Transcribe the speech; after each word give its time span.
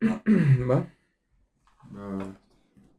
Va. 0.70 0.86
Ah, 1.96 2.24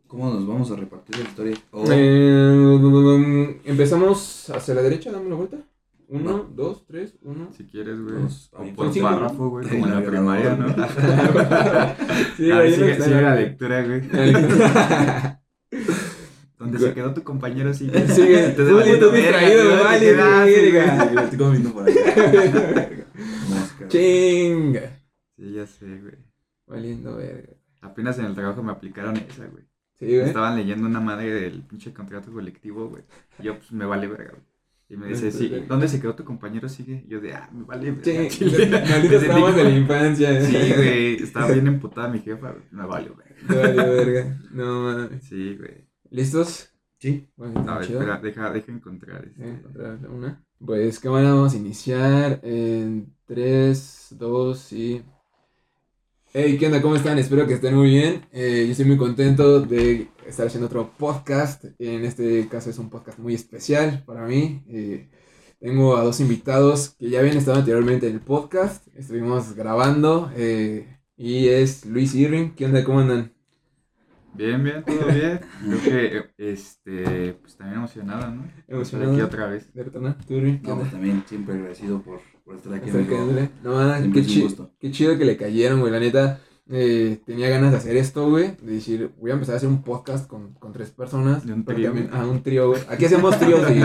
¿Cómo 0.08 0.30
nos 0.30 0.46
vamos 0.46 0.70
a 0.72 0.76
repartir 0.76 1.18
la 1.18 1.24
historia? 1.24 1.56
Oh, 1.72 1.86
Eh, 1.90 3.62
empezamos 3.66 4.50
hacia 4.50 4.74
la 4.74 4.82
derecha, 4.82 5.12
dame 5.12 5.30
la 5.30 5.36
vuelta. 5.36 5.58
Uno, 6.10 6.44
dos, 6.54 6.86
tres, 6.86 7.18
uno. 7.22 7.50
si 7.56 7.64
quieres, 7.66 7.98
güey. 8.02 8.16
Por 8.76 8.92
cinco, 8.92 9.08
párrafo, 9.08 9.48
güey, 9.50 9.66
como 9.70 9.88
en 9.88 9.94
la 9.96 10.04
primaria, 10.06 10.56
¿no? 10.58 10.68
sí, 12.36 12.52
a 12.52 12.58
ver, 12.58 12.66
ahí 12.68 12.74
sigue, 12.74 13.22
la 13.22 13.36
lectura, 13.36 13.82
güey. 13.86 14.02
Donde 16.60 16.78
se 16.80 16.94
quedó 16.94 17.14
tu 17.14 17.24
compañero, 17.24 17.74
sigue. 17.74 18.06
Sigue, 18.10 18.50
Te 18.50 18.64
tú, 18.66 18.76
verga, 18.76 19.10
distraído, 19.14 19.64
¿dónde 19.64 20.00
te 20.00 20.14
vale, 20.16 20.72
verga. 20.72 21.24
estoy 21.24 21.38
comiendo 21.40 21.72
por. 21.72 21.86
Chinga. 23.88 25.00
Sí, 25.38 25.54
ya 25.54 25.66
sé, 25.66 25.86
güey. 25.86 26.31
Valiendo 26.72 27.16
verga. 27.18 27.54
Apenas 27.82 28.18
en 28.20 28.26
el 28.26 28.36
trabajo 28.36 28.64
me 28.64 28.72
aplicaron 28.72 29.18
esa, 29.18 29.46
güey. 29.48 29.64
Sí, 29.96 30.06
güey. 30.06 30.22
Estaban 30.22 30.56
leyendo 30.56 30.88
una 30.88 31.00
madre 31.00 31.32
del 31.34 31.64
pinche 31.64 31.94
contrato 31.94 32.32
colectivo, 32.32 32.90
güey. 32.90 33.04
Y 33.40 33.44
Yo, 33.44 33.58
pues, 33.58 33.72
me 33.72 33.86
vale 33.86 34.08
verga, 34.08 34.32
güey. 34.32 34.44
Y 34.90 34.98
me 34.98 35.08
dice, 35.08 35.32
sí, 35.32 35.50
¿dónde 35.70 35.88
se 35.88 36.02
quedó 36.02 36.16
tu 36.16 36.26
compañero? 36.26 36.68
Sigue. 36.68 37.04
Y 37.08 37.10
yo 37.10 37.22
de, 37.22 37.34
ah, 37.34 37.50
me 37.54 37.64
vale 37.64 37.92
verga. 37.92 38.30
Sí, 38.30 38.40
chile". 38.40 38.68
malditos 38.70 39.22
Me 39.22 39.28
traumas 39.30 39.56
de 39.56 39.64
la 39.64 39.70
infancia. 39.70 40.30
como- 40.40 40.50
Sí, 40.52 40.74
güey. 40.76 41.14
Estaba 41.24 41.48
bien 41.52 41.68
emputada 41.68 42.08
mi 42.10 42.20
jefa, 42.20 42.52
güey. 42.52 42.64
Me 42.72 42.86
vale 42.86 43.10
verga. 43.10 43.36
Vale, 43.62 43.90
verga. 43.90 44.40
No 44.52 44.82
mames. 44.84 45.24
Sí, 45.24 45.56
güey. 45.58 45.88
¿Listos? 46.10 46.74
Sí. 47.00 47.28
Bueno, 47.38 47.64
A 47.72 47.78
ver, 47.80 47.88
chido. 47.88 48.00
espera, 48.02 48.20
deja, 48.20 48.52
deja 48.52 48.72
encontrar 48.72 49.26
este. 49.26 49.50
Encontrar 49.50 49.98
una. 50.10 50.44
Pues 50.64 51.00
cámara, 51.00 51.34
vamos 51.34 51.54
a 51.54 51.58
iniciar 51.58 52.40
en 52.44 53.14
3, 53.26 54.16
2 54.20 54.74
y... 54.74 55.04
Hey, 56.34 56.58
¿qué 56.58 56.68
onda? 56.68 56.82
¿Cómo 56.82 56.96
están? 56.96 57.20
Espero 57.20 57.46
que 57.48 57.56
estén 57.56 57.76
muy 57.76 57.90
bien. 57.90 58.26
Eh, 58.32 58.64
yo 58.66 58.72
estoy 58.72 58.86
muy 58.86 58.98
contento 58.98 59.62
de 59.62 60.10
estar 60.26 60.48
haciendo 60.48 60.68
otro 60.68 60.92
podcast. 60.98 61.66
En 61.80 62.06
este 62.06 62.48
caso 62.48 62.70
es 62.70 62.78
un 62.80 62.90
podcast 62.90 63.20
muy 63.20 63.34
especial 63.36 64.04
para 64.06 64.26
mí. 64.26 64.64
Eh, 64.68 65.10
tengo 65.60 65.98
a 65.98 66.04
dos 66.04 66.20
invitados 66.22 66.96
que 66.98 67.10
ya 67.10 67.20
habían 67.20 67.38
estado 67.38 67.58
anteriormente 67.60 68.08
en 68.08 68.14
el 68.16 68.22
podcast. 68.22 68.88
Estuvimos 68.96 69.54
grabando 69.56 70.32
eh, 70.36 71.00
y 71.18 71.48
es 71.50 71.86
Luis 71.86 72.16
Irving. 72.16 72.52
¿Qué 72.56 72.66
onda? 72.66 72.84
¿Cómo 72.84 73.00
andan? 73.02 73.34
Bien, 74.34 74.64
bien, 74.64 74.86
todo 74.86 75.10
bien. 75.12 75.42
Creo 75.60 75.84
que, 75.84 76.32
este, 76.38 77.34
pues 77.36 77.56
también 77.58 77.80
emocionado, 77.80 78.32
¿no? 78.34 78.54
Emocionado. 78.68 78.82
Estar 78.82 79.04
aquí 79.04 79.22
otra 79.22 79.48
vez. 79.48 79.74
¿De 79.74 79.84
retornar? 79.84 80.18
¿Tú, 80.26 80.36
Irving? 80.36 80.60
¿Qué 80.62 80.68
No, 80.68 80.74
onda? 80.74 80.86
pues 80.86 80.90
también 80.90 81.24
siempre 81.28 81.56
agradecido 81.56 82.02
por, 82.02 82.22
por 82.52 82.58
estar 82.58 82.74
aquí. 82.74 82.88
Está 82.90 83.00
amigo. 83.00 83.14
increíble. 83.16 83.50
No, 83.64 84.14
qué, 84.14 84.26
chi- 84.26 84.48
qué 84.80 84.92
chido 84.92 85.18
que 85.18 85.26
le 85.26 85.38
cayeron, 85.38 85.80
güey. 85.80 85.92
La 85.92 86.00
neta, 86.00 86.40
eh, 86.70 87.20
tenía 87.26 87.50
ganas 87.50 87.72
de 87.72 87.78
hacer 87.78 87.98
esto, 87.98 88.30
güey. 88.30 88.56
De 88.62 88.74
decir, 88.74 89.12
voy 89.20 89.32
a 89.32 89.34
empezar 89.34 89.56
a 89.56 89.58
hacer 89.58 89.70
un 89.70 89.84
podcast 89.84 90.28
con, 90.28 90.54
con 90.56 90.72
tres 90.74 90.90
personas. 90.92 91.46
De 91.46 91.54
un 91.54 91.64
pero 91.64 91.78
trío. 91.78 91.88
también- 91.90 92.10
ah, 92.14 92.26
un 92.28 92.44
trío, 92.44 92.70
güey. 92.70 92.82
Aquí 92.90 93.06
hacemos 93.06 93.38
tríos, 93.40 93.62
güey. 93.62 93.82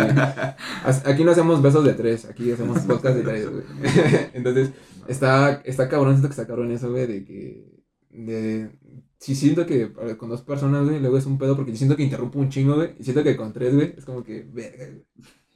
Aquí 1.05 1.25
no 1.25 1.31
hacemos 1.31 1.63
besos 1.63 1.85
de 1.85 1.95
tres. 1.95 2.25
Aquí 2.27 2.51
hacemos 2.53 2.81
podcast 2.81 3.17
de 3.17 3.23
tres, 3.23 3.49
güey. 3.51 3.65
Entonces, 4.35 4.71
está, 5.09 5.63
está 5.65 5.89
cabrón, 5.89 6.15
siento 6.15 6.29
que 6.29 6.33
está 6.33 6.47
cabrón 6.47 6.71
eso, 6.73 6.91
güey, 6.91 7.07
de 7.07 7.25
que... 7.25 7.77
De, 8.11 8.71
sí 9.19 9.35
siento 9.35 9.67
que 9.67 9.83
eh, 9.83 10.17
con 10.17 10.29
dos 10.31 10.41
personas, 10.43 10.85
güey, 10.87 11.01
luego 11.01 11.19
es 11.19 11.27
un 11.27 11.37
pedo 11.39 11.55
porque 11.57 11.73
yo 11.73 11.77
siento 11.77 11.97
que 11.97 12.03
interrumpo 12.03 12.39
un 12.39 12.49
chingo, 12.49 12.77
güey. 12.77 12.95
Y 12.99 13.05
siento 13.05 13.23
que 13.23 13.37
con 13.37 13.53
tres, 13.53 13.75
güey, 13.75 13.95
es 13.97 14.05
como 14.05 14.23
que, 14.25 14.47
verga, 14.53 14.87
güey. 14.87 15.03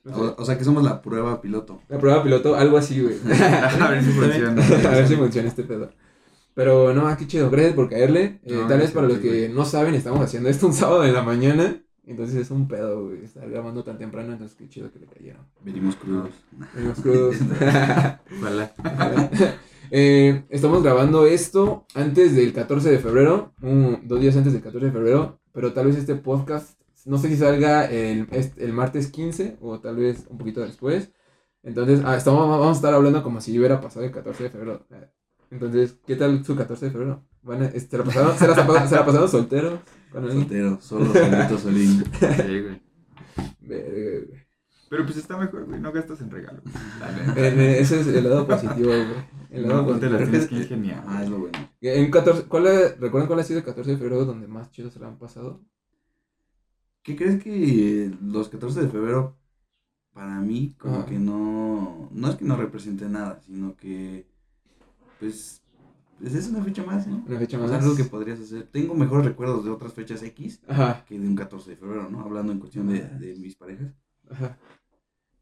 O, 0.06 0.34
o 0.38 0.44
sea 0.44 0.56
que 0.56 0.64
somos 0.64 0.82
la 0.82 1.02
prueba 1.02 1.40
piloto. 1.40 1.80
La 1.88 1.98
prueba 1.98 2.22
piloto, 2.22 2.54
algo 2.56 2.78
así, 2.78 3.00
güey. 3.02 3.16
A 3.80 3.88
ver 3.90 4.02
si 4.02 4.10
funciona. 4.12 4.62
a 4.88 4.90
ver 4.94 5.08
si 5.08 5.16
funciona 5.16 5.48
este 5.48 5.62
pedo. 5.64 5.90
Pero 6.54 6.92
no, 6.94 7.14
qué 7.16 7.26
chido, 7.26 7.50
gracias 7.50 7.74
por 7.74 7.88
caerle. 7.88 8.40
Eh, 8.44 8.54
No, 8.54 8.66
tal 8.66 8.80
vez 8.80 8.90
para 8.92 9.06
los 9.08 9.18
que 9.18 9.48
no 9.48 9.64
saben, 9.64 9.94
estamos 9.94 10.20
haciendo 10.20 10.48
esto 10.48 10.66
un 10.66 10.72
sábado 10.74 11.04
en 11.04 11.12
la 11.12 11.22
mañana. 11.22 11.82
Entonces 12.06 12.34
es 12.36 12.50
un 12.50 12.66
pedo, 12.66 13.04
güey, 13.06 13.24
estar 13.24 13.48
grabando 13.48 13.84
tan 13.84 13.98
temprano, 13.98 14.32
entonces 14.32 14.56
qué 14.56 14.68
chido 14.68 14.90
que 14.90 14.98
le 14.98 15.06
cayeron. 15.06 15.46
Venimos 15.62 15.94
crudos. 15.96 16.30
Venimos 16.74 16.98
crudos. 17.00 17.36
Ojalá. 18.40 18.72
Eh, 19.92 20.44
estamos 20.50 20.82
grabando 20.82 21.26
esto 21.26 21.84
antes 21.94 22.34
del 22.34 22.52
14 22.52 22.90
de 22.90 22.98
febrero, 22.98 23.52
un- 23.60 24.00
dos 24.04 24.20
días 24.20 24.36
antes 24.36 24.52
del 24.52 24.62
14 24.62 24.86
de 24.86 24.92
febrero, 24.92 25.38
pero 25.52 25.72
tal 25.72 25.86
vez 25.86 25.96
este 25.96 26.14
podcast, 26.14 26.79
no 27.06 27.18
sé 27.18 27.28
si 27.28 27.36
salga 27.36 27.84
el, 27.86 28.26
este- 28.32 28.64
el 28.64 28.72
martes 28.72 29.08
15 29.08 29.58
o 29.60 29.80
tal 29.80 29.96
vez 29.96 30.26
un 30.28 30.38
poquito 30.38 30.60
después. 30.60 31.12
Entonces, 31.62 32.00
ah, 32.04 32.16
estamos, 32.16 32.48
vamos 32.48 32.68
a 32.68 32.72
estar 32.72 32.94
hablando 32.94 33.22
como 33.22 33.40
si 33.40 33.58
hubiera 33.58 33.80
pasado 33.80 34.04
el 34.06 34.12
14 34.12 34.44
de 34.44 34.50
febrero. 34.50 34.86
Entonces, 35.50 35.98
¿qué 36.06 36.16
tal 36.16 36.44
su 36.44 36.56
14 36.56 36.86
de 36.86 36.90
febrero? 36.92 37.24
Van 37.42 37.62
a- 37.62 37.70
¿Se 37.70 37.98
la 37.98 38.04
pasaron, 38.04 38.36
se 38.38 38.46
la, 38.46 38.86
se 38.88 38.94
la 38.96 39.04
pasaron 39.06 39.28
solteros? 39.28 39.80
¿Con 40.12 40.24
alguien? 40.24 40.40
Soltero, 40.42 40.80
solo, 40.80 41.12
solito, 41.12 41.58
solín. 41.58 42.04
Sí, 42.20 42.60
güey. 42.60 42.82
Verga. 43.60 44.36
Pero 44.88 45.04
pues 45.04 45.16
está 45.18 45.36
mejor, 45.36 45.66
güey. 45.66 45.80
No 45.80 45.92
gastas 45.92 46.20
en 46.20 46.30
neta. 46.30 46.52
Eh, 47.36 47.54
eh, 47.56 47.76
Ese 47.80 48.00
es 48.00 48.06
el 48.08 48.24
lado 48.24 48.46
positivo, 48.46 48.88
güey. 48.88 49.06
El 49.50 49.62
lado 49.68 49.82
No, 49.82 49.86
te 49.86 49.92
positivo. 50.08 50.12
las 50.18 50.28
tienes 50.30 50.46
que 50.48 50.54
ingeniar. 50.56 51.04
Ah, 51.06 51.22
es 51.22 51.28
lo 51.30 51.38
bueno. 51.40 51.58
En 51.80 52.10
14, 52.10 52.44
¿cuál 52.48 52.66
es- 52.66 52.98
¿Recuerdan 52.98 53.28
cuál 53.28 53.40
ha 53.40 53.44
sido 53.44 53.58
el 53.60 53.64
14 53.64 53.92
de 53.92 53.96
febrero 53.98 54.24
donde 54.24 54.48
más 54.48 54.70
chido 54.70 54.90
se 54.90 54.98
la 54.98 55.06
han 55.08 55.18
pasado? 55.18 55.60
¿Qué 57.02 57.16
crees 57.16 57.42
que 57.42 58.12
los 58.20 58.48
14 58.48 58.82
de 58.82 58.88
febrero, 58.88 59.38
para 60.12 60.40
mí, 60.40 60.74
como 60.78 61.00
Ajá. 61.00 61.06
que 61.06 61.18
no. 61.18 62.08
No 62.12 62.28
es 62.30 62.36
que 62.36 62.44
no 62.44 62.56
represente 62.56 63.08
nada, 63.08 63.40
sino 63.40 63.76
que. 63.76 64.28
Pues. 65.18 65.62
Pues 66.18 66.34
es 66.34 66.48
una 66.48 66.62
fecha 66.62 66.82
más, 66.84 67.06
¿no? 67.06 67.24
Una 67.26 67.38
fecha 67.38 67.58
más. 67.58 67.70
sea, 67.70 67.78
algo 67.78 67.96
que 67.96 68.04
podrías 68.04 68.40
hacer. 68.40 68.68
Tengo 68.70 68.94
mejores 68.94 69.24
recuerdos 69.26 69.64
de 69.64 69.70
otras 69.70 69.94
fechas 69.94 70.22
X 70.22 70.60
Ajá, 70.68 71.04
que 71.06 71.18
de 71.18 71.26
un 71.26 71.34
14 71.34 71.70
de 71.70 71.76
febrero, 71.76 72.10
¿no? 72.10 72.20
Hablando 72.20 72.52
en 72.52 72.60
cuestión 72.60 72.88
de, 72.88 73.00
de 73.08 73.34
mis 73.36 73.56
parejas. 73.56 73.94
ajá. 74.30 74.58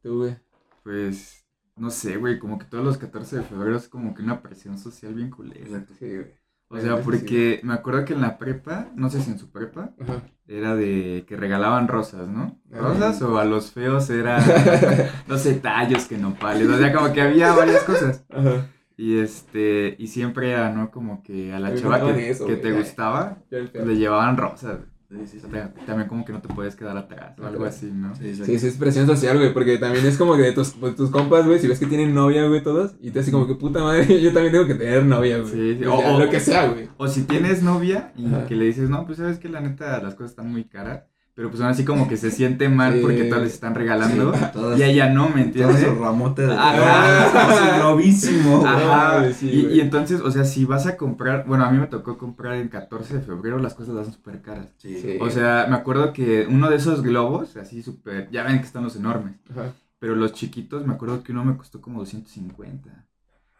Tú, 0.03 0.19
güey. 0.19 0.37
Pues, 0.83 1.45
no 1.77 1.91
sé, 1.91 2.17
güey. 2.17 2.39
Como 2.39 2.59
que 2.59 2.67
todos 2.67 2.85
los 2.85 2.99
14 2.99 3.37
de 3.39 3.43
febrero 3.43 3.77
es 3.77 3.89
como 3.89 4.15
que 4.15 4.23
una 4.23 4.43
presión 4.43 4.79
social 4.79 5.15
bien 5.15 5.31
culera. 5.31 5.61
Exacto. 5.67 5.95
Sí, 5.99 6.07
güey. 6.15 6.35
O 6.71 6.79
sea, 6.79 7.01
porque 7.01 7.61
me 7.63 7.73
acuerdo 7.73 8.05
que 8.05 8.13
en 8.13 8.21
la 8.21 8.37
prepa, 8.37 8.89
no 8.95 9.09
sé 9.09 9.23
si 9.23 9.31
en 9.31 9.39
su 9.39 9.51
prepa, 9.51 9.95
Ajá. 10.01 10.23
era 10.47 10.77
de 10.77 11.25
que 11.27 11.35
regalaban 11.37 11.89
rosas, 11.89 12.29
¿no? 12.29 12.61
Ah. 12.73 12.79
Rosas 12.79 13.23
o 13.23 13.39
a 13.39 13.45
los 13.47 13.73
feos 13.73 14.11
era, 14.11 14.39
no 15.29 15.39
sé, 15.39 15.55
tallos 15.55 16.05
que 16.05 16.19
nopales. 16.19 16.69
O 16.69 16.77
sea, 16.77 16.93
como 16.93 17.13
que 17.13 17.23
había 17.23 17.53
varias 17.55 17.85
cosas. 17.85 18.25
Ajá. 18.31 18.67
Y 18.99 19.19
este, 19.19 19.95
y 19.99 20.09
siempre 20.09 20.51
era, 20.51 20.71
¿no? 20.71 20.91
Como 20.91 21.23
que 21.23 21.53
a 21.55 21.61
la 21.61 21.71
me 21.71 21.77
chava 21.81 22.01
que, 22.01 22.31
eso, 22.31 22.47
que 22.47 22.57
güey. 22.57 22.63
te 22.63 22.73
gustaba, 22.73 23.39
pues, 23.49 23.73
le 23.73 23.97
llevaban 23.97 24.37
rosas. 24.37 24.81
Sí, 25.11 25.39
sí, 25.41 25.47
también 25.87 26.07
como 26.07 26.23
que 26.23 26.35
no 26.35 26.43
te 26.43 26.49
puedes 26.53 26.77
quedar 26.77 26.95
atrás 26.99 27.39
o 27.39 27.47
algo 27.47 27.65
así, 27.65 27.91
¿no? 27.91 28.15
Sí. 28.17 28.35
Sí, 28.35 28.59
sí, 28.59 28.67
es 28.67 28.77
presión 28.77 29.07
social, 29.07 29.39
güey, 29.39 29.55
porque 29.55 29.79
también 29.79 30.05
es 30.05 30.19
como 30.19 30.37
que 30.37 30.43
de 30.43 30.53
tus, 30.53 30.73
pues, 30.73 30.97
tus 30.97 31.09
compas, 31.11 31.47
güey, 31.47 31.59
si 31.59 31.67
ves 31.67 31.79
que 31.79 31.87
tienen 31.87 32.15
novia, 32.15 32.47
güey, 32.47 32.63
todos, 32.63 32.95
y 33.01 33.11
te 33.11 33.21
así 33.21 33.31
como 33.31 33.47
que 33.47 33.55
puta 33.55 33.83
madre, 33.83 34.05
yo 34.21 34.33
también 34.35 34.53
tengo 34.53 34.67
que 34.67 34.75
tener 34.75 35.07
novia, 35.07 35.39
güey. 35.39 35.51
Sí, 35.51 35.77
sí, 35.79 35.85
O, 35.87 35.95
o- 35.95 36.01
sea, 36.01 36.15
o- 36.15 36.19
lo 36.21 36.29
que 36.31 36.41
sea, 36.41 36.67
güey. 36.69 36.91
O 36.99 37.09
si 37.09 37.23
tienes 37.23 37.63
novia 37.63 38.13
y 38.17 38.27
Ajá. 38.27 38.45
que 38.47 38.55
le 38.55 38.67
dices, 38.67 38.91
no, 38.91 39.07
pues 39.07 39.17
sabes 39.17 39.39
que 39.39 39.49
la 39.49 39.63
neta 39.63 39.99
las 40.03 40.15
cosas 40.15 40.33
están 40.33 40.53
muy 40.53 40.65
caras, 40.65 41.05
pero 41.39 41.51
pues 41.51 41.61
aún 41.63 41.71
así 41.71 41.85
como 41.85 42.09
que 42.09 42.17
se 42.17 42.33
siente 42.33 42.69
mal 42.69 42.95
Sí. 42.95 42.99
porque 43.01 43.23
todas 43.27 43.45
les 43.45 43.53
están 43.55 43.77
regalando 43.77 44.33
Todas, 44.53 44.77
y 44.77 44.83
ella 44.83 45.09
no, 45.09 45.27
¿me 45.29 45.45
todo 45.45 45.71
entiendes? 45.71 45.81
su 45.83 45.95
ramote 45.95 46.43
de. 46.45 46.53
Ajá. 46.53 47.75
Su 47.77 47.81
globísimo. 47.81 48.67
Ajá, 48.67 49.33
sí, 49.33 49.49
y, 49.49 49.63
güey. 49.63 49.77
y 49.77 49.81
entonces, 49.81 50.21
o 50.21 50.33
sea, 50.33 50.43
si 50.43 50.65
vas 50.65 50.89
a 50.89 50.97
comprar, 50.97 51.45
bueno, 51.47 51.65
a 51.65 51.71
mí 51.71 51.79
me 51.79 51.87
tocó 51.87 52.19
comprar 52.19 52.55
en 52.57 52.67
14 52.67 53.15
de 53.15 53.21
febrero, 53.21 53.61
las 53.61 53.75
cosas 53.75 53.95
las 53.95 54.07
dan 54.07 54.15
súper 54.17 54.43
caras. 54.43 54.67
Sí. 54.79 54.99
Sí. 55.01 55.17
O 55.21 55.31
sea, 55.31 55.69
me 55.71 55.77
acuerdo 55.77 56.13
que 56.13 56.45
uno 56.51 56.69
de 56.71 56.75
esos 56.75 57.03
globos, 57.03 57.57
así 57.57 57.85
súper, 57.85 58.29
ya 58.33 58.43
ven 58.43 58.59
que 58.59 58.67
están 58.67 58.83
los 58.83 58.97
enormes, 58.97 59.37
Ajá. 59.53 59.71
pero 60.01 60.17
los 60.17 60.33
chiquitos, 60.33 60.85
me 60.89 60.95
acuerdo 60.95 61.23
que 61.23 61.31
uno 61.31 61.45
me 61.45 61.57
costó 61.57 61.81
como 61.81 62.01
250. 62.01 63.07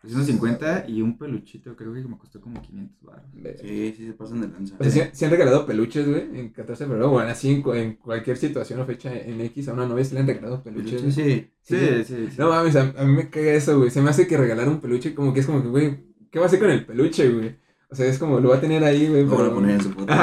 250 0.03 0.85
y 0.89 1.03
un 1.03 1.19
peluchito 1.19 1.75
creo 1.77 1.93
que 1.93 2.01
me 2.03 2.17
costó 2.17 2.41
como 2.41 2.63
500 2.63 3.03
baros. 3.03 3.25
Sí, 3.61 3.95
sí 3.97 4.07
se 4.07 4.13
pasan 4.13 4.41
de 4.41 4.49
lanza. 4.49 4.77
O 4.79 4.85
sea, 4.85 4.93
¿sí, 4.93 5.11
sí 5.13 5.25
han 5.25 5.31
regalado 5.33 5.67
peluches, 5.67 6.09
güey, 6.09 6.23
en 6.39 6.51
14 6.51 6.85
de 6.85 6.89
febrero, 6.89 7.11
bueno, 7.11 7.31
así 7.31 7.51
en, 7.51 7.63
cu- 7.63 7.73
en 7.75 7.95
cualquier 7.97 8.37
situación 8.37 8.81
o 8.81 8.87
fecha 8.87 9.13
en 9.13 9.41
X 9.41 9.69
a 9.69 9.73
una 9.73 9.87
novia 9.87 10.05
se 10.05 10.15
le 10.15 10.21
han 10.21 10.27
regalado 10.29 10.63
peluches, 10.63 11.01
Sí, 11.03 11.11
sí. 11.13 11.51
Sí, 11.63 11.77
Sí. 11.77 12.05
sí, 12.05 12.15
sí. 12.31 12.37
No 12.39 12.49
mames, 12.49 12.77
a, 12.77 12.95
a 12.97 13.05
mí 13.05 13.13
me 13.15 13.29
caga 13.29 13.53
eso, 13.53 13.77
güey. 13.79 13.91
Se 13.91 14.01
me 14.01 14.11
hace 14.11 14.27
que 14.27 14.37
regalar 14.37 14.69
un 14.69 14.81
peluche 14.81 15.15
como 15.15 15.35
que 15.35 15.41
es 15.41 15.47
como 15.47 15.63
que, 15.63 15.69
güey, 15.69 15.99
¿qué 16.31 16.39
va 16.39 16.45
a 16.45 16.49
hacer 16.49 16.61
con 16.61 16.71
el 16.71 16.87
peluche, 16.87 17.29
güey? 17.29 17.57
O 17.91 17.95
sea, 17.95 18.07
es 18.07 18.19
como, 18.19 18.39
lo 18.39 18.51
va 18.51 18.57
a 18.57 18.61
tener 18.61 18.85
ahí, 18.85 19.09
güey. 19.09 19.25
Lo 19.25 19.31
pero- 19.37 19.47
a 19.51 19.55
poner 19.55 19.71
en 19.77 19.81
su 19.81 19.91
foto. 19.93 20.15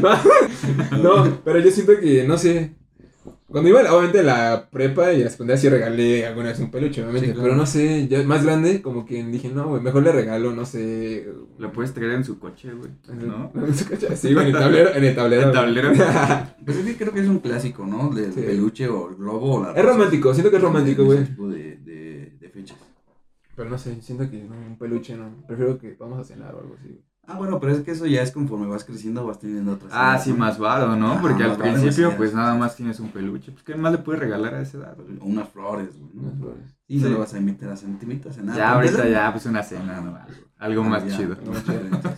no, 0.00 1.02
no, 1.26 1.38
pero 1.44 1.58
yo 1.60 1.70
siento 1.70 1.92
que, 2.00 2.24
no 2.26 2.38
sé. 2.38 2.74
Cuando 3.54 3.70
iba, 3.70 3.80
obviamente, 3.92 4.22
la 4.24 4.68
prepa 4.68 5.12
y 5.12 5.20
a 5.22 5.26
la 5.26 5.30
secundaria 5.30 5.60
sí 5.60 5.68
regalé 5.68 6.26
alguna 6.26 6.48
vez 6.48 6.58
un 6.58 6.72
peluche, 6.72 7.00
obviamente. 7.02 7.28
Sí, 7.28 7.32
claro. 7.34 7.44
Pero 7.44 7.56
no 7.56 7.66
sé, 7.66 8.08
ya 8.08 8.20
más 8.24 8.44
grande, 8.44 8.82
como 8.82 9.06
que 9.06 9.22
dije, 9.24 9.48
no, 9.48 9.68
güey, 9.68 9.80
mejor 9.80 10.02
le 10.02 10.10
regalo, 10.10 10.52
no 10.52 10.66
sé. 10.66 11.28
Lo 11.58 11.70
puedes 11.70 11.94
traer 11.94 12.10
en 12.14 12.24
su 12.24 12.40
coche, 12.40 12.72
güey, 12.74 12.90
¿no? 13.16 13.52
Sí, 14.16 14.34
güey, 14.34 14.48
en 14.50 14.54
el 14.56 14.60
tablero. 14.60 14.90
En 14.94 15.04
el 15.04 15.14
tablero. 15.14 15.42
El 15.42 15.50
güey. 15.50 15.54
tablero. 15.54 15.92
Pues 16.64 16.78
es 16.78 16.84
que 16.86 16.96
creo 16.96 17.12
que 17.12 17.20
es 17.20 17.28
un 17.28 17.38
clásico, 17.38 17.86
¿no? 17.86 18.10
Del 18.12 18.32
Sí. 18.32 18.40
peluche 18.40 18.88
o 18.88 19.08
el 19.10 19.14
globo 19.16 19.56
o 19.60 19.62
la 19.64 19.72
Es 19.72 19.84
romántico, 19.84 20.32
siento 20.34 20.50
que 20.50 20.56
es 20.56 20.62
romántico, 20.62 21.04
güey. 21.04 21.18
ese 21.18 21.26
tipo 21.28 21.46
de, 21.48 21.76
de, 21.76 22.32
de 22.40 22.48
fechas. 22.48 22.78
Pero 23.54 23.70
no 23.70 23.78
sé, 23.78 24.00
siento 24.02 24.28
que 24.28 24.38
no, 24.42 24.56
un 24.56 24.76
peluche 24.76 25.14
no. 25.16 25.44
Prefiero 25.46 25.78
que 25.78 25.94
vamos 25.96 26.18
a 26.18 26.24
cenar 26.24 26.54
o 26.56 26.58
algo 26.60 26.74
así. 26.80 27.00
Ah, 27.26 27.38
bueno, 27.38 27.58
pero 27.58 27.72
es 27.72 27.80
que 27.80 27.90
eso 27.92 28.04
ya 28.06 28.22
es 28.22 28.30
conforme 28.30 28.66
vas 28.66 28.84
creciendo, 28.84 29.26
vas 29.26 29.38
teniendo 29.40 29.72
otras. 29.72 29.90
Ah, 29.94 30.18
sí, 30.18 30.32
más 30.32 30.58
varo, 30.58 30.94
¿no? 30.94 31.12
Ajá, 31.12 31.22
Porque 31.22 31.42
al 31.42 31.56
principio, 31.56 32.14
pues 32.16 32.34
nada 32.34 32.54
más 32.54 32.76
tienes 32.76 33.00
un 33.00 33.08
peluche. 33.08 33.50
Pues, 33.52 33.64
¿qué 33.64 33.74
más 33.76 33.92
le 33.92 33.98
puedes 33.98 34.20
regalar 34.20 34.54
a 34.54 34.60
esa 34.60 34.78
edad? 34.78 34.96
O 35.20 35.24
unas 35.24 35.48
flores, 35.48 35.88
güey. 35.98 36.10
Unas 36.26 36.38
flores. 36.38 36.64
Y 36.86 36.98
no 36.98 37.06
Sí. 37.06 37.12
le 37.14 37.18
vas 37.18 37.32
a 37.32 37.38
invitar 37.38 37.70
a 37.70 37.76
sentimientos 37.78 38.36
a 38.38 38.42
nada. 38.42 38.58
Ya, 38.58 38.72
ahorita 38.72 39.08
ya, 39.08 39.32
pues 39.32 39.46
una 39.46 39.62
cena, 39.62 40.02
¿no? 40.02 40.16
Algo, 40.16 40.44
algo 40.58 40.84
más 40.84 41.06
Ya, 41.06 41.16
chido. 41.16 41.36
más 41.50 41.64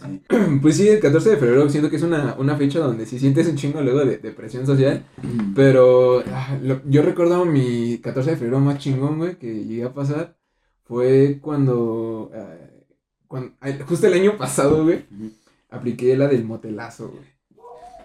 sí. 0.03 0.23
Pues 0.61 0.77
sí, 0.77 0.89
el 0.89 0.99
14 0.99 1.31
de 1.31 1.37
febrero 1.37 1.69
siento 1.69 1.89
que 1.89 1.97
es 1.97 2.03
una, 2.03 2.35
una 2.39 2.57
fecha 2.57 2.81
donde 2.81 3.07
sí 3.07 3.21
sientes 3.21 3.47
un 3.49 3.55
chingo 3.55 3.81
luego 3.81 4.01
de, 4.05 4.19
de 4.19 4.31
presión 4.33 4.67
social. 4.67 5.05
Pero 5.55 6.25
ah, 6.33 6.59
lo- 6.63 6.83
yo 6.85 7.03
recuerdo 7.03 7.45
mi 7.45 7.99
14 7.99 8.31
de 8.33 8.37
febrero 8.37 8.59
más 8.61 8.79
chingón, 8.79 9.19
güey, 9.19 9.39
que 9.39 9.65
llegué 9.65 9.85
a 9.85 9.95
pasar. 9.95 10.37
Fue 10.85 11.39
cuando, 11.41 12.31
ah, 12.35 12.55
cuando 13.29 13.53
justo 13.87 14.07
el 14.07 14.15
año 14.15 14.37
pasado, 14.37 14.85
güey, 14.85 15.05
apliqué 15.71 16.17
la 16.17 16.29
del 16.29 16.45
motelazo, 16.45 17.09
güey. 17.09 17.25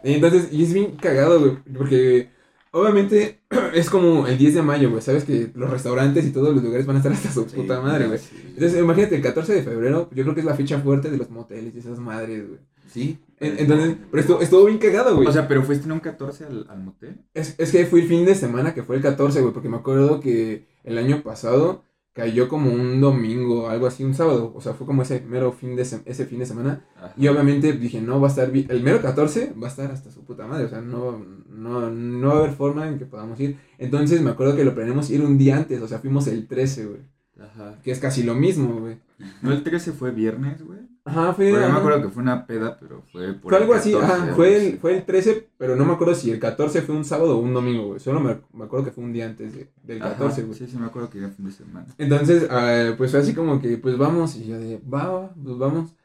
Y 0.03 0.13
entonces, 0.15 0.49
y 0.51 0.63
es 0.63 0.73
bien 0.73 0.95
cagado, 0.97 1.39
güey, 1.39 1.57
porque 1.77 2.29
obviamente 2.71 3.39
es 3.75 3.89
como 3.89 4.25
el 4.27 4.37
10 4.37 4.55
de 4.55 4.61
mayo, 4.63 4.89
güey, 4.89 5.01
sabes 5.01 5.23
que 5.25 5.51
los 5.53 5.69
restaurantes 5.69 6.25
y 6.25 6.31
todos 6.31 6.53
los 6.55 6.63
lugares 6.63 6.85
van 6.85 6.95
a 6.95 6.99
estar 6.99 7.11
hasta 7.11 7.31
su 7.31 7.43
Sí, 7.47 7.55
puta 7.55 7.79
madre, 7.81 8.07
güey. 8.07 8.19
sí. 8.19 8.35
Entonces, 8.55 8.79
imagínate, 8.79 9.15
el 9.15 9.21
14 9.21 9.53
de 9.53 9.63
febrero, 9.63 10.09
yo 10.13 10.23
creo 10.23 10.33
que 10.33 10.41
es 10.41 10.45
la 10.45 10.55
fecha 10.55 10.79
fuerte 10.79 11.11
de 11.11 11.17
los 11.17 11.29
moteles 11.29 11.73
y 11.75 11.79
esas 11.79 11.99
madres, 11.99 12.47
güey. 12.47 12.59
Sí. 12.91 13.17
En- 13.39 13.57
Entonces, 13.59 13.95
pero 14.09 14.21
estuvo, 14.21 14.41
estuvo 14.41 14.65
bien 14.65 14.77
cagado, 14.77 15.15
güey. 15.15 15.27
O 15.27 15.31
sea, 15.31 15.47
pero 15.47 15.63
fuiste 15.63 15.85
en 15.85 15.93
un 15.93 15.99
14 16.01 16.45
al, 16.45 16.65
al 16.69 16.83
motel. 16.83 17.21
Es, 17.33 17.55
es 17.57 17.71
que 17.71 17.85
fue 17.85 18.01
el 18.01 18.07
fin 18.07 18.25
de 18.25 18.35
semana 18.35 18.73
que 18.73 18.83
fue 18.83 18.95
el 18.97 19.01
14, 19.01 19.39
güey, 19.41 19.53
porque 19.53 19.69
me 19.69 19.77
acuerdo 19.77 20.19
que 20.19 20.65
el 20.83 20.97
año 20.97 21.21
pasado 21.23 21.83
cayó 22.13 22.49
como 22.49 22.71
un 22.71 22.99
domingo, 22.99 23.69
algo 23.69 23.87
así, 23.87 24.03
un 24.03 24.13
sábado. 24.13 24.51
O 24.55 24.61
sea, 24.61 24.73
fue 24.73 24.85
como 24.87 25.01
ese 25.01 25.21
mero 25.21 25.51
fin 25.53 25.75
de, 25.75 25.85
se- 25.85 26.01
ese 26.05 26.25
fin 26.25 26.39
de 26.39 26.45
semana. 26.45 26.85
Ajá. 26.97 27.13
Y 27.17 27.27
obviamente 27.27 27.73
dije, 27.73 28.01
no, 28.01 28.19
va 28.19 28.27
a 28.27 28.31
estar 28.31 28.51
bien. 28.51 28.67
El 28.69 28.83
mero 28.83 29.01
14 29.01 29.53
va 29.61 29.67
a 29.67 29.69
estar 29.69 29.91
hasta 29.91 30.11
su 30.11 30.23
puta 30.25 30.45
madre. 30.45 30.65
O 30.65 30.69
sea, 30.69 30.81
no, 30.81 31.23
no, 31.49 31.89
no 31.89 32.27
va 32.27 32.33
a 32.35 32.37
haber 32.39 32.51
forma 32.51 32.87
en 32.87 32.99
que 32.99 33.05
podamos 33.05 33.39
ir. 33.39 33.57
Entonces 33.77 34.21
me 34.21 34.31
acuerdo 34.31 34.55
que 34.55 34.63
lo 34.65 34.75
planeamos 34.75 35.09
ir 35.09 35.21
un 35.21 35.37
día 35.37 35.57
antes. 35.57 35.81
O 35.81 35.87
sea, 35.87 35.99
fuimos 35.99 36.27
el 36.27 36.47
13, 36.47 36.85
güey. 36.85 37.01
Ajá. 37.39 37.79
Que 37.83 37.91
es 37.91 37.99
casi 37.99 38.23
lo 38.23 38.35
mismo, 38.35 38.79
güey. 38.79 38.97
No, 39.41 39.51
el 39.51 39.63
13 39.63 39.93
fue 39.93 40.11
viernes, 40.11 40.61
güey. 40.63 40.79
Ajá, 41.03 41.33
fue. 41.33 41.49
Bueno, 41.49 41.65
yo 41.67 41.73
me 41.73 41.79
acuerdo 41.79 42.01
que 42.03 42.09
fue 42.09 42.21
una 42.23 42.45
peda, 42.45 42.77
pero 42.79 43.01
fue 43.11 43.33
por 43.33 43.49
Fue 43.49 43.57
el 43.57 43.63
algo 43.63 43.73
así, 43.73 43.91
14, 43.91 44.13
ajá, 44.13 44.35
fue 44.35 44.55
el, 44.67 44.77
fue 44.79 44.97
el 44.97 45.03
13, 45.05 45.49
pero 45.57 45.75
no 45.75 45.83
me 45.83 45.93
acuerdo 45.93 46.13
si 46.13 46.29
el 46.29 46.39
14 46.39 46.81
fue 46.83 46.95
un 46.95 47.05
sábado 47.05 47.37
o 47.37 47.41
un 47.41 47.53
domingo, 47.55 47.87
güey. 47.87 47.99
Solo 47.99 48.19
me, 48.19 48.37
me 48.53 48.65
acuerdo 48.65 48.85
que 48.85 48.91
fue 48.91 49.03
un 49.03 49.11
día 49.13 49.25
antes 49.25 49.53
de- 49.55 49.69
del 49.83 50.01
Ajá, 50.01 50.11
14, 50.11 50.43
güey. 50.43 50.57
Sí, 50.57 50.67
sí, 50.67 50.77
me 50.77 50.85
acuerdo 50.85 51.09
que 51.09 51.17
era 51.17 51.29
fin 51.29 51.45
de 51.45 51.51
semana. 51.51 51.87
Entonces, 51.97 52.47
ah, 52.51 52.93
pues 52.97 53.09
fue 53.11 53.19
así 53.19 53.33
como 53.33 53.59
que, 53.59 53.77
pues 53.77 53.97
vamos, 53.97 54.35
y 54.35 54.45
yo 54.47 54.59
de, 54.59 54.79
va, 54.93 55.07
va, 55.09 55.33
pues 55.43 55.57
vamos. 55.57 55.95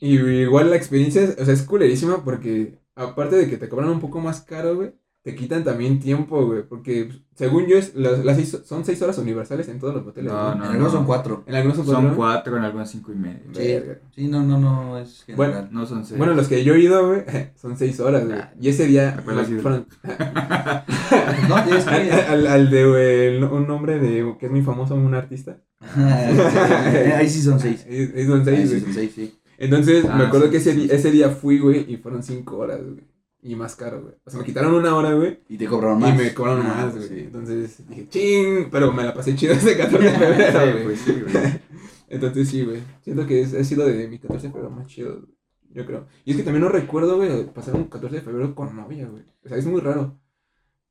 Y 0.00 0.16
igual 0.18 0.70
la 0.70 0.76
experiencia, 0.76 1.22
o 1.38 1.44
sea, 1.44 1.52
es 1.54 1.62
culerísima 1.62 2.22
porque, 2.24 2.78
aparte 2.94 3.36
de 3.36 3.48
que 3.50 3.56
te 3.56 3.68
cobran 3.68 3.90
un 3.90 4.00
poco 4.00 4.20
más 4.20 4.40
caro, 4.42 4.76
güey, 4.76 4.92
te 5.22 5.34
quitan 5.34 5.62
también 5.64 6.00
tiempo, 6.00 6.46
güey, 6.46 6.62
porque 6.66 7.04
pues, 7.04 7.18
según 7.34 7.66
yo, 7.66 7.76
es, 7.76 7.94
las, 7.94 8.24
las 8.24 8.36
seis- 8.36 8.62
son 8.64 8.84
seis 8.86 9.02
horas 9.02 9.18
universales 9.18 9.68
en 9.68 9.78
todos 9.78 9.94
los 9.94 10.06
hoteles, 10.06 10.32
No, 10.32 10.54
¿no? 10.54 10.54
no. 10.54 10.64
En 10.64 10.70
algunos 10.70 10.92
son 10.92 11.04
cuatro. 11.04 11.44
En 11.46 11.54
algunos 11.56 11.76
son 11.76 11.86
Son 11.86 11.94
cuatro. 12.02 12.16
cuatro, 12.16 12.56
en 12.56 12.64
algunas 12.64 12.90
cinco 12.90 13.12
y 13.12 13.16
media. 13.16 13.42
Sí, 13.52 13.76
sí, 14.14 14.28
no, 14.28 14.42
no, 14.42 14.58
no, 14.58 14.98
es 14.98 15.24
Bueno, 15.36 15.52
general. 15.52 15.68
No 15.72 15.84
son 15.86 16.06
seis. 16.06 16.16
Bueno, 16.16 16.32
los 16.34 16.48
que 16.48 16.64
yo 16.64 16.74
he 16.74 16.80
ido, 16.80 17.06
güey, 17.06 17.22
son 17.60 17.76
seis 17.76 18.00
horas, 18.00 18.24
güey. 18.26 18.38
Ah. 18.38 18.54
Y 18.58 18.68
ese 18.70 18.86
día 18.86 19.20
fueron, 19.22 19.86
No, 21.48 21.58
es 21.58 21.86
al, 21.86 22.02
que... 22.02 22.12
al, 22.12 22.46
al 22.46 22.70
de 22.70 22.86
güey, 22.86 23.26
el- 23.36 23.44
un 23.44 23.66
nombre 23.66 23.98
de 23.98 24.36
que 24.38 24.46
es 24.46 24.52
muy 24.52 24.62
famoso, 24.62 24.94
un 24.94 25.14
artista. 25.14 25.58
Ahí 25.96 27.28
sí 27.28 27.42
son 27.42 27.60
seis. 27.60 27.84
Es, 27.88 28.10
es 28.14 28.26
son 28.26 28.40
Ahí 28.40 28.44
seis, 28.56 28.60
sí 28.60 28.68
güey. 28.68 28.80
son 28.84 28.94
seis, 28.94 29.12
sí. 29.14 29.34
Entonces, 29.58 30.06
Ah, 30.08 30.16
me 30.16 30.24
acuerdo 30.24 30.46
sí, 30.46 30.52
que 30.52 30.56
ese, 30.56 30.72
sí, 30.74 30.82
sí. 30.82 30.88
ese 30.90 31.10
día 31.10 31.28
fui, 31.28 31.58
güey, 31.58 31.84
y 31.92 31.98
fueron 31.98 32.22
cinco 32.22 32.56
horas, 32.58 32.80
güey. 32.82 33.04
Y 33.42 33.56
más 33.56 33.74
caro, 33.74 34.02
güey. 34.02 34.14
O 34.24 34.30
sea, 34.30 34.40
me 34.40 34.46
quitaron 34.46 34.74
una 34.74 34.94
hora, 34.94 35.14
güey. 35.14 35.40
Y 35.48 35.56
te 35.56 35.66
cobraron 35.66 35.98
Y 35.98 36.02
más. 36.02 36.16
me 36.16 36.34
cobraron 36.34 36.66
Ah, 36.66 36.74
más, 36.84 36.92
pues 36.92 37.08
güey. 37.08 37.20
sí. 37.20 37.24
Entonces 37.26 37.88
dije, 37.88 38.08
ching, 38.08 38.68
pero 38.70 38.92
me 38.92 39.02
la 39.02 39.14
pasé 39.14 39.34
chido 39.34 39.54
ese 39.54 39.76
14 39.78 40.04
de 40.04 40.10
febrero, 40.18 40.72
güey. 40.72 40.84
pues 40.84 41.00
sí, 41.00 41.12
güey. 41.22 41.60
Entonces 42.08 42.48
sí, 42.48 42.64
güey. 42.64 42.82
Siento 43.02 43.26
que 43.26 43.40
es, 43.40 43.54
ha 43.54 43.64
sido 43.64 43.86
de 43.86 44.08
mi 44.08 44.18
14 44.18 44.48
de 44.48 44.52
febrero 44.52 44.70
más 44.70 44.86
chido, 44.88 45.14
güey. 45.20 45.34
Yo 45.72 45.86
creo. 45.86 46.06
Y 46.24 46.32
es 46.32 46.36
que 46.36 46.42
también 46.42 46.62
no 46.64 46.68
recuerdo, 46.68 47.16
güey, 47.16 47.46
pasar 47.46 47.76
un 47.76 47.84
14 47.84 48.16
de 48.16 48.22
febrero 48.22 48.54
con 48.54 48.74
novia, 48.76 49.06
güey. 49.08 49.22
O 49.44 49.48
sea, 49.48 49.56
es 49.56 49.64
muy 49.66 49.80
raro. 49.80 50.19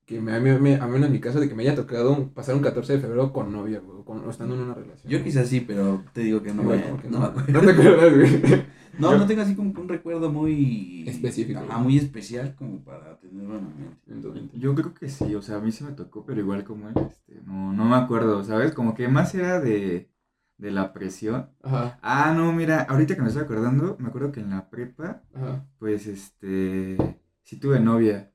Que 0.09 0.19
me, 0.19 0.33
a, 0.33 0.39
mí, 0.39 0.49
me- 0.59 0.75
a 0.77 0.87
menos 0.87 1.05
en 1.05 1.11
mi 1.13 1.19
caso, 1.19 1.39
de 1.39 1.47
que 1.47 1.53
me 1.53 1.61
haya 1.61 1.75
tocado 1.75 2.11
un- 2.13 2.29
pasar 2.29 2.55
un 2.55 2.61
14 2.63 2.93
de 2.93 2.99
febrero 2.99 3.31
con 3.31 3.51
novia, 3.51 3.79
güey. 3.79 3.99
O, 3.99 4.03
con- 4.03 4.25
o 4.25 4.29
estando 4.31 4.55
en 4.55 4.61
una 4.61 4.73
relación. 4.73 5.07
Yo 5.11 5.23
quizás 5.23 5.47
sí, 5.47 5.61
pero 5.61 6.03
te 6.13 6.21
digo 6.21 6.41
que 6.41 6.51
no 6.51 6.63
me 6.63 6.81
que 6.99 7.09
no 7.09 7.19
no, 7.19 7.19
me 7.19 7.25
acuerdo. 7.27 7.51
no 7.53 7.61
te 7.61 7.71
acuerdas, 7.71 8.15
güey. 8.15 8.63
No, 8.97 9.11
Yo- 9.11 9.17
no 9.19 9.27
tengo 9.27 9.43
así 9.43 9.55
como 9.55 9.69
un 9.79 9.87
recuerdo 9.87 10.31
muy... 10.31 11.07
Específico. 11.07 11.59
Ajá, 11.59 11.77
muy 11.77 11.97
especial 11.97 12.55
como 12.55 12.83
para 12.83 13.19
tenerlo 13.19 13.59
en 13.59 13.67
mi 13.67 14.23
mente. 14.23 14.57
Yo 14.59 14.73
creo 14.75 14.93
que 14.95 15.09
sí, 15.09 15.35
o 15.35 15.41
sea, 15.43 15.57
a 15.57 15.61
mí 15.61 15.71
sí 15.71 15.83
me 15.83 15.91
tocó, 15.91 16.25
pero 16.25 16.39
igual 16.41 16.63
como 16.63 16.89
él, 16.89 16.95
este, 17.09 17.39
no, 17.45 17.71
no 17.71 17.85
me 17.85 17.95
acuerdo, 17.95 18.43
¿sabes? 18.43 18.73
Como 18.73 18.95
que 18.95 19.07
más 19.07 19.33
era 19.35 19.59
de, 19.61 20.09
de 20.57 20.71
la 20.71 20.91
presión. 20.91 21.51
Ajá, 21.63 21.99
Ah, 22.01 22.33
no, 22.35 22.51
mira, 22.51 22.81
ahorita 22.81 23.15
que 23.15 23.21
me 23.21 23.27
estoy 23.27 23.43
acordando, 23.43 23.95
me 23.99 24.07
acuerdo 24.09 24.31
que 24.31 24.39
en 24.41 24.49
la 24.49 24.69
prepa, 24.71 25.21
ajá. 25.35 25.65
pues, 25.77 26.07
este, 26.07 26.97
sí 27.43 27.57
tuve 27.57 27.79
novia, 27.79 28.33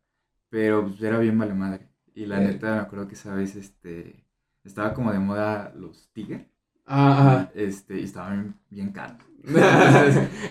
pero 0.55 0.87
pues, 0.87 1.03
era 1.03 1.19
bien 1.19 1.37
vale 1.37 1.53
madre. 1.53 1.89
Y 2.15 2.27
la 2.27 2.41
Eh. 2.41 2.47
neta, 2.47 2.77
me 2.77 2.81
acuerdo 2.83 3.09
que 3.09 3.15
esa 3.15 3.35
vez, 3.35 3.57
este, 3.57 4.25
estaba 4.63 4.95
como 4.95 5.11
de 5.13 5.19
moda 5.19 5.73
los 5.77 6.11
Tiger, 6.13 6.47
Ah, 6.87 7.11
ajá. 7.11 7.51
este, 7.57 7.99
y 7.99 8.05
estaban 8.05 8.55
bien 8.71 8.93
caros. 8.93 9.19
Es 9.45 9.49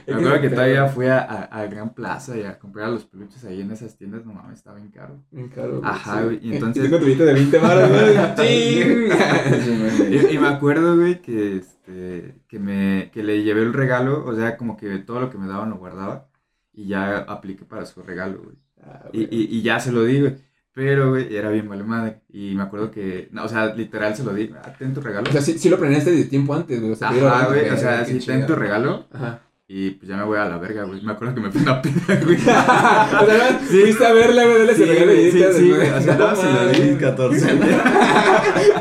Me 0.08 0.14
acuerdo 0.16 0.42
que 0.42 0.50
todavía 0.50 0.88
fui 0.88 1.06
a, 1.06 1.20
a, 1.20 1.44
a 1.44 1.66
Gran 1.68 1.94
Plaza 1.94 2.36
y 2.38 2.44
a 2.44 2.60
comprar 2.60 2.90
los 2.90 3.06
peluches 3.06 3.46
ahí 3.46 3.62
en 3.62 3.72
esas 3.72 3.96
tiendas, 3.96 4.26
no 4.26 4.34
mames, 4.34 4.58
estaba 4.58 4.76
bien 4.76 4.90
caro. 4.92 5.24
Bien 5.32 5.48
caro, 5.48 5.80
Ajá, 5.86 6.28
sí. 6.30 6.40
y 6.42 6.54
entonces- 6.56 6.84
Y 6.84 7.16
de 7.16 7.34
20 7.34 7.58
baros. 7.60 7.90
Y, 8.44 10.36
y 10.36 10.38
me 10.38 10.48
acuerdo, 10.50 10.98
güey, 10.98 11.22
que, 11.22 11.56
este, 11.58 12.42
que, 12.50 12.60
me, 12.60 13.10
que 13.14 13.24
le 13.24 13.42
llevé 13.42 13.62
el 13.62 13.72
regalo, 13.74 14.26
o 14.26 14.36
sea, 14.36 14.58
como 14.58 14.76
que 14.76 14.98
todo 15.00 15.22
lo 15.22 15.30
que 15.30 15.38
me 15.38 15.48
daban 15.48 15.70
lo 15.70 15.78
guardaba 15.78 16.28
y 16.74 16.88
ya 16.88 17.20
apliqué 17.20 17.64
para 17.64 17.86
su 17.86 18.02
regalo, 18.04 18.42
güey. 18.44 18.58
Ah, 18.86 19.10
Y, 19.14 19.22
y, 19.24 19.58
y 19.58 19.62
ya 19.62 19.80
se 19.80 19.92
lo 19.92 20.04
di, 20.04 20.20
güey. 20.20 20.36
Pero, 20.74 21.12
güey, 21.12 21.36
era 21.36 21.52
bien 21.52 21.70
vale 21.70 21.84
madre. 21.84 22.22
Y 22.30 22.56
me 22.56 22.64
acuerdo 22.64 22.90
que, 22.90 23.30
no, 23.32 23.44
o 23.44 23.48
sea, 23.48 23.76
literal 23.76 24.16
se 24.16 24.24
lo 24.24 24.34
di, 24.34 24.52
ah, 24.56 24.74
ten 24.78 24.94
tu 24.94 25.02
regalo. 25.02 25.30
O 25.30 25.32
sea, 25.32 25.42
sí, 25.42 25.60
sí 25.60 25.70
lo 25.70 25.78
planeaste 25.78 26.12
de 26.12 26.26
tiempo 26.26 26.56
antes, 26.56 26.80
güey. 26.80 26.94
O 26.94 26.96
sea, 26.96 27.10
Ajá, 27.10 27.46
güey, 27.48 27.70
o 27.70 27.78
sea, 27.78 28.04
sí, 28.04 28.18
ten 28.20 28.48
tu 28.48 28.56
regalo 28.56 29.06
Ajá. 29.12 29.43
Y 29.66 29.92
pues 29.92 30.10
ya 30.10 30.18
me 30.18 30.24
voy 30.26 30.38
a 30.38 30.46
la 30.46 30.58
verga, 30.58 30.84
güey. 30.84 31.02
Me 31.02 31.14
acuerdo 31.14 31.36
que 31.36 31.42
me 31.42 31.50
fui 31.52 31.62
una 31.62 31.82
peda, 31.82 31.96
güey. 32.24 32.36
o 32.38 32.42
sea, 32.44 33.60
Sí. 33.70 33.80
fuiste 33.82 34.06
a 34.06 34.14
verla, 34.14 34.44
güey, 34.44 34.58
dale 34.60 34.76
Sí, 34.76 34.84
regalo 34.86 35.14
y 35.14 35.16
sí, 35.18 35.24
dijiste, 35.24 35.54
sí, 35.54 35.70
güey, 35.72 35.90
o 35.90 36.02
sea, 36.02 36.16
no 36.18 36.36
se 36.36 36.46
lo 36.46 36.52
mames. 36.54 36.90
di. 36.92 36.96
14. 36.98 37.46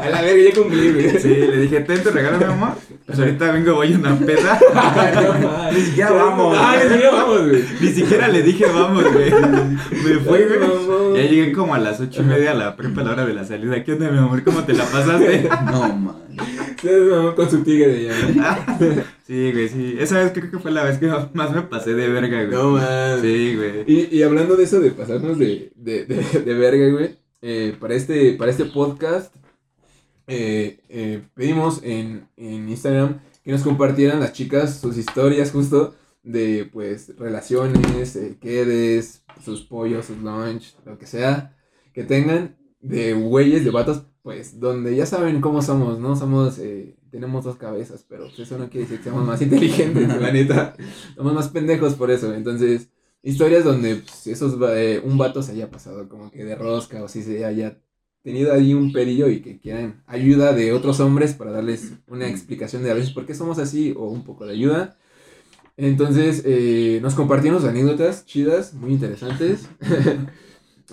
A 0.03 0.11
la 0.11 0.23
verga, 0.23 0.43
ya 0.51 0.55
cumplí, 0.61 0.93
güey. 0.93 1.19
Sí, 1.21 1.29
le 1.29 1.57
dije, 1.59 1.81
ten 1.81 2.03
tu 2.03 2.11
regalo, 2.11 2.37
mi 2.39 2.45
amor. 2.45 2.71
Pues 3.07 3.19
ahorita 3.19 3.53
vengo, 3.53 3.75
voy 3.75 3.95
a 3.95 3.97
una 3.97 4.17
peda. 4.19 4.59
no. 5.41 5.73
Ni 5.73 5.81
siquiera 5.81 6.11
vamos. 6.13 6.57
Ah, 6.61 6.77
ni 6.83 6.89
siquiera 6.91 7.11
vamos, 7.13 7.49
güey. 7.49 7.65
Ni 7.81 7.89
siquiera 7.89 8.29
le 8.29 8.43
dije 8.43 8.67
vamos, 8.67 9.05
güey. 9.13 9.31
Me 9.33 10.15
fui, 10.21 10.41
güey. 10.45 11.17
Ya 11.17 11.31
llegué 11.31 11.53
como 11.53 11.75
a 11.75 11.79
las 11.79 12.01
ocho 12.01 12.23
y 12.23 12.25
media 12.25 12.51
a 12.51 12.55
la 12.55 12.77
prepa 12.77 13.01
a 13.01 13.05
la 13.05 13.11
hora 13.13 13.25
de 13.25 13.35
la 13.35 13.45
salida. 13.45 13.83
¿Qué 13.85 13.93
onda, 13.93 14.11
mi 14.11 14.19
amor? 14.19 14.43
¿Cómo 14.43 14.65
te 14.65 14.73
la 14.75 14.85
pasaste? 14.85 15.49
No, 15.67 15.93
man. 15.95 16.17
Con 17.37 17.51
su 17.51 17.63
tigre 17.63 17.89
de 17.89 18.11
allá. 18.11 19.07
Sí, 19.27 19.53
güey, 19.53 19.69
sí. 19.69 19.97
Esa 19.99 20.19
vez 20.19 20.33
creo 20.33 20.51
que 20.51 20.59
fue 20.59 20.73
la 20.73 20.85
vez 20.85 20.99
que 20.99 21.07
más 21.07 21.55
me 21.55 21.63
pasé 21.63 21.95
de 21.95 22.09
verga, 22.09 22.45
güey. 22.45 22.51
No 22.51 22.73
mames. 22.73 23.23
Sí, 23.23 23.57
güey. 23.57 23.85
Y, 23.87 24.17
y 24.17 24.23
hablando 24.23 24.57
de 24.57 24.65
eso 24.65 24.81
de 24.81 24.91
pasarnos 24.91 25.39
de, 25.39 25.73
de, 25.75 26.05
de, 26.05 26.17
de 26.41 26.55
verga, 26.55 26.91
güey, 26.91 27.17
eh, 27.41 27.75
para, 27.81 27.95
este, 27.95 28.33
para 28.35 28.51
este 28.51 28.67
podcast 28.67 29.35
eh, 30.27 30.81
eh, 30.89 31.23
pedimos 31.35 31.81
en, 31.83 32.29
en 32.37 32.69
Instagram 32.69 33.21
que 33.43 33.51
nos 33.51 33.63
compartieran 33.63 34.21
las 34.21 34.33
chicas 34.33 34.79
sus 34.81 34.97
historias 34.97 35.51
justo 35.51 35.95
de 36.23 36.69
pues 36.73 37.17
relaciones, 37.19 38.15
eh, 38.17 38.39
quedes, 38.41 39.25
sus 39.45 39.63
pollos, 39.63 40.07
sus 40.07 40.19
lunch, 40.19 40.77
lo 40.85 40.99
que 40.99 41.07
sea 41.07 41.57
que 41.93 42.05
tengan 42.05 42.57
de 42.81 43.13
güeyes, 43.15 43.65
de 43.65 43.71
vatos, 43.71 44.05
pues 44.23 44.61
donde 44.61 44.95
ya 44.97 45.07
saben 45.07 45.41
cómo 45.41 45.63
somos, 45.63 45.99
¿no? 45.99 46.17
Somos, 46.17 46.59
eh, 46.59 46.97
tenemos 47.11 47.45
dos 47.45 47.57
cabezas, 47.57 48.05
pero 48.09 48.25
pues, 48.27 48.39
eso 48.39 48.59
no 48.59 48.69
quiere 48.71 48.83
decir 48.87 48.99
que 48.99 49.05
seamos 49.05 49.27
más 49.27 49.43
inteligentes, 49.43 50.09
la 50.09 50.33
neta. 50.33 50.77
Somos 51.17 51.35
más 51.35 51.49
pendejos 51.49 51.95
por 51.95 52.11
eso, 52.11 52.35
entonces... 52.35 52.89
Historias 53.25 53.63
donde 53.65 53.97
pues, 53.97 54.27
esos, 54.27 54.59
eh, 54.75 55.01
un 55.05 55.17
vato 55.17 55.43
se 55.45 55.53
haya 55.53 55.71
pasado 55.71 56.09
como 56.09 56.29
que 56.33 56.45
de 56.45 56.57
rosca 56.57 57.05
o 57.05 57.09
si 57.09 57.23
se 57.23 57.45
haya 57.45 57.79
tenido 58.23 58.53
ahí 58.53 58.75
un 58.75 58.93
perillo 58.93 59.29
y 59.29 59.41
que 59.43 59.61
quieran 59.61 60.03
ayuda 60.07 60.53
de 60.53 60.73
otros 60.73 61.01
hombres 61.01 61.35
para 61.35 61.53
darles 61.53 61.93
una 62.09 62.29
explicación 62.29 62.83
de 62.83 62.91
a 62.91 62.95
veces 62.95 63.11
por 63.11 63.25
qué 63.27 63.35
somos 63.35 63.59
así 63.59 63.95
o 63.97 64.09
un 64.09 64.25
poco 64.25 64.47
de 64.47 64.55
ayuda. 64.55 64.97
Entonces 65.77 66.43
eh, 66.45 67.01
nos 67.03 67.15
compartieron 67.15 67.61
sus 67.61 67.69
anécdotas 67.69 68.27
chidas, 68.27 68.75
muy 68.75 68.93
interesantes. 68.93 69.69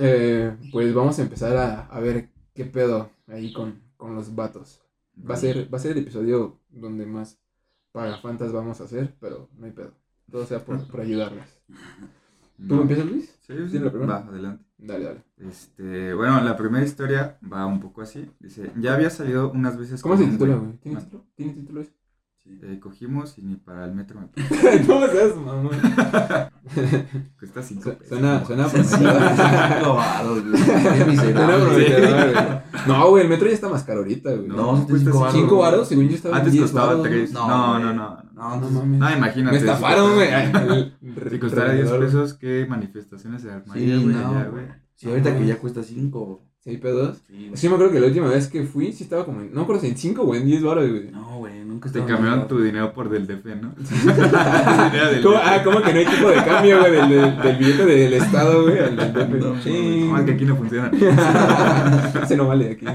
Eh, 0.02 0.56
pues 0.72 0.94
vamos 0.94 1.20
a 1.20 1.24
empezar 1.24 1.58
a, 1.58 1.82
a 1.88 2.00
ver 2.00 2.30
qué 2.60 2.66
pedo 2.66 3.10
ahí 3.28 3.54
con, 3.54 3.82
con 3.98 4.16
los 4.16 4.36
vatos. 4.36 4.82
Va 5.30 5.36
a 5.36 5.38
ser, 5.38 5.74
va 5.74 5.78
a 5.78 5.82
ser 5.82 5.94
el 5.94 6.00
episodio 6.04 6.60
donde 6.70 7.06
más 7.06 7.40
pagafantas 7.92 8.52
vamos 8.52 8.82
a 8.82 8.86
hacer, 8.86 9.16
pero 9.20 9.50
no 9.58 9.66
hay 9.66 9.72
pedo. 9.72 9.94
Todo 10.32 10.46
sea 10.46 10.64
por, 10.66 10.86
por 10.88 11.02
ayudarles. 11.02 11.62
¿Tú 12.68 12.76
No. 12.76 12.82
empiezas, 12.82 13.06
Luis? 13.06 13.26
Sí, 13.48 13.54
sí. 13.54 13.70
¿Tienes 13.72 13.82
la 13.82 13.92
primera? 13.92 14.14
Va, 14.14 14.28
adelante. 14.28 14.66
Dale, 14.78 15.06
dale. 15.06 15.24
Este, 15.38 16.14
bueno, 16.14 16.42
la 16.42 16.56
primera 16.58 16.86
historia 16.86 17.40
va 17.52 17.66
un 17.66 17.80
poco 17.80 18.02
así. 18.02 18.30
Dice, 18.40 18.72
ya 18.78 18.94
había 18.96 19.10
salido 19.10 19.52
unas 19.52 19.78
veces 19.78 20.02
¿Cómo 20.02 20.16
con 20.16 20.26
se 20.26 20.30
titula, 20.32 20.56
güey. 20.56 20.68
güey? 20.68 20.78
¿Tiene 20.80 20.98
Ah, 20.98 21.02
título? 21.02 21.26
¿Tiene 21.36 21.54
título 21.54 21.82
eso? 21.82 21.92
Sí. 22.50 22.60
Eh, 22.64 22.80
cogimos 22.80 23.38
y 23.38 23.44
ni 23.44 23.56
para 23.58 23.86
el 23.86 23.94
metro 23.94 24.20
me 24.20 24.28
pagó. 24.28 24.48
¿Cómo 24.88 25.06
es 25.06 25.14
eso, 25.14 25.40
mamón? 25.40 25.70
Cuesta 27.40 27.62
5 27.62 27.92
pesos. 27.92 28.08
Suena, 28.08 28.44
suena 28.44 28.68
prometedor. 28.68 30.00
No, 32.88 33.10
güey, 33.12 33.24
el 33.24 33.30
metro 33.30 33.48
ya 33.48 33.54
está 33.54 33.70
más 33.70 33.84
caro 33.84 34.00
ahorita, 34.00 34.32
güey. 34.32 34.48
No, 34.48 34.78
no 34.78 34.88
cuesta 34.88 35.12
5 35.32 35.58
varos, 35.58 35.88
según 35.88 36.10
yo 36.10 36.16
estaba 36.16 36.38
Antes 36.38 36.60
costaba 36.60 37.04
3. 37.04 37.32
No, 37.34 37.80
no, 37.80 37.94
no. 37.94 38.24
No, 38.34 38.62
no 38.62 38.70
mames. 38.70 39.00
No, 39.00 39.06
ah, 39.06 39.16
imagínate. 39.16 39.52
Me 39.52 39.58
estafaron, 39.60 40.16
güey. 40.16 40.30
Si 41.30 41.38
costara 41.38 41.74
10 41.74 41.92
pesos, 41.92 42.34
¿qué 42.34 42.66
manifestaciones 42.68 43.44
se 43.44 43.52
armaría, 43.52 43.98
güey? 44.00 44.66
Sí, 44.96 45.08
ahorita 45.08 45.38
que 45.38 45.46
ya 45.46 45.60
cuesta 45.60 45.84
5 45.84 46.49
pedos? 46.78 47.18
Sí, 47.28 47.48
güey. 47.48 47.58
Sí, 47.58 47.68
me 47.68 47.76
acuerdo 47.76 47.94
que 47.94 48.00
la 48.00 48.08
última 48.08 48.28
vez 48.28 48.48
que 48.48 48.64
fui, 48.64 48.92
sí 48.94 49.04
estaba 49.04 49.26
como 49.26 49.42
en, 49.42 49.50
no 49.50 49.58
me 49.58 49.62
acuerdo 49.64 49.82
si 49.82 49.88
en 49.88 49.98
5 49.98 50.22
o 50.22 50.36
en 50.36 50.46
10 50.46 50.64
baros, 50.64 50.90
güey. 50.90 51.12
No, 51.12 51.38
güey, 51.40 51.66
nunca 51.66 51.92
Te 51.92 52.00
estaba 52.00 52.08
cambiaron 52.08 52.40
más 52.40 52.48
tu 52.48 52.62
dinero 52.62 52.94
por 52.94 53.10
del 53.10 53.28
DF, 53.28 53.46
¿no? 53.62 53.74
Ah, 55.42 55.62
¿cómo 55.64 55.82
que 55.82 55.94
no 55.94 56.00
hay 56.00 56.06
tipo 56.06 56.30
de 56.30 56.36
cambio, 56.44 56.80
güey, 56.80 56.92
del, 56.92 57.10
del, 57.10 57.42
del 57.42 57.58
billete 57.58 57.86
del 57.86 58.14
estado, 58.14 58.64
güey, 58.64 58.80
al 58.80 58.96
del 58.96 59.14
DF? 59.14 59.30
No, 59.30 59.62
Sí. 59.62 60.10
Que 60.26 60.32
aquí 60.32 60.46
no 60.46 60.56
funciona. 60.56 60.92
Ese 62.24 62.36
no 62.36 62.48
vale 62.48 62.72
aquí. 62.72 62.86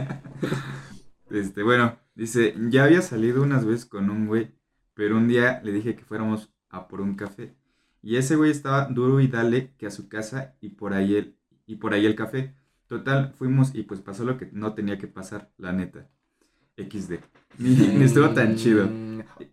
Este, 1.30 1.62
bueno, 1.62 1.96
dice, 2.14 2.54
ya 2.68 2.84
había 2.84 3.02
salido 3.02 3.42
unas 3.42 3.64
veces 3.64 3.86
con 3.86 4.10
un 4.10 4.26
güey, 4.26 4.52
pero 4.94 5.16
un 5.16 5.26
día 5.26 5.60
le 5.64 5.72
dije 5.72 5.96
que 5.96 6.04
fuéramos 6.04 6.50
a 6.70 6.86
por 6.86 7.00
un 7.00 7.14
café. 7.14 7.54
Y 8.02 8.16
ese 8.16 8.36
güey 8.36 8.50
estaba 8.50 8.86
duro 8.86 9.20
y 9.20 9.28
dale 9.28 9.72
que 9.78 9.86
a 9.86 9.90
su 9.90 10.08
casa 10.08 10.54
y 10.60 10.70
por 10.70 10.92
ahí 10.92 11.16
el, 11.16 11.36
y 11.66 11.76
por 11.76 11.94
ahí 11.94 12.04
el 12.04 12.14
café. 12.14 12.54
Total, 12.88 13.32
fuimos 13.38 13.74
y 13.74 13.82
pues 13.82 14.00
pasó 14.00 14.24
lo 14.24 14.36
que 14.36 14.48
no 14.52 14.74
tenía 14.74 14.98
que 14.98 15.06
pasar, 15.06 15.50
la 15.58 15.72
neta. 15.72 16.06
XD. 16.76 17.14
Ni, 17.58 17.70
ni 17.70 18.04
estuvo 18.04 18.30
tan 18.30 18.56
chido. 18.56 18.88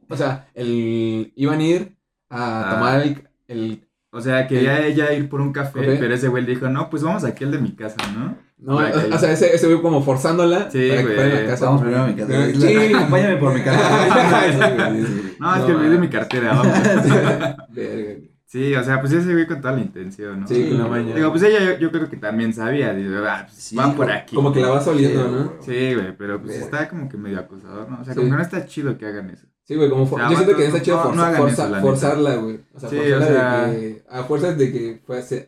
O 0.09 0.17
sea, 0.17 0.47
el, 0.53 1.31
iban 1.35 1.59
a 1.59 1.63
ir 1.63 1.95
a 2.29 2.69
Ah. 2.71 2.73
tomar 2.75 3.01
el, 3.01 3.27
el 3.47 3.87
O 4.11 4.19
sea, 4.21 4.47
quería 4.47 4.85
ella 4.85 5.13
ir 5.13 5.29
por 5.29 5.39
un 5.39 5.53
café, 5.53 5.97
pero 5.99 6.13
ese 6.13 6.27
güey 6.27 6.43
le 6.43 6.51
dijo, 6.51 6.67
no, 6.67 6.89
pues 6.89 7.03
vamos 7.03 7.23
aquí 7.23 7.43
al 7.45 7.51
de 7.51 7.59
mi 7.59 7.71
casa, 7.75 7.95
¿no? 8.17 8.35
No, 8.57 8.75
o, 8.77 9.15
o 9.15 9.17
sea, 9.17 9.31
ese, 9.31 9.55
ese 9.55 9.67
güey 9.67 9.81
como 9.81 10.03
forzándola 10.03 10.69
Sí, 10.69 10.87
para 10.89 11.01
que 11.01 11.03
güey. 11.03 11.15
fuera 11.15 11.37
a 11.37 11.41
la 11.41 11.47
casa. 11.49 11.65
Vamos 11.65 11.81
primero 11.81 12.03
a 12.03 12.07
mi 12.07 12.15
casa. 12.15 12.51
Sí. 12.53 12.93
Acompáñame 12.93 13.37
por 13.37 13.53
mi 13.53 13.59
Sí, 13.59 13.65
casa. 13.65 14.87
güey. 14.89 15.03
Sí. 15.05 15.35
No, 15.39 15.55
es 15.55 15.61
No, 15.61 15.65
que 15.67 15.73
olvidé 15.73 15.97
mi 15.97 16.09
cartera, 16.09 16.53
vamos. 16.53 16.67
Verga, 17.69 18.03
güey. 18.03 18.30
Sí, 18.51 18.75
o 18.75 18.83
sea, 18.83 18.99
pues 18.99 19.13
ese 19.13 19.31
güey 19.31 19.47
con 19.47 19.61
toda 19.61 19.75
la 19.75 19.79
intención, 19.81 20.41
¿no? 20.41 20.47
Sí, 20.47 20.67
con 20.67 20.77
la 20.79 20.87
maña. 20.87 21.15
Digo, 21.15 21.29
pues 21.31 21.41
ella 21.43 21.59
yo, 21.63 21.79
yo 21.79 21.89
creo 21.89 22.09
que 22.09 22.17
también 22.17 22.53
sabía, 22.53 22.93
dice, 22.93 23.09
ah, 23.25 23.45
pues 23.47 23.57
Sí, 23.57 23.75
van 23.77 23.95
por 23.95 24.11
aquí. 24.11 24.35
Como 24.35 24.51
que 24.51 24.59
la 24.59 24.67
vas 24.69 24.85
oliendo, 24.87 25.23
Sí, 25.23 25.31
¿no? 25.31 25.53
Sí, 25.61 25.93
güey, 25.95 26.17
pero 26.17 26.37
pues 26.41 26.51
Verga. 26.59 26.65
está 26.65 26.89
como 26.89 27.07
que 27.07 27.15
medio 27.15 27.39
acosador, 27.39 27.89
¿no? 27.89 28.01
O 28.01 28.03
sea, 28.03 28.13
Sí. 28.13 28.19
como 28.19 28.29
que 28.31 28.35
no 28.35 28.41
está 28.41 28.65
chido 28.65 28.97
que 28.97 29.05
hagan 29.05 29.29
eso. 29.29 29.47
Sí, 29.63 29.75
güey, 29.75 29.89
como 29.89 30.05
for- 30.05 30.19
O 30.19 30.23
sea, 30.23 30.31
yo 30.31 30.35
siento 30.43 30.57
que 30.57 30.63
no 30.63 30.67
está 30.67 30.81
chido 30.81 30.97
no- 30.97 31.03
forza- 31.03 31.15
no 31.15 31.23
hagan 31.23 31.37
forza- 31.41 31.53
eso, 31.53 31.63
la 31.71 31.77
neta. 31.77 31.81
forzarla, 31.89 32.35
güey. 32.35 32.59
O 32.73 32.79
sea, 32.81 32.89
Sí, 32.89 32.95
forzarla 32.97 33.25
o 33.25 33.29
sea- 33.29 33.67
de 33.67 33.79
que 33.79 34.03
a 34.09 34.23
fuerzas 34.23 34.57
de 34.57 34.71
que 34.73 35.01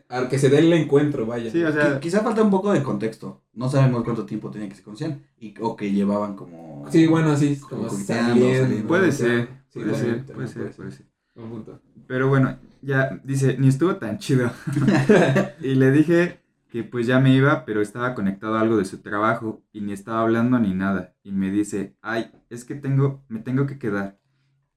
a, 0.08 0.18
a 0.18 0.28
que 0.30 0.38
se 0.38 0.48
dé 0.48 0.58
el 0.60 0.72
encuentro, 0.72 1.26
vaya. 1.26 1.50
Sí, 1.50 1.62
o 1.62 1.72
sea, 1.72 2.00
Quizá 2.00 2.20
falta 2.20 2.42
un 2.42 2.50
poco 2.50 2.72
de 2.72 2.82
contexto. 2.82 3.42
No 3.52 3.68
sabemos 3.68 4.02
cuánto 4.02 4.24
tiempo 4.24 4.50
tenían 4.50 4.70
que 4.70 4.76
se 4.76 4.82
conocían. 4.82 5.20
Y, 5.38 5.54
o 5.60 5.76
que 5.76 5.92
llevaban 5.92 6.36
como. 6.36 6.86
Sí, 6.90 7.06
bueno, 7.06 7.36
sí, 7.36 7.56
Como 7.68 7.86
como 7.88 7.98
saliendo. 8.02 8.62
saliendo. 8.62 8.88
puede 8.88 9.12
ser, 9.12 9.48
puede 9.74 9.94
ser, 9.94 10.24
puede 10.24 10.48
ser, 10.48 10.70
puede 10.72 10.90
ser. 10.90 11.06
Un 11.34 11.50
punto. 11.50 11.80
Pero 12.06 12.28
bueno, 12.28 12.56
ya 12.84 13.20
dice, 13.24 13.56
ni 13.58 13.68
estuvo 13.68 13.96
tan 13.96 14.18
chido. 14.18 14.50
y 15.60 15.74
le 15.74 15.90
dije 15.90 16.40
que 16.70 16.84
pues 16.84 17.06
ya 17.06 17.20
me 17.20 17.32
iba, 17.34 17.64
pero 17.64 17.80
estaba 17.82 18.14
conectado 18.14 18.56
a 18.56 18.60
algo 18.60 18.76
de 18.76 18.84
su 18.84 18.98
trabajo 19.02 19.62
y 19.72 19.80
ni 19.80 19.92
estaba 19.92 20.20
hablando 20.22 20.58
ni 20.58 20.74
nada. 20.74 21.14
Y 21.22 21.32
me 21.32 21.50
dice, 21.50 21.96
ay, 22.02 22.30
es 22.50 22.64
que 22.64 22.74
tengo, 22.74 23.24
me 23.28 23.40
tengo 23.40 23.66
que 23.66 23.78
quedar. 23.78 24.18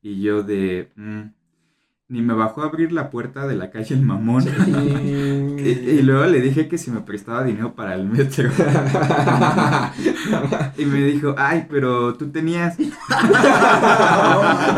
Y 0.02 0.22
yo 0.22 0.44
de, 0.44 0.92
"Mm". 0.96 1.34
Ni 2.10 2.22
me 2.22 2.34
bajó 2.34 2.62
a 2.62 2.68
abrir 2.68 2.94
la 2.94 3.10
puerta 3.10 3.46
de 3.48 3.56
la 3.56 3.70
calle 3.70 3.96
el 3.96 4.02
mamón. 4.02 4.46
Y, 5.58 5.70
y 5.70 6.02
luego 6.04 6.26
le 6.28 6.40
dije 6.40 6.70
que 6.70 6.78
si 6.78 6.92
me 6.92 7.02
prestaba 7.02 7.44
dinero 7.44 7.74
para 7.76 7.96
el 7.96 8.06
metro. 8.06 8.50
Y 10.78 10.86
me 10.86 11.04
dijo, 11.04 11.34
ay, 11.38 11.66
pero 11.70 12.14
tú 12.16 12.30
tenías. 12.30 12.78
o 12.80 12.84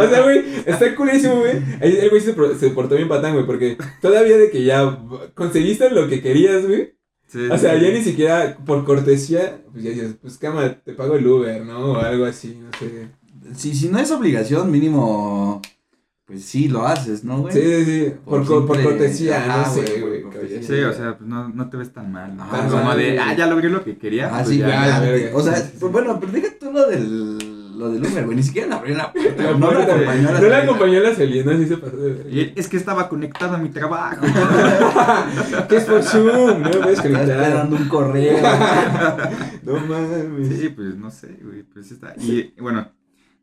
sea, 0.09 0.23
güey, 0.23 0.43
está 0.65 0.95
culísimo, 0.95 1.35
güey. 1.39 1.61
El 1.81 2.09
güey 2.09 2.21
se, 2.21 2.33
portó 2.71 2.95
bien 2.95 3.09
patán, 3.09 3.33
güey, 3.33 3.45
porque 3.45 3.77
todavía 4.01 4.37
de 4.37 4.49
que 4.49 4.63
ya 4.63 4.99
conseguiste 5.35 5.91
lo 5.91 6.07
que 6.07 6.21
querías, 6.21 6.65
güey. 6.65 6.95
Sí, 7.27 7.47
O 7.51 7.57
sea, 7.57 7.77
sí. 7.77 7.85
ya 7.85 7.91
ni 7.91 8.01
siquiera 8.01 8.57
por 8.65 8.85
cortesía, 8.85 9.61
pues 9.71 9.83
ya 9.83 9.91
dices, 9.91 10.15
pues 10.19 10.37
cámara, 10.37 10.81
te 10.81 10.93
pago 10.93 11.15
el 11.15 11.27
Uber, 11.27 11.63
¿no? 11.65 11.91
O 11.91 11.97
algo 11.97 12.25
así, 12.25 12.57
no 12.59 12.69
sé. 12.79 13.09
Si, 13.53 13.75
si 13.75 13.89
no 13.89 13.99
es 13.99 14.09
obligación, 14.11 14.71
mínimo. 14.71 15.61
Pues 16.29 16.45
sí, 16.45 16.67
lo 16.67 16.85
haces, 16.85 17.23
¿no, 17.23 17.39
güey? 17.41 17.51
Sí, 17.53 17.59
sí, 17.61 17.85
sí, 17.85 18.13
por, 18.23 18.45
Por 18.67 18.83
cortesía, 18.83 19.37
Ajá, 19.43 19.67
no 19.67 19.73
sé, 19.73 19.99
güey. 19.99 20.23
Sí, 20.63 20.73
o 20.83 20.93
sea, 20.93 21.17
pues 21.17 21.27
no, 21.27 21.49
no 21.49 21.69
te 21.71 21.77
ves 21.77 21.91
tan 21.91 22.11
mal, 22.11 22.37
¿no? 22.37 22.43
Ah, 22.43 22.67
Como 22.69 22.95
de, 22.95 23.17
ah, 23.19 23.35
ya 23.35 23.47
logré 23.47 23.67
lo 23.69 23.83
que 23.83 23.97
quería. 23.97 24.27
Ah, 24.27 24.37
pues 24.43 24.49
sí, 24.49 24.57
ya. 24.59 24.67
ya, 24.69 24.87
la- 24.87 24.99
verga. 24.99 25.31
O 25.35 25.41
sea, 25.41 25.55
Sí, 25.55 25.61
sí, 25.63 25.69
sí. 25.71 25.77
pues 25.79 25.91
bueno, 25.91 26.19
pero 26.19 26.31
deja 26.31 26.49
tú 26.59 26.71
lo 26.71 26.85
del, 26.87 27.79
lo 27.79 27.89
del 27.89 28.05
Uber, 28.05 28.25
güey. 28.25 28.35
Ni 28.37 28.43
siquiera 28.43 28.67
le 28.67 28.73
abrió 28.75 28.95
la 28.95 29.11
puerta. 29.11 29.41
La 29.43 29.53
No 29.57 29.71
la 29.71 29.83
acompañó 29.85 30.29
a 30.29 30.31
la 30.33 30.39
No 30.39 30.47
la 30.49 30.57
acompañó 30.59 30.97
a 30.99 31.01
la 31.01 31.15
salida, 31.15 31.51
así 31.51 31.65
se 31.67 31.77
pasó 31.77 31.97
de 31.97 32.53
es 32.55 32.67
que 32.67 32.77
estaba 32.77 33.09
conectado 33.09 33.55
a 33.55 33.57
mi 33.57 33.69
trabajo. 33.69 34.21
¿Qué 35.67 35.77
es 35.77 35.83
por 35.85 36.03
Zoom? 36.03 36.61
No 36.61 36.69
me 36.69 36.69
puedes 36.69 36.99
Estaba 36.99 37.09
conectar. 37.17 37.39
esperando 37.41 37.75
un 37.75 37.87
correo. 37.87 38.37
No 39.63 39.73
mames. 39.79 40.59
Sí, 40.59 40.69
pues 40.69 40.95
no 40.95 41.09
sé, 41.09 41.37
güey, 41.43 41.63
pues 41.63 41.91
está. 41.91 42.13
Y 42.17 42.53
bueno, 42.61 42.87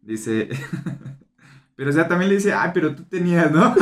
dice. 0.03 0.49
Pero 1.77 1.91
o 1.91 1.93
sea, 1.93 2.09
también 2.09 2.31
le 2.31 2.37
dice, 2.37 2.55
ah, 2.55 2.71
pero 2.73 2.95
tú 2.95 3.05
tenías, 3.05 3.53
¿no? 3.53 3.75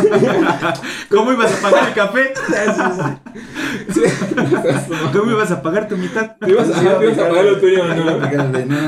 ¿Cómo 1.10 1.32
ibas 1.32 1.56
a 1.56 1.62
pagar 1.62 1.88
el 1.88 1.94
café? 1.94 2.34
¿Cómo 5.12 5.30
ibas 5.30 5.52
a 5.52 5.62
pagar 5.62 5.86
tu 5.86 5.96
mitad? 5.96 6.36
Te 6.40 6.50
ibas 6.50 6.70
a, 6.70 7.28
pagar 7.28 7.44
lo 7.44 7.60
tuyo, 7.60 7.86
No, 7.86 7.94
no, 7.94 8.04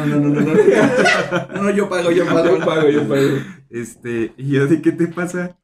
no, 0.07 0.19
no, 0.19 0.41
no. 0.41 0.55
No, 1.55 1.63
no, 1.63 1.71
yo 1.71 1.89
pago, 1.89 2.11
yo 2.11 2.27
pago. 2.27 2.59
Yo 2.59 2.67
pago, 2.67 2.89
yo 2.89 3.09
pago. 3.09 3.39
Este, 3.71 4.35
y 4.37 4.51
yo, 4.51 4.67
¿de 4.67 4.83
qué 4.83 4.91
te 4.91 5.07
pasa? 5.07 5.57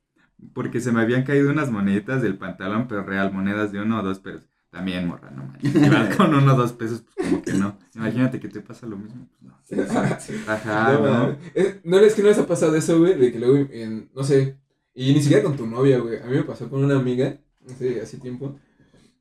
Porque 0.55 0.81
se 0.81 0.93
me 0.93 1.01
habían 1.01 1.25
caído 1.25 1.51
unas 1.51 1.69
moneditas 1.69 2.23
del 2.23 2.39
pantalón, 2.39 2.87
pero 2.87 3.03
real, 3.03 3.33
monedas 3.33 3.73
de 3.73 3.81
uno 3.81 3.99
o 3.99 4.05
dos 4.05 4.21
pesos. 4.21 4.52
También, 4.73 5.07
morra, 5.07 5.31
no 5.31 5.45
manches. 5.45 6.17
Con 6.17 6.35
uno 6.35 6.55
o 6.55 6.57
dos 6.57 6.73
pesos, 6.73 7.05
pues 7.15 7.29
como 7.29 7.43
que 7.43 7.53
no. 7.53 7.79
Imagínate 7.95 8.41
que 8.41 8.49
te 8.49 8.61
pasa 8.61 8.87
lo 8.87 8.97
mismo. 8.97 9.29
Pues 9.69 9.93
no. 9.93 10.01
Ajá, 10.53 10.93
No, 10.95 11.29
¿no? 11.29 11.37
Es- 11.55 11.77
no 11.85 11.99
es 11.99 12.15
que 12.15 12.23
no 12.23 12.29
les 12.29 12.39
ha 12.39 12.47
pasado 12.47 12.75
eso, 12.75 12.99
güey, 12.99 13.15
de 13.19 13.31
que 13.31 13.39
luego, 13.39 13.69
en- 13.71 14.11
no 14.15 14.25
sé, 14.25 14.57
y 14.95 15.13
ni 15.15 15.21
siquiera 15.23 15.45
con 15.45 15.57
tu 15.57 15.67
novia, 15.67 15.99
güey. 15.99 16.21
A 16.21 16.27
mí 16.27 16.37
me 16.37 16.43
pasó 16.43 16.69
con 16.71 16.83
una 16.83 16.97
amiga, 16.97 17.39
hace, 17.71 18.01
hace 18.01 18.17
tiempo. 18.19 18.59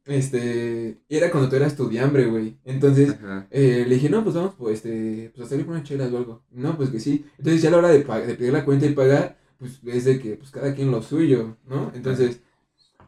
Este, 0.05 1.01
y 1.08 1.15
era 1.15 1.29
cuando 1.29 1.50
tú 1.50 1.55
eras 1.58 1.74
estudiambre, 1.74 2.25
güey. 2.25 2.58
Entonces, 2.65 3.15
eh, 3.51 3.86
le 3.88 3.96
dije, 3.96 4.10
no, 4.10 4.24
pues 4.24 4.36
vamos, 4.36 4.55
pues, 4.58 4.77
este, 4.77 5.31
pues 5.36 5.46
a 5.48 5.50
salir 5.50 5.65
con 5.65 5.75
una 5.75 5.84
chela 5.84 6.05
o 6.08 6.17
algo. 6.17 6.43
No, 6.51 6.75
pues 6.75 6.89
que 6.89 7.00
sí. 7.00 7.25
Entonces, 7.38 7.62
ya 7.62 7.70
a 7.70 7.72
la 7.74 7.77
hora 7.77 7.89
de, 7.89 8.00
de 8.00 8.36
pedir 8.36 8.51
la 8.53 8.65
cuenta 8.65 8.86
y 8.88 8.93
pagar, 8.93 9.38
pues 9.60 9.79
es 9.86 10.05
de 10.05 10.20
que, 10.20 10.38
pues 10.38 10.50
cada 10.50 10.74
quien 10.74 10.89
lo 10.91 11.01
suyo, 11.03 11.58
¿no? 11.67 11.91
Entonces, 11.93 12.41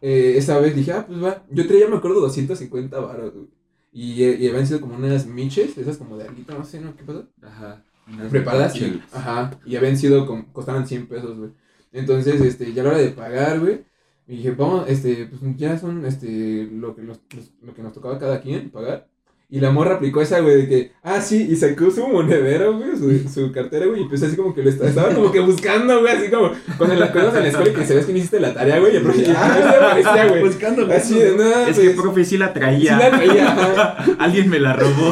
eh, 0.06 0.38
esa 0.38 0.60
vez 0.60 0.76
dije, 0.76 0.92
ah, 0.92 1.06
pues 1.08 1.24
va. 1.24 1.46
Yo 1.50 1.66
traía, 1.66 1.88
me 1.88 1.96
acuerdo, 1.96 2.20
250 2.20 3.00
baros, 3.00 3.34
güey. 3.34 3.48
Y, 3.94 4.24
eh, 4.24 4.38
y 4.38 4.50
habían 4.50 4.68
sido 4.68 4.82
como 4.82 4.98
unas 4.98 5.26
miches, 5.26 5.78
esas 5.78 5.96
como 5.96 6.18
de 6.18 6.28
alguito, 6.28 6.54
no 6.58 6.66
sé, 6.66 6.82
¿no? 6.82 6.94
¿Qué 6.94 7.06
pasó? 7.06 7.26
Ajá. 7.42 7.82
Preparadas 8.30 8.76
y, 8.76 9.02
ajá, 9.14 9.58
y 9.66 9.78
habían 9.78 9.96
sido, 9.96 10.28
como, 10.28 10.52
costaban 10.52 10.86
100 10.86 11.08
pesos, 11.08 11.38
güey. 11.38 11.52
Entonces, 11.94 12.42
este, 12.42 12.74
ya 12.74 12.82
a 12.82 12.86
la 12.86 12.92
hora 12.92 13.00
de 13.00 13.12
pagar, 13.12 13.62
güey, 13.62 13.86
y 14.28 14.38
dije, 14.38 14.52
vamos, 14.52 14.90
este, 14.90 15.28
pues 15.28 15.40
ya 15.56 15.80
son, 15.80 16.06
este, 16.06 16.68
lo 16.70 16.94
que, 16.98 17.02
nos, 17.02 17.22
lo 17.62 17.74
que 17.74 17.82
nos 17.82 17.94
tocaba 17.94 18.20
cada 18.20 18.42
quien 18.42 18.72
pagar. 18.72 19.08
Y 19.54 19.60
la 19.60 19.70
morra 19.70 19.98
aplicó 19.98 20.20
esa, 20.20 20.40
güey, 20.40 20.64
de 20.64 20.68
que, 20.68 20.92
ah, 21.04 21.22
sí, 21.22 21.48
y 21.48 21.56
sacó 21.56 21.92
su 21.92 22.08
monedero, 22.08 22.76
güey, 22.76 22.98
su, 22.98 23.30
su 23.30 23.52
cartera, 23.52 23.86
güey, 23.86 24.00
y 24.00 24.04
empezó 24.06 24.26
así 24.26 24.36
como 24.36 24.52
que 24.56 24.64
lo 24.64 24.70
estaba, 24.72 24.90
estaba 24.90 25.14
como 25.14 25.32
que 25.32 25.42
buscando, 25.42 26.00
güey, 26.02 26.12
así 26.12 26.32
como, 26.32 26.52
cuando 26.76 26.96
la 26.96 27.12
cosas 27.12 27.36
en 27.36 27.44
la 27.44 27.50
escuela 27.50 27.70
y 27.70 27.74
que 27.76 27.86
sabes 27.86 28.06
que 28.08 28.14
no 28.14 28.18
hiciste 28.18 28.40
la 28.40 28.52
tarea, 28.56 28.80
güey, 28.80 28.94
y 28.94 28.98
el 28.98 29.04
profe, 29.04 29.26
Ah, 29.38 29.76
aparecía, 29.92 30.28
güey. 30.28 30.42
Buscando, 30.44 30.92
Así 30.92 31.20
de, 31.20 31.36
no, 31.38 31.68
Es 31.68 31.78
que 31.78 31.90
pues, 31.92 32.02
profe 32.02 32.26
sí 32.26 32.38
la 32.40 32.48
sí 32.48 32.54
traía. 32.56 32.98
la 32.98 33.12
traía. 33.12 33.90
Alguien 34.20 34.50
me 34.50 34.60
la 34.60 34.74
robó. 34.74 35.12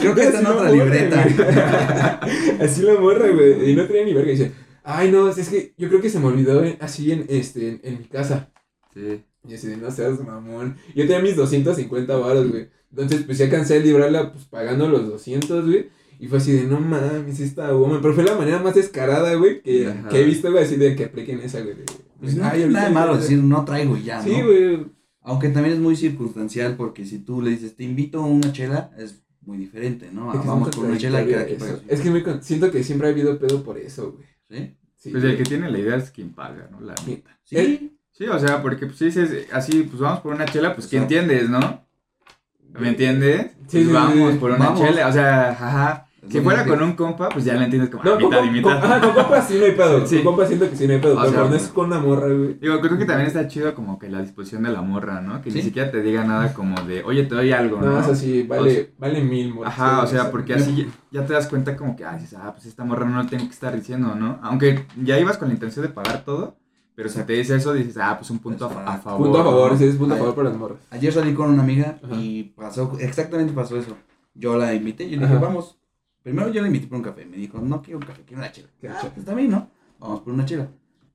Creo 0.00 0.14
que 0.14 0.22
está 0.22 0.40
en 0.40 0.46
otra 0.46 0.70
libreta. 0.70 1.22
Así 2.60 2.80
la 2.82 2.94
morra, 2.94 3.28
güey. 3.28 3.70
Y 3.70 3.76
no 3.76 3.84
tenía 3.86 4.04
ni 4.04 4.14
verga. 4.14 4.30
Y 4.32 4.36
dice, 4.36 4.52
ay, 4.82 5.10
no, 5.10 5.28
es 5.28 5.48
que 5.50 5.74
yo 5.76 5.88
creo 5.88 6.00
que 6.00 6.08
se 6.08 6.18
me 6.20 6.26
olvidó 6.28 6.64
en- 6.64 6.78
así 6.80 7.12
en, 7.12 7.26
este, 7.28 7.68
en, 7.68 7.80
en 7.84 7.98
mi 7.98 8.04
casa. 8.04 8.48
Sí. 8.94 9.22
Y 9.46 9.54
así 9.54 9.66
de, 9.66 9.76
no 9.76 9.90
seas 9.90 10.20
mamón. 10.20 10.76
Yo 10.94 11.02
tenía 11.02 11.18
mis 11.20 11.36
250 11.36 12.16
baros, 12.16 12.48
güey. 12.50 12.68
Entonces, 12.96 13.22
pues 13.24 13.38
ya 13.38 13.50
cansé 13.50 13.74
de 13.74 13.80
librarla, 13.86 14.30
pues 14.32 14.44
pagando 14.44 14.88
los 14.88 15.08
200, 15.08 15.64
güey. 15.66 15.88
Y 16.20 16.28
fue 16.28 16.38
así 16.38 16.52
de, 16.52 16.62
no 16.64 16.78
mames, 16.78 17.40
esta 17.40 17.70
goma. 17.72 17.98
Pero 18.00 18.14
fue 18.14 18.22
la 18.22 18.36
manera 18.36 18.60
más 18.60 18.76
descarada, 18.76 19.34
güey, 19.34 19.60
que, 19.62 19.92
que 20.08 20.20
he 20.20 20.24
visto, 20.24 20.50
güey, 20.52 20.62
así 20.62 20.76
de 20.76 20.94
que 20.94 21.06
apliquen 21.06 21.40
esa, 21.40 21.60
güey. 21.60 21.74
Pues 22.20 22.36
no 22.36 22.44
ay, 22.44 22.66
nada 22.68 22.88
de 22.88 22.94
malo 22.94 23.16
decir 23.16 23.38
no 23.42 23.64
traigo 23.64 23.96
ya, 23.96 24.18
¿no? 24.18 24.22
Sí, 24.24 24.40
güey. 24.42 24.86
Aunque 25.22 25.48
también 25.48 25.74
es 25.74 25.80
muy 25.80 25.96
circunstancial 25.96 26.76
porque 26.76 27.04
si 27.04 27.18
tú 27.18 27.42
le 27.42 27.50
dices 27.50 27.74
te 27.76 27.82
invito 27.84 28.20
a 28.22 28.26
una 28.26 28.52
chela, 28.52 28.90
es 28.96 29.22
muy 29.40 29.58
diferente, 29.58 30.10
¿no? 30.12 30.32
Es 30.32 30.40
que 30.40 30.46
vamos 30.46 30.68
por 30.74 30.84
una 30.84 30.96
chela 30.98 31.22
y 31.22 31.30
cada 31.30 31.46
quien 31.46 31.58
contradictorio 31.58 31.88
paga 31.88 31.94
eso. 31.94 32.08
Es 32.08 32.14
que 32.14 32.22
con- 32.22 32.42
siento 32.42 32.70
que 32.70 32.84
siempre 32.84 33.08
ha 33.08 33.10
habido 33.10 33.38
pedo 33.38 33.62
por 33.64 33.76
eso, 33.78 34.12
güey. 34.12 34.26
¿Sí? 34.48 34.76
Sí, 34.96 35.10
Pues 35.10 35.24
el 35.24 35.30
güey. 35.32 35.42
que 35.42 35.48
tiene 35.48 35.70
la 35.70 35.78
idea 35.78 35.96
es 35.96 36.10
quien 36.10 36.30
paga, 36.32 36.68
¿no? 36.70 36.80
La 36.80 36.96
Sí. 36.98 37.10
neta. 37.10 37.38
Sí. 37.44 37.56
Eh, 37.56 37.90
Sí, 38.16 38.26
o 38.28 38.38
sea, 38.38 38.62
porque 38.62 38.86
pues 38.86 38.96
si 38.98 39.06
dices 39.06 39.48
así, 39.50 39.82
pues 39.82 39.98
vamos 39.98 40.20
por 40.20 40.32
una 40.32 40.44
chela, 40.44 40.72
pues 40.76 40.86
¿qué 40.86 40.98
Exacto. 40.98 41.14
entiendes, 41.16 41.50
no? 41.50 41.83
¿Me 42.78 42.88
entiendes? 42.88 43.52
Sí, 43.68 43.78
Pues 43.78 43.86
sí, 43.86 43.92
vamos 43.92 44.32
sí. 44.32 44.38
por 44.38 44.50
una 44.50 44.58
Vamos. 44.66 44.80
chela, 44.80 45.08
o 45.08 45.12
sea, 45.12 45.50
ajá. 45.50 46.00
Si 46.26 46.40
fuera 46.40 46.64
con 46.64 46.82
un 46.82 46.92
compa, 46.94 47.28
pues 47.28 47.44
ya 47.44 47.52
le 47.52 47.64
entiendes 47.64 47.90
como 47.90 48.02
No, 48.02 48.12
a 48.12 48.14
con, 48.14 48.24
mitad 48.24 48.38
y 48.42 48.46
con, 48.46 48.52
mitad. 48.54 48.82
ajá, 48.82 48.98
con 49.00 49.12
compas 49.12 49.46
sí 49.46 49.58
no 49.58 49.66
hay 49.66 49.72
pedo. 49.72 50.06
Sí. 50.06 50.16
Con 50.16 50.24
compas 50.24 50.48
siento 50.48 50.70
que 50.70 50.76
sí 50.76 50.86
no 50.86 50.94
hay 50.94 50.98
pedo. 50.98 51.12
O 51.12 51.16
pero 51.18 51.28
sea, 51.30 51.38
cuando 51.40 51.56
es 51.58 51.68
con 51.68 51.86
una 51.88 51.98
morra, 51.98 52.28
güey. 52.28 52.54
Digo, 52.54 52.80
creo 52.80 52.96
que 52.96 53.04
también 53.04 53.26
está 53.26 53.46
chido 53.46 53.74
como 53.74 53.98
que 53.98 54.08
la 54.08 54.22
disposición 54.22 54.62
de 54.62 54.70
la 54.70 54.80
morra, 54.80 55.20
¿no? 55.20 55.42
Que 55.42 55.50
Sí. 55.50 55.58
ni 55.58 55.62
siquiera 55.64 55.90
te 55.90 56.00
diga 56.00 56.24
nada 56.24 56.54
como 56.54 56.80
de, 56.82 57.02
oye, 57.04 57.24
te 57.24 57.34
doy 57.34 57.52
algo, 57.52 57.78
¿no? 57.78 57.90
No, 57.92 58.00
eso 58.00 58.14
sí, 58.14 58.46
O 58.48 58.48
vale, 58.54 58.74
sea- 58.74 58.84
vale 58.98 59.20
mil 59.22 59.52
morras. 59.52 59.74
Ajá, 59.74 60.02
o 60.02 60.06
Sí, 60.06 60.14
sea, 60.14 60.30
porque 60.30 60.54
así 60.54 60.88
ya, 61.12 61.20
ya 61.20 61.26
te 61.26 61.34
das 61.34 61.46
cuenta 61.46 61.76
como 61.76 61.94
que, 61.94 62.06
ah, 62.06 62.16
dices, 62.16 62.38
ah, 62.42 62.52
pues 62.54 62.64
esta 62.64 62.84
morra 62.84 63.04
no 63.06 63.22
lo 63.22 63.28
tengo 63.28 63.44
que 63.44 63.50
estar 63.52 63.74
diciendo, 63.76 64.14
¿no? 64.14 64.38
Aunque 64.42 64.86
ya 65.02 65.18
ibas 65.20 65.36
con 65.36 65.48
la 65.48 65.54
intención 65.54 65.84
de 65.84 65.92
pagar 65.92 66.24
todo, 66.24 66.56
pero 66.94 67.08
si 67.08 67.22
te 67.24 67.32
dice 67.32 67.56
eso, 67.56 67.72
dices, 67.72 67.96
ah, 67.96 68.16
pues 68.16 68.30
un 68.30 68.38
punto 68.38 68.66
a, 68.66 68.98
favor. 68.98 69.24
Punto 69.26 69.40
a 69.40 69.44
favor, 69.44 69.72
¿no? 69.72 69.78
sí, 69.78 69.84
es 69.84 69.96
punto 69.96 70.14
a 70.14 70.18
favor 70.18 70.34
para 70.34 70.50
las 70.50 70.58
morras. 70.58 70.78
Ayer 70.90 71.12
salí 71.12 71.34
con 71.34 71.50
una 71.50 71.62
amiga 71.62 71.98
Ajá. 72.02 72.14
y 72.14 72.44
pasó, 72.54 72.96
exactamente 73.00 73.52
pasó 73.52 73.76
eso. 73.76 73.96
Yo 74.34 74.56
la 74.56 74.74
invité 74.74 75.04
y 75.04 75.16
le 75.16 75.26
dije, 75.26 75.32
Ajá. 75.32 75.38
vamos. 75.38 75.78
Primero 76.22 76.50
yo 76.50 76.62
la 76.62 76.68
invité 76.68 76.86
por 76.86 76.98
un 76.98 77.04
café. 77.04 77.26
Me 77.26 77.36
dijo, 77.36 77.58
no 77.58 77.82
quiero 77.82 77.98
un 77.98 78.06
café, 78.06 78.22
quiero 78.24 78.42
una 78.42 78.52
chela. 78.52 78.68
Ah, 78.76 78.98
chela. 79.00 79.14
pues 79.14 79.26
también, 79.26 79.50
¿no? 79.50 79.68
Vamos 79.98 80.20
por 80.20 80.32
una 80.32 80.44
chela. 80.44 80.68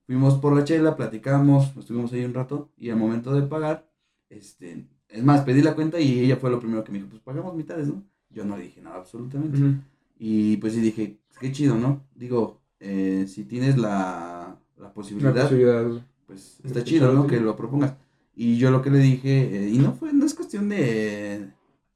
Fuimos 0.05 0.35
por 0.35 0.55
la 0.55 0.63
chela, 0.63 0.97
platicamos, 0.97 1.75
estuvimos 1.77 2.11
ahí 2.11 2.25
un 2.25 2.33
rato 2.33 2.71
y 2.77 2.89
al 2.89 2.97
momento 2.97 3.33
de 3.33 3.43
pagar, 3.43 3.89
este, 4.29 4.85
es 5.07 5.23
más, 5.23 5.41
pedí 5.41 5.61
la 5.61 5.75
cuenta 5.75 5.99
y 5.99 6.19
ella 6.19 6.35
fue 6.35 6.49
lo 6.49 6.59
primero 6.59 6.83
que 6.83 6.91
me 6.91 6.97
dijo, 6.97 7.09
pues 7.09 7.21
pagamos 7.21 7.55
mitades, 7.55 7.87
¿no? 7.87 8.03
Yo 8.29 8.43
no 8.43 8.57
le 8.57 8.63
dije 8.63 8.81
nada 8.81 8.97
absolutamente. 8.97 9.81
Y 10.17 10.57
pues 10.57 10.73
sí 10.73 10.81
dije, 10.81 11.19
qué 11.39 11.51
chido, 11.51 11.75
¿no? 11.75 12.03
Digo, 12.15 12.59
eh, 12.79 13.25
si 13.27 13.45
tienes 13.45 13.77
la, 13.77 14.58
la 14.79 14.87
La 14.87 14.93
posibilidad, 14.93 15.85
pues 16.25 16.59
está 16.63 16.83
chido, 16.83 17.11
¿no? 17.13 17.27
Que 17.27 17.39
lo 17.39 17.55
propongas. 17.55 17.93
Y 18.35 18.57
yo 18.57 18.71
lo 18.71 18.81
que 18.81 18.89
le 18.89 18.99
dije, 18.99 19.65
eh, 19.65 19.69
y 19.69 19.77
no 19.79 19.93
fue, 19.93 20.13
no 20.13 20.25
es 20.25 20.33
cuestión 20.33 20.69
de, 20.69 21.49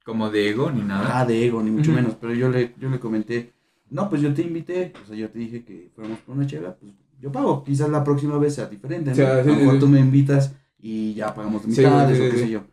Como 0.03 0.29
de 0.29 0.49
ego 0.49 0.69
ni 0.71 0.81
nada. 0.81 1.19
ah, 1.19 1.25
de 1.25 1.45
ego, 1.45 1.63
ni 1.63 1.71
mucho 1.71 1.91
menos, 1.93 2.15
pero 2.19 2.33
yo 2.33 2.49
le, 2.49 2.73
yo 2.77 2.89
le 2.89 2.99
comenté, 2.99 3.53
no, 3.89 4.09
pues 4.09 4.21
yo 4.21 4.33
te 4.33 4.41
invité, 4.41 4.91
o 5.01 5.05
sea, 5.07 5.15
yo 5.15 5.29
te 5.29 5.39
dije 5.39 5.63
que 5.63 5.89
fuéramos 5.95 6.19
por 6.19 6.35
una 6.35 6.45
chela, 6.45 6.75
pues 6.75 6.91
yo 7.19 7.31
pago, 7.31 7.63
quizás 7.63 7.89
la 7.89 8.03
próxima 8.03 8.37
vez 8.37 8.55
sea 8.55 8.65
diferente, 8.67 9.11
¿no? 9.11 9.13
O 9.13 9.15
sea, 9.15 9.43
sí, 9.43 9.49
a 9.49 9.53
lo 9.53 9.53
sí, 9.53 9.59
mejor 9.59 9.73
sí. 9.75 9.79
tú 9.79 9.87
me 9.87 9.99
invitas 9.99 10.53
y 10.79 11.13
ya 11.13 11.33
pagamos 11.33 11.65
mitades 11.65 12.17
sí, 12.17 12.23
o 12.23 12.31
qué 12.31 12.37
sí. 12.37 12.43
sé 12.43 12.49
yo, 12.49 12.63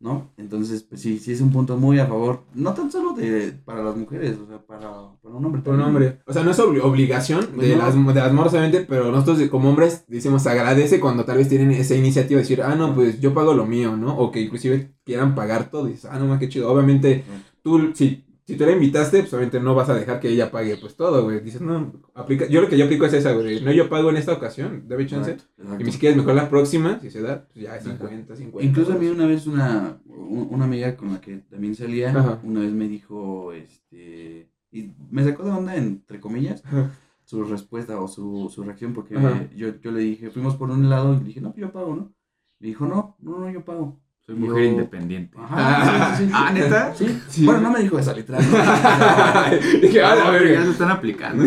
¿no? 0.00 0.32
Entonces, 0.36 0.82
pues 0.84 1.00
sí, 1.00 1.18
sí 1.18 1.32
es 1.32 1.40
un 1.40 1.50
punto 1.50 1.76
muy 1.76 1.98
a 1.98 2.06
favor, 2.06 2.44
no 2.54 2.72
tan 2.72 2.90
solo 2.90 3.12
de, 3.14 3.52
para 3.64 3.82
las 3.82 3.96
mujeres, 3.96 4.38
o 4.38 4.46
sea, 4.46 4.58
para, 4.64 4.90
para 5.22 5.34
un 5.34 5.44
hombre 5.44 5.60
Por 5.62 5.74
un 5.74 5.80
hombre. 5.82 6.20
O 6.26 6.32
sea, 6.32 6.44
no 6.44 6.52
es 6.52 6.58
obli- 6.60 6.80
obligación 6.82 7.46
Pues 7.54 7.68
de, 7.68 7.76
no. 7.76 7.82
las, 7.84 7.94
de 7.94 8.14
las 8.20 8.32
morras, 8.32 8.52
obviamente, 8.52 8.86
pero 8.88 9.10
nosotros 9.10 9.40
como 9.48 9.70
hombres 9.70 10.04
decimos 10.06 10.46
agradece 10.46 11.00
cuando 11.00 11.24
tal 11.24 11.38
vez 11.38 11.48
tienen 11.48 11.72
esa 11.72 11.96
iniciativa 11.96 12.38
de 12.38 12.42
decir, 12.42 12.62
ah, 12.62 12.76
no, 12.76 12.94
pues 12.94 13.20
yo 13.20 13.34
pago 13.34 13.54
lo 13.54 13.66
mío, 13.66 13.96
¿no? 13.96 14.16
O 14.16 14.30
que 14.30 14.40
inclusive 14.40 14.94
quieran 15.04 15.34
pagar 15.34 15.70
todo 15.70 15.88
y 15.88 15.92
dices, 15.92 16.08
ah, 16.10 16.18
no, 16.18 16.26
más 16.26 16.38
qué 16.38 16.48
chido. 16.48 16.70
Obviamente, 16.72 17.24
tú, 17.62 17.90
si, 17.94 18.24
si 18.48 18.56
tú 18.56 18.64
la 18.64 18.72
invitaste, 18.72 19.20
pues 19.20 19.32
obviamente 19.34 19.60
no 19.60 19.74
vas 19.74 19.90
a 19.90 19.94
dejar 19.94 20.20
que 20.20 20.30
ella 20.30 20.50
pague 20.50 20.78
pues 20.78 20.96
todo, 20.96 21.22
güey. 21.24 21.40
Dices, 21.40 21.60
no, 21.60 21.92
aplica. 22.14 22.46
Yo 22.46 22.62
lo 22.62 22.68
que 22.70 22.78
yo 22.78 22.86
aplico 22.86 23.04
es 23.04 23.12
esa, 23.12 23.32
güey. 23.34 23.60
No, 23.62 23.70
yo 23.72 23.90
pago 23.90 24.08
en 24.08 24.16
esta 24.16 24.32
ocasión, 24.32 24.84
debe 24.88 25.06
chance. 25.06 25.32
Exacto, 25.32 25.62
exacto. 25.62 25.86
Y 25.86 25.92
si 25.92 25.98
quieres 25.98 26.16
mejor 26.16 26.34
la 26.34 26.48
próxima, 26.48 26.98
si 26.98 27.10
se 27.10 27.20
da, 27.20 27.46
pues 27.52 27.64
ya 27.66 27.74
Ajá. 27.74 27.82
50, 27.82 28.36
50. 28.36 28.64
Incluso 28.66 28.94
a 28.94 28.96
mí 28.96 29.06
una 29.08 29.26
vez 29.26 29.46
una, 29.46 30.00
un- 30.06 30.48
una 30.50 30.64
amiga 30.64 30.96
con 30.96 31.12
la 31.12 31.20
que 31.20 31.36
también 31.50 31.74
salía, 31.74 32.10
Ajá. 32.10 32.40
una 32.42 32.60
vez 32.60 32.72
me 32.72 32.88
dijo, 32.88 33.52
este, 33.52 34.48
y 34.72 34.92
me 35.10 35.24
sacó 35.24 35.42
de 35.44 35.50
onda, 35.50 35.76
entre 35.76 36.18
comillas, 36.18 36.64
Ajá. 36.64 36.90
su 37.24 37.44
respuesta 37.44 38.00
o 38.00 38.08
su, 38.08 38.50
su 38.50 38.62
reacción, 38.62 38.94
porque 38.94 39.14
Ajá. 39.16 39.46
yo, 39.54 39.78
yo 39.80 39.90
le 39.92 40.00
dije, 40.00 40.30
fuimos 40.30 40.56
por 40.56 40.70
un 40.70 40.86
helado 40.86 41.14
y 41.14 41.18
le 41.18 41.24
dije, 41.24 41.42
no, 41.42 41.52
pues 41.52 41.60
yo 41.66 41.70
pago, 41.72 41.94
¿no? 41.94 42.14
Me 42.60 42.68
dijo, 42.68 42.86
no, 42.86 43.14
no, 43.20 43.38
no, 43.40 43.50
yo 43.50 43.62
pago. 43.64 44.00
Soy 44.28 44.36
Yo- 44.38 44.46
mujer 44.46 44.64
independiente. 44.66 45.38
Ajá, 45.42 46.14
sí, 46.18 46.24
sí, 46.24 46.28
sí. 46.28 46.32
Ah, 46.34 46.50
¿neta? 46.52 46.94
Sí. 46.94 47.18
Sí. 47.28 47.44
Bueno, 47.46 47.60
no 47.62 47.70
me 47.70 47.78
dijo 47.80 47.98
esa 47.98 48.12
literal. 48.12 48.42
Dije, 49.80 50.02
ah, 50.02 50.16
Ah, 50.22 50.30
verga. 50.32 50.52
ya 50.52 50.64
se 50.66 50.70
están 50.72 50.90
aplicando. 50.90 51.46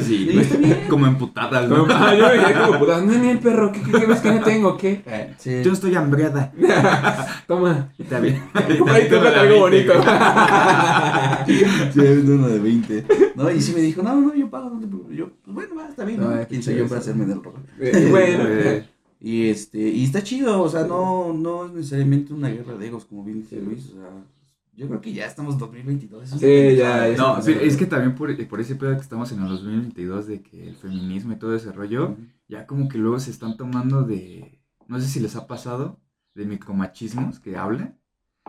Sí, 0.00 0.24
bien. 0.30 0.86
Como 0.88 1.06
emputadas, 1.06 1.68
¿no? 1.68 1.86
Ah, 1.90 2.14
yo 2.18 2.26
me 2.26 2.42
quedé 2.42 2.54
como 2.66 2.78
puta. 2.78 3.00
No, 3.02 3.12
ni 3.12 3.28
el 3.28 3.40
perro, 3.40 3.70
¿qué, 3.72 3.82
qué, 3.82 3.92
qué 3.92 4.06
ves 4.06 4.20
que 4.20 4.32
no 4.32 4.40
tengo? 4.40 4.78
¿Qué? 4.78 5.02
Eh, 5.06 5.34
Sí. 5.36 5.60
Yo 5.62 5.72
estoy 5.74 5.94
hambriada. 5.96 6.50
toma. 7.46 7.90
Está 7.98 8.20
bien. 8.20 8.42
Ahí 8.54 9.06
te 9.06 9.18
algo 9.18 9.58
bonito. 9.60 9.92
Sí, 11.46 11.60
es 12.00 12.24
uno 12.24 12.48
de 12.48 12.58
20. 12.58 13.06
¿No? 13.34 13.50
Y 13.50 13.60
sí 13.60 13.74
me 13.74 13.82
dijo, 13.82 14.02
no, 14.02 14.14
no, 14.18 14.34
yo 14.34 14.48
pago. 14.48 14.70
No 14.70 14.80
te 14.80 14.86
preocupes. 14.86 15.14
Yo, 15.18 15.28
pues 15.44 15.54
bueno, 15.54 15.74
va, 15.76 15.88
está 15.90 16.04
bien. 16.06 16.20
¿no? 16.22 16.30
¿Quién 16.48 16.62
soy 16.62 16.76
yo 16.76 16.88
para 16.88 17.00
hacerme 17.02 17.26
del 17.26 17.42
rojo? 17.44 17.58
Eh, 17.78 18.08
bueno, 18.10 18.44
Eh, 18.48 18.86
Y 19.20 19.48
este, 19.48 19.78
y 19.78 20.04
está 20.04 20.22
chido, 20.22 20.60
o 20.62 20.68
sea, 20.68 20.84
no, 20.86 21.32
no 21.32 21.66
es 21.66 21.72
necesariamente 21.72 22.34
una 22.34 22.48
guerra 22.50 22.76
de 22.76 22.86
egos, 22.88 23.06
como 23.06 23.24
bien 23.24 23.40
dice 23.40 23.60
Luis, 23.60 23.86
o 23.90 23.94
sea, 23.94 24.10
yo 24.74 24.88
creo 24.88 25.00
que 25.00 25.12
ya 25.12 25.26
estamos 25.26 25.54
en 25.54 25.60
2022. 25.60 26.24
eso 26.24 26.34
es 26.36 26.40
Sí, 26.40 26.46
una 26.46 26.72
ya, 26.74 27.08
ya. 27.08 27.16
No, 27.16 27.40
sí, 27.42 27.52
es 27.60 27.76
que 27.76 27.86
también 27.86 28.14
por, 28.14 28.36
por 28.48 28.60
ese 28.60 28.76
pedo 28.76 28.94
que 28.94 29.00
estamos 29.02 29.32
en 29.32 29.40
el 29.42 29.48
2022 29.48 30.26
de 30.26 30.42
que 30.42 30.68
el 30.68 30.76
feminismo 30.76 31.32
y 31.32 31.36
todo 31.38 31.54
ese 31.54 31.72
rollo, 31.72 32.16
ya 32.48 32.66
como 32.66 32.88
que 32.88 32.98
luego 32.98 33.18
se 33.20 33.30
están 33.30 33.56
tomando 33.56 34.02
de, 34.02 34.60
no 34.88 35.00
sé 35.00 35.06
si 35.08 35.20
les 35.20 35.36
ha 35.36 35.46
pasado, 35.46 36.00
de 36.34 36.44
micromachismos 36.46 37.40
que 37.40 37.56
hablan, 37.56 37.98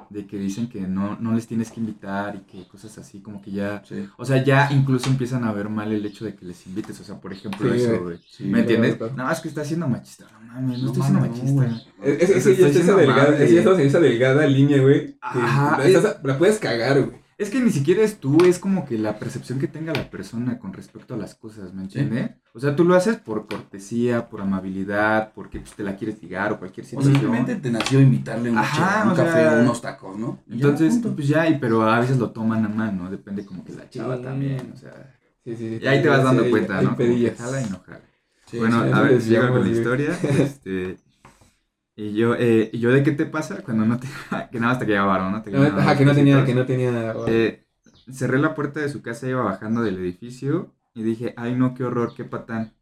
de 0.09 0.25
que 0.27 0.37
dicen 0.37 0.67
que 0.69 0.81
no, 0.81 1.17
no 1.19 1.33
les 1.33 1.47
tienes 1.47 1.71
que 1.71 1.79
invitar 1.79 2.35
y 2.35 2.39
que 2.39 2.67
cosas 2.67 2.97
así, 2.97 3.19
como 3.21 3.41
que 3.41 3.51
ya, 3.51 3.83
Sí, 3.85 4.07
o 4.17 4.25
sea, 4.25 4.43
ya 4.43 4.69
incluso 4.71 5.09
empiezan 5.09 5.43
a 5.43 5.51
ver 5.51 5.69
mal 5.69 5.91
el 5.91 6.05
hecho 6.05 6.25
de 6.25 6.35
que 6.35 6.45
les 6.45 6.65
invites, 6.67 6.99
o 6.99 7.03
sea, 7.03 7.19
por 7.19 7.33
ejemplo, 7.33 7.73
Sí, 7.73 7.81
eso, 7.81 8.03
güey. 8.03 8.17
sí. 8.29 8.45
¿Me 8.45 8.61
entiendes? 8.61 8.95
claro. 8.95 9.13
No, 9.15 9.31
es 9.31 9.39
que 9.39 9.47
está 9.47 9.63
siendo 9.65 9.87
machista, 9.87 10.25
no 10.31 10.39
mames, 10.47 10.79
no, 10.79 10.85
No 10.85 10.91
estoy 10.91 11.03
siendo 11.03 11.19
machista. 11.21 11.83
Es, 12.03 12.29
es, 12.29 12.45
es, 12.45 12.59
está 12.59 12.67
esa 12.79 12.95
delgada, 12.95 13.43
es, 13.43 13.51
esa 13.51 13.99
delgada 13.99 14.47
línea, 14.47 14.81
güey. 14.81 15.17
la 16.23 16.37
puedes 16.37 16.59
cagar, 16.59 17.01
güey. 17.01 17.24
Es 17.37 17.49
que 17.49 17.59
ni 17.59 17.69
siquiera 17.69 18.01
es 18.01 18.17
tú, 18.19 18.37
es 18.45 18.59
como 18.59 18.85
que 18.85 18.97
la 18.97 19.19
percepción 19.19 19.59
que 19.59 19.67
tenga 19.67 19.91
la 19.93 20.09
persona 20.09 20.57
con 20.57 20.71
respecto 20.71 21.15
a 21.15 21.17
las 21.17 21.35
cosas, 21.35 21.73
¿me 21.73 21.81
entiendes? 21.83 22.31
O 22.53 22.61
sea, 22.61 22.77
tú 22.77 22.85
lo 22.85 22.95
haces 22.95 23.17
por 23.17 23.45
cortesía, 23.45 24.29
por 24.29 24.39
amabilidad, 24.39 25.33
porque 25.35 25.59
pues, 25.59 25.73
te 25.73 25.83
la 25.83 25.97
quieres 25.97 26.21
ligar 26.23 26.53
o 26.53 26.59
cualquier 26.59 26.85
O 26.85 26.89
situación. 26.89 27.13
simplemente 27.15 27.55
te 27.55 27.69
nació 27.69 27.99
invitarle 27.99 28.51
una 28.51 28.61
Ajá, 28.61 29.03
un 29.05 29.11
o 29.11 29.15
café 29.15 29.31
sea, 29.33 29.57
o 29.57 29.61
unos 29.63 29.81
tacos, 29.81 30.17
¿no? 30.17 30.39
Y 30.47 30.51
ya, 30.51 30.55
Entonces, 30.55 30.93
punto. 30.93 31.15
pues 31.15 31.27
ya, 31.27 31.49
y, 31.49 31.59
pero 31.59 31.83
a 31.83 31.99
veces 31.99 32.17
lo 32.17 32.31
toman 32.31 32.63
a 32.63 32.69
mal, 32.69 32.97
¿no? 32.97 33.09
Depende 33.11 33.45
como 33.45 33.65
que 33.65 33.73
la 33.73 33.89
chava 33.89 34.15
Sí. 34.15 34.23
también, 34.23 34.71
o 34.73 34.77
sea. 34.77 35.13
Sí, 35.43 35.55
sí, 35.57 35.77
sí. 35.77 35.79
Y 35.83 35.87
ahí 35.87 36.01
te 36.01 36.07
vas 36.07 36.23
dando 36.23 36.43
Sí, 36.45 36.49
cuenta, 36.51 36.81
¿no? 36.81 36.95
Como 36.95 36.97
que 36.97 37.35
jala 37.37 37.61
y 37.61 37.69
no 37.69 37.79
jala. 37.85 38.01
Sí, 38.45 38.59
bueno, 38.59 38.83
sí, 38.85 38.91
a 38.93 39.01
ver, 39.01 39.11
les 39.11 39.23
sigo 39.25 39.49
con 39.49 39.61
la 39.61 39.69
historia. 39.69 40.17
Este. 40.39 40.97
Y 41.97 42.13
yo, 42.13 42.35
eh, 42.35 42.69
¿y 42.73 42.79
yo 42.79 42.91
de 42.91 43.03
qué 43.03 43.11
te 43.11 43.25
pasa 43.25 43.61
cuando 43.63 43.85
no 43.85 43.97
te. 43.97 44.07
que 44.51 44.59
nada 44.59 44.73
más 44.73 44.79
te 44.79 44.85
quedaba 44.85 45.07
varón, 45.07 45.31
¿no? 45.31 45.41
Te 45.41 45.51
No, 45.51 45.59
quedaban 45.59 45.79
Ajá, 45.79 45.97
que 45.97 46.05
no 46.05 46.13
tenía, 46.13 46.45
que 46.45 46.53
no 46.53 46.65
tenía. 46.65 47.13
Eh, 47.27 47.63
cerré 48.11 48.37
la 48.39 48.53
puerta 48.53 48.81
de 48.81 48.89
su 48.89 49.01
casa, 49.01 49.27
iba 49.27 49.41
bajando 49.41 49.81
del 49.81 49.97
edificio 49.99 50.73
y 50.93 51.03
dije, 51.03 51.33
ay 51.37 51.55
no, 51.55 51.73
qué 51.73 51.83
horror, 51.83 52.13
qué 52.15 52.25
patán. 52.25 52.73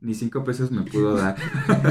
Ni 0.00 0.14
cinco 0.14 0.44
pesos 0.44 0.70
me 0.70 0.82
pudo 0.82 1.14
dar. 1.16 1.36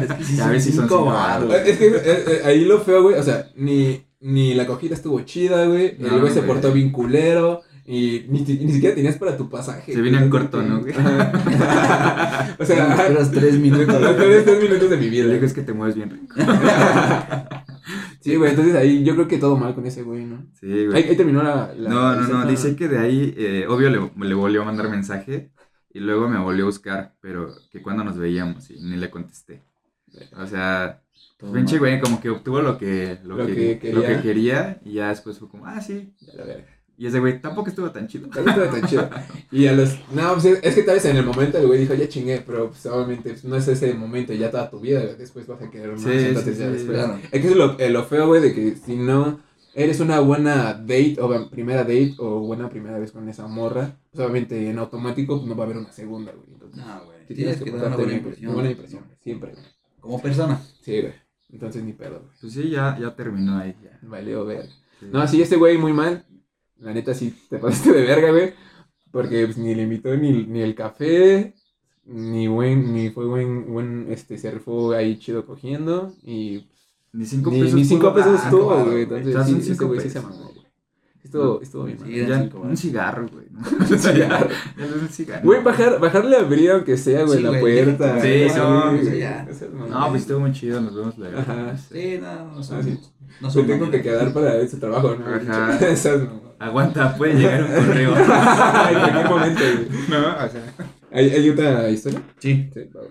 Es 0.01 0.13
que 0.13 0.23
sí 0.23 0.39
A 0.41 0.47
ver 0.47 0.61
si 0.61 0.71
son 0.71 0.87
cinco. 0.87 1.13
Es 1.53 1.77
que 1.77 1.87
eh, 1.87 2.01
eh, 2.05 2.41
ahí 2.45 2.65
lo 2.65 2.79
feo, 2.79 3.03
güey. 3.03 3.15
O 3.15 3.23
sea, 3.23 3.49
ni, 3.55 4.05
ni 4.21 4.53
la 4.53 4.65
cogida 4.65 4.95
estuvo 4.95 5.19
chida, 5.21 5.65
güey. 5.65 5.97
No, 5.99 6.15
el 6.15 6.21
güey 6.21 6.33
se 6.33 6.43
portó 6.43 6.71
bien 6.71 6.91
culero. 6.91 7.61
Y 7.91 8.25
ni, 8.29 8.41
ni 8.41 8.71
siquiera 8.71 8.93
tenías 8.93 9.17
para 9.17 9.35
tu 9.35 9.49
pasaje. 9.49 9.93
Se 9.93 10.01
viene 10.01 10.19
en 10.19 10.29
corto, 10.29 10.61
¿no, 10.61 10.79
güey? 10.81 10.93
O 12.59 12.65
sea, 12.65 12.87
esperas 12.93 13.31
tres 13.31 13.57
minutos. 13.59 13.95
esperas 13.95 14.45
tres 14.45 14.61
minutos 14.61 14.89
de 14.91 14.97
mi 14.97 15.09
vida. 15.09 15.27
digo, 15.33 15.45
es 15.45 15.53
que 15.53 15.63
te 15.63 15.73
mueves 15.73 15.95
bien 15.95 16.09
rico. 16.11 16.35
Sí, 18.21 18.35
güey, 18.35 18.49
entonces 18.51 18.75
ahí 18.75 19.03
yo 19.03 19.15
creo 19.15 19.27
que 19.29 19.37
todo 19.37 19.55
mal 19.57 19.73
con 19.73 19.85
ese 19.85 20.03
güey, 20.03 20.25
¿no? 20.25 20.45
Sí, 20.59 20.67
Ahí, 20.71 20.85
güey. 20.87 21.03
ahí 21.09 21.15
terminó 21.17 21.41
la. 21.41 21.73
la- 21.73 21.89
No, 21.89 22.15
no, 22.15 22.27
no, 22.27 22.45
dice 22.45 22.75
que 22.75 22.87
de 22.89 22.99
ahí, 22.99 23.33
eh, 23.37 23.65
obvio, 23.67 23.89
le, 23.89 24.27
le 24.27 24.33
volvió 24.35 24.61
a 24.61 24.65
mandar 24.65 24.89
mensaje 24.89 25.51
y 25.91 25.99
luego 26.01 26.27
me 26.27 26.37
volvió 26.37 26.65
a 26.65 26.67
buscar, 26.67 27.15
pero 27.21 27.49
que 27.71 27.81
cuando 27.81 28.03
nos 28.03 28.17
veíamos 28.17 28.69
y 28.69 28.79
ni 28.81 28.97
le 28.97 29.09
contesté. 29.09 29.63
O 30.37 30.45
sea, 30.45 31.01
Todo 31.37 31.53
pinche 31.53 31.75
mal. 31.75 31.79
güey, 31.79 32.01
como 32.01 32.19
que 32.21 32.29
obtuvo 32.29 32.61
lo 32.61 32.77
que, 32.77 33.19
lo, 33.23 33.37
Lo 33.37 33.47
que, 33.47 33.79
que 33.79 33.93
lo 33.93 34.01
quería. 34.01 34.17
que 34.17 34.21
quería 34.21 34.81
y 34.83 34.93
ya 34.95 35.09
después 35.09 35.39
fue 35.39 35.47
como, 35.49 35.65
ah, 35.65 35.81
sí. 35.81 36.13
Ya 36.19 36.33
la 36.35 36.43
verga. 36.45 36.67
Y 36.99 37.07
ese 37.07 37.19
güey 37.21 37.41
tampoco 37.41 37.69
estuvo 37.69 37.89
tan 37.91 38.07
chido. 38.09 38.27
Tal 38.27 38.43
vez 38.43 38.55
estaba 38.57 38.71
tan 38.77 38.89
chido. 38.89 39.09
Y 39.51 39.67
a 39.67 39.73
los. 39.73 39.97
No, 40.13 40.33
pues 40.33 40.45
es, 40.45 40.59
es 40.61 40.75
que 40.75 40.83
tal 40.83 40.95
vez 40.95 41.05
en 41.05 41.15
el 41.15 41.25
momento 41.25 41.57
el 41.57 41.65
güey 41.65 41.79
dijo, 41.79 41.93
ya 41.93 42.09
chingué, 42.09 42.43
pero 42.45 42.67
pues 42.71 42.85
obviamente 42.87 43.29
pues, 43.29 43.45
no 43.45 43.55
es 43.55 43.67
ese 43.69 43.93
momento, 43.93 44.33
ya 44.33 44.51
toda 44.51 44.69
tu 44.69 44.81
vida, 44.81 44.99
después 45.17 45.47
vas 45.47 45.61
a 45.61 45.69
querer 45.71 45.91
más. 45.91 46.01
Sí, 46.01 46.09
entonces 46.11 46.55
sí, 46.57 46.61
ya 46.61 46.67
sí, 46.67 46.73
después. 46.73 46.97
claro. 46.97 47.19
Es 47.31 47.41
que 47.41 47.47
es 47.47 47.55
lo, 47.55 47.79
eh, 47.79 47.89
lo 47.89 48.03
feo, 48.03 48.27
güey, 48.27 48.41
de 48.41 48.53
que 48.53 48.75
si 48.75 48.97
no. 48.97 49.39
eres 49.73 50.01
una 50.01 50.19
buena 50.19 50.73
date 50.73 51.15
o 51.21 51.49
primera 51.49 51.83
date 51.83 52.15
o 52.17 52.41
buena 52.41 52.69
primera 52.69 52.99
vez 52.99 53.13
con 53.13 53.29
esa 53.29 53.47
morra, 53.47 53.95
pues 54.11 54.19
obviamente 54.19 54.69
en 54.69 54.77
automático 54.77 55.37
pues, 55.37 55.47
no 55.47 55.55
va 55.55 55.63
a 55.63 55.65
haber 55.67 55.77
una 55.77 55.93
segunda, 55.93 56.33
güey. 56.33 56.47
Entonces, 56.51 56.77
No, 56.85 57.05
güey. 57.05 57.17
sí 57.29 57.33
Tienes 57.35 57.61
que 57.61 57.71
dar 57.71 57.87
una 57.87 57.95
buena 57.95 58.13
impresión. 58.13 58.53
Buena 58.53 58.71
impresión, 58.71 59.03
güey, 59.05 59.17
siempre, 59.23 59.51
güey. 59.53 59.63
Como 60.01 60.21
persona. 60.21 60.61
Sí, 60.81 60.99
güey. 60.99 61.13
Entonces 61.53 61.81
ni 61.81 61.93
pedo, 61.93 62.19
güey. 62.19 62.31
Pues 62.41 62.51
sí, 62.53 62.69
ya, 62.69 62.97
ya 62.99 63.15
terminó 63.15 63.57
ahí. 63.57 63.73
Ya. 63.81 63.97
Valió 64.01 64.43
ver. 64.43 64.65
Sí. 64.99 65.05
No, 65.11 65.25
sí, 65.27 65.41
este 65.41 65.55
güey 65.55 65.77
muy 65.77 65.93
mal. 65.93 66.25
La 66.81 66.93
neta 66.93 67.13
sí 67.13 67.33
te 67.49 67.57
pasaste 67.59 67.91
de 67.93 68.01
verga, 68.03 68.31
güey. 68.31 68.53
Porque 69.11 69.45
pues, 69.45 69.57
ni 69.57 69.73
le 69.75 69.83
invitó 69.83 70.15
ni, 70.15 70.45
ni 70.45 70.61
el 70.61 70.75
café, 70.75 71.55
ni 72.05 72.47
buen, 72.47 72.93
ni 72.93 73.09
fue 73.09 73.25
buen, 73.25 73.71
buen, 73.73 74.07
este, 74.11 74.37
se 74.37 74.51
rifó 74.51 74.91
ahí 74.93 75.17
chido 75.19 75.45
cogiendo. 75.45 76.13
Y 76.23 76.67
Ni 77.11 77.25
cinco 77.25 77.49
ni, 77.51 77.61
pesos. 77.61 77.75
ni 77.75 77.85
cinco 77.85 78.13
pesos 78.13 78.33
dar, 78.33 78.43
estuvo, 78.45 78.85
güey. 78.85 79.03
Entonces, 79.03 79.27
O 79.27 79.31
sea, 79.31 79.43
sí, 79.45 79.51
son 79.51 79.59
este 79.61 79.71
cinco 79.73 79.87
güey 79.87 79.99
sí 79.99 80.09
se 80.09 80.21
mamó, 80.21 80.35
güey. 80.37 80.59
Estuvo, 81.23 81.61
estuvo 81.61 81.83
bien, 81.83 81.99
Sí, 81.99 82.15
Ya, 82.25 82.39
cinco 82.41 82.59
un 82.61 82.77
cigarro, 82.77 83.27
güey. 83.31 83.45
¿no? 83.51 83.59
Un 83.91 83.99
cigarro. 83.99 84.49
Un 85.01 85.09
cigarro. 85.09 85.43
Güey, 85.43 85.63
bajar, 85.63 85.99
bajarle 85.99 86.37
a 86.37 86.39
abrir 86.39 86.71
aunque 86.71 86.97
sea, 86.97 87.23
güey, 87.25 87.37
Sí, 87.39 87.43
la 87.43 87.49
güey, 87.49 87.61
puerta. 87.85 88.21
Sí, 88.21 88.45
no, 88.57 88.97
sí, 89.03 89.17
ya. 89.19 89.47
o 89.49 89.53
sea, 89.53 89.67
no, 89.69 89.87
No, 89.87 90.09
pues 90.09 90.21
estuvo 90.21 90.39
muy 90.39 90.51
chido, 90.53 90.79
nos 90.81 90.95
vemos 90.95 91.17
luego. 91.17 91.37
Ajá. 91.39 91.77
Sí, 91.77 92.19
no, 92.21 92.45
no 92.55 92.63
son. 92.63 92.79
Ah. 92.79 92.97
No 93.41 93.47
Me 93.47 93.53
son 93.53 93.67
tengo 93.67 93.91
que 93.91 94.01
quedar 94.01 94.33
para 94.33 94.55
ese 94.57 94.77
trabajo, 94.77 95.15
¿no? 95.15 95.25
Ajá. 95.25 95.77
Esas 95.89 96.21
no. 96.23 96.48
Aguanta, 96.59 97.15
puede 97.15 97.35
llegar 97.35 97.63
un 97.63 97.69
correo. 97.85 98.17
en 98.17 98.25
cualquier 98.25 99.29
momento, 99.29 99.61
no, 100.09 100.17
o 100.45 100.49
sea. 100.49 100.73
¿Hay, 101.11 101.29
hay 101.29 101.49
otra 101.49 101.89
historia? 101.89 102.21
Sí. 102.39 102.69
Sí, 102.73 102.81
güey. 102.93 103.07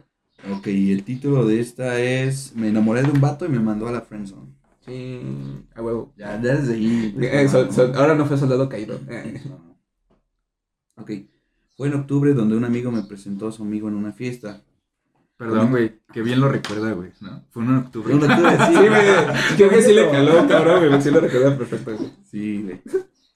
Ok, 0.56 0.66
el 0.68 1.02
título 1.04 1.44
de 1.46 1.58
esta 1.60 1.98
es 2.00 2.54
Me 2.54 2.68
enamoré 2.68 3.02
de 3.02 3.10
un 3.10 3.20
vato 3.20 3.44
y 3.44 3.48
me 3.48 3.58
mandó 3.58 3.88
a 3.88 3.92
la 3.92 4.02
friendzone. 4.02 4.52
Sí, 4.86 5.20
a 5.74 5.82
huevo. 5.82 6.12
Ya, 6.16 6.38
desde 6.38 6.74
ahí. 6.74 7.14
Eh, 7.20 7.48
so- 7.48 7.70
so- 7.72 7.92
ahora 7.96 8.14
no 8.14 8.24
fue 8.24 8.38
soldado 8.38 8.68
caído. 8.68 9.00
Eh. 9.08 9.42
No. 9.46 9.76
Ok. 10.96 11.10
Fue 11.76 11.88
en 11.88 11.94
octubre 11.94 12.32
donde 12.34 12.56
un 12.56 12.64
amigo 12.64 12.90
me 12.90 13.02
presentó 13.02 13.48
a 13.48 13.52
su 13.52 13.62
amigo 13.62 13.88
en 13.88 13.94
una 13.94 14.12
fiesta. 14.12 14.62
Perdón, 15.36 15.70
güey, 15.70 16.00
que 16.12 16.20
bien 16.22 16.40
lo 16.40 16.48
recuerda, 16.48 16.90
güey, 16.92 17.10
¿no? 17.20 17.44
Fue 17.50 17.62
en 17.62 17.76
octubre. 17.76 18.12
Fue 18.16 18.24
en 18.26 18.30
octubre, 18.32 18.56
sí, 18.66 18.72
Sí, 18.74 18.88
güey. 18.88 19.02
Creo 19.56 19.70
que 19.70 19.82
sí 19.82 19.92
le 19.92 20.10
caló, 20.10 20.46
cabrón, 20.48 20.88
güey. 20.88 21.02
Sí 21.02 21.10
lo 21.10 21.20
recuerda 21.20 21.56
perfecto, 21.56 21.96
güey. 21.96 22.10
Sí, 22.24 22.62
güey. 22.62 22.80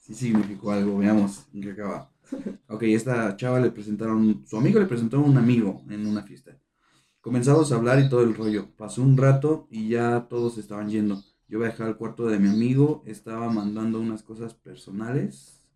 Sí 0.03 0.15
significó 0.15 0.73
algo, 0.73 0.99
veamos 0.99 1.47
en 1.55 1.63
qué 1.63 1.71
acaba. 1.71 2.11
Ok, 2.67 2.83
esta 2.83 3.37
chava 3.37 3.61
le 3.61 3.71
presentaron, 3.71 4.43
su 4.45 4.57
amigo 4.57 4.81
le 4.81 4.87
presentó 4.87 5.19
a 5.19 5.21
un 5.21 5.39
amigo 5.39 5.85
en 5.89 6.07
una 6.07 6.25
fiesta. 6.25 6.59
Comenzamos 7.21 7.71
a 7.71 7.77
hablar 7.77 8.01
y 8.01 8.09
todo 8.09 8.23
el 8.23 8.35
rollo. 8.35 8.67
Pasó 8.77 9.01
un 9.01 9.17
rato 9.17 9.69
y 9.71 9.91
ya 9.91 10.27
todos 10.29 10.59
estaban 10.59 10.91
yendo. 10.91 11.23
Yo 11.47 11.61
viajé 11.61 11.85
al 11.85 11.97
cuarto 11.97 12.27
de 12.27 12.41
mi 12.41 12.49
amigo, 12.49 13.05
estaba 13.07 13.49
mandando 13.49 14.01
unas 14.01 14.25
cosas 14.25 14.55
personales. 14.55 15.69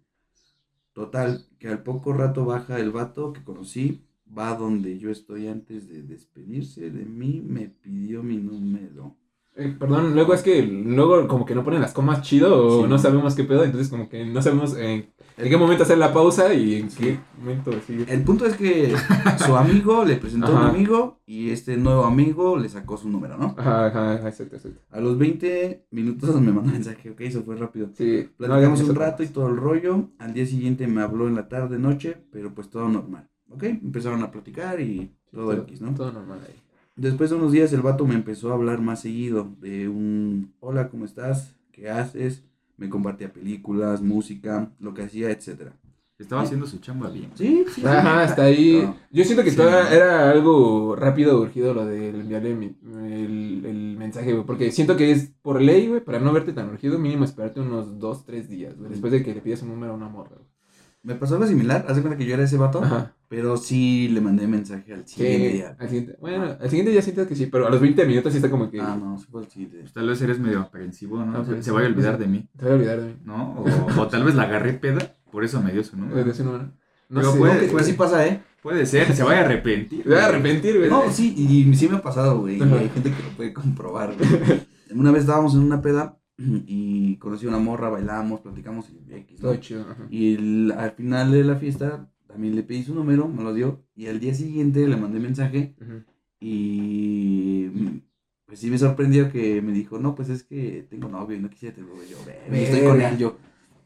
Total, 0.93 1.47
que 1.61 1.69
al 1.69 1.85
poco 1.85 2.13
rato 2.13 2.47
baja 2.47 2.81
el 2.81 2.91
vato 2.91 3.33
que 3.33 3.45
conocí, 3.45 4.09
va 4.27 4.57
donde 4.57 4.99
yo 4.99 5.09
estoy 5.09 5.47
antes 5.47 5.87
de 5.89 6.03
despedirse 6.03 6.91
de 6.91 7.05
mí, 7.05 7.45
me 7.47 7.69
pidió 7.69 8.25
mi 8.25 8.39
número. 8.39 9.17
Eh, 9.59 9.75
perdón, 9.79 10.15
luego 10.15 10.35
es 10.35 10.43
que 10.43 10.61
luego 10.63 11.27
como 11.27 11.47
que 11.47 11.55
no 11.55 11.65
ponen 11.65 11.81
las 11.81 11.93
comas 11.95 12.21
chido 12.21 12.67
o 12.67 12.83
Sí. 12.83 12.89
no 12.91 12.99
sabemos 12.99 13.35
qué 13.35 13.45
pedo, 13.45 13.65
entonces 13.65 13.89
como 13.89 14.07
que 14.09 14.25
no 14.27 14.43
sabemos 14.43 14.77
en, 14.77 15.07
en 15.39 15.49
qué 15.49 15.57
momento 15.57 15.83
hacer 15.85 15.97
la 15.97 16.13
pausa 16.13 16.53
y 16.53 16.75
en 16.75 16.89
qué 16.91 17.19
momento 17.39 17.73
sigue. 17.87 18.05
El 18.13 18.23
punto 18.23 18.45
es 18.45 18.55
que 18.55 18.95
su 19.47 19.57
amigo 19.57 20.05
le 20.05 20.17
presentó 20.17 20.49
a 20.49 20.61
un 20.61 20.67
amigo 20.67 21.21
y 21.25 21.51
este 21.51 21.79
nuevo 21.79 22.05
amigo 22.05 22.59
le 22.59 22.69
sacó 22.69 22.99
su 22.99 23.09
número, 23.09 23.39
¿no? 23.39 23.55
Ajá, 23.57 23.87
ajá, 23.87 24.13
ajá, 24.17 24.29
exacto, 24.29 24.57
exacto. 24.57 24.81
A 24.91 25.01
los 25.01 25.17
20 25.17 25.87
minutos 25.91 26.35
me 26.35 26.53
mandó 26.53 26.69
un 26.69 26.73
mensaje, 26.73 27.09
ok, 27.11 27.21
eso 27.23 27.43
fue 27.43 27.57
rápido. 27.57 27.89
Sí, 27.95 28.29
Platicamos 28.37 28.83
un 28.83 28.95
rato 28.95 29.23
y 29.23 29.29
todo 29.29 29.49
el 29.49 29.57
rollo. 29.57 30.11
Al 30.19 30.35
día 30.35 30.45
siguiente 30.45 30.87
me 30.87 31.01
habló 31.01 31.29
en 31.29 31.35
la 31.35 31.49
tarde, 31.49 31.79
noche, 31.79 32.19
pero 32.31 32.55
pues 32.55 32.69
todo 32.69 32.89
normal. 32.91 33.31
¿Ok? 33.49 33.63
Empezaron 33.63 34.23
a 34.23 34.31
platicar 34.31 34.81
y 34.81 35.13
todo 35.33 35.51
X, 35.53 35.81
¿no? 35.81 35.95
Todo 35.95 36.13
normal 36.13 36.41
ahí. 36.47 36.55
Después 36.97 37.31
de 37.31 37.37
unos 37.37 37.53
días 37.53 37.73
el 37.73 37.83
vato 37.83 38.07
me 38.07 38.15
empezó 38.15 38.51
a 38.51 38.55
hablar 38.55 38.81
más 38.81 39.01
seguido 39.01 39.51
de 39.61 39.89
un 39.89 40.53
hola, 40.61 40.89
¿cómo 40.89 41.05
estás? 41.05 41.55
¿Qué 41.73 41.91
haces? 41.91 42.43
Me 42.79 42.89
compartía 42.89 43.33
películas, 43.33 44.01
música, 44.03 44.71
lo 44.81 44.95
que 44.95 45.03
hacía, 45.03 45.31
etcétera. 45.31 45.73
Estaba 46.19 46.41
haciendo 46.41 46.67
su 46.67 46.79
chamba 46.79 47.11
bien. 47.11 47.31
Sí, 47.35 47.67
sí. 47.75 47.83
Ajá, 47.85 48.23
hasta 48.23 48.45
ahí. 48.45 48.81
No. 48.83 48.97
Yo 49.13 49.25
siento 49.25 49.45
que 49.45 49.51
Sí, 49.51 49.59
no. 49.59 49.69
era 49.69 50.31
algo 50.31 50.97
rápido, 50.97 51.39
urgido 51.43 51.75
lo 51.75 51.85
de 51.85 52.09
enviarle 52.09 52.55
mi- 52.55 52.75
el, 53.13 53.63
el 53.67 53.97
mensaje, 53.99 54.33
güey. 54.33 54.47
Porque 54.47 54.71
siento 54.73 54.97
que 54.97 55.11
es 55.11 55.31
por 55.43 55.61
ley, 55.61 55.89
güey, 55.89 56.01
para 56.03 56.19
no 56.19 56.33
verte 56.33 56.55
tan 56.55 56.71
urgido, 56.71 56.99
mínimo 56.99 57.25
esperarte 57.27 57.61
unos 57.61 57.99
dos, 57.99 58.25
tres 58.25 58.49
días, 58.49 58.75
güey. 58.79 58.89
Después 58.91 59.13
de 59.13 59.23
que 59.23 59.35
le 59.35 59.43
pidas 59.43 59.61
un 59.61 59.69
número 59.69 59.93
a 59.93 59.97
una 59.97 60.09
morra, 60.09 60.37
güey. 60.37 60.49
Me 61.07 61.15
pasó 61.15 61.35
algo 61.35 61.47
similar, 61.47 61.87
haz 61.89 61.97
de 61.97 62.03
cuenta 62.03 62.19
que 62.19 62.27
yo 62.27 62.35
era 62.35 62.43
ese 62.43 62.57
vato, 62.59 62.83
Ajá. 62.83 63.13
pero 63.29 63.57
sí 63.57 64.09
le 64.09 64.21
mandé 64.21 64.47
mensaje 64.49 64.93
al 64.93 65.07
siguiente 65.07 65.47
Sí, 65.51 65.53
día. 65.59 65.77
al 65.79 65.89
siguiente. 65.89 66.17
Bueno, 66.21 66.57
al 66.61 66.69
siguiente 66.69 66.93
ya 66.93 67.01
siento 67.01 67.27
que 67.29 67.37
sí, 67.37 67.47
pero 67.47 67.67
a 67.67 67.71
los 67.71 67.81
20 67.81 68.05
minutos 68.07 68.33
sí 68.33 68.39
está 68.39 68.51
como 68.51 68.71
que. 68.71 68.81
Ah, 68.81 68.97
no, 69.01 69.17
sí 69.19 69.27
fue 69.31 69.43
el 69.43 69.49
siguiente. 69.49 69.79
Pues 69.81 69.93
tal 69.93 70.09
vez 70.09 70.21
eres 70.21 70.39
medio 70.41 70.61
aprensivo, 70.61 71.25
¿no? 71.25 71.39
Ah, 71.39 71.45
Se- 71.45 71.53
pues, 71.53 71.65
se 71.65 71.71
vaya 71.71 71.87
a 71.87 71.89
sí, 71.91 71.95
olvidar 71.95 72.17
pues, 72.17 72.27
de 72.29 72.33
mí, 72.33 72.49
Te 72.57 72.65
voy 72.65 72.73
a 72.73 72.75
olvidar 72.77 73.01
de 73.01 73.07
mí. 73.09 73.17
¿no? 73.25 73.53
O, 73.97 74.01
o 74.01 74.09
tal 74.09 74.25
vez 74.25 74.35
la 74.35 74.43
agarré 74.43 74.73
peda, 74.73 75.15
por 75.31 75.45
eso 75.45 75.63
me 75.63 75.73
dio 75.73 75.85
su 75.85 75.97
De 75.97 76.03
número. 76.03 76.25
No 77.09 77.21
Pero 77.21 77.33
sé. 77.33 77.39
puede- 77.39 77.59
Pues, 77.61 77.71
puede- 77.71 77.85
sí 77.85 77.93
pasa, 77.93 78.27
¿eh? 78.27 78.43
Puede 78.61 78.85
ser, 78.85 79.15
se 79.15 79.23
vaya 79.23 79.43
a 79.43 79.45
arrepentir. 79.45 80.03
Te 80.03 80.09
voy 80.09 80.19
a 80.19 80.27
arrepentir, 80.27 80.77
güey. 80.79 80.91
No, 80.91 81.09
sí, 81.13 81.33
y 81.37 81.73
sí 81.77 81.89
me 81.89 81.99
ha 81.99 82.03
pasado, 82.03 82.41
güey. 82.41 82.61
Hay 82.61 82.91
gente 82.93 83.13
que 83.13 83.23
lo 83.23 83.29
puede 83.37 83.53
comprobar, 83.53 84.13
güey. 84.17 84.29
Una 84.93 85.13
vez 85.13 85.21
estábamos 85.21 85.55
en 85.55 85.61
una 85.61 85.81
peda 85.81 86.19
y 86.67 87.17
conocí 87.17 87.47
a 87.47 87.49
una 87.51 87.59
morra, 87.59 87.89
bailamos, 87.89 88.41
platicamos 88.41 88.91
y 88.91 89.13
X, 89.15 89.41
¿no? 89.41 89.49
Todo 89.51 89.57
chido. 89.61 89.83
Ajá. 89.91 90.07
Y 90.11 90.35
el- 90.35 90.73
al 90.77 90.91
final 90.93 91.31
de 91.33 91.45
la 91.45 91.57
fiesta 91.57 92.09
también 92.27 92.55
le 92.57 92.63
pedí 92.63 92.83
su 92.83 92.95
número, 92.95 93.29
me 93.29 93.43
lo 93.43 93.55
dio. 93.55 93.83
Y 93.95 94.07
al 94.09 94.21
día 94.21 94.35
siguiente 94.35 94.87
le 94.87 94.97
mandé 94.97 95.19
mensaje 95.21 95.75
y 96.41 97.69
pues 98.47 98.61
sí 98.61 98.71
me 98.71 98.79
sorprendió 98.79 99.31
que 99.33 99.61
me 99.63 99.73
dijo, 99.73 99.99
no, 99.99 100.15
pues 100.15 100.29
es 100.29 100.43
que 100.45 100.87
tengo 100.89 101.09
novio 101.09 101.37
y 101.37 101.41
no 101.41 101.51
quisiera 101.51 101.75
tenerlo. 101.75 101.97
Yo, 102.09 102.17
"Ve, 102.51 102.63
estoy 102.65 102.87
con 102.87 103.01
él. 103.01 103.19
Yo, 103.19 103.37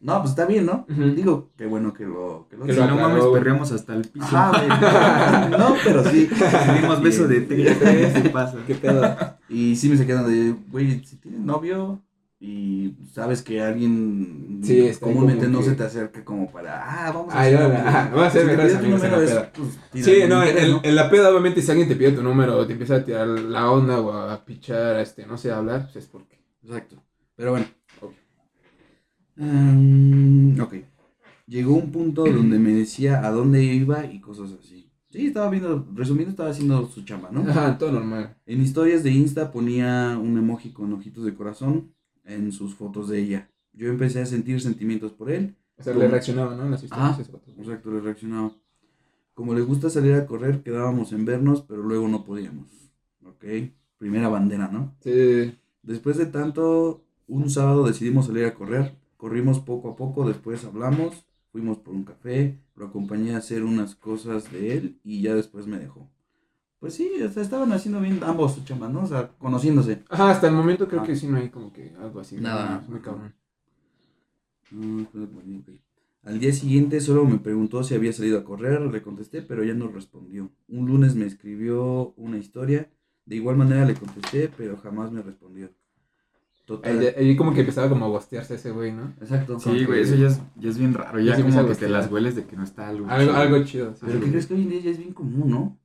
no, 0.02 0.18
pues 0.18 0.30
está 0.30 0.46
bien, 0.46 0.66
¿no? 0.66 0.86
Digo, 0.88 1.50
qué 1.56 1.66
bueno 1.66 1.92
que 1.94 2.04
lo... 2.04 2.46
Que 2.50 2.56
lo 2.56 2.64
Que 2.66 2.72
lo 2.74 2.86
no 2.86 2.96
mames, 2.96 3.24
perreamos 3.32 3.70
hasta 3.72 3.94
el 3.94 4.02
piso. 4.08 4.24
Ajá, 4.26 4.50
güey. 4.50 5.58
No, 5.60 5.74
pero 5.84 6.04
sí. 6.04 6.28
Dimos 6.80 7.02
beso 7.02 7.28
de 7.28 7.40
tres, 7.42 7.76
¿qué 8.22 8.30
pasa? 8.30 8.58
¿Qué 8.66 8.74
pedo? 8.74 9.16
Y 9.48 9.76
sí 9.76 9.88
me 9.88 9.96
se 9.96 10.06
quedan 10.06 10.26
de, 10.26 10.54
güey, 10.70 11.04
si 11.04 11.16
tienes 11.16 11.40
novio 11.40 12.02
y 12.42 12.94
sabes 13.12 13.42
que 13.42 13.60
alguien 13.60 14.60
Sí, 14.64 14.80
está 14.80 15.06
ahí 15.06 15.12
comúnmente 15.12 15.46
no 15.46 15.58
que- 15.58 15.64
se 15.66 15.74
te 15.74 15.82
acerca 15.84 16.24
como 16.24 16.50
para, 16.50 16.82
ah, 17.08 17.12
vamos 17.12 17.34
a 17.34 17.40
hacer 17.40 17.56
hola, 17.56 17.66
algo". 17.66 17.76
ajá, 17.88 18.10
vamos 18.14 18.26
a 18.26 18.30
ser 18.30 18.70
Si 18.70 18.76
tu 18.78 18.88
número 18.88 19.22
es, 19.22 19.30
pues, 19.92 20.04
Sí, 20.04 20.12
no, 20.26 20.42
en, 20.42 20.48
interés, 20.48 20.64
el- 20.64 20.72
¿no? 20.72 20.80
en 20.82 20.94
la 20.94 21.10
peda, 21.10 21.30
obviamente, 21.30 21.60
si 21.60 21.70
alguien 21.70 21.88
te 21.88 21.96
pide 21.96 22.12
tu 22.12 22.22
número 22.22 22.56
o 22.56 22.66
te 22.66 22.72
empieza 22.72 22.96
a 22.96 23.04
tirar 23.04 23.28
la 23.28 23.70
onda 23.70 24.00
o 24.00 24.10
a 24.12 24.42
pichar, 24.44 24.98
este, 25.00 25.26
no 25.26 25.36
sé, 25.36 25.50
a 25.52 25.58
hablar, 25.58 25.82
pues 25.84 25.96
es 25.96 26.06
porque. 26.06 26.38
Exacto. 26.62 26.96
Pero 27.36 27.50
bueno. 27.52 27.66
Ok. 28.00 28.12
Mm, 29.36 30.60
ok. 30.60 30.74
Llegó 31.46 31.74
un 31.74 31.90
punto 31.90 32.24
donde 32.24 32.58
me 32.58 32.72
decía 32.72 33.24
a 33.26 33.30
dónde 33.30 33.62
iba 33.64 34.04
y 34.06 34.20
cosas 34.20 34.50
así. 34.58 34.90
Sí, 35.10 35.26
estaba 35.26 35.50
viendo, 35.50 35.88
resumiendo, 35.94 36.30
estaba 36.30 36.50
haciendo 36.50 36.86
su 36.88 37.02
chamba, 37.04 37.30
¿no? 37.32 37.40
Ajá, 37.50 37.76
todo 37.76 37.90
normal. 37.90 38.36
En 38.46 38.62
historias 38.62 39.02
de 39.02 39.10
Insta 39.10 39.50
ponía 39.50 40.16
un 40.22 40.38
emoji 40.38 40.72
con 40.72 40.92
ojitos 40.92 41.24
de 41.24 41.34
corazón 41.34 41.92
en 42.34 42.52
sus 42.52 42.74
fotos 42.74 43.08
de 43.08 43.20
ella. 43.20 43.50
Yo 43.72 43.88
empecé 43.88 44.20
a 44.20 44.26
sentir 44.26 44.60
sentimientos 44.60 45.12
por 45.12 45.30
él. 45.30 45.56
O 45.78 45.82
sea, 45.82 45.94
le 45.94 46.08
reaccionaba, 46.08 46.54
¿no? 46.56 46.64
En 46.64 46.70
las 46.72 46.82
historias. 46.82 47.30
Vato. 47.30 47.50
Exacto, 47.58 47.90
le 47.90 48.00
reaccionaba. 48.00 48.52
Como 49.34 49.54
le 49.54 49.62
gusta 49.62 49.88
salir 49.88 50.14
a 50.14 50.26
correr, 50.26 50.62
quedábamos 50.62 51.12
en 51.12 51.24
vernos, 51.24 51.62
pero 51.62 51.82
luego 51.82 52.08
no 52.08 52.24
podíamos. 52.24 52.66
Ok, 53.24 53.44
primera 53.96 54.28
bandera, 54.28 54.68
¿no? 54.68 54.94
Sí. 55.00 55.56
Después 55.82 56.18
de 56.18 56.26
tanto, 56.26 57.04
un 57.26 57.48
sábado 57.48 57.86
decidimos 57.86 58.26
salir 58.26 58.44
a 58.44 58.54
correr. 58.54 58.94
Corrimos 59.16 59.60
poco 59.60 59.90
a 59.90 59.96
poco, 59.96 60.26
después 60.26 60.64
hablamos, 60.64 61.26
fuimos 61.52 61.78
por 61.78 61.94
un 61.94 62.04
café, 62.04 62.58
lo 62.74 62.86
acompañé 62.86 63.34
a 63.34 63.38
hacer 63.38 63.64
unas 63.64 63.94
cosas 63.94 64.50
de 64.50 64.76
él 64.76 65.00
y 65.04 65.22
ya 65.22 65.34
después 65.34 65.66
me 65.66 65.78
dejó. 65.78 66.10
Pues 66.80 66.94
sí, 66.94 67.10
o 67.22 67.30
sea, 67.30 67.42
estaban 67.42 67.70
haciendo 67.72 68.00
bien 68.00 68.20
ambos 68.24 68.54
su 68.54 68.64
chamba, 68.64 68.88
¿no? 68.88 69.02
O 69.02 69.06
sea, 69.06 69.28
conociéndose. 69.38 70.02
Ajá, 70.08 70.30
hasta 70.30 70.48
el 70.48 70.54
momento 70.54 70.88
creo 70.88 71.02
Ah. 71.02 71.04
que 71.04 71.14
sí 71.14 71.26
no 71.26 71.36
hay 71.36 71.50
como 71.50 71.72
que 71.72 71.92
algo 72.00 72.20
así. 72.20 72.36
Nada. 72.40 72.82
Muy 72.88 73.00
cabrón. 73.00 73.34
Al 76.22 76.38
día 76.38 76.52
siguiente 76.52 77.00
solo 77.00 77.24
me 77.24 77.38
preguntó 77.38 77.82
si 77.82 77.94
había 77.94 78.12
salido 78.12 78.38
a 78.38 78.44
correr, 78.44 78.80
le 78.80 79.02
contesté, 79.02 79.42
pero 79.42 79.64
ya 79.64 79.74
no 79.74 79.88
respondió. 79.88 80.50
Un 80.68 80.86
lunes 80.86 81.14
me 81.14 81.26
escribió 81.26 82.12
una 82.16 82.38
historia, 82.38 82.88
de 83.26 83.36
igual 83.36 83.56
manera 83.56 83.84
le 83.84 83.94
contesté, 83.94 84.50
pero 84.56 84.76
jamás 84.76 85.10
me 85.12 85.22
respondió. 85.22 85.70
Total. 86.66 86.98
Ahí, 86.98 87.06
ahí 87.16 87.36
como 87.36 87.52
que 87.52 87.60
empezaba 87.60 87.88
como 87.88 88.04
a 88.04 88.08
gostearse 88.08 88.54
ese 88.54 88.70
güey, 88.70 88.92
¿no? 88.92 89.12
Exacto. 89.20 89.58
Sí, 89.58 89.84
güey, 89.84 90.02
eso 90.02 90.14
ya 90.14 90.28
es, 90.28 90.40
ya 90.56 90.70
es 90.70 90.78
bien 90.78 90.94
raro. 90.94 91.18
Ya 91.18 91.36
Ya 91.36 91.42
como 91.42 91.66
que 91.66 91.74
te 91.74 91.88
las 91.88 92.10
hueles 92.12 92.36
de 92.36 92.44
que 92.44 92.54
no 92.56 92.62
está 92.62 92.88
algo. 92.88 93.08
Algo, 93.08 93.24
chido. 93.32 93.36
algo 93.40 93.64
chido. 93.64 93.94
sí. 93.94 94.02
Pero 94.06 94.20
¿qué 94.20 94.30
crees 94.30 94.46
que 94.46 94.54
hoy 94.54 94.62
en 94.62 94.68
día 94.70 94.80
ya 94.80 94.90
es 94.90 94.98
bien 94.98 95.12
común, 95.12 95.50
no? 95.50 95.79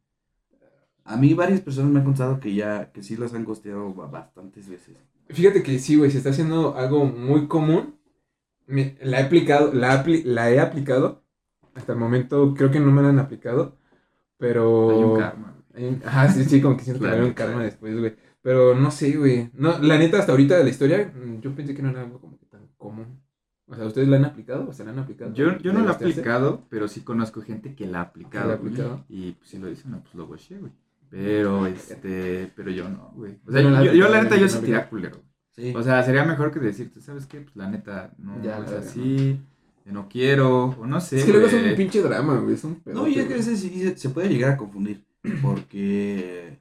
A 1.06 1.18
mí 1.18 1.34
varias 1.34 1.62
personas 1.62 1.92
me 1.92 2.00
han 2.00 2.06
contado 2.06 2.40
que 2.40 2.54
ya, 2.54 2.92
que 2.92 3.04
sí 3.04 3.16
las 3.16 3.34
han 3.34 3.46
costeado 3.46 3.94
ba- 3.94 4.08
bastantes 4.08 4.68
veces. 4.68 4.96
Fíjate 5.30 5.64
que 5.64 5.80
sí, 5.80 5.96
güey, 5.96 6.12
se 6.12 6.18
está 6.18 6.32
haciendo 6.32 6.76
algo 6.76 7.06
muy 7.06 7.48
común. 7.48 7.96
Me- 8.68 8.98
la 9.02 9.20
he 9.22 9.24
aplicado, 9.26 9.72
la, 9.74 10.04
apli- 10.04 10.24
la 10.26 10.50
he 10.52 10.60
aplicado. 10.60 11.24
Hasta 11.76 11.94
el 11.94 12.00
momento 12.00 12.54
creo 12.56 12.72
que 12.72 12.80
no 12.80 12.92
me 12.92 13.02
la 13.02 13.10
han 13.10 13.20
aplicado. 13.20 13.78
Pero. 14.38 14.90
Hay 14.92 15.04
un 15.04 15.18
karma. 15.20 15.56
Hay 15.74 15.86
un- 15.86 16.02
Ajá, 16.06 16.30
sí, 16.30 16.44
sí, 16.46 16.62
como 16.62 16.76
que 16.78 16.84
siento 16.84 17.02
que 17.02 17.06
La 17.06 17.12
va 17.12 17.16
a 17.16 17.20
haber 17.20 17.30
un 17.30 17.36
karma 17.36 17.64
después, 17.64 17.98
güey. 18.00 18.16
Pero 18.42 18.76
no 18.76 18.92
sé, 18.92 19.12
güey. 19.18 19.50
No, 19.54 19.78
la 19.80 19.98
neta, 19.98 20.20
hasta 20.20 20.32
ahorita 20.32 20.58
de 20.58 20.64
la 20.64 20.70
historia, 20.70 21.12
mm, 21.16 21.42
yo 21.42 21.56
pensé 21.56 21.74
que 21.76 21.82
no 21.82 21.90
era 21.90 22.02
algo 22.02 22.20
como 22.20 22.38
que 22.38 22.46
tan 22.46 22.68
común. 22.78 23.20
O 23.68 23.76
sea, 23.76 23.86
¿ustedes 23.86 24.08
la 24.08 24.18
han 24.18 24.26
aplicado 24.26 24.70
o 24.70 24.74
se 24.74 24.84
la 24.86 24.92
han 24.92 25.00
aplicado? 25.00 25.34
Yo, 25.34 25.58
yo 25.58 25.74
no 25.74 25.80
¿De 25.80 25.86
lo 25.86 25.92
he 25.92 25.96
aplicado, 25.96 26.64
pero 26.70 26.88
sí 26.88 27.02
conozco 27.02 27.42
gente 27.42 27.74
que 27.76 27.88
la 27.88 28.02
ha 28.02 28.04
¿Que 28.06 28.10
aplicado. 28.10 28.48
la 28.48 28.54
ha 28.54 28.58
güey. 28.58 28.74
aplicado? 28.74 29.06
Y 29.10 29.32
pues 29.34 29.50
si 29.50 29.58
lo 29.58 29.68
dicen, 29.68 29.92
no, 29.92 30.02
pues 30.02 30.14
lo 30.16 30.26
watché, 30.26 30.58
güey. 30.60 30.72
Pero, 31.10 31.68
este, 31.68 32.52
pero 32.56 32.72
yo 32.72 32.90
no, 32.90 33.12
güey. 33.16 33.40
O 33.46 33.52
sea, 33.52 33.62
Yo 33.62 33.70
no 33.70 33.76
la 33.76 33.82
he 33.82 33.86
yo, 33.88 33.94
yo 33.94 34.10
la 34.10 34.18
aplicado, 34.20 34.24
neta, 34.24 34.36
yo 34.38 34.56
no 34.56 34.66
tiraría 34.66 34.90
culero. 34.90 35.22
Sí. 35.56 35.74
O 35.76 35.82
sea, 35.84 36.04
sería 36.04 36.26
mejor 36.26 36.52
que 36.52 36.60
decirte, 36.60 37.02
¿sabes 37.02 37.26
qué? 37.26 37.42
Pues 37.42 37.56
la 37.56 37.70
neta, 37.70 38.14
no 38.18 38.42
Ya, 38.44 38.60
es 38.60 38.72
así, 38.72 39.40
yo 39.86 39.94
no 39.94 40.10
quiero, 40.10 40.66
o 40.78 40.86
no 40.86 41.00
sé, 41.00 41.20
Es 41.20 41.26
que 41.26 41.32
luego 41.32 41.48
es 41.48 41.54
un 41.54 41.76
pinche 41.76 42.02
drama, 42.02 42.38
güey. 42.40 42.56
Es 42.56 42.64
un 42.64 42.76
pedo. 42.76 42.96
no, 42.96 43.08
y 43.08 43.20
es 43.20 43.28
que 43.28 43.34
a 43.36 43.38
veces 43.38 43.60
sí 43.60 43.70
se, 43.82 43.98
se 43.98 44.10
puede 44.10 44.30
llegar 44.30 44.52
a 44.52 44.58
confundir. 44.58 45.06
Porque 45.42 46.60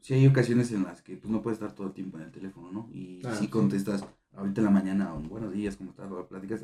sí 0.00 0.14
hay 0.14 0.26
ocasiones 0.26 0.72
en 0.72 0.82
las 0.82 1.00
que 1.02 1.16
pues, 1.16 1.30
no 1.30 1.42
puedes 1.42 1.58
estar 1.58 1.74
todo 1.74 1.86
el 1.86 1.92
tiempo 1.92 2.18
en 2.18 2.24
el 2.24 2.30
teléfono, 2.30 2.70
¿no? 2.72 2.88
Y 2.92 3.20
Ah, 3.24 3.34
si 3.34 3.44
sí. 3.44 3.48
contestas 3.48 4.04
ahorita 4.36 4.60
en 4.60 4.64
la 4.66 4.70
mañana, 4.70 5.12
un 5.14 5.28
buenos 5.28 5.52
días, 5.52 5.76
¿cómo 5.76 5.90
estás? 5.90 6.10
O 6.10 6.26
platicas 6.26 6.62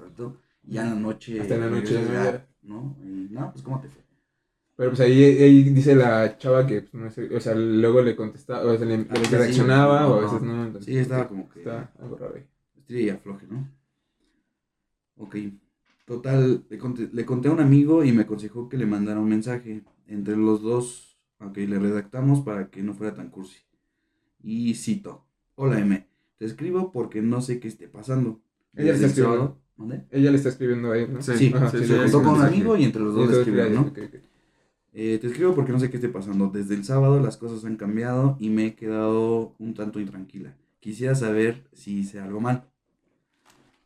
y 0.66 0.72
ya 0.74 0.83
en 0.83 0.90
la 0.90 1.00
noche. 1.00 1.40
Hasta 1.40 1.54
en 1.54 1.61
la 1.61 1.70
noche, 1.70 2.02
¿no? 2.02 2.12
ya, 2.12 2.46
¿no? 2.62 2.96
Y 3.02 3.28
no, 3.30 3.50
pues 3.52 3.62
¿cómo 3.62 3.80
te 3.80 3.88
fue? 3.88 4.02
Pero 4.80 4.92
pues 4.92 5.00
ahí, 5.00 5.22
ahí 5.22 5.62
dice 5.64 5.94
la 5.94 6.38
chava 6.38 6.66
que, 6.66 6.80
pues, 6.80 6.94
no 6.94 7.10
sé, 7.10 7.36
o 7.36 7.38
sea, 7.38 7.54
luego 7.54 8.00
le 8.00 8.16
contestaba, 8.16 8.64
o 8.64 8.78
sea, 8.78 8.86
le, 8.86 8.94
Ah, 9.10 9.14
le 9.14 9.24
sí, 9.26 9.34
reaccionaba, 9.36 10.06
sí, 10.06 10.10
o 10.10 10.14
a 10.14 10.20
veces 10.22 10.40
no. 10.40 10.64
entonces, 10.64 10.84
Sí, 10.86 10.96
estaba 10.98 11.28
como 11.28 11.50
que- 11.50 11.58
Está 11.58 11.92
algo 12.00 12.16
raro 12.16 12.34
ahí. 12.88 13.10
Afloje, 13.10 13.46
¿no? 13.46 13.68
Ok. 15.18 15.36
Total, 16.06 16.64
le 16.70 16.78
conté, 16.78 17.10
le 17.12 17.26
conté 17.26 17.48
a 17.48 17.52
un 17.52 17.60
amigo 17.60 18.02
y 18.04 18.12
me 18.12 18.22
aconsejó 18.22 18.70
que 18.70 18.78
le 18.78 18.86
mandara 18.86 19.20
un 19.20 19.28
mensaje. 19.28 19.82
Entre 20.06 20.34
los 20.34 20.62
dos, 20.62 21.18
ok, 21.40 21.58
le 21.58 21.78
redactamos 21.78 22.40
para 22.40 22.70
que 22.70 22.82
no 22.82 22.94
fuera 22.94 23.14
tan 23.14 23.28
cursi. 23.28 23.58
Y 24.42 24.74
cito. 24.76 25.26
Hola 25.56 25.78
M, 25.78 26.08
te 26.38 26.46
escribo 26.46 26.90
porque 26.90 27.20
no 27.20 27.42
sé 27.42 27.60
qué 27.60 27.68
esté 27.68 27.86
pasando. 27.86 28.40
Ella 28.74 28.84
le 28.84 28.92
está 28.92 29.06
Desde 29.08 29.20
el 29.22 29.28
escribiendo. 29.28 29.60
Ella 30.10 30.30
le 30.30 30.36
está 30.38 30.48
escribiendo 30.48 30.92
a 30.92 30.96
él, 30.98 31.12
¿no? 31.12 31.20
Sí, 31.22 31.32
Sí, 31.36 31.38
sí, 31.50 31.52
sí, 31.52 31.66
sí, 31.70 31.78
sí, 31.80 31.86
Se 31.86 31.94
es 31.96 32.12
juntó 32.12 32.18
un 32.18 32.24
con 32.24 32.34
un 32.36 32.42
amigo 32.46 32.76
y 32.78 32.84
entre 32.84 33.02
los 33.02 33.14
dos 33.14 33.30
le 33.30 33.36
escribieron, 33.40 33.74
¿no? 33.74 33.80
ok, 33.82 33.98
ok. 33.98 34.29
Eh, 34.92 35.18
te 35.20 35.29
escribo 35.29 35.55
porque 35.55 35.72
no 35.72 35.79
sé 35.79 35.88
qué 35.90 35.96
esté 35.96 36.09
pasando. 36.09 36.48
Desde 36.48 36.74
el 36.74 36.85
sábado 36.85 37.20
las 37.20 37.37
cosas 37.37 37.64
han 37.64 37.76
cambiado 37.76 38.37
y 38.40 38.50
me 38.50 38.66
he 38.66 38.74
quedado 38.74 39.55
un 39.59 39.74
tanto 39.74 40.00
intranquila. 40.00 40.57
Quisiera 40.81 41.14
saber 41.14 41.62
si 41.72 41.98
hice 41.98 42.20
algo 42.20 42.40
mal. 42.40 42.64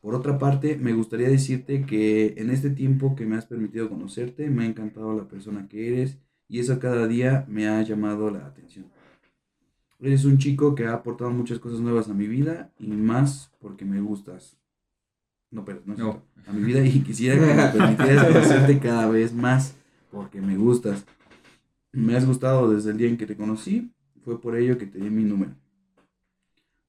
Por 0.00 0.14
otra 0.14 0.38
parte, 0.38 0.76
me 0.76 0.92
gustaría 0.92 1.28
decirte 1.28 1.84
que 1.86 2.34
en 2.36 2.50
este 2.50 2.70
tiempo 2.70 3.16
que 3.16 3.26
me 3.26 3.36
has 3.36 3.46
permitido 3.46 3.88
conocerte, 3.88 4.50
me 4.50 4.64
ha 4.64 4.66
encantado 4.66 5.14
la 5.16 5.26
persona 5.26 5.66
que 5.68 5.88
eres 5.88 6.18
y 6.46 6.58
eso 6.60 6.78
cada 6.78 7.06
día 7.06 7.46
me 7.48 7.68
ha 7.68 7.82
llamado 7.82 8.30
la 8.30 8.46
atención. 8.46 8.84
Eres 10.00 10.24
un 10.26 10.36
chico 10.36 10.74
que 10.74 10.86
ha 10.86 10.92
aportado 10.92 11.30
muchas 11.30 11.58
cosas 11.58 11.80
nuevas 11.80 12.08
a 12.08 12.14
mi 12.14 12.26
vida 12.26 12.70
y 12.78 12.88
más 12.88 13.50
porque 13.60 13.86
me 13.86 14.00
gustas. 14.00 14.58
No, 15.50 15.64
pero 15.64 15.80
no 15.86 15.94
es 15.94 15.98
No. 15.98 16.04
cierto. 16.12 16.50
A 16.50 16.52
mi 16.52 16.62
vida 16.64 16.84
y 16.84 17.00
quisiera 17.00 17.36
que 17.36 17.54
me 17.54 17.68
permitieras 17.68 18.26
conocerte 18.26 18.78
cada 18.82 19.08
vez 19.08 19.32
más 19.32 19.74
porque 20.34 20.46
me 20.46 20.56
gustas. 20.56 21.04
Me 21.92 22.16
has 22.16 22.26
gustado 22.26 22.70
desde 22.74 22.90
el 22.90 22.96
día 22.98 23.08
en 23.08 23.16
que 23.16 23.26
te 23.26 23.36
conocí, 23.36 23.92
fue 24.24 24.40
por 24.40 24.56
ello 24.56 24.76
que 24.78 24.86
te 24.86 24.98
di 24.98 25.10
mi 25.10 25.22
número. 25.22 25.52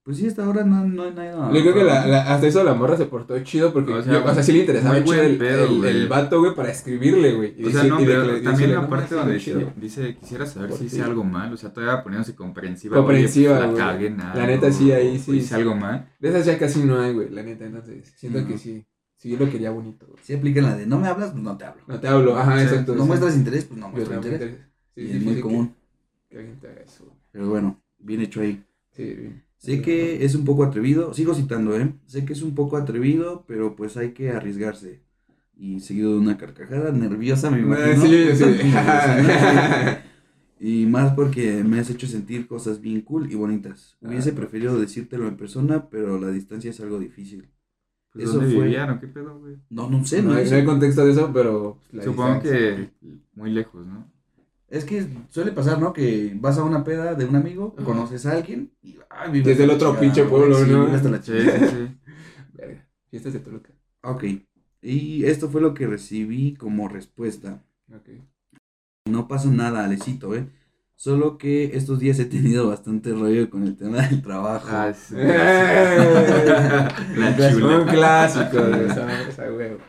Pues 0.03 0.17
sí, 0.17 0.27
hasta 0.27 0.45
ahora 0.45 0.63
no, 0.63 0.86
no 0.86 1.03
hay 1.03 1.13
nada. 1.13 1.51
Yo 1.51 1.62
creo 1.62 1.73
que 1.73 1.84
la, 1.84 2.05
la- 2.05 2.34
hasta 2.34 2.45
eso 2.47 2.63
la 2.63 2.75
morra 2.75 2.95
se 2.95 3.05
portó 3.05 3.39
chido 3.43 3.73
porque, 3.73 3.91
O 3.93 4.03
sea, 4.03 4.21
sea, 4.21 4.31
o 4.31 4.34
sea 4.36 4.43
sí 4.43 4.51
le 4.53 4.60
interesaba 4.60 4.99
buen 4.99 5.19
el, 5.19 5.38
pedo, 5.38 5.65
el, 5.65 5.84
el 5.86 6.08
vato, 6.08 6.39
güey, 6.39 6.53
para 6.55 6.69
escribirle, 6.71 7.34
güey. 7.34 7.63
O 7.65 7.69
sea, 7.71 7.84
no, 7.86 7.97
pero 7.97 8.39
también 8.41 8.73
la 8.73 8.88
parte 8.88 9.15
donde 9.15 9.34
dice, 9.36 9.53
chido. 9.53 9.73
dice, 9.75 10.15
quisiera 10.19 10.45
saber 10.45 10.73
si 10.73 10.86
hice 10.86 11.01
algo 11.01 11.23
mal, 11.23 11.51
o 11.53 11.58
sea, 11.58 11.73
todavía 11.73 12.03
poniéndose 12.03 12.36
comprensiva. 12.36 12.97
Comprensiva, 12.97 13.58
pues, 13.58 13.69
güey. 13.71 13.79
La 13.79 13.86
cagué 13.86 14.08
algo, 14.10 14.39
La 14.39 14.47
neta, 14.47 14.71
sí, 14.71 14.91
ahí 14.91 15.17
sí, 15.19 15.38
Hice 15.38 15.47
sí. 15.49 15.53
algo 15.55 15.75
mal. 15.75 16.08
De 16.19 16.29
esas 16.29 16.45
ya 16.45 16.58
casi 16.60 16.84
no 16.84 16.99
hay, 16.99 17.12
güey, 17.13 17.29
la 17.31 17.41
neta, 17.41 17.65
entonces 17.65 18.13
siento 18.15 18.41
No. 18.41 18.47
que 18.47 18.58
sí. 18.60 18.86
Sí, 19.25 19.31
yo 19.31 19.38
lo 19.39 19.51
quería 19.51 19.71
bonito, 19.71 20.05
güey. 20.07 20.19
Si 20.23 20.33
aplican 20.33 20.63
la 20.65 20.75
de 20.75 20.85
no 20.85 20.99
me 20.99 21.07
hablas, 21.07 21.31
pues 21.31 21.43
no 21.43 21.57
te 21.57 21.65
hablo. 21.65 21.81
No 21.88 21.99
te 21.99 22.07
hablo, 22.07 22.38
ajá, 22.38 22.57
Sí, 22.59 22.63
exacto. 22.65 22.93
no 22.95 23.01
sí. 23.01 23.07
muestras 23.07 23.35
interés, 23.35 23.65
pues 23.65 23.79
no 23.79 23.88
también 23.88 24.13
interés. 24.13 24.57
Sí, 24.95 25.01
Y 25.01 25.05
sí, 25.07 25.11
es 25.13 25.19
sí, 25.19 25.25
muy 25.25 25.41
común. 25.41 25.73
Que 26.29 26.38
alguien 26.38 26.59
te 26.59 26.67
haga 26.67 26.81
eso. 26.81 27.05
güey. 27.05 27.17
Pero 27.31 27.49
bueno, 27.49 27.81
bien 27.99 28.21
hecho 28.21 28.41
ahí. 28.41 28.63
Sí, 28.91 29.03
bien. 29.03 29.43
Sé 29.57 29.81
que 29.81 30.23
es 30.23 30.35
un 30.35 30.45
poco 30.45 30.63
atrevido, 30.63 31.13
sigo 31.13 31.33
citando, 31.33 31.75
¿eh? 31.79 31.91
Sé 32.05 32.23
que 32.25 32.33
es 32.33 32.41
un 32.43 32.53
poco 32.53 32.77
atrevido, 32.77 33.45
pero 33.47 33.75
pues 33.75 33.97
hay 33.97 34.13
que 34.13 34.29
arriesgarse. 34.31 35.01
Y 35.57 35.79
seguido 35.79 36.11
de 36.11 36.19
una 36.19 36.38
carcajada 36.38 36.91
nerviosa, 36.91 37.49
me 37.49 37.59
imagino. 37.61 38.05
Eh, 38.05 38.35
Sí, 38.35 38.43
sí. 38.43 38.71
y 40.59 40.85
más 40.85 41.13
porque 41.13 41.63
me 41.63 41.79
has 41.79 41.89
hecho 41.89 42.07
sentir 42.07 42.47
cosas 42.47 42.81
bien 42.81 43.01
cool 43.01 43.31
y 43.31 43.35
bonitas. 43.35 43.97
Hubiese 44.01 44.31
Ah, 44.31 44.35
preferido 44.35 44.79
decírtelo 44.79 45.27
en 45.27 45.38
persona, 45.38 45.89
pero 45.89 46.19
la 46.19 46.29
distancia 46.29 46.71
es 46.71 46.79
algo 46.79 46.99
difícil. 46.99 47.49
Pues, 48.15 48.30
Eso 48.30 48.39
¿Dónde 48.39 48.56
fue- 48.56 48.63
vivían 48.65 48.89
o 48.91 48.99
qué 49.01 49.08
pedo, 49.08 49.38
güey? 49.39 49.58
No, 49.69 49.89
no 49.89 50.06
sé, 50.06 50.21
No 50.23 50.30
no 50.32 50.38
hay, 50.38 50.49
no 50.49 50.56
hay 50.56 50.63
contexto 50.65 51.06
de 51.06 51.12
eso, 51.12 51.32
pero. 51.34 51.80
pues, 51.91 52.06
Supongo 52.06 52.36
distancia. 52.36 52.60
que 52.60 52.89
muy 53.36 53.51
lejos, 53.51 53.86
¿no? 53.86 54.10
Es 54.69 54.86
que 54.86 55.06
suele 55.30 55.51
pasar, 55.51 55.80
¿no? 55.80 55.91
Que 55.91 56.34
vas 56.39 56.58
a 56.58 56.63
una 56.63 56.84
peda 56.86 57.13
de 57.13 57.25
un 57.25 57.36
amigo, 57.36 57.75
Ajá. 57.78 57.86
conoces 57.86 58.25
a 58.25 58.32
alguien 58.32 58.71
y 58.82 58.95
ay, 59.10 59.32
vive 59.34 59.49
Desde 59.49 59.65
el 59.65 59.69
otro 59.71 59.99
pinche 59.99 60.23
pueblo, 60.23 60.56
sí, 60.63 60.71
¿no? 60.71 60.88
hasta 60.88 61.10
la 61.10 61.21
Sí, 61.21 61.34
sí, 61.34 61.67
sí. 61.67 61.97
Verga. 62.54 62.88
Fiestas 63.10 63.34
de 63.34 63.39
Toluca. 63.39 63.69
Ok. 64.04 64.23
Y 64.82 65.25
esto 65.25 65.49
fue 65.49 65.60
lo 65.62 65.73
que 65.73 65.86
recibí 65.86 66.54
como 66.56 66.88
respuesta. 66.88 67.62
Ok. 67.93 68.10
No 69.10 69.28
pasa 69.28 69.49
nada, 69.51 69.84
Alecito, 69.84 70.34
¿eh? 70.36 70.47
Solo 70.95 71.38
que 71.38 71.75
estos 71.75 71.99
días 71.99 72.17
he 72.19 72.25
tenido 72.25 72.69
bastante 72.69 73.12
rollo 73.12 73.49
con 73.49 73.63
el 73.63 73.75
tema 73.75 74.08
del 74.08 74.21
trabajo. 74.21 74.67
Ah, 74.71 74.93
sí. 74.93 75.15
Un 77.63 77.86
clásico 77.86 78.62
de 78.62 78.86
esa, 78.88 79.29
esa 79.29 79.51
huevo. 79.51 79.79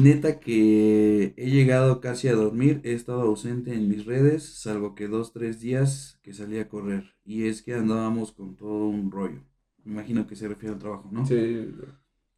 Neta 0.00 0.40
que 0.40 1.34
he 1.36 1.50
llegado 1.50 2.00
casi 2.00 2.28
a 2.28 2.34
dormir, 2.34 2.80
he 2.84 2.94
estado 2.94 3.20
ausente 3.22 3.74
en 3.74 3.88
mis 3.88 4.06
redes, 4.06 4.42
salvo 4.42 4.94
que 4.94 5.08
dos, 5.08 5.32
tres 5.32 5.60
días 5.60 6.18
que 6.22 6.32
salí 6.32 6.58
a 6.58 6.68
correr. 6.68 7.14
Y 7.24 7.46
es 7.46 7.62
que 7.62 7.74
andábamos 7.74 8.32
con 8.32 8.56
todo 8.56 8.88
un 8.88 9.10
rollo. 9.10 9.42
Me 9.84 9.92
imagino 9.92 10.26
que 10.26 10.36
se 10.36 10.48
refiere 10.48 10.74
al 10.74 10.80
trabajo, 10.80 11.08
¿no? 11.12 11.26
Sí. 11.26 11.70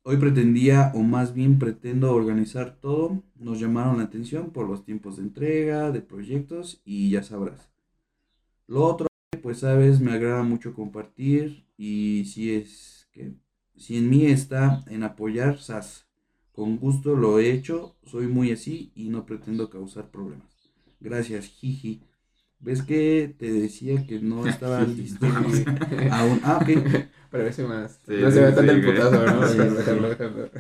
Hoy 0.09 0.19
pretendía, 0.19 0.93
o 0.95 1.03
más 1.03 1.35
bien 1.35 1.59
pretendo 1.59 2.15
organizar 2.15 2.79
todo. 2.81 3.25
Nos 3.35 3.59
llamaron 3.59 3.97
la 3.99 4.05
atención 4.05 4.53
por 4.53 4.69
los 4.69 4.85
tiempos 4.85 5.17
de 5.17 5.25
entrega, 5.25 5.91
de 5.91 6.01
proyectos 6.01 6.81
y 6.85 7.11
ya 7.11 7.25
sabrás. 7.25 7.73
Lo 8.69 8.85
otro, 8.85 9.09
pues 9.43 9.59
sabes, 9.59 10.01
me 10.01 10.13
agrada 10.13 10.45
mucho 10.45 10.75
compartir 10.75 11.67
y 11.77 12.25
si 12.27 12.55
es 12.55 13.09
que, 13.11 13.35
si 13.77 13.97
en 13.97 14.09
mí 14.09 14.27
está 14.27 14.85
en 14.87 15.03
apoyar, 15.03 15.59
SAS. 15.59 16.07
Con 16.53 16.77
gusto 16.77 17.17
lo 17.17 17.41
he 17.41 17.51
hecho, 17.51 17.97
soy 18.05 18.29
muy 18.29 18.53
así 18.53 18.93
y 18.95 19.09
no 19.09 19.27
pretendo 19.27 19.71
causar 19.71 20.13
problemas. 20.13 20.71
Gracias, 21.01 21.47
jiji. 21.47 22.01
¿Ves 22.59 22.83
que 22.83 23.35
te 23.39 23.53
decía 23.53 24.07
que 24.07 24.21
no 24.21 24.47
estaba 24.47 24.85
listo 24.87 25.27
aún? 26.09 26.41
Ah, 26.43 26.59
ok. 26.63 26.71
Parece 27.31 27.65
más. 27.65 28.01
Sí, 28.07 28.15
no 28.15 28.31
se 28.31 28.41
ve 28.41 28.53
sí, 28.55 28.55
tanto 28.55 28.73
el 28.73 28.83
güey. 28.83 28.85
putazo, 28.85 29.27
¿no? 29.27 29.45
Sí, 29.45 29.59
Déjalo, 29.59 29.75
sí. 29.77 29.95
déjalo, 29.95 30.09
déjalo. 30.11 30.51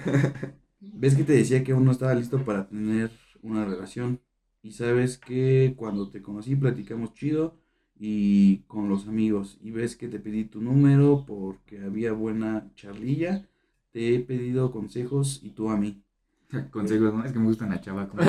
¿Ves 0.80 1.14
que 1.14 1.24
te 1.24 1.32
decía 1.32 1.62
que 1.64 1.72
aún 1.72 1.84
no 1.84 1.92
estaba 1.92 2.14
listo 2.14 2.44
para 2.44 2.68
tener 2.68 3.10
una 3.42 3.64
relación? 3.64 4.20
Y 4.62 4.72
sabes 4.72 5.18
que 5.18 5.74
cuando 5.76 6.10
te 6.10 6.22
conocí 6.22 6.56
platicamos 6.56 7.14
chido 7.14 7.56
y 7.98 8.58
con 8.66 8.88
los 8.88 9.06
amigos. 9.08 9.58
Y 9.62 9.70
ves 9.70 9.96
que 9.96 10.08
te 10.08 10.18
pedí 10.20 10.44
tu 10.44 10.60
número 10.62 11.24
porque 11.26 11.80
había 11.82 12.12
buena 12.12 12.70
charlilla. 12.74 13.48
Te 13.92 14.14
he 14.14 14.20
pedido 14.20 14.72
consejos 14.72 15.40
y 15.42 15.50
tú 15.50 15.70
a 15.70 15.76
mí. 15.76 16.02
Consejos, 16.70 17.12
¿no? 17.14 17.24
Es 17.24 17.32
que 17.32 17.38
me 17.38 17.46
gusta 17.46 17.64
una 17.66 17.80
chava 17.80 18.06
como... 18.08 18.22
Es 18.22 18.28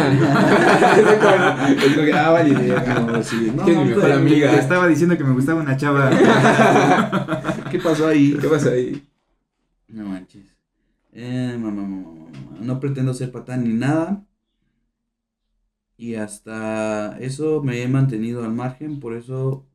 como 1.94 2.06
que, 2.06 2.14
ah, 2.14 2.30
vale, 2.32 2.50
idea. 2.50 3.00
No, 3.00 3.24
sí, 3.24 3.52
no, 3.56 3.66
Que 3.66 3.72
es 3.72 3.78
mi 3.78 3.86
mejor 3.86 4.04
te- 4.04 4.14
amiga. 4.14 4.52
Te 4.52 4.60
estaba 4.60 4.88
diciendo 4.88 5.18
que 5.18 5.24
me 5.24 5.34
gustaba 5.34 5.62
una 5.62 5.78
chava. 5.78 6.10
¿Qué 7.72 7.80
pasó 7.80 8.08
ahí? 8.08 8.38
¿Qué 8.40 8.48
pasa 8.48 8.72
ahí? 8.72 9.08
No 9.90 10.06
manches. 10.06 10.46
Eh, 11.14 11.58
mamá, 11.60 11.82
mamá, 11.84 12.12
mamá. 12.12 12.32
No 12.60 12.80
pretendo 12.80 13.14
ser 13.14 13.32
patán 13.32 13.64
ni 13.64 13.74
nada. 13.74 14.24
Y 15.98 16.16
hasta 16.16 17.18
eso 17.20 17.62
me 17.64 17.82
he 17.82 17.88
mantenido 17.88 18.44
al 18.44 18.54
margen, 18.54 19.00
por 19.00 19.14
eso 19.14 19.66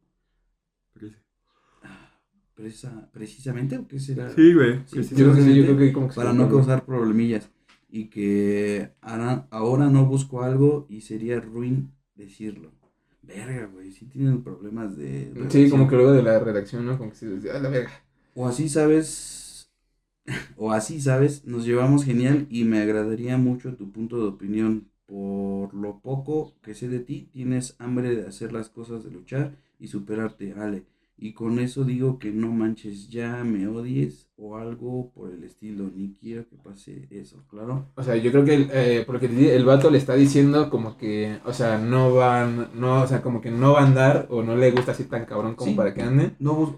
Presa- 2.54 3.08
precisamente, 3.12 3.78
¿o 3.78 3.88
qué 3.88 3.98
será? 3.98 4.28
Sí, 4.28 4.52
güey. 4.52 4.82
Sí, 4.86 5.02
Yo 5.02 5.02
creo 5.02 5.06
que 5.06 5.06
sí, 5.08 5.16
yo 5.16 5.32
Precisamente 5.32 5.64
creo 5.64 5.78
que 5.78 5.92
como 5.92 6.08
que 6.08 6.14
Para 6.14 6.32
no 6.34 6.48
causar 6.48 6.84
problemillas. 6.84 7.48
Y 7.92 8.06
que 8.06 8.90
ahora, 9.02 9.46
ahora 9.50 9.90
no 9.90 10.06
busco 10.06 10.42
algo 10.42 10.86
y 10.88 11.02
sería 11.02 11.40
ruin 11.40 11.92
decirlo. 12.14 12.72
verga, 13.22 13.66
güey, 13.66 13.92
sí 13.92 14.06
tienen 14.06 14.42
problemas 14.42 14.96
de... 14.96 15.30
Sí, 15.50 15.68
como 15.68 15.86
que 15.86 15.96
luego 15.96 16.12
de 16.12 16.22
la 16.22 16.38
redacción, 16.40 16.86
¿no? 16.86 16.96
Como 16.96 17.10
que 17.10 17.16
se 17.16 17.28
decía, 17.28 17.54
a 17.54 17.60
la 17.60 17.68
verga. 17.68 17.92
O 18.34 18.46
así 18.48 18.70
sabes, 18.70 19.70
o 20.56 20.72
así 20.72 21.00
sabes, 21.00 21.44
nos 21.44 21.66
llevamos 21.66 22.04
genial 22.04 22.46
y 22.50 22.64
me 22.64 22.80
agradaría 22.80 23.36
mucho 23.36 23.74
tu 23.76 23.90
punto 23.92 24.16
de 24.18 24.28
opinión. 24.28 24.88
Por 25.06 25.74
lo 25.74 26.00
poco 26.00 26.54
que 26.62 26.74
sé 26.74 26.88
de 26.88 27.00
ti, 27.00 27.28
tienes 27.30 27.76
hambre 27.78 28.16
de 28.16 28.26
hacer 28.26 28.52
las 28.52 28.70
cosas, 28.70 29.04
de 29.04 29.10
luchar 29.10 29.54
y 29.78 29.88
superarte, 29.88 30.54
Ale. 30.54 30.84
Y 31.24 31.34
con 31.34 31.60
eso 31.60 31.84
digo 31.84 32.18
que 32.18 32.32
no 32.32 32.50
manches, 32.50 33.08
ya 33.08 33.44
me 33.44 33.68
odies 33.68 34.28
o 34.36 34.56
algo 34.56 35.12
por 35.14 35.30
el 35.32 35.44
estilo, 35.44 35.88
ni 35.94 36.14
quiero 36.14 36.48
que 36.48 36.56
pase 36.56 37.06
eso, 37.10 37.44
claro. 37.48 37.86
O 37.94 38.02
sea, 38.02 38.16
yo 38.16 38.32
creo 38.32 38.44
que 38.44 38.54
el, 38.56 38.70
eh, 38.72 39.04
porque 39.06 39.26
el, 39.26 39.38
el 39.38 39.64
vato 39.64 39.88
le 39.88 39.98
está 39.98 40.14
diciendo 40.14 40.68
como 40.68 40.96
que, 40.96 41.38
o 41.44 41.52
sea, 41.52 41.78
no 41.78 42.12
van, 42.12 42.70
no, 42.74 43.02
o 43.02 43.06
sea, 43.06 43.22
como 43.22 43.40
que 43.40 43.52
no 43.52 43.74
va 43.74 43.82
a 43.82 43.86
andar 43.86 44.26
o 44.30 44.42
no 44.42 44.56
le 44.56 44.72
gusta 44.72 44.90
así 44.90 45.04
tan 45.04 45.24
cabrón 45.24 45.54
como 45.54 45.70
Sí. 45.70 45.76
para 45.76 45.94
que 45.94 46.02
ande. 46.02 46.32
No 46.40 46.54
bus- 46.54 46.74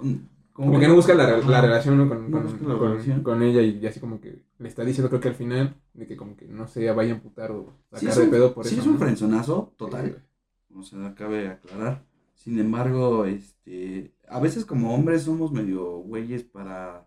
Como 0.52 0.78
que 0.78 0.88
no 0.88 0.94
busca 0.94 1.14
la, 1.14 1.38
la 1.38 1.60
relación 1.62 1.96
¿no? 1.96 2.06
con, 2.08 2.30
No 2.30 2.42
con, 2.42 2.68
la 2.68 2.78
con- 2.78 2.90
relación. 2.92 3.22
con 3.22 3.42
ella 3.42 3.62
y, 3.62 3.84
así 3.86 3.98
como 3.98 4.20
que 4.20 4.42
le 4.58 4.68
está 4.68 4.84
diciendo 4.84 5.08
creo 5.08 5.20
que 5.22 5.28
al 5.28 5.34
final 5.36 5.74
de 5.94 6.06
que 6.06 6.16
como 6.18 6.36
que 6.36 6.46
no 6.46 6.68
se 6.68 6.88
vaya 6.92 7.12
a 7.12 7.16
amputar 7.16 7.50
o 7.50 7.72
Sí, 7.94 8.04
sacar 8.06 8.18
de 8.18 8.24
un- 8.24 8.30
pedo 8.30 8.52
por 8.54 8.66
sí 8.66 8.74
eso. 8.74 8.82
es 8.82 8.86
un 8.88 8.98
frenzonazo, 8.98 9.68
Sí, 9.70 9.76
total. 9.78 10.10
güey. 10.10 10.80
O 10.80 10.82
sea, 10.84 11.14
cabe 11.14 11.48
aclarar. 11.48 12.04
Sin 12.34 12.58
embargo, 12.58 13.24
este, 13.24 14.12
a 14.28 14.40
veces 14.40 14.64
como 14.64 14.94
hombres 14.94 15.22
somos 15.22 15.52
medio 15.52 15.98
güeyes 15.98 16.42
para, 16.44 17.06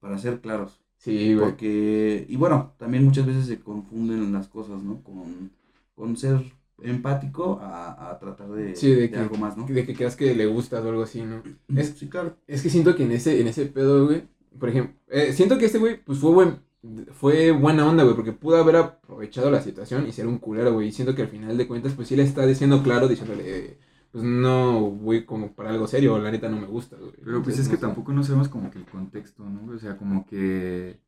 para 0.00 0.18
ser 0.18 0.40
claros. 0.40 0.80
Sí, 0.96 1.34
güey. 1.34 1.46
Porque, 1.50 2.26
y 2.28 2.36
bueno, 2.36 2.74
también 2.78 3.04
muchas 3.04 3.26
veces 3.26 3.46
se 3.46 3.58
confunden 3.60 4.32
las 4.32 4.46
cosas, 4.48 4.82
¿no? 4.82 5.02
Con, 5.02 5.50
con 5.94 6.16
ser 6.16 6.40
empático 6.80 7.58
a, 7.60 8.10
a 8.10 8.18
tratar 8.18 8.50
de, 8.50 8.74
Sí, 8.76 8.90
de 8.90 8.96
de 9.02 9.10
que- 9.10 9.16
algo 9.18 9.36
más, 9.36 9.56
¿no? 9.56 9.66
De 9.66 9.84
que 9.86 9.94
creas 9.94 10.16
que 10.16 10.34
le 10.34 10.46
gustas 10.46 10.84
o 10.84 10.88
algo 10.88 11.02
así, 11.02 11.22
¿no? 11.22 11.42
Es, 11.76 11.90
Sí, 11.96 12.08
claro. 12.08 12.36
es 12.46 12.62
que 12.62 12.70
siento 12.70 12.94
que 12.96 13.04
en 13.04 13.12
ese, 13.12 13.40
en 13.40 13.46
ese 13.48 13.66
pedo, 13.66 14.06
güey, 14.06 14.24
por 14.58 14.68
ejemplo, 14.68 14.94
eh, 15.08 15.32
siento 15.32 15.58
que 15.58 15.66
este 15.66 15.78
güey, 15.78 16.02
pues 16.04 16.18
fue 16.18 16.30
buen, 16.32 16.60
fue 17.12 17.50
buena 17.52 17.88
onda, 17.88 18.02
güey, 18.04 18.14
porque 18.16 18.32
pudo 18.32 18.56
haber 18.56 18.76
aprovechado 18.76 19.50
la 19.50 19.60
situación 19.62 20.06
y 20.06 20.12
ser 20.12 20.26
un 20.26 20.38
culero, 20.38 20.72
güey, 20.72 20.88
y 20.88 20.92
siento 20.92 21.14
que 21.14 21.22
al 21.22 21.28
final 21.28 21.56
de 21.56 21.66
cuentas, 21.68 21.94
pues 21.94 22.08
sí 22.08 22.16
le 22.16 22.22
está 22.24 22.44
diciendo 22.46 22.82
claro, 22.82 23.08
diciéndole, 23.08 23.42
eh, 23.46 23.78
pues 24.12 24.24
no 24.24 24.90
voy 24.90 25.26
como 25.26 25.54
para 25.54 25.70
algo 25.70 25.88
serio, 25.88 26.18
la 26.18 26.30
neta 26.32 26.48
no 26.50 26.60
me 26.60 26.66
gusta, 26.68 26.96
güey. 26.98 27.14
Pero 27.24 27.42
pues 27.42 27.58
Entonces, 27.58 27.60
es 27.60 27.68
que 27.68 27.76
no 27.76 27.80
sé. 27.80 27.88
tampoco 27.88 28.12
no 28.12 28.22
sabemos 28.24 28.48
como 28.50 28.70
que 28.70 28.78
el 28.78 28.86
contexto, 28.86 29.44
¿no? 29.48 29.72
O 29.74 29.78
sea, 29.78 29.96
como 29.98 30.26
que, 30.26 31.00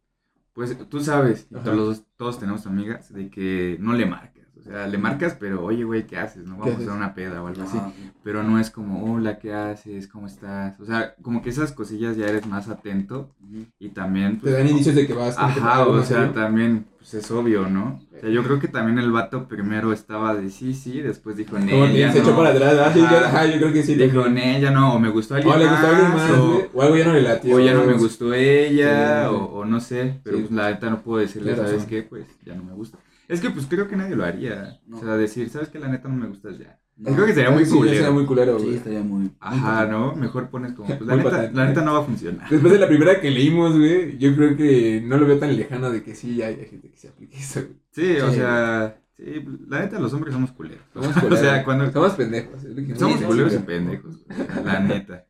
pues 0.54 0.76
tú 0.88 1.00
sabes, 1.00 1.48
y 1.50 1.60
todos, 1.60 2.04
todos 2.16 2.38
tenemos 2.40 2.66
amigas, 2.66 3.12
de 3.12 3.30
que 3.30 3.76
no 3.80 3.94
le 3.94 4.06
marcas. 4.06 4.33
O 4.58 4.62
sea, 4.62 4.86
le 4.86 4.96
marcas, 4.98 5.36
pero 5.38 5.62
oye, 5.64 5.84
güey, 5.84 6.06
¿qué 6.06 6.16
haces? 6.16 6.46
¿No? 6.46 6.54
¿Qué 6.54 6.60
Vamos 6.60 6.68
a 6.68 6.76
haces? 6.76 6.88
hacer 6.88 6.96
una 6.96 7.14
peda 7.14 7.42
o 7.42 7.48
algo 7.48 7.62
así. 7.64 7.76
Ajá, 7.76 7.92
sí. 7.94 8.10
Pero 8.22 8.42
no 8.42 8.58
es 8.58 8.70
como, 8.70 9.12
hola, 9.12 9.38
¿qué 9.38 9.52
haces? 9.52 10.08
¿Cómo 10.08 10.26
estás? 10.26 10.80
O 10.80 10.86
sea, 10.86 11.14
como 11.20 11.42
que 11.42 11.50
esas 11.50 11.72
cosillas 11.72 12.16
ya 12.16 12.26
eres 12.26 12.46
más 12.46 12.68
atento 12.68 13.34
y 13.78 13.90
también... 13.90 14.36
Te 14.36 14.42
pues, 14.42 14.52
dan 14.54 14.62
como- 14.62 14.70
indicios 14.70 14.94
de 14.96 15.06
que 15.06 15.12
vas 15.12 15.36
Ajá, 15.38 15.86
o 15.86 16.02
sea, 16.02 16.18
serio. 16.18 16.30
también, 16.32 16.86
pues 16.98 17.12
es 17.14 17.30
obvio, 17.30 17.68
¿no? 17.68 18.00
O 18.16 18.20
sea, 18.20 18.30
yo 18.30 18.42
creo 18.42 18.58
que 18.58 18.68
también 18.68 18.98
el 18.98 19.12
vato 19.12 19.48
primero 19.48 19.92
estaba 19.92 20.34
de 20.34 20.48
sí, 20.48 20.72
sí, 20.72 21.00
después 21.02 21.36
dijo, 21.36 21.56
Como 21.56 21.66
ne, 21.66 21.92
que 21.92 22.12
se 22.12 22.18
echó 22.20 22.30
no. 22.30 22.36
para 22.38 22.50
atrás, 22.50 22.74
ah, 22.78 22.86
Ajá. 22.86 22.96
yo, 23.20 23.26
ajá, 23.26 23.46
yo 23.46 23.58
creo 23.58 23.72
que 23.72 23.82
sí. 23.82 23.96
Dijo, 23.96 24.28
ne, 24.30 24.60
ya 24.62 24.70
no, 24.70 24.94
o 24.94 24.98
me 24.98 25.10
gustó 25.10 25.34
alguien 25.34 25.52
O 25.54 25.58
le 25.58 25.66
gustó 25.68 25.86
a 25.86 25.90
alguien 25.90 26.10
más, 26.14 26.30
o- 26.38 26.68
o 26.72 26.80
algo 26.82 26.96
ya 26.96 27.04
no 27.04 27.12
le 27.12 27.22
latió. 27.22 27.56
o 27.56 27.60
ya 27.60 27.74
no 27.74 27.84
me 27.84 27.94
gustó 27.94 28.32
ella, 28.32 29.28
Sí. 29.28 29.34
o, 29.34 29.38
o 29.46 29.64
no 29.66 29.80
sé, 29.80 30.20
pero 30.22 30.36
Sí. 30.38 30.42
pues 30.44 30.54
la 30.56 30.70
neta 30.70 30.88
no 30.88 31.02
puedo 31.02 31.18
decirle, 31.18 31.54
¿sabes 31.56 31.84
qué? 31.84 32.02
Pues 32.02 32.24
ya 32.46 32.54
no 32.54 32.62
me 32.64 32.72
gusta. 32.72 32.96
Es 33.28 33.40
que 33.40 33.50
pues 33.50 33.66
creo 33.66 33.88
que 33.88 33.96
nadie 33.96 34.14
lo 34.16 34.24
haría. 34.24 34.80
No. 34.86 34.98
O 34.98 35.00
sea, 35.00 35.16
decir, 35.16 35.48
¿sabes 35.48 35.68
qué? 35.68 35.78
La 35.78 35.88
neta 35.88 36.08
no 36.08 36.16
me 36.16 36.26
gustas 36.26 36.58
ya. 36.58 36.78
No. 36.96 37.12
Creo 37.12 37.26
que 37.26 37.34
sería 37.34 37.50
muy 37.50 37.64
Sí, 37.66 37.74
culero. 37.74 37.94
sería 37.96 38.10
muy 38.12 38.24
culero, 38.24 38.58
Sí, 38.58 38.64
güey. 38.66 38.76
estaría 38.76 39.02
muy... 39.02 39.30
Ajá. 39.40 39.86
¿no? 39.86 40.14
Mejor 40.14 40.48
pones 40.50 40.74
como, 40.74 40.88
pues 40.96 41.00
la 41.08 41.16
neta, 41.16 41.50
la 41.52 41.66
neta 41.66 41.82
no 41.82 41.94
va 41.94 42.00
a 42.00 42.04
funcionar. 42.04 42.48
Después 42.48 42.72
de 42.72 42.78
la 42.78 42.86
primera 42.86 43.20
que 43.20 43.30
leímos, 43.30 43.76
güey, 43.76 44.16
yo 44.18 44.34
creo 44.36 44.56
que 44.56 45.02
no 45.04 45.16
lo 45.16 45.26
veo 45.26 45.38
tan 45.38 45.56
lejano 45.56 45.90
de 45.90 46.02
que 46.04 46.14
sí 46.14 46.40
hay, 46.42 46.54
hay 46.54 46.66
gente 46.66 46.90
que 46.90 46.96
se 46.96 47.08
aplique 47.08 47.36
eso, 47.38 47.60
güey. 47.62 47.76
Sí, 47.90 48.16
o 48.20 48.30
Sí. 48.30 48.36
sea, 48.36 48.96
sí, 49.16 49.44
la 49.68 49.80
neta 49.80 49.98
los 49.98 50.12
hombres 50.12 50.34
somos 50.34 50.52
culeros. 50.52 50.84
Somos 50.92 51.08
o 51.16 51.20
culeros. 51.20 51.40
sea, 51.40 51.64
cuando 51.64 51.90
Somos 51.90 52.12
pendejos. 52.12 52.62
somos 52.96 53.18
sí, 53.18 53.24
culeros 53.24 53.52
sí. 53.52 53.58
y 53.60 53.62
pendejos, 53.62 54.24
güey, 54.26 54.64
la 54.64 54.80
neta. 54.80 55.24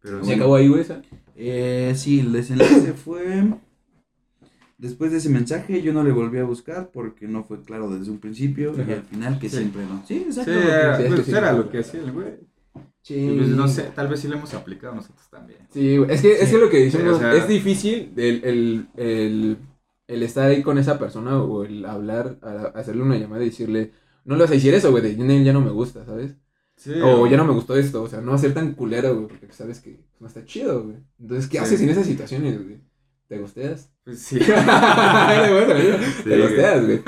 Pero 0.00 0.20
¿Se 0.24 0.26
sí. 0.26 0.32
acabó 0.32 0.56
ahí, 0.56 0.68
güey, 0.68 0.80
esa? 0.80 1.02
Eh, 1.36 1.92
sí, 1.96 2.20
el 2.20 2.32
desenlace 2.32 2.92
fue... 2.94 3.44
Después 4.78 5.12
de 5.12 5.18
ese 5.18 5.28
mensaje 5.30 5.82
yo 5.82 5.92
no 5.92 6.02
le 6.02 6.10
volví 6.12 6.38
a 6.38 6.44
buscar 6.44 6.90
porque 6.92 7.26
no 7.28 7.44
fue 7.44 7.62
claro 7.62 7.88
desde 7.90 8.10
un 8.10 8.18
principio 8.18 8.74
y 8.76 8.90
al 8.92 9.02
final 9.02 9.38
que 9.38 9.48
Sí. 9.48 9.56
siempre 9.58 9.82
no. 9.86 10.02
Sí, 10.06 10.24
exacto. 10.26 10.52
Sí, 10.52 11.04
pues 11.08 11.26
sí. 11.26 11.30
era 11.32 11.52
lo 11.52 11.70
que 11.70 11.78
hacía 11.78 12.00
el 12.00 12.12
güey. 12.12 12.34
Sí. 13.02 13.34
Pues 13.36 13.48
no 13.50 13.68
sé, 13.68 13.90
tal 13.94 14.08
vez 14.08 14.20
sí 14.20 14.28
lo 14.28 14.36
hemos 14.36 14.52
aplicado 14.54 14.94
nosotros 14.94 15.28
también. 15.30 15.60
Sí, 15.70 15.96
es 16.08 16.20
que, 16.22 16.32
es 16.40 16.50
que 16.50 16.58
lo 16.58 16.70
que 16.70 16.84
decimos, 16.84 17.16
o 17.16 17.18
sea- 17.18 17.34
es 17.34 17.46
difícil 17.46 18.12
el, 18.16 18.44
el, 18.44 18.86
el, 18.96 19.56
el 20.08 20.22
estar 20.22 20.48
ahí 20.50 20.62
con 20.62 20.78
esa 20.78 20.98
persona 20.98 21.40
o 21.42 21.64
el 21.64 21.84
hablar, 21.84 22.38
a- 22.42 22.72
hacerle 22.78 23.02
una 23.02 23.16
llamada 23.16 23.42
y 23.42 23.50
decirle, 23.50 23.92
no 24.24 24.34
le 24.36 24.42
vas 24.42 24.50
a 24.50 24.54
decir 24.54 24.72
eso, 24.74 24.90
güey, 24.90 25.02
de 25.02 25.16
"Nel, 25.22 25.44
ya 25.44 25.52
no 25.52 25.60
me 25.60 25.70
gusta, 25.70 26.04
¿sabes? 26.04 26.34
Sí, 26.76 26.92
O 27.02 27.26
ya 27.28 27.36
no 27.36 27.44
me 27.44 27.52
gustó 27.52 27.76
esto, 27.76 28.02
o 28.02 28.08
sea, 28.08 28.20
no 28.20 28.36
ser 28.38 28.52
tan 28.54 28.72
culero, 28.74 29.14
güey, 29.14 29.28
porque 29.28 29.52
sabes 29.52 29.80
que 29.80 30.00
no 30.18 30.26
está 30.26 30.44
chido, 30.44 30.82
güey. 30.82 30.96
Entonces, 31.20 31.46
¿qué 31.48 31.58
Sí. 31.58 31.64
haces 31.64 31.80
en 31.82 31.90
esas 31.90 32.06
situaciones, 32.06 32.60
güey? 32.64 32.80
¿Te 33.28 33.38
gusteas? 33.38 33.90
Pues 34.04 34.18
sí. 34.20 34.38
Te 34.38 34.44
güey. 36.24 36.42
gusteas, 36.42 36.84
güey. 36.84 37.02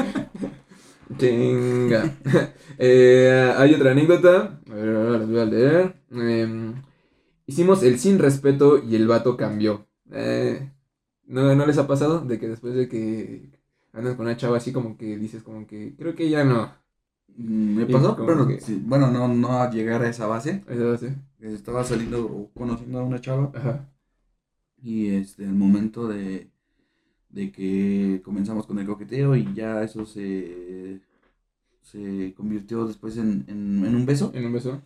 Chinga. 1.19 2.17
Eh, 2.79 3.55
hay 3.57 3.75
otra 3.75 3.93
anécdota. 3.93 4.61
A 4.71 4.75
ver, 4.75 4.97
ahora 4.97 5.11
las 5.19 5.29
voy 5.29 5.39
a 5.41 5.45
leer. 5.45 5.97
Em, 6.11 6.75
hicimos 7.47 7.83
el 7.83 7.99
sin 7.99 8.19
respeto 8.19 8.83
y 8.83 8.97
el 8.97 9.07
vato 9.07 9.37
cambió. 9.37 9.87
Eh, 10.13 10.71
¿no, 11.27 11.55
¿No 11.55 11.67
les 11.67 11.79
ha 11.79 11.87
pasado? 11.87 12.21
De 12.21 12.39
que 12.39 12.49
después 12.49 12.75
de 12.75 12.89
que 12.89 13.51
andas 13.93 14.15
con 14.17 14.27
una 14.27 14.37
chava 14.37 14.57
así 14.59 14.73
como 14.73 14.97
que 14.97 15.17
dices 15.17 15.43
como 15.43 15.67
que 15.67 15.95
creo 15.97 16.15
que 16.15 16.29
ya 16.29 16.45
no. 16.45 16.73
Mm, 17.37 17.77
Me 17.77 17.87
pasó, 17.87 18.15
como 18.17 18.27
pero 18.27 18.47
que- 18.49 18.61
sí, 18.61 18.83
bueno, 18.85 19.11
no, 19.11 19.29
no 19.29 19.61
a 19.63 19.71
llegar 19.71 20.03
a 20.03 20.09
esa 20.09 20.27
base. 20.27 20.65
Eso 20.69 20.89
va 20.89 20.95
a 20.95 20.99
ser. 20.99 21.15
Estaba 21.41 21.85
saliendo 21.85 22.25
o 22.25 22.51
conociendo 22.55 22.99
a 22.99 23.05
una 23.05 23.21
chava 23.21 23.53
Ajá. 23.55 23.89
y 24.83 25.09
este, 25.15 25.45
el 25.45 25.53
momento 25.55 26.09
de, 26.09 26.51
de 27.37 27.53
que 27.53 28.23
comenzamos 28.25 28.67
con 28.67 28.79
el 28.79 28.87
coqueteo 28.87 29.37
y 29.37 29.47
ya 29.55 29.83
eso 29.83 30.07
se, 30.07 31.01
se 31.83 32.33
convirtió 32.35 32.87
después 32.87 33.19
en, 33.19 33.45
en, 33.47 33.85
en 33.87 33.95
un 33.95 34.07
beso. 34.07 34.31
¿En 34.35 34.47
un 34.47 34.53
beso? 34.55 34.81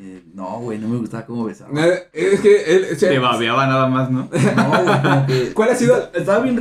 Eh, 0.00 0.22
no, 0.32 0.60
güey, 0.60 0.78
no 0.78 0.86
me 0.88 0.96
gustaba 0.98 1.26
cómo 1.26 1.44
besaba. 1.44 1.72
Es 2.12 2.40
que 2.40 2.62
él. 2.76 2.86
o 2.92 2.94
sea, 2.94 3.08
Te 3.10 3.18
babeaba 3.18 3.66
nada 3.66 3.88
más, 3.88 4.08
¿no? 4.12 4.28
No, 4.56 4.70
güey, 4.84 5.02
como 5.02 5.26
que... 5.26 5.52
¿Cuál 5.54 5.70
ha 5.70 5.74
sido? 5.74 6.10
Estaban 6.14 6.44
bien 6.44 6.56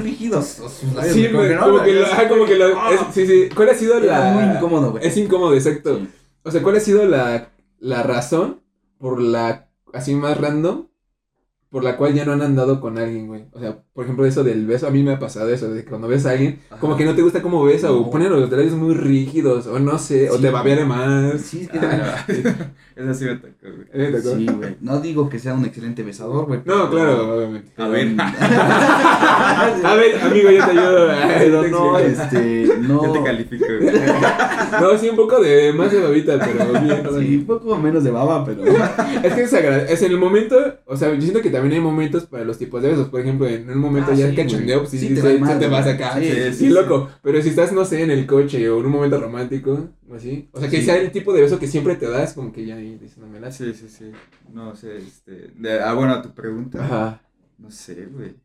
labios, 0.95 1.13
Sí, 1.13 1.28
como 1.32 1.43
que 1.43 1.54
no, 1.56 1.62
como 1.62 1.84
que 1.84 1.93
lo- 1.93 2.04
así, 2.04 2.12
ajá, 2.13 2.28
como 2.30 2.45
que 2.45 2.56
lo- 2.56 2.80
ah, 2.80 2.89
es- 2.93 3.13
sí, 3.13 3.28
sí. 3.28 3.50
¿Cuál 3.56 3.69
ha 3.69 3.73
sido 3.76 3.97
Era 4.00 4.32
la. 4.32 4.34
muy 4.34 4.56
incómodo, 4.56 4.91
güey. 4.93 5.06
Es 5.06 5.15
incómodo, 5.17 5.54
exacto. 5.54 6.00
Sí. 6.00 6.08
O 6.41 6.50
sea, 6.52 6.63
¿cuál 6.63 6.78
ha 6.78 6.80
sido 6.80 7.06
la, 7.06 7.50
la 7.80 8.02
razón 8.02 8.60
por 8.97 9.21
la, 9.21 9.67
así 9.93 10.15
más 10.15 10.36
random, 10.41 10.88
por 11.77 11.83
la 11.83 11.95
cual 11.95 12.11
ya 12.15 12.25
no 12.25 12.31
han 12.31 12.41
andado 12.41 12.81
con 12.81 12.97
alguien, 12.97 13.27
güey? 13.27 13.43
O 13.51 13.59
sea, 13.59 13.77
por 13.93 14.03
ejemplo, 14.03 14.25
eso 14.25 14.43
del 14.43 14.65
beso, 14.65 14.87
a 14.87 14.89
mí 14.89 15.03
me 15.03 15.11
ha 15.11 15.19
pasado 15.19 15.47
eso, 15.47 15.69
de 15.71 15.83
que 15.83 15.87
cuando 15.87 16.07
ves 16.07 16.25
a 16.25 16.31
alguien, 16.31 16.59
Ajá. 16.71 16.79
como 16.79 16.97
que 16.97 17.05
no 17.05 17.13
te 17.13 17.21
gusta 17.21 17.43
cómo 17.43 17.63
besa, 17.63 17.91
o 17.91 18.09
ponen 18.09 18.31
los 18.31 18.49
labios 18.49 18.73
muy 18.73 18.95
rígidos, 18.95 19.67
o 19.67 19.77
no 19.77 19.99
sé, 19.99 20.31
o 20.31 20.37
Sí. 20.37 20.41
te 20.41 20.49
babea 20.49 20.75
de 20.75 20.85
más. 20.85 21.39
Sí, 21.39 21.61
es 21.61 21.69
que... 21.69 21.77
Esa 22.95 23.13
sí 23.13 23.25
me 23.25 23.35
tocó, 23.35 23.53
güey. 23.61 23.87
Eh, 23.93 24.09
¿te 24.11 24.17
acuerdas? 24.17 24.33
Sí, 24.39 24.47
güey. 24.47 24.77
No 24.81 24.99
digo 24.99 25.29
que 25.29 25.37
sea 25.37 25.53
un 25.53 25.65
excelente 25.65 26.01
besador, 26.01 26.47
güey. 26.47 26.61
No, 26.65 26.89
claro, 26.89 27.37
obviamente. 27.37 27.71
A 27.79 27.87
ver. 27.89 28.07
A 29.83 29.93
ver, 29.95 30.19
amigo, 30.23 30.49
yo 30.49 30.65
te 30.65 30.71
ayudo. 30.71 31.07
Pero 31.37 31.67
no, 31.67 31.99
este, 31.99 32.67
no. 32.79 33.05
Ya 33.05 33.13
te 33.13 33.23
califico, 33.23 33.65
güey. 33.81 33.93
No, 34.81 34.97
sí, 34.97 35.09
un 35.09 35.15
poco 35.15 35.39
de 35.39 35.73
más 35.73 35.91
de 35.91 36.01
babita, 36.01 36.39
pero 36.39 36.81
bien. 36.81 37.03
Sí, 37.19 37.37
un 37.37 37.45
poco 37.45 37.77
menos 37.77 38.03
de 38.03 38.11
baba, 38.11 38.43
pero. 38.45 38.63
Es 39.23 39.33
que 39.33 39.41
es, 39.43 39.53
es 39.53 40.01
en 40.01 40.11
el 40.11 40.17
momento, 40.17 40.55
o 40.85 40.97
sea, 40.97 41.13
yo 41.13 41.21
siento 41.21 41.41
que 41.41 41.49
también 41.49 41.66
hay 41.75 41.82
momentos 41.82 42.25
para 42.25 42.43
los 42.43 42.58
tipos 42.58 42.82
de 42.82 42.89
besos. 42.89 43.10
Por 43.10 43.21
ejemplo, 43.21 43.47
en 43.47 43.69
un 43.69 43.77
momento 43.80 44.12
Ah, 44.12 44.15
ya 44.15 44.30
sí, 44.30 44.36
cachondeo, 44.36 44.80
pues 44.80 44.91
sí, 44.91 44.99
Sí, 44.99 45.15
sí, 45.15 45.21
te 45.21 45.38
mal, 45.39 45.60
te 45.60 45.67
vas 45.67 45.88
acá. 45.88 46.19
Sí, 46.53 46.69
loco. 46.69 47.10
Pero 47.21 47.41
si 47.41 47.49
estás, 47.49 47.71
no 47.73 47.86
sé, 47.86 48.03
en 48.03 48.12
el 48.12 48.25
coche 48.25 48.69
o 48.69 48.80
en 48.80 48.86
un 48.86 48.91
momento 48.91 49.19
romántico, 49.19 49.89
o 50.10 50.15
así. 50.15 50.50
O 50.54 50.60
sea, 50.60 50.69
que 50.69 50.81
sea 50.81 50.98
el 50.98 51.12
tipo 51.12 51.33
de 51.33 51.41
beso 51.41 51.60
que 51.60 51.67
siempre 51.67 51.96
te 51.96 52.10
das, 52.10 52.33
como 52.33 52.52
que 52.52 52.65
ya 52.65 52.75
ahí 52.75 52.98
dices, 52.98 53.17
no 53.17 53.27
me 53.27 53.39
la 53.39 53.52
Sí, 53.52 53.73
sí, 53.73 53.87
sí. 53.89 54.12
No 54.54 54.75
sé, 54.75 54.98
este. 54.98 55.52
de- 55.56 55.79
ah, 55.81 55.94
bueno, 55.94 56.21
tu 56.21 56.33
pregunta. 56.33 56.83
Ajá. 56.83 57.21
No 57.58 57.71
sé, 57.71 58.08
güey. 58.12 58.35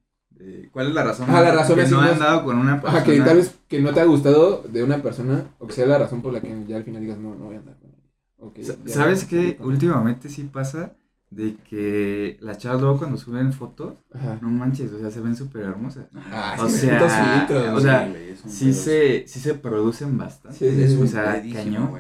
¿Cuál 0.73 0.89
es 0.89 0.95
la 0.95 1.05
razón? 1.05 1.29
Ajá, 1.31 1.41
la 1.43 1.53
razón 1.53 1.77
que 1.77 1.83
así 1.83 1.93
no 1.93 2.05
es- 2.05 2.13
andado 2.13 2.45
con 2.45 2.59
una 2.59 2.81
persona. 2.81 2.99
Ajá, 3.03 3.07
que 3.13 3.21
tal 3.21 3.37
vez 3.37 3.55
que 3.69 3.81
no 3.81 3.93
te 3.95 4.01
ha 4.01 4.05
gustado 4.05 4.65
de 4.69 4.83
una 4.83 5.01
persona, 5.03 5.45
o 5.59 5.67
que 5.69 5.73
sea 5.75 5.87
la 5.87 5.99
razón 5.99 6.21
por 6.23 6.33
la 6.33 6.41
que 6.41 6.53
ya 6.67 6.77
al 6.79 6.85
final 6.85 7.01
digas, 7.03 7.19
no, 7.19 7.35
no 7.37 7.45
voy 7.45 7.57
a 7.57 7.59
andar 7.59 7.77
con 7.79 7.91
ella. 7.91 7.99
O 8.39 8.53
que 8.53 8.65
Sa- 8.65 8.75
ya- 8.85 8.93
¿Sabes 8.95 9.25
qué? 9.25 9.57
Últimamente 9.61 10.29
sí 10.29 10.43
pasa 10.45 10.97
de 11.35 11.57
que 11.69 12.37
las 12.41 12.59
chavas 12.59 12.81
luego 12.83 12.99
cuando 12.99 13.17
suben 13.17 13.53
fotos, 13.55 13.95
Ajá. 14.13 14.39
no 14.43 14.49
manches, 14.51 14.93
o 14.93 14.99
sea, 14.99 15.11
se 15.11 15.21
ven 15.21 15.35
súper 15.35 15.63
hermosas. 15.63 16.07
Ah, 16.15 16.57
O 16.61 16.69
sí, 16.69 16.79
sea, 16.87 17.47
filtros, 17.47 17.85
o 17.85 18.49
Sí 18.49 18.73
se, 18.75 19.27
sí 19.27 19.41
se 19.41 19.55
producen 19.55 20.19
bastante. 20.19 20.59
Sí, 20.59 20.87
sí, 20.89 20.99
o 21.03 21.07
sea, 21.07 21.43
cañón. 21.53 21.91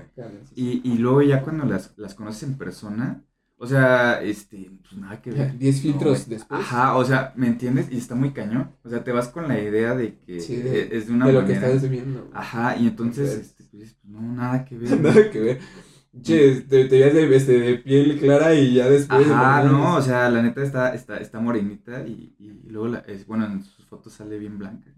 Y, 0.54 0.82
y 0.84 0.98
luego 0.98 1.22
ya 1.22 1.42
cuando 1.42 1.64
las, 1.64 1.94
las 1.96 2.14
conoces 2.14 2.42
en 2.42 2.58
persona, 2.58 3.22
o 3.56 3.66
sea, 3.66 4.20
este, 4.22 4.70
pues 4.82 5.00
nada 5.00 5.22
que 5.22 5.30
ver. 5.30 5.56
10 5.58 5.80
filtros 5.80 6.28
después. 6.28 6.60
Ajá, 6.60 6.96
o 6.96 7.04
sea, 7.04 7.32
¿me 7.36 7.46
entiendes? 7.46 7.86
Y 7.90 7.96
está 7.96 8.14
muy 8.14 8.32
cañón. 8.32 8.72
O 8.84 8.90
sea, 8.90 9.02
te 9.02 9.12
vas 9.12 9.28
con 9.28 9.48
la 9.48 9.58
idea 9.58 9.94
de 9.94 10.18
que 10.18 10.40
Sí, 10.40 10.56
de- 10.56 10.94
es 10.96 11.06
de 11.06 11.14
una 11.14 11.26
de 11.28 11.32
lo 11.32 11.40
que 11.46 11.54
manera. 11.54 11.68
estás 11.68 11.88
viendo. 11.88 12.28
Ajá, 12.34 12.76
y 12.76 12.86
entonces, 12.88 13.38
este, 13.38 13.64
pues, 13.70 13.96
no, 14.04 14.20
nada 14.20 14.64
que 14.66 14.76
ver. 14.76 14.90
Nada 15.00 15.30
que 15.30 15.40
ver. 15.40 15.60
Che, 16.20 16.60
te, 16.62 16.84
te 16.84 16.88
veías 16.88 17.14
de, 17.14 17.36
este, 17.36 17.58
de 17.58 17.78
piel 17.78 18.18
clara 18.18 18.54
y 18.54 18.74
ya 18.74 18.88
después. 18.88 19.26
Ajá, 19.30 19.64
¿no? 19.64 19.72
no, 19.72 19.96
o 19.96 20.02
sea, 20.02 20.28
la 20.28 20.42
neta 20.42 20.62
está, 20.62 20.94
está, 20.94 21.16
está 21.16 21.40
morenita 21.40 22.06
y, 22.06 22.34
y 22.38 22.68
luego, 22.70 22.88
la, 22.88 22.98
es, 23.00 23.26
bueno, 23.26 23.46
en 23.46 23.62
sus 23.64 23.86
fotos 23.86 24.12
sale 24.12 24.38
bien 24.38 24.58
blanca. 24.58 24.90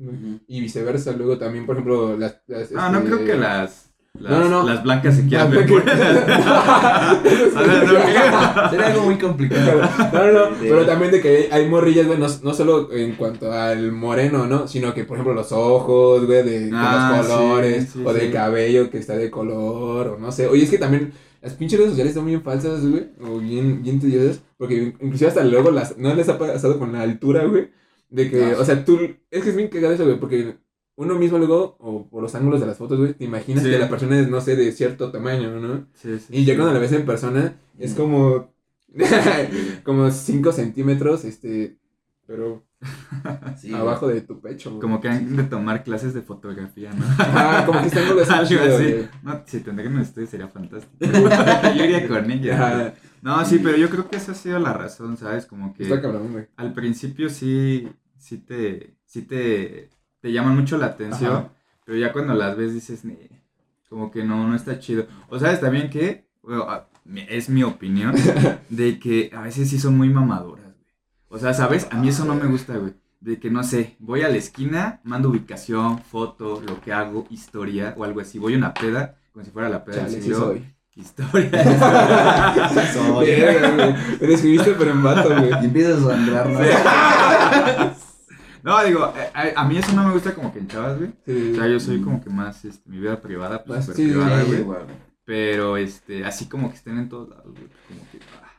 Y 0.48 0.60
viceversa, 0.60 1.12
luego 1.12 1.38
también, 1.38 1.66
por 1.66 1.76
ejemplo, 1.76 2.16
las. 2.16 2.40
las, 2.48 2.72
No, 2.72 2.90
no 2.90 2.98
este, 2.98 3.10
creo 3.10 3.24
que 3.24 3.36
las, 3.36 3.84
las, 4.18 4.30
No, 4.30 4.40
no, 4.40 4.48
no. 4.48 4.62
las 4.68 4.82
blancas 4.82 5.16
se 5.16 5.26
quieran 5.26 5.48
Ah, 5.48 5.50
ver 5.50 5.66
Sería 8.70 8.86
algo 8.86 9.02
muy 9.02 9.18
complicado. 9.18 9.80
No, 10.12 10.26
no, 10.26 10.32
no, 10.50 10.56
pero 10.60 10.86
también 10.86 11.10
de 11.10 11.20
que 11.20 11.48
hay, 11.50 11.68
morrillas, 11.68 12.06
güey, 12.06 12.18
no, 12.18 12.26
no 12.42 12.54
solo 12.54 12.92
en 12.92 13.14
cuanto 13.16 13.50
al 13.52 13.92
moreno, 13.92 14.46
¿no? 14.46 14.68
Sino 14.68 14.94
que, 14.94 15.04
por 15.04 15.16
ejemplo, 15.16 15.34
los 15.34 15.52
ojos, 15.52 16.24
güey, 16.26 16.42
de, 16.44 16.60
de 16.66 16.70
Ah, 16.72 17.16
los 17.18 17.26
colores, 17.26 17.90
sí, 17.92 18.02
o 18.04 18.12
del 18.12 18.32
cabello 18.32 18.90
que 18.90 18.98
está 18.98 19.16
de 19.16 19.30
color, 19.30 20.08
o 20.08 20.18
no 20.18 20.30
sé. 20.32 20.46
Oye, 20.46 20.64
es 20.64 20.70
que 20.70 20.78
también 20.78 21.12
las 21.42 21.54
pinches 21.54 21.78
redes 21.78 21.92
sociales 21.92 22.12
están 22.12 22.26
bien 22.26 22.42
falsas, 22.42 22.86
güey, 22.86 23.08
o 23.20 23.38
bien, 23.38 23.82
bien 23.82 24.00
tediosas, 24.00 24.40
porque 24.56 24.94
inclusive 25.00 25.28
hasta 25.28 25.44
luego 25.44 25.70
las, 25.70 25.98
¿no 25.98 26.14
les 26.14 26.28
ha 26.28 26.38
pasado 26.38 26.78
con 26.78 26.92
la 26.92 27.02
altura, 27.02 27.44
güey? 27.44 27.70
De 28.10 28.30
que, 28.30 28.54
o 28.54 28.64
sea, 28.64 28.84
tú, 28.84 28.98
es 29.30 29.42
que 29.42 29.50
es 29.50 29.56
bien 29.56 29.68
cagado 29.68 29.94
eso, 29.94 30.04
güey, 30.04 30.18
porque 30.20 30.56
uno 30.97 31.14
mismo 31.16 31.38
luego, 31.38 31.76
o 31.80 32.07
por 32.09 32.22
los 32.22 32.34
ángulos 32.34 32.61
de 32.61 32.66
las 32.66 32.76
fotos, 32.78 32.99
güey, 32.99 33.14
te 33.14 33.24
imaginas 33.24 33.64
Sí. 33.64 33.70
que 33.70 33.78
la 33.78 33.88
persona 33.88 34.18
es, 34.20 34.28
no 34.28 34.40
sé, 34.40 34.55
de 34.57 34.70
cierto 34.72 35.11
tamaño, 35.11 35.59
¿no? 35.61 35.86
Sí, 35.95 36.18
sí, 36.18 36.26
Y 36.30 36.45
ya 36.45 36.55
cuando 36.57 36.72
la 36.74 36.78
ves 36.80 36.92
en 36.92 37.05
persona, 37.07 37.57
es 37.78 37.95
como. 37.95 38.53
como 39.84 40.11
5 40.11 40.53
centímetros, 40.53 41.24
este. 41.24 41.76
Pero 42.26 42.64
Sí, 43.59 43.72
abajo 43.74 44.09
de 44.09 44.20
tu 44.22 44.40
pecho. 44.40 44.70
güey. 44.70 44.80
Como 44.80 45.01
que 45.01 45.09
han 45.09 45.36
de 45.36 45.42
tomar 45.45 45.84
clases 45.84 46.14
de 46.14 46.22
fotografía, 46.22 46.90
¿no? 46.92 47.05
Ah, 47.18 47.64
como 47.66 47.80
que 47.80 47.88
está 47.88 48.01
ángulo 48.01 48.22
así 48.22 48.32
Algo 48.32 48.49
chido, 48.49 48.62
así. 48.76 48.84
güey. 48.92 49.09
No, 49.22 49.42
si 49.47 49.61
tendrían 49.61 49.99
ustedes 49.99 50.30
sería 50.30 50.49
fantástico. 50.49 51.07
yo 51.76 51.84
iría 51.84 52.07
con 52.09 52.30
ella. 52.30 52.95
No, 53.20 53.45
sí, 53.45 53.59
pero 53.62 53.76
yo 53.76 53.88
creo 53.90 54.09
que 54.09 54.16
esa 54.16 54.32
ha 54.32 54.34
sido 54.34 54.59
la 54.59 54.72
razón, 54.72 55.16
¿sabes? 55.16 55.45
Como 55.47 55.74
que 55.74 55.82
Está 55.84 56.01
cabrón, 56.01 56.32
güey. 56.32 56.47
al 56.57 56.72
principio 56.72 57.28
sí, 57.30 57.88
sí 58.18 58.38
te, 58.38 58.97
sí 59.07 59.22
te, 59.22 59.88
te 60.24 60.32
llaman 60.32 60.56
mucho 60.56 60.78
la 60.78 60.86
atención, 60.86 61.32
Ajá. 61.34 61.48
pero 61.84 61.98
ya 61.98 62.10
cuando 62.10 62.32
las 62.32 62.56
ves 62.56 62.72
dices, 62.72 63.04
"Nee", 63.04 63.28
como 63.90 64.10
que 64.10 64.24
no, 64.24 64.48
no 64.48 64.56
está 64.56 64.78
chido. 64.78 65.06
O 65.28 65.38
sabes 65.38 65.60
también 65.60 65.90
que, 65.90 66.24
bueno, 66.42 66.64
ah, 66.66 66.86
es 67.28 67.50
mi 67.50 67.62
opinión, 67.62 68.14
de 68.70 68.98
que 68.98 69.30
a 69.36 69.42
veces 69.42 69.68
sí 69.68 69.78
son 69.78 69.98
muy 69.98 70.08
mamadoras, 70.08 70.64
güey. 70.64 70.86
O 71.28 71.38
sea, 71.38 71.52
¿sabes? 71.52 71.88
A 71.90 71.96
mí 71.96 72.08
eso 72.08 72.24
no 72.24 72.36
me 72.36 72.46
gusta, 72.46 72.74
güey. 72.78 72.94
De 73.20 73.38
que, 73.38 73.50
no 73.50 73.62
sé, 73.64 73.96
voy 73.98 74.22
a 74.22 74.30
la 74.30 74.36
esquina, 74.38 75.02
mando 75.04 75.28
ubicación, 75.28 75.98
foto, 75.98 76.62
lo 76.66 76.80
que 76.80 76.94
hago, 76.94 77.26
historia 77.28 77.92
o 77.98 78.04
algo 78.04 78.20
así. 78.22 78.38
Voy 78.38 78.54
a 78.54 78.56
una 78.56 78.72
peda, 78.72 79.18
como 79.34 79.44
si 79.44 79.50
fuera 79.50 79.68
la 79.68 79.84
peda 79.84 79.96
Chale, 79.96 80.10
del 80.10 80.22
sí 80.22 80.28
siglo. 80.28 80.38
soy. 80.38 80.74
Historia. 80.94 81.50
Soy. 82.94 83.26
Describiste, 84.26 84.72
pero 84.78 84.90
en 84.92 85.02
vato, 85.02 85.28
güey. 85.28 85.50
Y 85.50 85.64
empiezas 85.66 86.02
a 86.02 86.14
sangrar, 86.14 86.48
¿no? 86.48 86.60
No, 88.64 88.82
digo, 88.82 89.12
eh, 89.16 89.52
a, 89.54 89.60
a 89.62 89.68
mí 89.68 89.76
eso 89.76 89.92
no 89.92 90.04
me 90.08 90.12
gusta 90.14 90.34
como 90.34 90.52
que 90.52 90.58
en 90.58 90.68
chavas, 90.68 90.98
güey. 90.98 91.12
Sí. 91.26 91.52
O 91.52 91.54
sea, 91.56 91.68
yo 91.68 91.78
soy 91.78 92.00
como 92.00 92.20
que 92.22 92.30
más, 92.30 92.64
este, 92.64 92.88
mi 92.88 92.98
vida 92.98 93.20
privada, 93.20 93.62
pues, 93.62 93.84
sí, 93.84 93.92
privada, 94.08 94.42
Sí, 94.44 94.62
güey. 94.62 94.78
Pero, 95.26 95.76
este, 95.76 96.24
así 96.24 96.46
como 96.48 96.70
que 96.70 96.76
estén 96.76 96.98
en 96.98 97.08
todos 97.10 97.28
lados, 97.28 97.44
güey. 97.52 97.68
Como 97.88 98.00
que, 98.10 98.18
ah. 98.42 98.50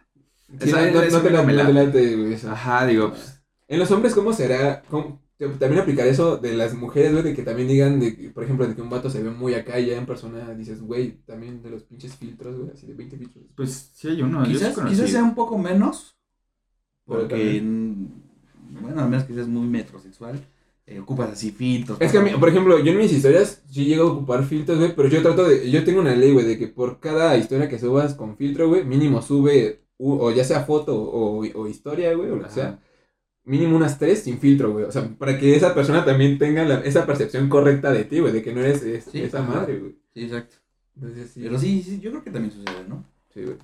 Sí, 0.61 0.69
Esa- 0.69 0.91
no, 0.91 1.21
te 1.21 1.29
la 1.31 1.41
me 1.43 1.53
no 1.53 1.63
late. 1.63 1.73
te 1.73 1.85
late, 1.85 2.15
güey, 2.17 2.33
eso. 2.33 2.51
Ajá, 2.51 2.85
digo, 2.85 3.09
pues, 3.09 3.41
En 3.67 3.79
los 3.79 3.89
hombres, 3.89 4.13
¿cómo 4.13 4.31
será? 4.31 4.83
¿Cómo- 4.91 5.23
te- 5.37 5.47
También 5.49 5.81
aplicar 5.81 6.05
eso 6.05 6.37
de 6.37 6.53
las 6.55 6.75
mujeres, 6.75 7.11
güey, 7.11 7.23
de 7.23 7.33
que 7.33 7.41
también 7.41 7.67
digan, 7.67 7.99
de 7.99 8.15
que, 8.15 8.29
por 8.29 8.43
ejemplo, 8.43 8.67
de 8.67 8.75
que 8.75 8.81
un 8.83 8.91
vato 8.91 9.09
se 9.09 9.23
ve 9.23 9.31
muy 9.31 9.55
acá 9.55 9.79
y 9.79 9.87
ya 9.87 9.97
en 9.97 10.05
persona 10.05 10.53
dices, 10.53 10.81
güey, 10.83 11.23
también 11.25 11.63
de 11.63 11.71
los 11.71 11.83
pinches 11.83 12.15
filtros, 12.15 12.57
güey, 12.59 12.69
así 12.71 12.85
de 12.85 12.93
20 12.93 13.17
filtros. 13.17 13.43
pues 13.55 13.89
sí 13.95 14.07
hay 14.09 14.21
uno. 14.21 14.43
Quizás, 14.43 14.77
quizás 14.87 15.09
sea 15.09 15.23
un 15.23 15.33
poco 15.33 15.57
menos. 15.57 16.15
Porque, 17.05 17.61
bueno, 18.81 19.01
al 19.01 19.09
menos 19.09 19.25
que 19.25 19.33
seas 19.33 19.47
muy 19.47 19.67
metrosexual, 19.67 20.39
eh, 20.87 20.99
ocupas 20.99 21.31
así 21.31 21.51
filtros. 21.51 21.99
Es 22.01 22.11
que 22.11 22.17
a 22.19 22.21
mí, 22.21 22.31
por 22.39 22.49
ejemplo, 22.49 22.77
yo 22.79 22.91
en 22.91 22.97
mis 22.97 23.11
historias 23.11 23.63
sí 23.71 23.85
llego 23.85 24.03
a 24.07 24.11
ocupar 24.13 24.43
filtros, 24.43 24.77
güey, 24.77 24.95
pero 24.95 25.09
yo 25.09 25.21
trato 25.21 25.45
de, 25.47 25.69
yo 25.71 25.83
tengo 25.83 25.99
una 26.01 26.15
ley, 26.15 26.31
güey, 26.31 26.45
de 26.45 26.57
que 26.59 26.67
por 26.67 26.99
cada 26.99 27.35
historia 27.37 27.67
que 27.69 27.79
subas 27.79 28.13
con 28.13 28.37
filtro, 28.37 28.67
güey, 28.67 28.83
mínimo 28.85 29.21
sube, 29.21 29.81
u- 29.97 30.13
o 30.19 30.31
ya 30.31 30.43
sea 30.43 30.61
foto 30.63 30.95
o, 31.01 31.39
o 31.43 31.67
historia, 31.67 32.13
güey, 32.13 32.29
o 32.29 32.35
lo 32.35 32.41
que 32.41 32.45
Ajá. 32.47 32.53
sea, 32.53 32.79
mínimo 33.45 33.75
unas 33.75 33.97
tres 33.99 34.19
sin 34.23 34.39
filtro, 34.39 34.71
güey, 34.73 34.85
o 34.85 34.91
sea, 34.91 35.07
para 35.17 35.39
que 35.39 35.55
esa 35.55 35.73
persona 35.73 36.05
también 36.05 36.37
tenga 36.37 36.63
la- 36.65 36.81
esa 36.81 37.05
percepción 37.05 37.49
correcta 37.49 37.91
de 37.91 38.03
ti, 38.03 38.19
güey, 38.19 38.33
de 38.33 38.41
que 38.43 38.53
no 38.53 38.61
eres 38.61 38.83
es- 38.83 39.05
Sí, 39.05 39.21
esa 39.21 39.39
ajá. 39.39 39.53
madre, 39.61 39.79
güey. 39.79 39.95
Sí, 40.13 40.23
exacto. 40.23 40.55
Entonces 40.95 41.31
sí. 41.33 41.41
Pero 41.43 41.59
sí, 41.59 41.81
sí, 41.83 41.99
yo 41.99 42.11
creo 42.11 42.23
que 42.23 42.31
también 42.31 42.51
sucede, 42.53 42.85
¿no? 42.87 43.03
Sí, 43.33 43.41
güey. 43.43 43.57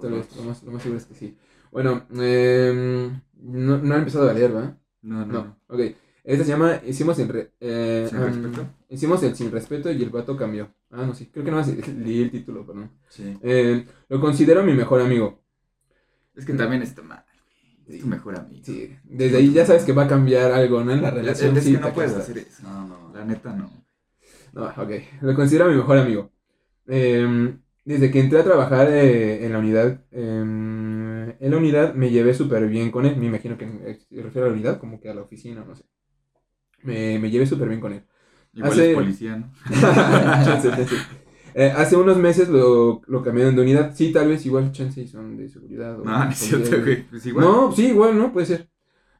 Tal 0.00 0.12
vez, 0.12 0.26
lo 0.36 0.42
más, 0.44 0.62
lo 0.62 0.70
más 0.72 0.82
seguro 0.82 0.98
es 1.00 1.06
que 1.06 1.14
sí. 1.14 1.36
Bueno, 1.72 2.06
eh, 2.20 3.10
no, 3.40 3.78
no 3.78 3.94
ha 3.94 3.98
empezado 3.98 4.28
a 4.28 4.32
leer, 4.34 4.54
¿va? 4.54 4.76
No, 5.02 5.24
no, 5.26 5.32
No, 5.32 5.56
ok. 5.68 5.80
Esta 6.24 6.44
se 6.44 6.50
llama 6.50 6.80
Hicimos 6.86 7.18
el, 7.20 7.28
re- 7.28 7.52
eh, 7.60 8.06
¿Sin 8.10 8.18
um, 8.18 8.24
respeto? 8.24 8.66
Hicimos 8.90 9.22
el 9.22 9.34
sin 9.34 9.50
respeto 9.50 9.90
y 9.90 10.02
el 10.02 10.10
vato 10.10 10.36
cambió. 10.36 10.70
Ah, 10.90 11.06
no, 11.06 11.14
sí. 11.14 11.26
Creo 11.32 11.44
que 11.44 11.50
no 11.50 11.62
leí 12.04 12.22
el 12.22 12.30
título, 12.30 12.66
pero 12.66 12.80
no. 12.80 12.90
Sí. 13.08 13.38
Eh, 13.42 13.86
lo 14.08 14.20
considero 14.20 14.62
mi 14.62 14.74
mejor 14.74 15.00
amigo. 15.00 15.42
Es 16.34 16.44
que 16.44 16.52
también 16.52 16.82
está 16.82 17.02
mal. 17.02 17.24
Es 17.86 18.00
tu 18.00 18.06
mejor 18.06 18.36
amigo. 18.38 18.62
Sí. 18.64 18.94
Desde 19.04 19.38
ahí 19.38 19.52
ya 19.52 19.64
sabes 19.64 19.84
que 19.84 19.92
va 19.92 20.04
a 20.04 20.08
cambiar 20.08 20.52
algo, 20.52 20.84
¿no? 20.84 20.92
En 20.92 21.00
la 21.00 21.08
Es, 21.08 21.14
relación. 21.14 21.56
es 21.56 21.64
sí, 21.64 21.72
que 21.72 21.80
no 21.80 21.92
puedes 21.94 22.14
hacer 22.14 22.38
eso. 22.38 22.62
No, 22.62 22.86
no. 22.86 23.12
La 23.14 23.24
neta 23.24 23.54
no. 23.54 23.70
No, 24.52 24.64
ok. 24.66 24.90
Lo 25.22 25.34
considero 25.34 25.68
mi 25.70 25.76
mejor 25.76 25.96
amigo. 25.98 26.30
Eh, 26.86 27.54
desde 27.84 28.10
que 28.10 28.20
entré 28.20 28.38
a 28.40 28.44
trabajar 28.44 28.88
eh, 28.90 29.46
en 29.46 29.52
la 29.52 29.58
unidad, 29.58 30.04
eh, 30.10 30.44
en 31.40 31.50
la 31.50 31.56
unidad 31.56 31.94
me 31.94 32.10
llevé 32.10 32.34
súper 32.34 32.66
bien 32.68 32.90
con 32.90 33.06
él. 33.06 33.16
Me 33.16 33.26
imagino 33.26 33.56
que 33.58 33.64
eh, 33.64 33.98
se 34.08 34.22
refiere 34.22 34.46
a 34.46 34.50
la 34.50 34.54
unidad, 34.54 34.78
como 34.80 35.00
que 35.00 35.08
a 35.08 35.14
la 35.14 35.22
oficina, 35.22 35.64
no 35.66 35.74
sé. 35.74 35.84
Me, 36.82 37.18
me 37.18 37.30
llevé 37.30 37.46
súper 37.46 37.68
bien 37.68 37.80
con 37.80 37.92
él. 37.92 38.04
Igual 38.54 38.72
Hace- 38.72 38.90
es 38.90 38.96
policía, 38.96 39.36
¿no? 39.36 39.50
Chance, 39.70 40.70
chance. 40.70 40.94
Eh, 41.54 41.72
hace 41.76 41.96
unos 41.96 42.18
meses 42.18 42.48
lo, 42.48 43.00
lo 43.06 43.22
cambiaron 43.22 43.56
de 43.56 43.62
unidad. 43.62 43.92
Sí, 43.94 44.12
tal 44.12 44.28
vez 44.28 44.44
igual 44.46 44.70
chance 44.72 45.06
son 45.08 45.36
de 45.36 45.48
seguridad. 45.48 45.98
o 46.00 46.04
No, 46.04 46.24
no 46.24 46.30
es 46.30 46.38
cierto, 46.38 46.70
policía, 46.70 46.84
güey. 46.84 47.08
Pues 47.10 47.26
igual. 47.26 47.44
No, 47.44 47.72
sí, 47.72 47.86
igual, 47.88 48.16
¿no? 48.16 48.32
Puede 48.32 48.46
ser. 48.46 48.68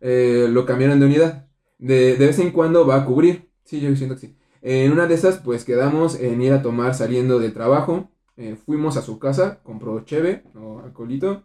Eh, 0.00 0.46
lo 0.50 0.64
cambiaron 0.64 1.00
de 1.00 1.06
unidad. 1.06 1.48
De, 1.78 2.16
de 2.16 2.26
vez 2.26 2.38
en 2.38 2.50
cuando 2.52 2.86
va 2.86 2.96
a 2.96 3.04
cubrir. 3.04 3.48
Sí, 3.64 3.80
yo 3.80 3.94
siento 3.96 4.14
que 4.14 4.20
sí. 4.20 4.36
En 4.62 4.92
una 4.92 5.06
de 5.06 5.14
esas, 5.14 5.38
pues 5.38 5.64
quedamos 5.64 6.18
en 6.20 6.40
ir 6.42 6.52
a 6.52 6.62
tomar 6.62 6.94
saliendo 6.94 7.38
del 7.38 7.52
trabajo. 7.52 8.10
Eh, 8.36 8.56
fuimos 8.64 8.96
a 8.96 9.02
su 9.02 9.18
casa, 9.18 9.60
compró 9.64 10.00
cheve 10.04 10.44
o 10.54 10.80
alcoholito 10.80 11.44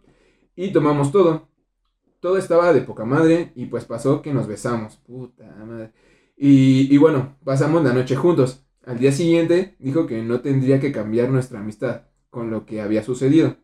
y 0.56 0.72
tomamos 0.72 1.12
todo. 1.12 1.48
Todo 2.20 2.38
estaba 2.38 2.72
de 2.72 2.82
poca 2.82 3.04
madre 3.04 3.52
y 3.54 3.66
pues 3.66 3.84
pasó 3.84 4.22
que 4.22 4.32
nos 4.34 4.46
besamos. 4.46 4.96
Puta 4.98 5.44
madre. 5.66 5.92
Y, 6.36 6.94
y 6.94 6.98
bueno, 6.98 7.36
pasamos 7.44 7.84
la 7.84 7.92
noche 7.92 8.16
juntos. 8.16 8.64
Al 8.84 8.98
día 8.98 9.12
siguiente 9.12 9.76
dijo 9.78 10.06
que 10.06 10.22
no 10.22 10.40
tendría 10.40 10.80
que 10.80 10.92
cambiar 10.92 11.30
nuestra 11.30 11.60
amistad 11.60 12.02
con 12.30 12.50
lo 12.50 12.66
que 12.66 12.80
había 12.80 13.02
sucedido. 13.02 13.56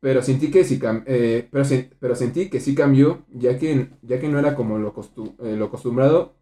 Pero 0.00 0.22
sentí 0.22 0.50
que 0.50 0.64
sí, 0.64 0.78
eh, 1.06 1.48
pero, 1.50 1.64
sen- 1.64 1.90
pero 1.98 2.14
sentí 2.14 2.48
que 2.50 2.60
sí 2.60 2.74
cambió, 2.74 3.24
ya 3.32 3.58
que, 3.58 3.90
ya 4.02 4.20
que 4.20 4.28
no 4.28 4.38
era 4.38 4.54
como 4.54 4.78
lo, 4.78 4.94
eh, 5.42 5.56
lo 5.56 5.66
acostumbrado, 5.66 6.36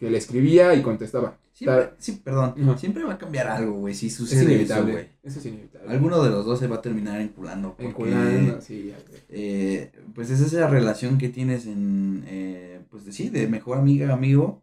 que 0.00 0.10
le 0.10 0.18
escribía 0.18 0.74
y 0.74 0.82
contestaba. 0.82 1.36
Siempre, 1.52 1.90
sí, 1.98 2.12
perdón. 2.24 2.54
Siempre 2.78 3.04
va 3.04 3.12
a 3.14 3.18
cambiar 3.18 3.46
algo, 3.48 3.74
güey. 3.74 3.94
Si 3.94 4.06
Es 4.06 4.14
sucede 4.14 4.40
eso, 4.40 4.50
inevitable. 4.50 4.92
güey. 4.92 5.06
Eso 5.22 5.38
es 5.40 5.46
inevitable. 5.46 5.90
Alguno 5.90 6.22
de 6.22 6.30
los 6.30 6.46
dos 6.46 6.58
se 6.58 6.66
va 6.66 6.76
a 6.76 6.80
terminar 6.80 7.20
enculando. 7.20 7.70
porque, 7.72 7.86
Enculando, 7.86 8.60
sí, 8.62 8.92
eh, 9.28 9.92
pues 10.14 10.30
es 10.30 10.40
esa 10.40 10.66
relación 10.68 11.18
que 11.18 11.28
tienes 11.28 11.66
en, 11.66 12.24
eh, 12.26 12.80
pues 12.90 13.04
de, 13.04 13.12
sí, 13.12 13.28
de 13.28 13.46
mejor 13.46 13.76
amiga, 13.76 14.12
amigo, 14.12 14.62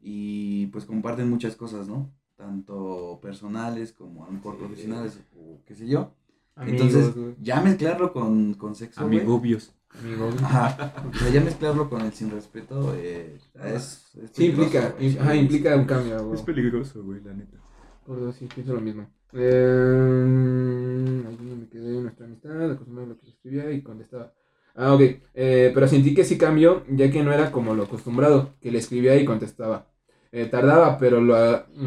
y 0.00 0.66
pues 0.66 0.84
comparten 0.84 1.28
muchas 1.28 1.56
cosas, 1.56 1.88
¿no? 1.88 2.10
Tanto 2.36 3.18
personales 3.20 3.92
como 3.92 4.22
a 4.24 4.26
lo 4.28 4.34
mejor 4.34 4.54
Sí. 4.54 4.58
profesionales 4.60 5.18
o 5.36 5.58
qué 5.66 5.74
sé 5.74 5.88
yo. 5.88 6.12
Amigos, 6.54 6.80
Entonces, 6.94 7.14
ya 7.42 7.60
mezclarlo 7.60 8.12
con, 8.12 8.54
con 8.54 8.74
sexo. 8.76 9.00
Amigobios. 9.00 9.74
Amigos. 9.98 10.34
Ajá. 10.42 10.94
O 11.08 11.18
sea, 11.18 11.30
ya 11.30 11.40
mezclarlo 11.40 11.88
con 11.88 12.02
el 12.02 12.12
sin 12.12 12.30
respeto 12.30 12.94
eh, 12.96 13.38
es, 13.64 14.14
es 14.16 14.30
Sí, 14.32 14.46
implica, 14.46 14.94
peligroso, 14.94 14.96
güey, 14.98 15.18
ajá, 15.18 15.34
implica 15.34 15.76
un 15.76 15.84
cambio, 15.84 16.24
güey. 16.24 16.34
Es 16.34 16.42
peligroso, 16.42 17.02
güey, 17.02 17.20
la 17.22 17.32
neta. 17.32 17.56
Por 18.04 18.20
dos, 18.20 18.36
sí, 18.36 18.48
pienso 18.54 18.74
lo 18.74 18.80
mismo. 18.80 19.08
Eh, 19.32 21.24
ahí 21.26 21.38
me 21.40 21.68
quedé 21.68 21.96
en 21.96 22.02
nuestra 22.04 22.26
amistad, 22.26 22.70
acostumbraba 22.70 23.08
lo 23.08 23.18
que 23.18 23.28
escribía 23.28 23.70
y 23.72 23.82
contestaba. 23.82 24.32
Ah, 24.74 24.94
ok. 24.94 25.00
Eh, 25.34 25.72
pero 25.74 25.88
sentí 25.88 26.14
que 26.14 26.24
sí 26.24 26.36
cambió, 26.36 26.84
ya 26.88 27.10
que 27.10 27.22
no 27.22 27.32
era 27.32 27.50
como 27.50 27.74
lo 27.74 27.84
acostumbrado, 27.84 28.54
que 28.60 28.70
le 28.70 28.78
escribía 28.78 29.16
y 29.16 29.24
contestaba. 29.24 29.88
Eh, 30.32 30.46
tardaba, 30.46 30.98
pero 30.98 31.20
lo... 31.20 31.36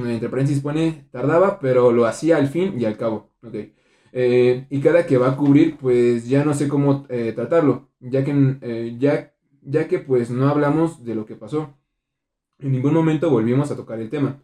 Entre 0.08 0.30
paréntesis 0.30 0.62
pone, 0.62 1.08
tardaba, 1.12 1.60
pero 1.60 1.92
lo 1.92 2.06
hacía 2.06 2.38
al 2.38 2.48
fin 2.48 2.80
y 2.80 2.86
al 2.86 2.98
cabo. 2.98 3.30
Ok. 3.44 3.56
Eh, 4.12 4.66
y 4.70 4.82
cada 4.82 5.06
que 5.06 5.18
va 5.18 5.30
a 5.32 5.38
cubrir, 5.38 5.78
pues 5.78 6.28
ya 6.28 6.44
no 6.46 6.54
sé 6.54 6.68
cómo 6.68 7.06
eh, 7.10 7.32
tratarlo, 7.34 7.90
ya 8.00 8.24
que, 8.24 8.58
eh, 8.62 8.96
ya, 9.00 9.34
ya 9.62 9.88
que 9.88 10.00
pues 10.00 10.30
no 10.32 10.48
hablamos 10.50 11.04
de 11.06 11.16
lo 11.16 11.26
que 11.26 11.36
pasó. 11.36 11.74
En 12.60 12.72
ningún 12.72 12.94
momento 12.94 13.30
volvimos 13.30 13.72
a 13.72 13.76
tocar 13.76 14.00
el 14.00 14.10
tema. 14.10 14.42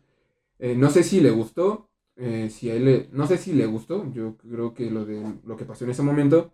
No 0.60 0.90
sé 0.90 1.04
si 1.04 1.20
le 1.20 1.32
gustó, 1.32 1.90
eh, 2.16 2.50
si 2.50 2.70
a 2.70 2.76
él 2.76 2.86
le- 2.86 3.10
no 3.12 3.28
sé 3.28 3.38
si 3.38 3.52
le 3.54 3.66
gustó, 3.66 4.10
yo 4.14 4.38
creo 4.38 4.74
que 4.74 4.90
lo 4.90 5.06
de 5.06 5.22
lo 5.46 5.58
que 5.58 5.66
pasó 5.66 5.84
en 5.84 5.92
ese 5.92 6.02
momento, 6.02 6.54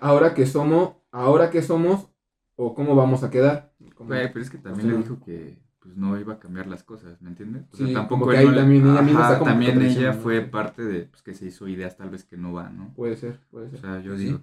ahora 0.00 0.34
que 0.34 0.46
somos, 0.46 0.96
ahora 1.10 1.50
que 1.50 1.62
somos 1.62 2.08
o 2.56 2.74
cómo 2.74 2.94
vamos 2.94 3.22
a 3.24 3.30
quedar. 3.30 3.72
Güey, 4.18 4.32
pero 4.32 4.42
es 4.42 4.50
que 4.50 4.58
también 4.58 4.86
o 4.86 4.90
sea, 4.90 4.98
le 4.98 5.04
dijo 5.04 5.24
que 5.24 5.58
pues 5.88 5.96
no 5.96 6.18
iba 6.20 6.34
a 6.34 6.38
cambiar 6.38 6.66
las 6.66 6.82
cosas, 6.84 7.20
¿me 7.22 7.30
entiendes? 7.30 7.64
O 7.72 7.76
sea, 7.76 7.86
Sí, 7.86 7.92
tampoco 7.92 8.30
que 8.30 8.36
él 8.36 8.44
no 8.46 8.52
le- 8.52 8.60
también 8.60 8.84
ella 8.86 8.98
Ajá, 9.00 9.42
también 9.42 10.14
fue 10.14 10.42
parte 10.42 10.82
de 10.84 11.02
pues 11.06 11.22
que 11.22 11.34
se 11.34 11.46
hizo 11.46 11.68
ideas 11.68 11.96
tal 11.96 12.10
vez 12.10 12.24
que 12.24 12.36
no 12.36 12.52
van, 12.52 12.76
¿no? 12.76 12.94
Puede 12.94 13.16
ser, 13.16 13.40
puede 13.50 13.68
O 13.68 13.70
ser. 13.70 13.80
sea, 13.80 14.00
yo 14.00 14.16
Sí. 14.16 14.28
digo, 14.28 14.40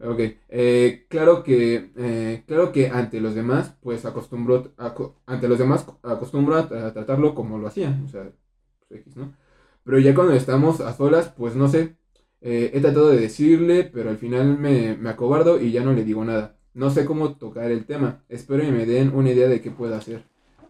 Ok, 0.00 0.20
eh, 0.48 1.06
claro 1.08 1.42
que, 1.44 1.92
eh, 1.96 2.44
claro 2.46 2.72
que 2.72 2.88
ante 2.88 3.20
los 3.20 3.34
demás, 3.34 3.74
pues 3.80 4.04
acostumbró, 4.04 4.72
aco- 4.76 5.16
ante 5.26 5.48
los 5.48 5.58
demás 5.58 5.86
acostumbro 6.02 6.56
a, 6.56 6.60
a 6.60 6.92
tratarlo 6.92 7.34
como 7.34 7.58
lo 7.58 7.68
hacía, 7.68 7.96
o 8.04 8.08
sea, 8.08 8.24
pues 8.88 9.00
X, 9.00 9.16
¿no? 9.16 9.34
Pero 9.84 9.98
ya 10.00 10.14
cuando 10.14 10.34
estamos 10.34 10.80
a 10.80 10.92
solas, 10.94 11.28
pues 11.36 11.54
no 11.56 11.68
sé, 11.68 11.96
eh, 12.40 12.70
he 12.74 12.80
tratado 12.80 13.08
de 13.10 13.18
decirle, 13.20 13.84
pero 13.84 14.10
al 14.10 14.18
final 14.18 14.58
me, 14.58 14.96
me 14.96 15.10
acobardo 15.10 15.60
y 15.60 15.70
ya 15.72 15.82
no 15.84 15.92
le 15.92 16.04
digo 16.04 16.24
nada. 16.24 16.56
No 16.74 16.90
sé 16.90 17.04
cómo 17.06 17.36
tocar 17.36 17.70
el 17.70 17.86
tema, 17.86 18.24
espero 18.28 18.64
y 18.64 18.72
me 18.72 18.86
den 18.86 19.14
una 19.14 19.30
idea 19.30 19.48
de 19.48 19.60
qué 19.62 19.70
puedo 19.70 19.94
hacer. 19.94 20.24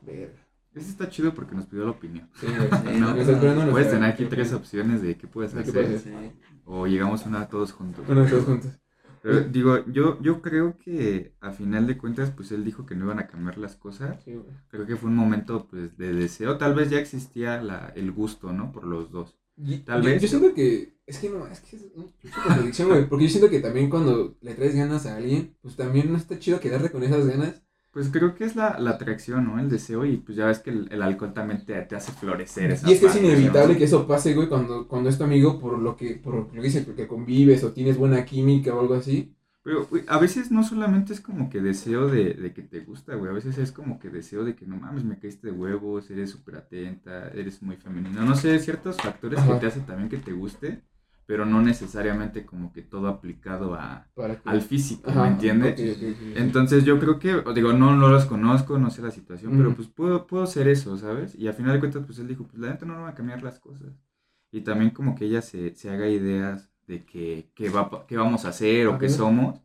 Verga. 0.04 0.44
Ese 0.74 0.90
está 0.90 1.08
chido 1.08 1.32
porque 1.34 1.54
nos 1.54 1.66
pidió 1.66 1.84
la 1.84 1.92
opinión. 1.92 2.28
Sí, 2.40 2.46
Sí, 2.46 3.70
Puedes 3.70 3.90
tener 3.90 4.10
aquí 4.10 4.24
tres 4.24 4.52
opciones 4.52 5.02
de 5.02 5.16
qué 5.16 5.28
puedes 5.28 5.54
¿De 5.54 5.62
qué 5.62 5.70
hacer. 5.70 5.98
Sí. 6.00 6.10
O 6.64 6.86
llegamos 6.86 7.24
a 7.24 7.28
una 7.28 7.48
todos 7.48 7.72
juntos. 7.72 8.04
Bueno, 8.06 8.26
todos 8.26 8.44
juntos. 8.44 8.72
Pero 9.22 9.40
digo, 9.40 9.86
yo, 9.86 10.20
yo 10.20 10.42
creo 10.42 10.76
que 10.76 11.34
a 11.40 11.50
final 11.52 11.86
de 11.86 11.96
cuentas, 11.96 12.30
pues 12.30 12.52
él 12.52 12.62
dijo 12.62 12.84
que 12.84 12.94
no 12.94 13.06
iban 13.06 13.20
a 13.20 13.26
cambiar 13.26 13.56
las 13.56 13.74
cosas. 13.74 14.22
Sí. 14.22 14.38
Creo 14.68 14.84
que 14.84 14.96
fue 14.96 15.08
un 15.08 15.16
momento 15.16 15.66
pues 15.66 15.96
de 15.96 16.12
deseo. 16.12 16.58
Tal 16.58 16.74
vez 16.74 16.90
ya 16.90 16.98
existía 16.98 17.62
la, 17.62 17.90
el 17.96 18.12
gusto, 18.12 18.52
¿no? 18.52 18.70
Por 18.70 18.84
los 18.84 19.10
dos. 19.10 19.38
Tal 19.86 20.02
yo, 20.02 20.10
vez. 20.10 20.20
Yo 20.20 20.28
siento 20.28 20.52
que. 20.54 20.98
Es 21.06 21.18
que 21.18 21.30
no, 21.30 21.46
es 21.46 21.60
que 21.60 21.76
es 21.76 21.84
una 21.94 22.06
contradicción, 22.44 22.88
güey. 22.88 23.08
Porque 23.08 23.24
yo 23.24 23.30
siento 23.30 23.48
que 23.48 23.60
también 23.60 23.88
cuando 23.88 24.36
le 24.40 24.54
traes 24.54 24.74
ganas 24.74 25.06
a 25.06 25.16
alguien, 25.16 25.56
pues 25.62 25.76
también 25.76 26.10
no 26.10 26.18
está 26.18 26.38
chido 26.38 26.60
quedarte 26.60 26.90
con 26.90 27.02
esas 27.02 27.26
ganas. 27.26 27.62
Pues 27.94 28.10
creo 28.10 28.34
que 28.34 28.44
es 28.44 28.56
la, 28.56 28.78
la 28.78 28.90
atracción, 28.90 29.46
¿no? 29.46 29.58
El 29.58 29.70
deseo 29.70 30.04
y 30.04 30.18
pues 30.18 30.36
ya 30.36 30.46
ves 30.46 30.58
que 30.58 30.70
el, 30.70 30.92
el 30.92 31.00
alcohol 31.02 31.32
también 31.32 31.64
te, 31.64 31.80
te 31.82 31.96
hace 31.96 32.12
florecer 32.12 32.70
esa 32.72 32.88
Y 32.88 32.92
es 32.92 33.00
que 33.00 33.06
es 33.06 33.12
parte, 33.12 33.20
¿no? 33.22 33.28
inevitable 33.32 33.76
que 33.76 33.84
eso 33.84 34.06
pase, 34.06 34.34
güey, 34.34 34.48
cuando, 34.48 34.86
cuando 34.86 35.08
es 35.08 35.18
tu 35.18 35.24
amigo 35.24 35.58
por 35.58 35.78
lo 35.78 35.96
que, 35.96 36.14
por 36.16 36.34
lo 36.34 36.48
que 36.50 36.60
dice, 36.60 36.84
que 36.94 37.06
convives 37.08 37.64
o 37.64 37.72
tienes 37.72 37.96
buena 37.96 38.24
química 38.24 38.74
o 38.74 38.80
algo 38.80 38.94
así. 38.94 39.34
Pero, 39.62 39.86
güey, 39.86 40.04
a 40.08 40.18
veces 40.18 40.50
no 40.50 40.62
solamente 40.62 41.14
es 41.14 41.20
como 41.22 41.48
que 41.48 41.60
deseo 41.62 42.08
de, 42.08 42.34
de 42.34 42.52
que 42.52 42.62
te 42.62 42.80
gusta, 42.80 43.14
güey. 43.14 43.30
A 43.30 43.34
veces 43.34 43.56
es 43.58 43.72
como 43.72 43.98
que 43.98 44.10
deseo 44.10 44.44
de 44.44 44.54
que 44.54 44.66
no 44.66 44.76
mames, 44.76 45.04
me 45.04 45.18
caíste 45.18 45.46
de 45.48 45.52
huevos, 45.54 46.10
eres 46.10 46.30
súper 46.30 46.56
atenta, 46.56 47.28
eres 47.30 47.62
muy 47.62 47.76
femenina. 47.76 48.24
No 48.24 48.34
sé, 48.34 48.58
ciertos 48.58 49.00
factores 49.00 49.40
Ajá. 49.40 49.46
que 49.46 49.54
te 49.54 49.66
hacen 49.66 49.86
también 49.86 50.10
que 50.10 50.18
te 50.18 50.32
guste, 50.32 50.82
pero 51.26 51.46
no 51.46 51.62
necesariamente 51.62 52.44
como 52.44 52.72
que 52.72 52.82
todo 52.82 53.08
aplicado 53.08 53.74
a, 53.74 54.08
que... 54.42 54.50
al 54.50 54.62
físico, 54.62 55.10
Ajá, 55.10 55.22
¿me 55.22 55.28
entiendes? 55.28 55.74
ok, 55.74 55.78
ok, 55.96 56.02
ok. 56.12 56.22
Entonces 56.34 56.84
yo 56.84 56.98
creo 57.00 57.18
que, 57.18 57.34
o 57.34 57.52
digo, 57.54 57.72
no, 57.72 57.96
no 57.96 58.08
los 58.08 58.26
conozco, 58.26 58.78
no 58.78 58.90
sé 58.90 59.02
la 59.02 59.10
situación, 59.10 59.54
pero 59.56 59.74
pues 59.74 59.88
puedo, 59.88 60.26
puedo 60.26 60.46
ser 60.46 60.68
eso, 60.68 60.96
¿sabes? 60.96 61.34
Y 61.34 61.48
al 61.48 61.54
final 61.54 61.74
de 61.74 61.80
cuentas, 61.80 62.02
pues 62.06 62.18
él 62.18 62.28
dijo, 62.28 62.46
pues 62.46 62.58
la 62.58 62.68
neta 62.70 62.86
no 62.86 62.94
van 62.94 63.08
a 63.12 63.14
cambiar 63.14 63.42
las 63.42 63.58
cosas. 63.58 63.88
Y 64.50 64.60
también 64.62 64.90
como 64.90 65.14
que 65.14 65.24
ella 65.26 65.42
se, 65.42 65.74
se 65.74 65.90
haga 65.90 66.08
ideas 66.08 66.70
de 66.86 67.04
que, 67.04 67.50
que, 67.54 67.70
va, 67.70 68.06
qué 68.06 68.16
vamos 68.16 68.44
a 68.44 68.48
hacer 68.50 68.86
o 68.88 68.98
qué 68.98 69.08
somos, 69.08 69.60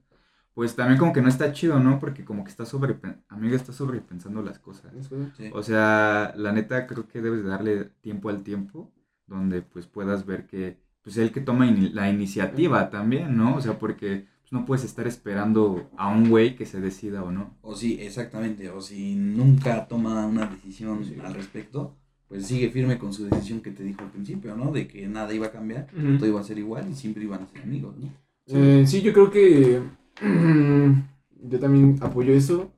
pues 0.53 0.76
también 0.76 0.99
como 0.99 1.14
que 1.14 1.22
no 1.22 1.30
está 1.30 1.51
chido, 1.53 1.80
¿no? 1.80 1.99
Porque 1.99 2.26
como 2.26 2.43
que 2.43 2.49
está 2.49 2.66
sobre, 2.66 2.99
amiga, 3.30 3.55
está 3.55 3.72
sobrepensando 3.72 4.41
las 4.41 4.60
cosas. 4.60 4.91
Sí. 5.38 5.51
O 5.53 5.64
sea, 5.64 6.34
la 6.36 6.51
neta 6.51 6.88
creo 6.88 7.07
que 7.07 7.22
debes 7.22 7.43
de 7.43 7.49
darle 7.49 7.86
tiempo 8.01 8.30
al 8.30 8.43
tiempo, 8.43 8.91
donde 9.28 9.62
pues 9.62 9.88
puedas 9.88 10.26
ver 10.26 10.47
que, 10.47 10.82
pues 11.10 11.18
él 11.18 11.32
que 11.32 11.41
toma 11.41 11.66
la 11.66 12.07
iniciativa 12.07 12.91
también, 12.91 13.36
¿no? 13.36 13.55
O 13.55 13.62
sea, 13.62 13.80
porque 13.80 14.28
pues, 14.41 14.51
no 14.51 14.64
puedes 14.64 14.84
estar 14.86 15.07
esperando 15.07 15.89
a 15.97 16.07
un 16.07 16.30
güey 16.30 16.55
que 16.55 16.68
se 16.68 16.80
decida 16.80 17.24
o 17.24 17.32
no. 17.32 17.57
O 17.64 17.76
sí, 17.76 17.97
exactamente. 17.99 18.70
O 18.70 18.80
si 18.80 19.16
nunca 19.16 19.88
toma 19.88 20.28
una 20.28 20.45
decisión 20.45 21.03
Sí. 21.03 21.16
al 21.24 21.34
respecto, 21.34 21.95
pues 22.28 22.45
sigue 22.45 22.70
firme 22.70 22.99
con 22.99 23.12
su 23.12 23.26
decisión 23.26 23.62
que 23.62 23.72
te 23.72 23.82
dijo 23.82 24.01
al 24.03 24.12
principio, 24.12 24.55
¿no? 24.55 24.72
De 24.72 24.88
que 24.88 25.07
nada 25.07 25.34
iba 25.34 25.47
a 25.47 25.51
cambiar, 25.51 25.88
todo 26.20 26.28
iba 26.28 26.39
a 26.39 26.43
ser 26.43 26.60
igual 26.60 26.86
y 26.91 26.93
siempre 26.93 27.24
iban 27.24 27.41
a 27.41 27.47
ser 27.47 27.64
amigos, 27.64 27.95
¿no? 27.97 28.14
Eh, 28.45 28.84
sí, 28.86 29.01
yo 29.01 29.12
creo 29.12 29.32
que 29.32 29.82
yo 31.49 31.60
también 31.60 31.97
apoyo 32.01 32.34
eso, 32.34 32.72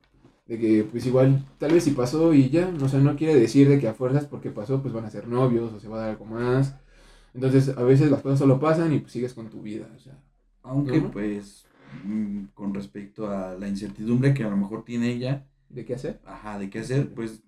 de 0.46 0.58
que 0.58 0.84
pues 0.90 1.04
igual, 1.04 1.44
tal 1.58 1.72
vez 1.72 1.84
si 1.84 1.90
pasó 1.90 2.32
y 2.32 2.48
ya, 2.48 2.72
o 2.80 2.88
sea, 2.88 3.00
no 3.00 3.14
quiere 3.14 3.34
decir 3.34 3.68
de 3.68 3.78
que 3.78 3.88
a 3.88 3.92
fuerzas 3.94 4.24
porque 4.24 4.48
pasó, 4.48 4.80
pues 4.80 4.94
van 4.94 5.04
a 5.04 5.10
ser 5.10 5.28
novios 5.28 5.70
o 5.74 5.80
se 5.80 5.88
va 5.88 5.98
a 5.98 6.00
dar 6.00 6.10
algo 6.12 6.24
más. 6.24 6.76
Entonces, 7.34 7.68
a 7.70 7.82
veces 7.82 8.10
las 8.10 8.20
cosas 8.22 8.38
solo 8.38 8.60
pasan 8.60 8.92
y 8.92 8.98
pues 9.00 9.12
sigues 9.12 9.34
con 9.34 9.48
tu 9.48 9.62
vida, 9.62 9.88
o 9.94 9.98
sea. 9.98 10.18
Aunque 10.62 11.00
Ujú. 11.00 11.10
pues 11.12 11.64
mm, 12.04 12.44
con 12.54 12.74
respecto 12.74 13.28
a 13.28 13.54
la 13.54 13.68
incertidumbre 13.68 14.34
que 14.34 14.44
a 14.44 14.48
lo 14.50 14.56
mejor 14.56 14.84
tiene 14.84 15.10
ella, 15.12 15.46
¿De 15.68 15.84
qué 15.84 15.94
hacer? 15.94 16.20
ajá, 16.24 16.58
de 16.58 16.70
qué 16.70 16.80
hacer, 16.80 17.12
pues 17.14 17.42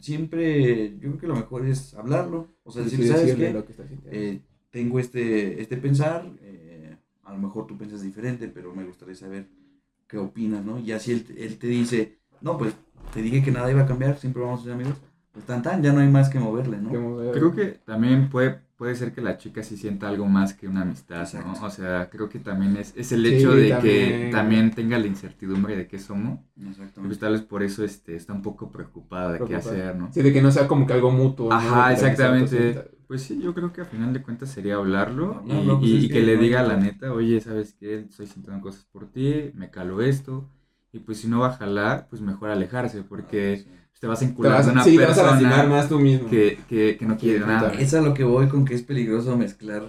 siempre 0.00 0.92
yo 0.98 1.10
creo 1.10 1.18
que 1.18 1.26
lo 1.26 1.36
mejor 1.36 1.66
es 1.66 1.94
hablarlo. 1.94 2.48
O 2.64 2.70
sea, 2.72 2.82
Sí, 2.82 2.90
decir, 2.90 3.06
¿sabes 3.06 3.22
decirle 3.24 3.48
qué? 3.48 3.52
lo 3.54 3.64
que. 3.66 3.74
Eh, 4.10 4.40
tengo 4.70 4.98
este, 4.98 5.60
este 5.60 5.76
pensar, 5.76 6.30
eh, 6.42 6.96
a 7.24 7.32
lo 7.32 7.38
mejor 7.38 7.66
tú 7.66 7.76
piensas 7.76 8.02
diferente, 8.02 8.48
pero 8.48 8.74
me 8.74 8.84
gustaría 8.84 9.14
saber 9.14 9.46
qué 10.06 10.18
opinas, 10.18 10.64
¿no? 10.64 10.78
Y 10.78 10.92
así 10.92 11.12
él, 11.12 11.26
él 11.36 11.58
te 11.58 11.66
dice, 11.66 12.18
no, 12.40 12.56
pues 12.58 12.74
te 13.12 13.22
dije 13.22 13.42
que 13.42 13.50
nada 13.50 13.70
iba 13.70 13.82
a 13.82 13.86
cambiar, 13.86 14.18
siempre 14.18 14.42
vamos 14.42 14.60
a 14.60 14.64
ser 14.64 14.72
amigos, 14.72 14.96
pues 15.38 15.46
tan 15.46 15.62
tan, 15.62 15.82
ya 15.82 15.92
no 15.92 16.00
hay 16.00 16.08
más 16.08 16.28
que 16.28 16.38
moverle, 16.38 16.78
¿no? 16.78 16.90
Creo 17.32 17.54
que 17.54 17.66
también 17.84 18.28
puede, 18.28 18.60
puede 18.76 18.94
ser 18.94 19.12
que 19.12 19.20
la 19.20 19.36
chica 19.38 19.62
sí 19.62 19.76
sienta 19.76 20.08
algo 20.08 20.26
más 20.26 20.54
que 20.54 20.68
una 20.68 20.82
amistad, 20.82 21.22
Exacto. 21.22 21.60
¿no? 21.60 21.66
O 21.66 21.70
sea, 21.70 22.08
creo 22.10 22.28
que 22.28 22.38
también 22.38 22.76
es, 22.76 22.92
es 22.96 23.12
el 23.12 23.24
Sí, 23.26 23.34
hecho 23.36 23.54
de 23.54 23.68
que 23.78 24.28
también. 24.32 24.70
tenga 24.74 24.98
la 24.98 25.06
incertidumbre 25.06 25.76
de 25.76 25.86
qué 25.86 25.98
somos. 25.98 26.40
Y 26.56 26.60
pues 26.64 26.70
Exactamente. 26.72 27.16
tal 27.18 27.32
vez 27.32 27.42
por 27.42 27.62
eso 27.62 27.84
este, 27.84 28.16
está 28.16 28.32
un 28.32 28.42
poco 28.42 28.70
preocupada 28.70 29.32
de 29.32 29.38
qué 29.44 29.54
hacer, 29.54 29.96
¿no? 29.96 30.12
Sí, 30.12 30.22
de 30.22 30.32
que 30.32 30.42
no 30.42 30.50
sea 30.50 30.66
como 30.68 30.86
que 30.86 30.92
algo 30.92 31.10
mutuo. 31.10 31.52
Ajá, 31.52 31.92
exactamente. 31.92 32.84
Pues 33.06 33.22
sí, 33.22 33.40
yo 33.40 33.54
creo 33.54 33.72
que 33.72 33.80
a 33.80 33.84
final 33.86 34.12
de 34.12 34.22
cuentas 34.22 34.50
sería 34.50 34.74
hablarlo 34.74 35.42
y, 35.46 35.50
pues 35.78 35.90
y- 35.90 36.08
que, 36.08 36.14
que 36.14 36.22
le 36.22 36.36
diga 36.36 36.62
la 36.62 36.76
neta, 36.76 37.10
oye, 37.12 37.40
¿sabes 37.40 37.72
qué? 37.72 38.00
Estoy 38.00 38.26
sintiendo 38.26 38.60
cosas 38.62 38.84
por 38.84 39.10
ti, 39.10 39.50
me 39.54 39.70
caló 39.70 40.02
esto. 40.02 40.46
Y 40.92 41.00
pues 41.00 41.18
si 41.20 41.28
no 41.28 41.40
va 41.40 41.48
a 41.48 41.52
jalar, 41.56 42.06
pues 42.08 42.20
mejor 42.22 42.50
alejarse 42.50 43.02
porque 43.02 43.58
Sí. 43.58 43.66
Te 44.00 44.06
vas 44.06 44.22
a 44.22 44.24
encular 44.24 44.52
vas, 44.52 44.66
de 44.66 44.72
una 44.72 44.84
sí, 44.84 44.96
te 44.96 45.04
vas 45.06 45.18
a 45.18 45.22
lastimar 45.26 45.52
persona 45.54 45.74
más 45.76 45.88
tú 45.88 45.98
mismo. 45.98 46.28
que, 46.28 46.58
que, 46.68 46.96
que 46.96 47.06
no 47.06 47.16
quiere 47.16 47.40
nada. 47.40 47.72
Es 47.74 47.94
a 47.94 48.00
lo 48.00 48.14
que 48.14 48.24
voy 48.24 48.48
con 48.48 48.64
que 48.64 48.74
es 48.74 48.82
peligroso 48.82 49.36
mezclar 49.36 49.82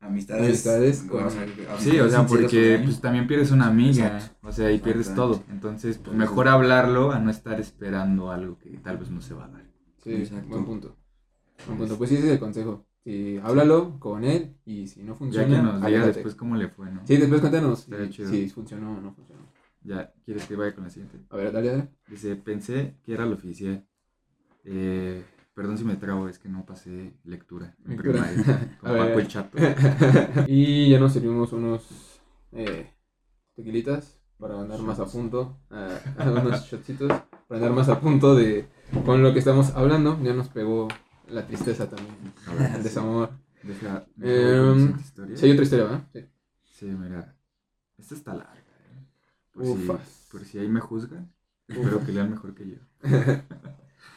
amistades. 0.00 0.44
Amistades 0.46 1.02
con- 1.02 1.24
o 1.24 1.30
sea, 1.30 1.46
Sí, 1.78 1.98
o 1.98 2.08
sea, 2.10 2.26
porque 2.26 2.80
pues 2.84 3.00
también 3.00 3.26
pierdes 3.26 3.50
una 3.50 3.66
amiga, 3.66 4.06
Exacto. 4.16 4.48
o 4.48 4.52
sea, 4.52 4.70
y 4.70 4.78
pierdes 4.78 5.14
todo. 5.14 5.42
Entonces, 5.50 5.98
pues 5.98 6.14
mejor 6.16 6.48
hablarlo 6.48 7.12
a 7.12 7.18
no 7.18 7.30
estar 7.30 7.58
esperando 7.60 8.30
algo 8.30 8.58
que 8.58 8.70
tal 8.78 8.98
vez 8.98 9.10
no 9.10 9.20
se 9.22 9.32
va 9.34 9.46
a 9.46 9.48
dar. 9.48 9.64
Sí, 10.02 10.12
Exacto. 10.12 10.48
buen 10.48 10.64
punto. 10.66 10.96
Buen 11.66 11.78
punto. 11.78 11.96
Pues 11.96 12.10
sí, 12.10 12.16
ese 12.16 12.26
es 12.26 12.32
el 12.32 12.38
consejo. 12.38 12.84
Sí, 13.04 13.38
háblalo 13.42 13.98
con 13.98 14.24
él 14.24 14.54
y 14.64 14.86
si 14.88 15.02
no 15.02 15.12
Ya 15.12 15.18
funciona, 15.18 15.56
que 15.56 15.62
nos 15.62 15.84
diga 15.86 16.06
después 16.06 16.34
cómo 16.34 16.56
le 16.56 16.68
fue, 16.68 16.90
¿no? 16.90 17.00
Sí, 17.06 17.16
después 17.18 17.40
cuéntanos 17.42 17.86
si, 18.10 18.24
si 18.26 18.48
funcionó 18.48 18.92
o 18.96 19.00
no 19.00 19.12
funcionó. 19.12 19.42
Ya, 19.84 20.12
¿quieres 20.24 20.46
que 20.46 20.56
vaya 20.56 20.74
con 20.74 20.84
la 20.84 20.90
siguiente? 20.90 21.18
A 21.30 21.36
ver, 21.36 21.52
dale, 21.52 21.68
dale. 21.68 21.88
Dice, 22.08 22.36
pensé 22.36 22.96
que 23.04 23.12
era 23.12 23.26
lo 23.26 23.34
oficial. 23.34 23.86
Eh, 24.64 25.22
perdón 25.54 25.76
si 25.76 25.84
me 25.84 25.96
trago, 25.96 26.28
es 26.28 26.38
que 26.38 26.48
no 26.48 26.64
pasé 26.64 27.12
lectura 27.24 27.76
en 27.84 27.90
Lectura. 27.90 28.24
primaria. 28.24 28.78
Paco 28.82 29.18
el 29.20 29.28
Chato. 29.28 29.58
y 30.48 30.88
ya 30.90 30.98
nos 30.98 31.12
servimos 31.12 31.52
unos 31.52 32.20
eh, 32.52 32.90
tequilitas 33.54 34.18
para 34.38 34.58
andar 34.60 34.80
más 34.80 34.98
a 35.00 35.04
punto, 35.04 35.58
a 35.70 36.00
unos 36.30 36.64
shotcitos, 36.64 37.12
para 37.46 37.60
andar 37.60 37.72
más 37.72 37.88
a 37.90 38.00
punto 38.00 38.34
de 38.34 38.66
con 39.04 39.22
lo 39.22 39.32
que 39.34 39.38
estamos 39.38 39.70
hablando. 39.74 40.18
Ya 40.22 40.32
nos 40.32 40.48
pegó 40.48 40.88
la 41.28 41.46
tristeza 41.46 41.88
también, 41.88 42.16
A 42.46 42.54
ver, 42.54 42.76
el 42.76 42.82
desamor. 42.82 43.30
deja, 43.62 44.04
historia. 44.98 45.36
Sí, 45.36 45.46
hay 45.46 45.52
otra 45.52 45.62
historia, 45.64 45.84
¿verdad? 45.84 46.04
Sí. 46.12 46.26
Sí, 46.64 46.86
mira. 46.86 47.36
Esta 47.96 48.14
está 48.14 48.34
larga, 48.34 48.63
si, 49.62 49.70
Ufas. 49.70 50.28
por 50.30 50.44
si 50.44 50.58
ahí 50.58 50.68
me 50.68 50.80
juzgan, 50.80 51.32
espero 51.68 52.04
que 52.04 52.12
lean 52.12 52.30
mejor 52.30 52.54
que 52.54 52.68
yo. 52.68 52.76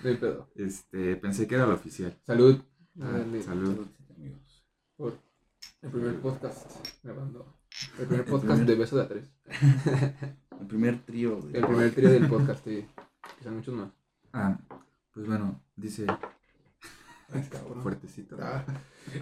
No 0.03 0.09
hay 0.09 0.17
pedo. 0.17 0.47
Este, 0.53 1.15
pensé 1.15 1.47
que 1.47 1.55
era 1.55 1.65
lo 1.65 1.73
oficial. 1.73 2.15
Salud. 2.23 2.61
Ah, 2.99 3.11
Dale. 3.13 3.41
salud. 3.41 3.87
Amigos. 4.15 4.63
Por 4.95 5.17
el 5.81 5.89
primer 5.89 6.19
podcast 6.19 6.71
grabando 7.03 7.51
El 7.97 8.05
primer 8.07 8.25
podcast 8.25 8.61
de 8.61 8.75
beso 8.75 8.95
de 8.97 9.01
a 9.03 9.07
tres. 9.07 9.31
El 10.59 10.67
primer 10.67 11.03
trío, 11.03 11.39
güey. 11.41 11.55
El 11.55 11.65
primer 11.65 11.93
trío 11.95 12.09
del 12.11 12.27
podcast, 12.27 12.63
sí. 12.63 12.85
Quizá 13.37 13.51
muchos 13.51 13.73
más. 13.73 13.89
Ah, 14.33 14.59
pues 15.13 15.25
bueno, 15.25 15.61
dice 15.75 16.05
Ay, 17.33 17.43
cabrón. 17.51 17.81
fuertecito. 17.83 18.37
Ah, 18.41 18.63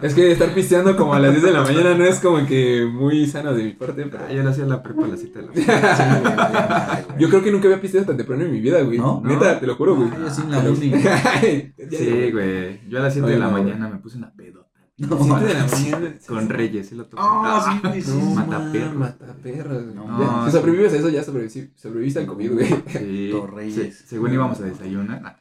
Es 0.02 0.14
que 0.14 0.30
estar 0.32 0.52
pisteando 0.54 0.96
como 0.96 1.14
a 1.14 1.18
las 1.20 1.32
10 1.32 1.42
de 1.44 1.52
la 1.52 1.62
mañana 1.62 1.94
no 1.96 2.04
es 2.04 2.20
como 2.20 2.44
que 2.46 2.84
muy 2.90 3.26
sano 3.26 3.52
de 3.54 3.64
mi 3.64 3.72
parte, 3.72 4.02
Ah, 4.04 4.08
pero... 4.10 4.28
yo 4.32 4.42
le 4.42 4.48
hacía 4.50 4.64
la 4.66 4.82
prepa 4.82 5.04
a 5.04 5.08
la 5.08 5.16
cita 5.16 5.40
de 5.40 5.46
la 5.46 5.52
Sí, 5.56 5.62
güey, 5.64 6.34
güey. 6.34 7.18
Yo 7.20 7.28
creo 7.28 7.42
que 7.42 7.52
nunca 7.52 7.66
había 7.68 7.80
pisteado 7.80 8.06
tan 8.06 8.16
temprano 8.16 8.44
en 8.44 8.52
mi 8.52 8.60
vida, 8.60 8.80
güey. 8.82 8.98
¿No? 8.98 9.20
Neta, 9.24 9.58
te 9.60 9.66
lo 9.66 9.74
juro, 9.76 9.96
güey. 9.96 10.08
Ah, 10.12 10.16
yo 10.20 10.30
sí 10.30 10.42
en 10.42 10.50
la 10.50 10.62
lo- 10.62 10.72
uni. 10.72 10.92
Sí, 11.90 12.30
güey. 12.32 12.88
Yo 12.88 12.98
a 12.98 13.02
las 13.02 13.12
7 13.12 13.28
de 13.28 13.38
la 13.38 13.48
güey. 13.48 13.62
mañana 13.64 13.88
me 13.88 13.98
puse 13.98 14.18
una 14.18 14.32
pedota. 14.32 14.66
No, 14.98 15.14
de 15.40 15.52
la 15.52 15.66
mañana. 15.66 16.14
Con 16.26 16.48
Reyes, 16.48 16.88
¿sí 16.88 16.94
lo 16.94 17.04
tocó? 17.04 17.22
Ah, 17.22 17.70
sí, 17.82 17.86
güey, 17.86 18.00
sí. 18.00 18.10
No, 18.18 18.34
Mataperros. 18.34 18.94
mataperros. 18.96 19.94
No, 19.94 20.18
Ya, 20.20 20.44
sí. 20.46 20.50
si 20.50 20.56
sobrevives 20.56 20.92
a 20.92 20.96
eso, 20.96 21.08
ya 21.10 21.22
sobrevivi- 21.22 21.70
sobreviviste 21.76 22.20
al 22.20 22.26
COVID, 22.26 22.52
güey. 22.54 22.66
Sí. 22.88 23.28
Torreyes. 23.30 23.74
Se- 23.98 24.06
según 24.06 24.32
íbamos 24.32 24.58
a 24.60 24.64
desayunar. 24.64 25.38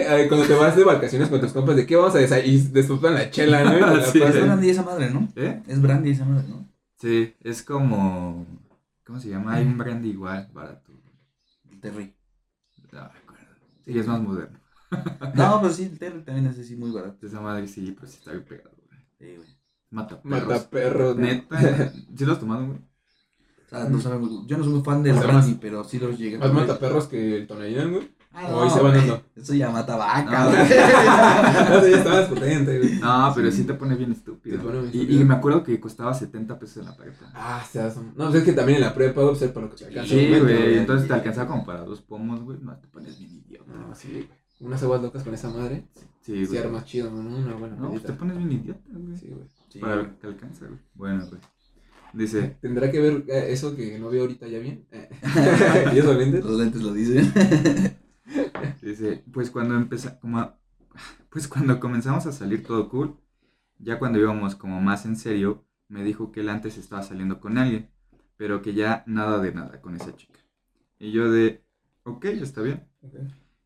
Ah, 0.00 0.16
Que, 0.16 0.28
Cuando 0.28 0.46
te 0.46 0.54
vas 0.54 0.76
de 0.76 0.84
vacaciones 0.84 1.28
con 1.28 1.40
tus 1.40 1.52
compas, 1.52 1.76
¿de 1.76 1.86
qué 1.86 1.96
vamos 1.96 2.14
a 2.14 2.18
desayunar? 2.18 2.48
Y 2.54 2.58
después 2.68 3.00
la 3.02 3.30
chela, 3.30 3.64
¿no? 3.64 3.78
La 3.96 4.04
Sí. 4.04 4.20
Es 4.22 4.42
brandy 4.42 4.70
esa 4.70 4.82
madre, 4.82 5.10
¿no? 5.10 5.28
¿Eh? 5.36 5.62
Es 5.66 5.80
brandy 5.80 6.10
esa 6.10 6.24
madre, 6.24 6.48
¿no? 6.48 6.66
Sí, 6.98 7.34
es 7.40 7.62
como. 7.62 8.46
¿Cómo 9.04 9.20
se 9.20 9.28
llama? 9.28 9.54
Hay 9.54 9.64
un 9.66 9.76
brandy 9.76 10.10
igual, 10.10 10.48
barato. 10.52 10.92
El 11.70 11.80
Terry. 11.80 12.14
No 12.92 13.00
me 13.00 13.06
acuerdo. 13.06 13.44
Sí, 13.84 13.98
es 13.98 14.06
más 14.06 14.20
moderno. 14.20 14.58
No, 15.34 15.58
pero 15.62 15.72
sí, 15.72 15.84
el 15.84 15.98
Terry 15.98 16.20
también 16.22 16.46
es 16.46 16.58
así 16.58 16.76
muy 16.76 16.90
barato. 16.90 17.26
Esa 17.26 17.40
madre 17.40 17.66
sí, 17.66 17.94
pero 17.98 18.06
sí 18.06 18.18
está 18.18 18.32
bien 18.32 18.44
pegado, 18.44 18.70
güey. 18.86 19.00
Sí, 19.18 19.36
güey. 19.36 19.48
Mata 19.90 20.20
perros. 20.22 20.48
Mataperros. 20.48 21.16
¿no? 21.16 21.22
Neta. 21.22 21.92
¿Sí 22.16 22.24
lo 22.24 22.32
has 22.32 22.40
tomado, 22.40 22.66
güey? 22.66 22.78
O 22.78 23.68
sea, 23.68 23.84
no 23.88 24.00
sabemos. 24.00 24.46
Yo 24.46 24.58
no 24.58 24.64
soy 24.64 24.72
muy 24.74 24.82
fan 24.82 25.02
del 25.02 25.16
brandy, 25.16 25.54
pero 25.54 25.82
sí 25.84 25.98
los 25.98 26.18
llegué 26.18 26.36
a 26.36 26.40
Más 26.40 26.48
comer. 26.48 26.66
mataperros 26.66 27.08
que 27.08 27.36
el 27.38 27.46
Tonayán, 27.46 27.92
güey. 27.92 28.10
Ah, 28.34 28.70
se 28.72 28.80
van. 28.80 29.22
Eso 29.36 29.54
ya 29.54 29.70
mata 29.70 29.96
vaca, 29.96 30.44
No. 30.44 30.50
güey. 30.50 30.62
No, 31.82 31.88
ya 31.88 31.96
está 31.98 32.10
más 32.10 32.26
potente, 32.28 32.78
güey. 32.78 32.98
No, 32.98 33.32
pero 33.34 33.50
sí 33.50 33.64
te 33.64 33.74
pone 33.74 33.94
bien 33.94 34.12
estúpido. 34.12 34.56
Te 34.58 34.62
pone 34.64 34.80
bien 34.80 34.90
Y- 34.94 34.98
estúpido. 35.00 35.20
Y, 35.20 35.24
me 35.24 35.34
acuerdo 35.34 35.62
que 35.62 35.78
costaba 35.80 36.14
70 36.14 36.58
pesos 36.58 36.78
en 36.78 36.84
la 36.86 36.96
prepa. 36.96 37.30
Ah, 37.34 37.64
se 37.70 37.80
hacen. 37.80 38.12
No, 38.16 38.26
pues 38.26 38.36
es 38.36 38.44
que 38.44 38.52
también 38.52 38.76
en 38.78 38.84
la 38.84 38.94
prepa, 38.94 39.20
pues 39.22 39.42
es 39.42 39.50
para 39.50 39.66
lo 39.66 39.72
que 39.72 39.78
se 39.78 39.86
alcanza. 39.86 40.08
Sí, 40.14 40.28
güey. 40.40 40.78
Entonces 40.78 41.08
te 41.08 41.14
alcanzaba 41.14 41.48
como 41.48 41.64
para 41.66 41.84
dos 41.84 42.00
pomos, 42.00 42.40
güey. 42.42 42.58
No, 42.62 42.74
te 42.76 42.86
pones 42.88 43.18
bien 43.18 43.42
idiota. 43.46 43.72
No, 43.72 43.94
sí, 43.94 44.08
güey. 44.12 44.28
Unas 44.60 44.82
aguas 44.82 45.02
locas 45.02 45.22
con 45.24 45.34
esa 45.34 45.50
madre. 45.50 45.84
Sí, 46.22 46.46
güey. 46.46 46.58
arma 46.58 46.84
chido, 46.84 47.10
¿no? 47.10 47.36
Una 47.36 47.54
buena 47.54 47.76
No, 47.76 47.90
pues 47.90 48.04
te 48.04 48.12
pones 48.12 48.36
bien 48.38 48.52
idiota, 48.52 48.80
güey. 48.92 49.16
Sí, 49.18 49.26
güey. 49.28 49.46
Sí, 49.68 49.78
para 49.80 49.96
lo 49.96 50.18
que 50.18 50.26
alcanza, 50.26 50.66
güey. 50.66 50.78
Bueno, 50.94 51.26
güey. 51.28 51.40
Dice, 52.14 52.56
¿Tendrá 52.60 52.90
que 52.90 53.00
ver 53.00 53.24
eh, 53.26 53.46
eso 53.48 53.74
que 53.74 53.98
no 53.98 54.10
veo 54.10 54.22
ahorita 54.22 54.46
ya 54.46 54.58
bien? 54.58 54.86
¿Y 55.94 55.98
esos 55.98 56.16
lentes? 56.16 56.44
Los 56.44 56.58
lentes 56.58 56.82
lo 56.82 56.92
dicen. 56.92 57.32
Dice, 58.92 59.24
pues 59.32 59.50
cuando 59.50 59.74
empezamos, 59.76 60.18
como, 60.20 60.56
pues 61.30 61.48
cuando 61.48 61.80
comenzamos 61.80 62.26
a 62.26 62.32
salir 62.32 62.64
todo 62.64 62.88
cool, 62.88 63.16
ya 63.78 63.98
cuando 63.98 64.18
íbamos 64.18 64.54
como 64.54 64.80
más 64.80 65.06
en 65.06 65.16
serio, 65.16 65.64
me 65.88 66.04
dijo 66.04 66.32
que 66.32 66.40
él 66.40 66.48
antes 66.48 66.78
estaba 66.78 67.02
saliendo 67.02 67.40
con 67.40 67.58
alguien, 67.58 67.90
pero 68.36 68.62
que 68.62 68.74
ya 68.74 69.04
nada 69.06 69.38
de 69.38 69.52
nada 69.52 69.80
con 69.80 69.96
esa 69.96 70.14
chica. 70.16 70.40
Y 70.98 71.12
yo 71.12 71.30
de, 71.30 71.64
ok, 72.04 72.24
está 72.26 72.62
bien. 72.62 72.88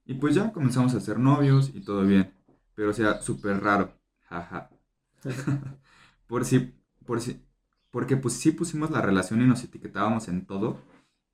Y 0.04 0.14
pues 0.14 0.34
ya 0.34 0.52
comenzamos 0.52 0.94
a 0.94 1.00
ser 1.00 1.18
novios 1.18 1.70
y 1.74 1.80
todo 1.80 2.02
bien. 2.04 2.32
Pero 2.74 2.90
o 2.90 2.92
sea, 2.92 3.20
súper 3.20 3.62
raro. 3.62 3.92
Jaja. 4.22 4.70
por 6.26 6.44
si, 6.44 6.74
por 7.04 7.20
si, 7.20 7.42
porque 7.90 8.16
pues 8.16 8.34
sí 8.34 8.52
pusimos 8.52 8.90
la 8.90 9.00
relación 9.00 9.40
y 9.40 9.46
nos 9.46 9.64
etiquetábamos 9.64 10.28
en 10.28 10.46
todo. 10.46 10.78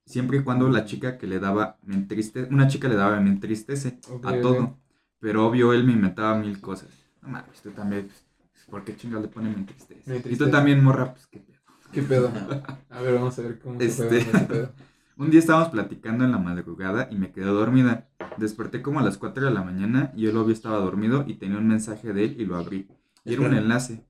Siempre 0.04 0.38
y 0.38 0.42
cuando 0.42 0.68
la 0.68 0.84
chica 0.84 1.16
que 1.18 1.26
le 1.26 1.38
daba 1.38 1.78
me 1.82 1.94
entristece, 1.94 2.52
una 2.52 2.66
chica 2.68 2.88
le 2.88 2.96
daba 2.96 3.20
me 3.20 3.30
entristece 3.30 4.00
a 4.24 4.40
todo. 4.40 4.78
Pero 5.20 5.46
obvio 5.46 5.72
él 5.72 5.84
me 5.84 5.92
inventaba 5.92 6.36
mil 6.38 6.60
cosas. 6.60 6.88
No 7.22 7.28
mames, 7.28 7.62
tú 7.62 7.70
también, 7.70 8.06
pues, 8.08 8.66
¿por 8.68 8.84
qué 8.84 8.96
chingados 8.96 9.26
le 9.26 9.32
pone 9.32 9.48
me 9.50 9.56
entristece? 9.56 10.02
Me 10.06 10.16
Y 10.16 10.20
tú 10.20 10.28
entristece. 10.28 10.50
también, 10.50 10.82
morra, 10.82 11.12
pues 11.12 11.26
qué 11.28 11.38
pedo. 11.38 11.58
¿Qué 11.92 12.02
pedo? 12.02 12.30
A 12.90 13.00
ver, 13.02 13.14
vamos 13.14 13.38
a 13.38 13.42
ver 13.42 13.58
cómo 13.60 13.78
se 13.78 13.86
Este- 13.86 14.06
puede 14.06 14.18
ese 14.20 14.38
pedo. 14.40 14.72
Un 15.18 15.30
día 15.30 15.38
estábamos 15.40 15.68
platicando 15.68 16.24
en 16.24 16.32
la 16.32 16.38
madrugada 16.38 17.06
y 17.10 17.16
me 17.16 17.30
quedé 17.32 17.44
dormida. 17.44 18.08
Desperté 18.38 18.80
como 18.82 18.98
a 18.98 19.02
las 19.02 19.18
4 19.18 19.44
de 19.44 19.50
la 19.52 19.62
mañana 19.62 20.10
y 20.16 20.26
el 20.26 20.36
obvio 20.36 20.52
estaba 20.54 20.78
dormido 20.78 21.24
y 21.28 21.34
tenía 21.34 21.58
un 21.58 21.68
mensaje 21.68 22.12
de 22.14 22.24
él 22.24 22.36
y 22.40 22.46
lo 22.46 22.56
abrí. 22.56 22.88
Y 23.24 23.34
era 23.34 23.42
un 23.42 23.54
enlace. 23.54 24.06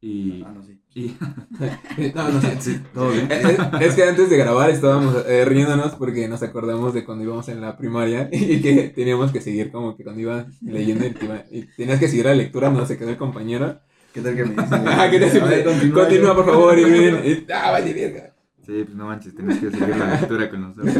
Y... 0.00 0.42
Ah, 0.44 0.52
no, 0.54 0.62
sí. 0.62 0.78
y 0.94 1.16
No, 2.14 2.28
no 2.30 2.40
sé. 2.40 2.56
sí, 2.60 2.80
todo 2.94 3.10
bien. 3.10 3.28
Es, 3.30 3.58
es 3.88 3.94
que 3.94 4.04
antes 4.04 4.30
de 4.30 4.36
grabar 4.36 4.70
estábamos 4.70 5.24
eh, 5.26 5.44
riéndonos 5.44 5.94
porque 5.94 6.28
nos 6.28 6.42
acordamos 6.42 6.94
de 6.94 7.04
cuando 7.04 7.24
íbamos 7.24 7.48
en 7.48 7.60
la 7.60 7.76
primaria 7.76 8.28
y 8.32 8.60
que 8.60 8.92
teníamos 8.94 9.32
que 9.32 9.40
seguir 9.40 9.72
como 9.72 9.96
que 9.96 10.04
cuando 10.04 10.20
iba 10.22 10.46
leyendo 10.62 11.06
y, 11.06 11.14
iba- 11.24 11.44
y 11.50 11.62
tenías 11.76 11.98
que 11.98 12.08
seguir 12.08 12.26
la 12.26 12.34
lectura 12.34 12.68
donde 12.68 12.86
se 12.86 12.98
quedó 12.98 13.10
el 13.10 13.16
compañero. 13.16 13.80
¿Qué 14.12 14.20
tal 14.20 14.36
que 14.36 14.44
me 14.44 14.50
dicen? 14.62 14.82
Ah, 14.86 15.08
¿qué 15.10 15.18
te 15.18 15.40
ver, 15.40 15.92
Continúa, 15.92 16.34
por 16.34 16.46
favor. 16.46 16.78
Y, 16.78 16.84
miren, 16.86 17.20
y- 17.24 17.52
ah, 17.52 17.72
vale, 17.72 17.92
verga. 17.92 18.32
Sí, 18.64 18.82
pues 18.84 18.94
no 18.96 19.06
manches, 19.06 19.34
tenés 19.34 19.58
que 19.58 19.70
seguir 19.70 19.96
la 19.96 20.18
lectura 20.20 20.50
con 20.50 20.60
nosotros. 20.62 20.94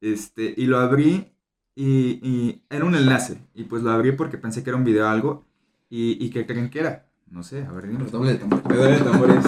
Este, 0.00 0.54
y 0.56 0.66
lo 0.66 0.78
abrí 0.78 1.32
y, 1.74 2.20
y 2.22 2.62
era 2.70 2.84
un 2.84 2.94
enlace. 2.94 3.38
Y 3.54 3.64
pues 3.64 3.82
lo 3.82 3.90
abrí 3.90 4.12
porque 4.12 4.38
pensé 4.38 4.62
que 4.62 4.70
era 4.70 4.76
un 4.76 4.84
video 4.84 5.06
o 5.06 5.08
algo. 5.08 5.45
¿Y, 5.88 6.24
y 6.24 6.30
qué 6.30 6.46
creen 6.46 6.70
que 6.70 6.80
era? 6.80 7.08
No 7.28 7.42
sé, 7.42 7.62
a 7.64 7.72
ver, 7.72 7.88
dime. 7.88 8.04
Redoble 8.04 8.32
de 8.32 8.38
tambor. 8.38 8.68
Me 8.68 8.76
duele 8.76 8.98
tambores. 8.98 9.44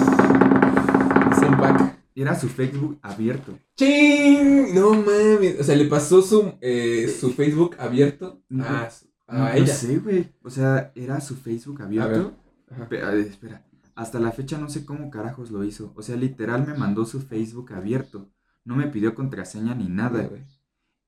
Pack. 1.59 1.99
Era 2.15 2.35
su 2.39 2.49
Facebook 2.49 2.99
abierto. 3.03 3.59
¡Ching! 3.77 4.75
No 4.75 4.93
mames. 4.95 5.61
O 5.61 5.65
sea, 5.65 5.77
le 5.77 5.85
pasó 5.87 6.21
su, 6.23 6.55
eh, 6.61 7.09
su 7.09 7.33
Facebook 7.33 7.77
abierto 7.79 8.43
No. 8.49 8.65
a, 8.65 8.89
No, 9.29 9.39
no 9.39 9.49
ella. 9.53 9.67
sé, 9.75 9.99
güey. 9.99 10.33
O 10.43 10.51
sea, 10.51 10.93
era 10.95 11.21
su 11.21 11.37
Facebook 11.37 11.81
abierto. 11.83 12.35
Ajá. 12.71 12.83
Espera, 12.83 13.15
espera. 13.15 13.65
Hasta 13.95 14.19
la 14.21 14.31
fecha 14.33 14.59
no 14.59 14.69
sé 14.69 14.85
cómo 14.85 15.11
carajos 15.11 15.51
lo 15.51 15.65
hizo. 15.65 15.93
O 15.97 16.03
sea, 16.03 16.17
literal 16.17 16.67
me 16.67 16.75
mandó 16.75 17.05
su 17.07 17.21
Facebook 17.21 17.73
abierto. 17.73 18.29
No 18.65 18.77
me 18.77 18.89
pidió 18.89 19.15
contraseña 19.15 19.75
ni 19.75 19.89
nada. 19.89 20.23
güey. 20.25 20.43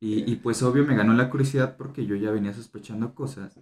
Y, 0.00 0.30
y 0.30 0.36
pues 0.36 0.62
obvio 0.62 0.84
me 0.86 0.96
ganó 0.96 1.12
la 1.12 1.28
curiosidad 1.28 1.76
porque 1.76 2.06
yo 2.06 2.16
ya 2.16 2.30
venía 2.30 2.54
sospechando 2.54 3.14
cosas. 3.14 3.58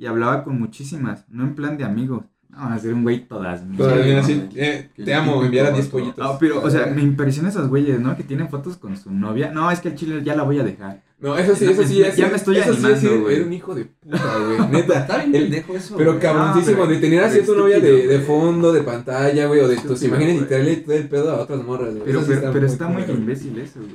Y 0.00 0.06
hablaba 0.06 0.44
con 0.44 0.58
muchísimas, 0.58 1.26
no 1.28 1.44
en 1.44 1.54
plan 1.54 1.76
de 1.76 1.84
amigos. 1.84 2.24
No, 2.48 2.62
a 2.62 2.78
ser 2.78 2.94
un 2.94 3.02
güey 3.02 3.28
todas. 3.28 3.60
así, 3.60 4.34
no, 4.34 4.48
eh, 4.56 4.88
te 4.96 5.14
amo, 5.14 5.44
enviar 5.44 5.66
a 5.66 5.70
10 5.72 5.84
vato. 5.84 5.98
pollitos. 5.98 6.26
Ah, 6.26 6.38
pero, 6.40 6.62
o 6.62 6.70
sea, 6.70 6.86
me 6.86 7.02
impresionan 7.02 7.50
esos 7.52 7.68
güeyes, 7.68 8.00
¿no? 8.00 8.16
Que 8.16 8.24
tienen 8.24 8.48
fotos 8.48 8.78
con 8.78 8.96
su 8.96 9.12
novia. 9.12 9.52
No, 9.52 9.70
es 9.70 9.80
que 9.80 9.88
el 9.88 9.96
chile 9.96 10.22
ya 10.24 10.34
la 10.34 10.42
voy 10.42 10.58
a 10.58 10.64
dejar. 10.64 11.02
No, 11.20 11.36
eso 11.36 11.54
sí, 11.54 11.66
eso 11.66 11.84
sí, 11.84 12.02
es- 12.02 12.16
ya 12.16 12.28
me 12.28 12.36
estoy 12.36 12.56
eso 12.56 12.72
animando, 12.72 12.96
sí, 12.98 13.08
güey. 13.08 13.36
Era 13.36 13.44
un 13.44 13.52
hijo 13.52 13.74
de 13.74 13.84
puta, 13.84 14.38
güey. 14.38 14.68
Neta. 14.70 14.98
Está 15.00 15.18
bien 15.18 15.32
pendejo 15.32 15.76
eso. 15.76 15.96
Pero 15.96 16.12
güey. 16.12 16.22
cabroncísimo, 16.22 16.86
de 16.86 16.96
tener 16.96 17.22
así 17.24 17.40
a 17.40 17.44
tu 17.44 17.54
novia 17.54 17.78
de, 17.78 18.06
de 18.06 18.18
fondo, 18.20 18.72
de 18.72 18.82
pantalla, 18.82 19.46
güey, 19.46 19.60
o 19.60 19.68
de 19.68 19.76
tus 19.76 20.02
imágenes 20.02 20.40
y 20.40 20.44
traerle 20.46 20.76
todo 20.76 20.94
el 20.96 21.08
pedo 21.08 21.30
a 21.32 21.40
otras 21.42 21.62
morras, 21.62 21.90
güey. 21.94 22.04
Pero, 22.06 22.22
pero, 22.26 22.52
pero 22.52 22.66
está 22.66 22.88
muy 22.88 23.02
imbécil 23.02 23.58
eso, 23.58 23.80
güey. 23.80 23.94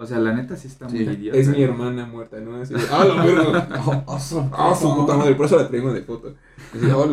O 0.00 0.06
sea, 0.06 0.18
la 0.20 0.32
neta 0.32 0.56
sí 0.56 0.68
está 0.68 0.88
muy 0.88 1.00
idiota. 1.00 1.36
Es 1.38 1.48
mi 1.48 1.62
hermana 1.62 2.06
muerta, 2.06 2.38
¿no? 2.40 2.56
Ah, 2.90 3.04
la 3.04 3.24
verga. 3.24 3.68
Oh, 3.86 4.02
oh, 4.06 4.18
su- 4.20 4.48
Ah, 4.52 4.74
su 4.80 4.94
puta 4.94 5.16
madre, 5.16 5.34
por 5.34 5.46
eso 5.46 5.56
la 5.56 5.68
traigo 5.68 5.92
de 5.92 6.02
foto. 6.02 6.34
Ah. 6.74 7.04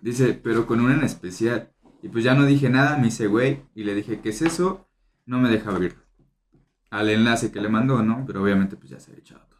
Dice, 0.00 0.38
pero 0.42 0.66
con 0.66 0.80
una 0.80 0.94
en 0.94 1.04
especial. 1.04 1.70
Y 2.02 2.08
pues 2.08 2.24
ya 2.24 2.34
no 2.34 2.46
dije 2.46 2.70
nada, 2.70 2.96
me 2.96 3.08
hice 3.08 3.26
güey. 3.26 3.62
Y 3.74 3.84
le 3.84 3.94
dije, 3.94 4.20
¿qué 4.22 4.30
es 4.30 4.42
eso? 4.42 4.86
No 5.26 5.38
me 5.38 5.50
deja 5.50 5.70
abrir. 5.70 5.96
Al 6.90 7.08
enlace 7.10 7.50
que 7.52 7.60
le 7.60 7.68
mandó, 7.68 8.02
¿no? 8.02 8.24
Pero 8.26 8.42
obviamente 8.42 8.76
pues 8.76 8.90
ya 8.90 9.00
se 9.00 9.10
había 9.12 9.20
echado 9.20 9.40
todo. 9.48 9.50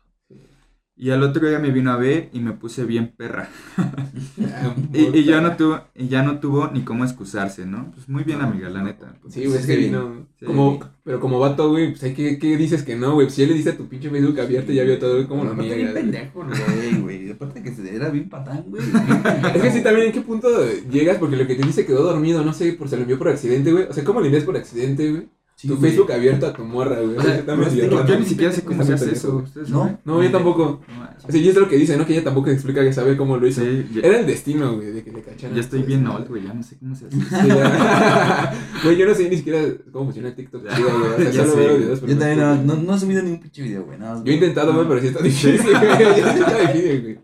Y 0.96 1.10
al 1.12 1.22
otro 1.22 1.48
día 1.48 1.58
me 1.58 1.70
vino 1.70 1.90
a 1.92 1.96
ver 1.96 2.28
y 2.34 2.40
me 2.40 2.52
puse 2.52 2.84
bien 2.84 3.14
perra. 3.16 3.48
Y, 4.92 5.18
y 5.18 5.24
ya 5.24 5.40
no 5.40 5.56
tuvo, 5.56 5.80
y 5.94 6.08
ya 6.08 6.22
no 6.22 6.40
tuvo 6.40 6.68
ni 6.68 6.82
cómo 6.82 7.04
excusarse, 7.04 7.64
¿no? 7.64 7.90
Pues 7.92 8.08
muy 8.08 8.24
bien, 8.24 8.40
amiga, 8.42 8.68
la 8.68 8.82
neta. 8.82 9.14
Pues, 9.22 9.34
Sí, 9.34 9.46
güey, 9.46 9.58
es 9.58 9.66
que 9.66 9.76
Sí. 9.76 9.84
vino. 9.84 10.26
Sí. 10.38 10.44
Como, 10.44 10.80
pero 11.04 11.20
como 11.20 11.38
vato, 11.38 11.70
güey, 11.70 11.90
pues 11.90 12.02
hay 12.02 12.12
que, 12.14 12.38
¿qué 12.38 12.56
dices 12.56 12.82
que 12.82 12.96
no, 12.96 13.14
güey? 13.14 13.26
Pues 13.26 13.34
si 13.34 13.42
él 13.44 13.50
le 13.50 13.54
dice 13.54 13.70
a 13.70 13.76
tu 13.76 13.88
pinche 13.88 14.10
Facebook 14.10 14.40
abierto, 14.40 14.72
ya 14.72 14.84
vio 14.84 14.98
todo, 14.98 15.14
güey, 15.14 15.26
como 15.26 15.44
lo 15.44 15.52
Aparte, 15.52 15.74
bien 15.74 15.94
pendejo, 15.94 16.44
güey, 16.44 17.00
güey. 17.00 17.30
Aparte 17.30 17.62
que 17.62 17.72
se 17.74 17.94
era 17.94 18.10
bien 18.10 18.28
patán, 18.28 18.64
güey. 18.66 18.82
Es 19.54 19.62
que 19.62 19.70
sí, 19.70 19.82
también 19.82 20.08
en 20.08 20.12
qué 20.12 20.20
punto 20.20 20.48
llegas, 20.90 21.18
porque 21.18 21.36
lo 21.36 21.46
que 21.46 21.54
te 21.54 21.62
dice 21.66 21.86
quedó 21.86 22.02
dormido, 22.02 22.44
no 22.44 22.52
sé, 22.52 22.72
por 22.74 22.88
se 22.88 22.96
lo 22.96 23.02
envió 23.02 23.16
por 23.18 23.28
accidente, 23.28 23.72
güey. 23.72 23.84
O 23.84 23.92
sea, 23.92 24.04
¿cómo 24.04 24.20
le 24.20 24.26
envías 24.26 24.44
por 24.44 24.56
accidente, 24.56 25.10
güey? 25.10 25.28
Sí, 25.60 25.68
tu 25.68 25.76
güey. 25.76 25.90
Facebook 25.92 26.10
abierto 26.10 26.46
a 26.46 26.54
tu 26.54 26.64
morra, 26.64 27.00
güey. 27.00 27.18
O 27.18 27.20
sea, 27.22 27.44
Yo, 27.44 28.06
yo 28.06 28.18
ni 28.18 28.24
siquiera 28.24 28.50
sé 28.50 28.62
cómo 28.64 28.82
se 28.82 28.94
hace 28.94 29.12
eso. 29.12 29.28
pendejo. 29.28 29.44
¿Ustedes 29.44 29.68
No. 29.68 29.98
No, 30.06 30.22
yo 30.22 30.30
tampoco. 30.30 30.80
No 30.88 31.36
y 31.38 31.48
es 31.48 31.54
lo 31.54 31.68
que 31.68 31.76
dice, 31.76 31.98
¿no? 31.98 32.06
Que 32.06 32.14
ella 32.14 32.24
tampoco 32.24 32.48
explica 32.48 32.82
que 32.82 32.94
sabe 32.94 33.14
cómo 33.14 33.36
lo 33.36 33.46
hizo. 33.46 33.60
Sí, 33.60 33.86
ya, 33.92 34.00
Era 34.00 34.20
el 34.20 34.26
destino, 34.26 34.74
güey, 34.76 34.90
de 34.90 35.04
que 35.04 35.12
le 35.12 35.20
cacharan. 35.20 35.54
ya 35.54 35.60
estoy 35.60 35.82
bien 35.82 36.06
old, 36.06 36.28
güey, 36.28 36.44
ya 36.44 36.54
no 36.54 36.62
sé 36.62 36.78
cómo 36.78 36.94
se 36.94 37.08
hace. 37.08 37.16
Güey, 38.84 38.96
yo 38.96 39.06
no 39.06 39.14
sé 39.14 39.28
ni 39.28 39.36
siquiera 39.36 39.60
cómo 39.92 40.06
funciona 40.06 40.34
TikTok. 40.34 40.64
Ya. 40.64 40.76
chido, 40.76 40.88
güey. 40.98 41.12
O 41.12 41.16
sea, 41.18 41.30
Ya 41.30 41.42
solo 41.42 41.52
sé, 41.52 41.58
veo 41.58 41.68
güey. 41.68 41.78
videos. 41.82 42.00
Yo 42.00 42.16
también 42.18 42.38
no- 42.38 42.56
no, 42.56 42.76
no, 42.76 42.94
he 42.94 42.98
subido 42.98 43.22
ningún 43.22 43.40
pinche 43.40 43.62
video, 43.62 43.84
güey. 43.84 43.98
nada 43.98 44.22
Yo 44.24 44.32
he 44.32 44.34
intentado, 44.36 44.72
güey, 44.72 44.88
pero 44.88 45.00
sí 45.02 45.06
está 45.08 45.22
difícil, 45.22 45.60
güey. 45.60 45.98
Ya 45.98 46.32
está 46.32 46.58
difícil, 46.72 47.02
güey. 47.02 47.18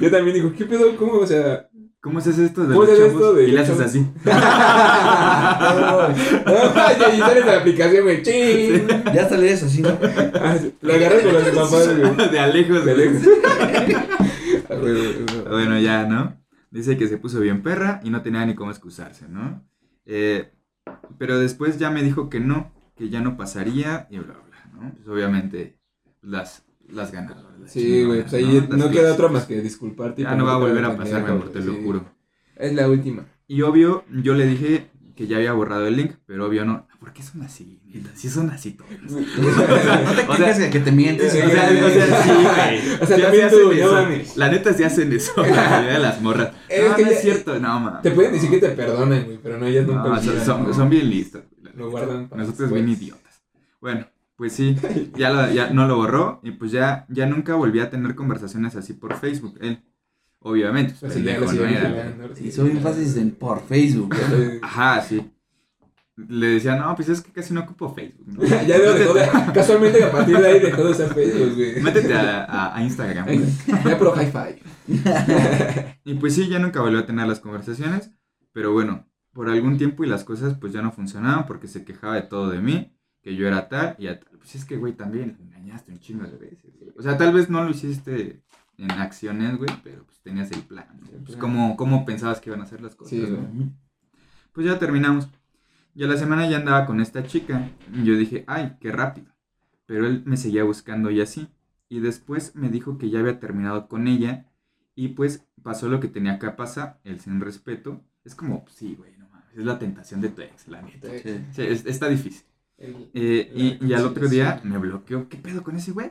Yo 0.00 0.10
también 0.10 0.34
digo, 0.36 0.52
¿qué 0.56 0.64
pedo? 0.66 0.96
¿Cómo? 0.96 1.14
O 1.14 1.26
sea, 1.26 1.68
¿Cómo 2.02 2.20
se 2.20 2.30
hace 2.30 2.46
esto 2.46 2.66
de 2.66 2.74
¿Cómo 2.74 2.84
los 2.84 2.98
esto 2.98 3.32
de 3.32 3.44
Y 3.44 3.52
le 3.52 3.60
haces 3.60 3.78
así. 3.78 4.00
y 4.24 4.28
sales 7.20 7.44
de 7.44 7.52
la 7.52 7.58
aplicación, 7.58 8.02
güey. 8.02 8.22
¡Ching! 8.24 8.88
Ya 9.14 9.22
hasta 9.22 9.36
lees 9.36 9.62
así, 9.62 9.82
¿no? 9.82 9.96
Ah, 10.34 10.56
Lo 10.80 10.94
agarras 10.94 11.22
con 11.22 11.32
los 11.32 11.44
papás, 11.44 11.96
güey. 11.96 12.28
De 12.28 12.40
alejos. 12.40 12.84
De 12.84 12.96
lejos. 12.96 13.22
Ah. 14.68 14.74
Bueno, 15.48 15.78
ya, 15.78 16.04
¿no? 16.06 16.36
Dice 16.72 16.96
que 16.96 17.06
se 17.06 17.18
puso 17.18 17.38
bien 17.38 17.62
perra 17.62 18.00
y 18.02 18.10
no 18.10 18.22
tenía 18.22 18.44
ni 18.46 18.56
cómo 18.56 18.72
excusarse, 18.72 19.28
¿no? 19.28 19.62
Eh, 20.04 20.50
pero 21.18 21.38
después 21.38 21.78
ya 21.78 21.90
me 21.90 22.02
dijo 22.02 22.28
que 22.28 22.40
no, 22.40 22.72
que 22.96 23.10
ya 23.10 23.20
no 23.20 23.36
pasaría 23.36 24.08
y 24.10 24.18
bla, 24.18 24.34
bla, 24.34 24.70
¿no? 24.74 24.92
Pues 24.96 25.06
obviamente 25.06 25.78
las, 26.20 26.64
las 26.92 27.12
las 27.12 27.72
Sí, 27.72 28.04
güey, 28.04 28.22
pues 28.22 28.34
ahí 28.34 28.66
no 28.70 28.90
que- 28.90 28.98
queda 28.98 29.12
otra 29.14 29.28
más 29.28 29.44
que 29.44 29.60
disculparte. 29.60 30.22
Ya 30.22 30.34
no 30.34 30.44
va 30.44 30.54
a 30.54 30.58
volver 30.58 30.84
a 30.84 30.88
pendejo, 30.90 31.04
pasarme, 31.10 31.30
amor, 31.30 31.50
te 31.52 31.60
lo 31.60 31.74
juro. 31.74 32.04
Es 32.56 32.74
la 32.74 32.88
última. 32.88 33.26
Y 33.48 33.62
obvio, 33.62 34.04
yo 34.22 34.34
le 34.34 34.46
dije 34.46 34.90
que 35.16 35.26
ya 35.26 35.36
había 35.36 35.52
borrado 35.52 35.86
el 35.86 35.96
link, 35.96 36.12
pero 36.26 36.46
obvio 36.46 36.64
no. 36.64 36.86
¿Por 36.98 37.12
qué 37.12 37.22
son 37.22 37.42
así? 37.42 37.80
Sí 38.14 38.28
son 38.30 38.48
así 38.50 38.72
todos. 38.72 38.90
No 39.02 40.14
te 40.14 40.22
O 40.26 40.36
sea- 40.36 40.46
quejes 40.54 40.70
que 40.70 40.80
te 40.80 40.92
mientes. 40.92 41.32
O 41.32 41.36
sea, 41.36 42.22
sí, 42.22 42.30
güey. 42.30 42.94
O 43.02 43.06
sea, 43.06 43.16
Ya 43.18 43.24
también 43.24 43.50
tú, 43.50 43.56
hacen 43.56 43.66
no 43.68 43.72
eso. 43.72 43.92
mames. 43.92 44.36
La 44.36 44.48
neta 44.50 44.72
sí 44.72 44.82
hacen 44.84 45.12
eso, 45.12 45.32
la 45.36 45.48
mayoría 45.48 45.92
de 45.94 45.98
las 45.98 46.20
morras. 46.22 46.52
Es 46.68 46.88
no, 46.88 46.96
que 46.96 47.04
no 47.04 47.10
es 47.10 47.20
cierto, 47.20 47.58
no, 47.58 47.80
mames. 47.80 48.02
Te 48.02 48.10
pueden 48.12 48.32
decir 48.32 48.50
que 48.50 48.58
te 48.58 48.68
perdonan, 48.70 49.24
güey, 49.24 49.38
pero 49.42 49.58
no, 49.58 49.66
ellas 49.66 49.86
nunca 49.86 50.08
No, 50.08 50.22
son, 50.44 50.70
¿no? 50.78 50.88
bien 50.88 51.10
listos. 51.10 51.42
Lo 51.74 51.90
guardan 51.90 52.28
Nosotros 52.34 52.70
bien 52.72 52.88
idiotas. 52.88 53.42
Bueno, 53.80 54.06
pues 54.42 54.54
sí, 54.54 54.74
ya, 55.14 55.30
lo- 55.30 55.52
ya 55.52 55.70
no 55.70 55.86
lo 55.86 55.94
borró 55.94 56.40
y 56.42 56.50
pues 56.50 56.72
ya, 56.72 57.06
ya 57.08 57.26
nunca 57.26 57.54
volví 57.54 57.78
a 57.78 57.90
tener 57.90 58.16
conversaciones 58.16 58.74
así 58.74 58.92
por 58.92 59.14
Facebook. 59.14 59.56
Él, 59.60 59.84
obviamente, 60.40 60.94
Pues 60.98 61.12
pues, 61.12 61.14
sí, 61.14 61.20
Sí, 61.20 61.46
siguen 62.34 62.52
son 62.52 62.64
bien 62.72 62.80
fáciles 62.82 63.16
en, 63.18 63.30
por 63.36 63.62
Facebook. 63.64 64.16
Sí. 64.16 64.58
Ajá, 64.60 65.00
sí. 65.02 65.30
Le 66.16 66.46
decía, 66.48 66.74
no, 66.74 66.92
pues 66.96 67.08
es 67.08 67.20
que 67.20 67.30
casi 67.30 67.54
no 67.54 67.60
ocupo 67.60 67.94
Facebook. 67.94 68.26
¿no? 68.26 68.42
Ya 68.66 68.80
dejó 68.80 69.14
de, 69.14 69.28
casualmente 69.54 70.02
a 70.02 70.10
partir 70.10 70.36
de 70.36 70.44
ahí 70.48 70.58
dejó 70.58 70.82
de 70.82 70.90
usar 70.90 71.14
Facebook, 71.14 71.54
güey. 71.54 71.80
Métete 71.80 72.12
a, 72.12 72.42
a- 72.42 72.76
a 72.76 72.82
Instagram. 72.82 73.24
güey. 73.26 73.40
Ya 73.84 73.96
pro 73.96 74.12
hi-fi. 74.20 74.60
Y 76.04 76.14
pues 76.14 76.34
sí, 76.34 76.48
ya 76.48 76.58
nunca 76.58 76.80
volvió 76.80 76.98
a 76.98 77.06
tener 77.06 77.28
las 77.28 77.38
conversaciones, 77.38 78.10
pero 78.52 78.72
bueno, 78.72 79.06
por 79.32 79.48
algún 79.48 79.78
tiempo 79.78 80.02
y 80.02 80.08
las 80.08 80.24
cosas 80.24 80.54
pues 80.60 80.72
ya 80.72 80.82
no 80.82 80.90
funcionaban 80.90 81.46
porque 81.46 81.68
se 81.68 81.84
quejaba 81.84 82.16
de 82.16 82.22
todo 82.22 82.50
de 82.50 82.58
mí, 82.60 82.92
que 83.22 83.36
yo 83.36 83.46
era 83.46 83.68
tal 83.68 83.94
y 84.00 84.08
a 84.08 84.18
tal. 84.18 84.31
Pues 84.42 84.56
es 84.56 84.64
que, 84.64 84.76
güey, 84.76 84.92
también 84.94 85.36
engañaste 85.40 85.92
un 85.92 86.00
chingo 86.00 86.24
de 86.24 86.36
veces. 86.36 86.74
güey. 86.78 86.92
O 86.98 87.02
sea, 87.02 87.16
tal 87.16 87.32
vez 87.32 87.48
no 87.48 87.62
lo 87.62 87.70
hiciste 87.70 88.42
en 88.76 88.90
acciones, 88.90 89.56
güey, 89.56 89.70
pero 89.84 90.04
pues 90.04 90.20
tenías 90.20 90.50
el 90.50 90.62
plan. 90.62 90.86
Pues 91.24 91.36
cómo, 91.36 91.76
cómo 91.76 92.04
pensabas 92.04 92.40
que 92.40 92.50
iban 92.50 92.60
a 92.60 92.64
hacer 92.64 92.80
las 92.80 92.94
cosas. 92.96 93.10
Sí, 93.10 93.20
¿no? 93.28 93.36
güey. 93.36 93.70
Pues 94.52 94.66
ya 94.66 94.78
terminamos. 94.78 95.28
Y 95.94 96.02
a 96.04 96.08
la 96.08 96.16
semana 96.16 96.48
ya 96.48 96.56
andaba 96.56 96.86
con 96.86 97.00
esta 97.00 97.22
chica. 97.24 97.70
Y 97.94 98.04
yo 98.04 98.16
dije, 98.16 98.44
ay, 98.48 98.76
qué 98.80 98.90
rápido. 98.90 99.30
Pero 99.86 100.06
él 100.06 100.22
me 100.26 100.36
seguía 100.36 100.64
buscando 100.64 101.10
y 101.10 101.20
así. 101.20 101.48
Y 101.88 102.00
después 102.00 102.56
me 102.56 102.68
dijo 102.68 102.98
que 102.98 103.10
ya 103.10 103.20
había 103.20 103.38
terminado 103.38 103.86
con 103.88 104.08
ella. 104.08 104.46
Y 104.94 105.08
pues 105.08 105.46
pasó 105.62 105.88
lo 105.88 106.00
que 106.00 106.08
tenía 106.08 106.38
que 106.38 106.50
pasar, 106.50 106.98
el 107.04 107.20
sin 107.20 107.40
respeto. 107.40 108.02
Es 108.24 108.34
como, 108.34 108.64
pues, 108.64 108.74
sí, 108.74 108.94
güey, 108.96 109.16
no 109.18 109.28
mames. 109.28 109.56
Es 109.56 109.64
la 109.64 109.78
tentación 109.78 110.20
de 110.20 110.30
tu 110.30 110.42
ex, 110.42 110.66
la 110.68 110.82
neta. 110.82 111.08
Sí. 111.22 111.44
Sí, 111.52 111.62
es- 111.62 111.86
está 111.86 112.08
difícil. 112.08 112.44
El- 112.82 113.08
Eh, 113.14 113.52
y, 113.80 113.86
y 113.86 113.94
al 113.94 114.04
otro 114.06 114.28
día 114.28 114.60
me 114.64 114.76
bloqueó. 114.78 115.28
¿Qué 115.28 115.36
pedo 115.38 115.62
con 115.62 115.76
ese 115.76 115.92
güey? 115.92 116.10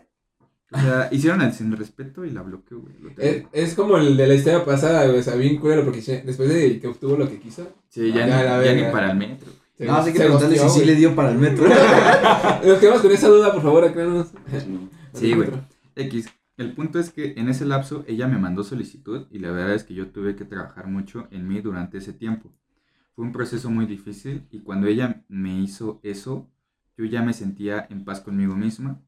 O 0.74 0.80
sea, 0.80 1.10
hicieron 1.12 1.42
el 1.42 1.52
sin 1.54 1.76
respeto 1.76 2.24
y 2.24 2.30
la 2.30 2.42
bloqueó, 2.44 2.80
güey. 2.80 2.96
Es, 3.18 3.36
día. 3.42 3.50
es 3.52 3.76
como 3.76 3.98
el 3.98 4.16
de 4.16 4.26
la 4.28 4.36
historia 4.36 4.64
pasada, 4.64 5.06
güey, 5.06 5.20
o 5.20 5.24
sea, 5.24 5.36
bien 5.36 5.58
culero 5.58 5.84
porque 5.84 6.00
después 6.26 6.48
de 6.48 6.80
que 6.80 6.88
obtuvo 6.88 7.18
lo 7.18 7.28
que 7.30 7.40
quiso. 7.40 7.68
Sí, 7.90 8.08
ya, 8.14 8.20
Ya, 8.20 8.26
ni, 8.26 8.32
la 8.32 8.64
ya 8.64 8.72
ni 8.72 8.78
verga. 8.82 8.92
para 8.94 9.12
el 9.12 9.18
metro. 9.18 9.48
güey. 9.78 9.90
No, 9.90 9.96
hay 9.98 10.14
que 10.14 10.20
preguntarle 10.20 10.58
si 10.60 10.70
sí 10.70 10.86
le 10.86 10.96
dio 10.96 11.14
para 11.16 11.32
el 11.32 11.38
metro. 11.40 11.66
Nos 12.66 12.78
quedamos 12.80 13.02
con 13.02 13.12
esa 13.12 13.28
duda, 13.28 13.52
por 13.52 13.62
favor, 13.64 13.84
acláranos. 13.84 14.32
Sí, 15.14 15.34
güey. 15.34 15.50
X. 15.98 16.30
El 16.56 16.72
punto 16.74 17.00
es 17.00 17.10
que 17.10 17.34
en 17.36 17.50
ese 17.50 17.66
lapso 17.66 18.06
ella 18.08 18.28
me 18.28 18.38
mandó 18.38 18.64
solicitud 18.64 19.26
y 19.30 19.40
la 19.40 19.52
verdad 19.52 19.74
es 19.76 19.84
que 19.84 19.94
yo 19.94 20.08
tuve 20.08 20.36
que 20.38 20.46
trabajar 20.46 20.88
mucho 20.88 21.28
en 21.32 21.48
mí 21.50 21.60
durante 21.60 21.98
ese 21.98 22.14
tiempo. 22.14 22.50
Fue 23.16 23.26
un 23.26 23.34
proceso 23.34 23.70
muy 23.70 23.86
difícil 23.88 24.44
y 24.52 24.60
cuando 24.60 24.88
ella 24.88 25.24
me 25.28 25.60
hizo 25.60 26.00
eso, 26.04 26.48
yo 27.02 27.08
ya 27.08 27.22
me 27.24 27.34
sentía 27.34 27.88
en 27.90 28.06
paz 28.06 28.22
conmigo 28.22 28.56
misma 28.56 29.02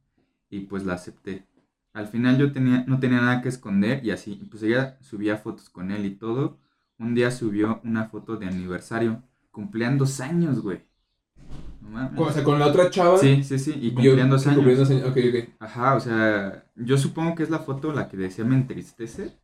y 0.50 0.62
pues 0.62 0.84
la 0.84 0.94
acepté. 0.94 1.48
Al 1.94 2.08
final 2.08 2.40
yo 2.40 2.52
tenía, 2.52 2.84
no 2.88 3.00
tenía 3.00 3.22
nada 3.22 3.42
que 3.42 3.50
esconder 3.50 4.04
y 4.04 4.10
así, 4.10 4.48
pues 4.50 4.64
ella 4.64 4.98
subía 5.02 5.38
fotos 5.38 5.70
con 5.70 5.92
él 5.92 6.06
y 6.06 6.16
todo. 6.16 6.58
Un 6.98 7.14
día 7.14 7.30
subió 7.30 7.82
una 7.84 8.06
foto 8.06 8.38
de 8.38 8.48
aniversario. 8.48 9.22
Cumplían 9.52 10.00
dos 10.00 10.20
años, 10.20 10.62
güey. 10.62 10.82
No. 11.82 12.10
O 12.18 12.32
sea, 12.32 12.44
con 12.44 12.58
la 12.58 12.68
otra 12.68 12.90
chava. 12.90 13.18
Sí, 13.20 13.44
sí, 13.44 13.60
sí, 13.60 13.76
y 13.80 13.92
cumplían 13.92 14.30
dos 14.30 14.48
años. 14.48 14.58
cumplían 14.58 14.80
dos 14.80 14.90
años. 14.90 15.04
Ok, 15.04 15.18
ok. 15.30 15.50
Ajá, 15.60 15.96
o 15.96 16.00
sea, 16.00 16.66
yo 16.76 16.98
supongo 16.98 17.36
que 17.36 17.44
es 17.44 17.52
la 17.52 17.60
foto 17.60 17.94
la 17.94 18.08
que 18.08 18.18
decía 18.18 18.44
me 18.44 18.56
entristece. 18.56 19.38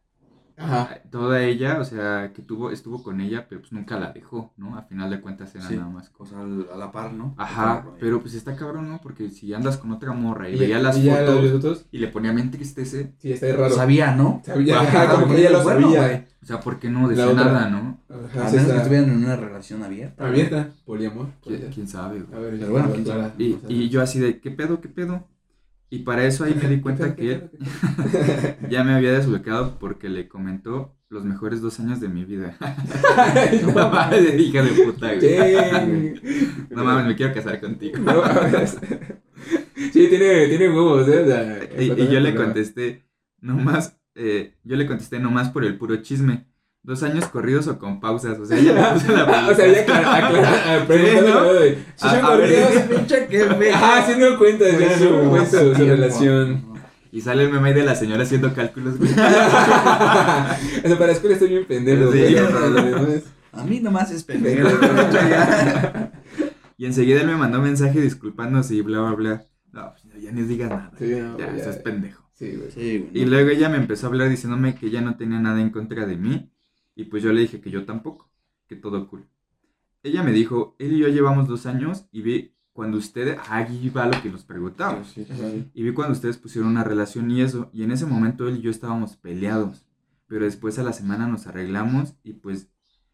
Ajá. 0.60 1.02
Toda 1.10 1.42
ella, 1.44 1.80
o 1.80 1.84
sea, 1.86 2.32
que 2.34 2.42
tuvo, 2.42 2.70
estuvo 2.72 3.02
con 3.02 3.22
ella, 3.22 3.46
pero 3.48 3.62
pues 3.62 3.72
nunca 3.72 3.98
la 4.00 4.12
dejó, 4.12 4.54
¿no? 4.58 4.78
A 4.78 4.84
final 4.84 5.10
de 5.10 5.22
cuentas 5.22 5.56
era 5.56 5.68
Sí. 5.68 5.76
nada 5.78 5.90
más. 5.90 6.12
O 6.18 6.26
sea, 6.26 6.42
al- 6.42 6.68
a 6.74 6.78
la 6.78 6.92
par, 6.92 7.14
¿no? 7.14 7.34
Ajá, 7.38 7.82
Claro, 7.82 7.98
pero 8.00 8.22
pues 8.22 8.34
está 8.34 8.56
cabrón, 8.56 8.90
¿no? 8.90 9.00
Porque 9.02 9.30
si 9.30 9.54
andas 9.54 9.78
con 9.78 9.92
otra 9.92 10.12
morra 10.14 10.50
y, 10.50 10.56
Y 10.56 10.60
veía 10.60 10.80
las 10.80 10.98
y 10.98 11.10
fotos 11.10 11.86
y 11.92 11.98
le 12.00 12.08
ponía 12.10 12.34
me 12.34 12.42
entristece, 12.42 13.14
Sí, 13.20 13.32
está 13.32 13.46
ahí 13.46 13.54
raro. 13.54 13.74
Sabía, 13.74 14.16
¿no? 14.16 14.42
Sabía, 14.46 14.80
Ajá, 14.82 15.04
ajá, 15.04 15.14
como 15.22 15.34
que 15.34 15.40
ella 15.40 15.52
lo 15.52 15.64
bueno, 15.64 15.82
sabía. 15.88 16.02
güey. 16.08 16.26
o 16.42 16.46
sea, 16.46 16.60
¿por 16.60 16.80
qué 16.80 16.90
no 16.90 17.08
decía 17.08 17.34
nada, 17.34 17.70
no? 17.70 17.98
Ajá, 18.10 18.48
A 18.48 18.52
menos 18.52 18.68
que 18.72 18.78
estuvieran 18.78 19.10
en 19.10 19.18
una 19.24 19.36
relación 19.36 19.84
abierta. 19.84 20.28
abierta. 20.28 20.70
Poliamor. 20.86 21.28
¿Quién, 21.44 21.88
sabe, 21.88 22.22
güey? 22.22 22.38
A 22.38 22.42
ver, 22.44 22.60
Pero 22.60 22.72
bueno, 22.72 22.90
quién 22.92 23.06
sabe. 23.06 23.32
Y, 23.38 23.90
yo 23.90 24.02
así 24.02 24.20
de, 24.20 24.40
¿qué 24.40 24.52
pedo, 24.52 24.82
qué 24.82 24.90
pedo? 24.90 25.26
Y 25.92 26.00
para 26.00 26.26
eso 26.26 26.44
ahí 26.44 26.54
me 26.54 26.70
di 26.70 26.82
cuenta 26.82 27.16
que 27.16 27.32
él 27.32 27.52
ya 28.70 28.84
me 28.84 28.94
había 28.94 29.14
desbloqueado 29.14 29.80
porque 29.80 30.08
le 30.08 30.28
comentó 30.28 30.96
los 31.10 31.26
mejores 31.26 31.62
dos 31.62 31.80
años 31.80 32.00
de 32.00 32.08
mi 32.10 32.26
vida. 32.26 32.56
No 33.64 33.90
mames, 33.90 34.40
hija 34.40 34.62
de 34.62 34.84
puta, 34.84 35.16
güey. 35.16 36.14
No 36.70 36.84
mames, 36.84 37.08
me 37.08 37.16
quiero 37.16 37.34
casar 37.34 37.60
contigo. 37.60 37.98
No 37.98 38.22
mames. 38.22 38.78
Sí, 39.92 40.08
tiene, 40.08 40.48
tiene 40.48 40.70
huevos, 40.70 41.08
¿eh? 41.08 41.24
O 41.24 41.26
sea, 41.26 41.82
Y, 41.82 42.04
y 42.04 42.08
yo 42.08 42.20
le 42.20 42.36
contesté, 42.36 43.06
nomás, 43.40 43.98
eh, 44.14 44.56
yo 44.64 44.76
le 44.76 44.86
contesté 44.86 45.20
nomás 45.20 45.50
por 45.50 45.66
el 45.66 45.78
puro 45.78 45.96
chisme. 45.98 46.46
Dos 46.82 47.04
años 47.04 47.26
corridos 47.28 47.68
o 47.68 47.78
con 47.78 48.00
pausas. 48.00 48.40
O 48.40 48.46
sea, 48.46 48.58
ella 48.58 48.74
me 48.74 49.00
puso 49.00 49.12
la 49.12 49.24
Ah, 49.24 49.48
o 49.52 49.54
sea, 49.56 49.68
ya 49.68 49.82
aclara, 49.82 50.16
aclara, 50.28 50.86
preguntando 50.88 51.40
¿no? 51.42 51.54
de, 51.54 51.78
si 51.96 52.10
son 52.10 52.22
corridos. 52.22 52.72
Pinche 52.90 53.28
que 53.28 53.46
me- 53.46 53.70
Ajá, 53.72 53.98
haciendo 54.00 54.38
cuentas 54.38 54.72
ya, 54.80 54.88
Pues, 54.88 55.02
¿no? 55.02 55.30
Cuenta 55.30 55.50
su, 55.60 55.74
relación. 55.74 56.70
Y 57.12 57.22
sale 57.22 57.44
el 57.44 57.52
meme 57.52 57.74
de 57.74 57.84
la 57.84 57.96
señora 57.96 58.24
haciendo 58.24 58.54
cálculos, 58.54 58.98
güey. 58.98 59.12
o 59.12 59.16
sea, 59.16 60.58
para 60.84 61.08
la 61.08 61.12
escuela 61.12 61.34
estoy 61.34 61.50
bien 61.50 61.66
pendejo, 61.68 62.12
Sí. 62.12 62.18
güey, 62.20 62.34
ya. 62.36 62.48
A 63.52 63.64
mí 63.64 63.80
nomás 63.80 64.12
es 64.12 64.24
pendejo. 64.24 64.70
ya. 64.70 66.12
Y 66.78 66.86
enseguida 66.86 67.22
él 67.22 67.28
me 67.28 67.36
mandó 67.36 67.60
mensaje 67.62 68.00
disculpándose 68.00 68.76
y 68.76 68.82
bla, 68.82 69.02
bla, 69.02 69.14
bla. 69.16 69.44
No, 69.72 69.92
pues 69.92 70.24
ya 70.24 70.32
ni 70.32 70.44
digas 70.44 70.70
nada. 70.70 70.92
Sí, 70.98 71.06
no, 71.20 71.38
ya, 71.38 71.48
ya. 71.48 71.56
estás 71.58 71.78
pendejo. 71.78 72.24
Sí, 72.34 72.56
güey. 72.56 72.72
Sí, 72.72 73.00
güey. 73.00 73.22
Y 73.24 73.26
luego 73.26 73.50
ella 73.50 73.70
me 73.70 73.78
empezó 73.78 74.06
a 74.06 74.10
hablar 74.10 74.30
diciéndome 74.30 74.76
que 74.76 74.86
ella 74.88 75.02
no 75.02 75.18
tenía 75.18 75.40
nada 75.40 75.60
en 75.60 75.72
contra 75.72 76.06
de 76.06 76.16
mí. 76.16 76.52
Y 77.00 77.06
pues 77.06 77.24
yo 77.24 77.32
le 77.32 77.40
dije 77.40 77.62
que 77.62 77.72
yo 77.72 77.86
tampoco, 77.86 78.30
que 78.68 78.76
todo 78.76 79.08
cool. 79.08 79.26
Ella 80.04 80.22
me 80.22 80.34
dijo, 80.34 80.76
él 80.80 80.92
y 80.92 81.00
yo 81.00 81.08
llevamos 81.08 81.48
dos 81.48 81.66
años 81.66 82.06
y 82.12 82.22
vi 82.22 82.54
cuando 82.74 82.98
ustedes, 82.98 83.40
ahí 83.48 83.90
va 83.90 84.08
lo 84.08 84.22
que 84.22 84.30
nos 84.30 84.44
preguntamos. 84.44 85.08
Sí, 85.08 85.24
sí, 85.24 85.32
Ajá. 85.32 85.50
sí. 85.50 85.70
Y 85.74 85.84
vi 85.84 85.94
cuando 85.94 86.12
ustedes 86.12 86.38
pusieron 86.38 86.70
una 86.70 86.84
relación 86.84 87.32
y 87.32 87.42
eso. 87.42 87.70
Y 87.72 87.84
en 87.84 87.92
ese 87.92 88.06
momento 88.06 88.50
él 88.50 88.58
y 88.58 88.62
yo 88.62 88.70
estábamos 88.70 89.16
peleados. 89.16 89.86
Pero 90.28 90.44
después 90.44 90.78
a 90.78 90.84
la 90.84 90.92
semana 90.92 91.26
nos 91.26 91.48
arreglamos 91.48 92.16
y 92.22 92.34
pues 92.34 92.70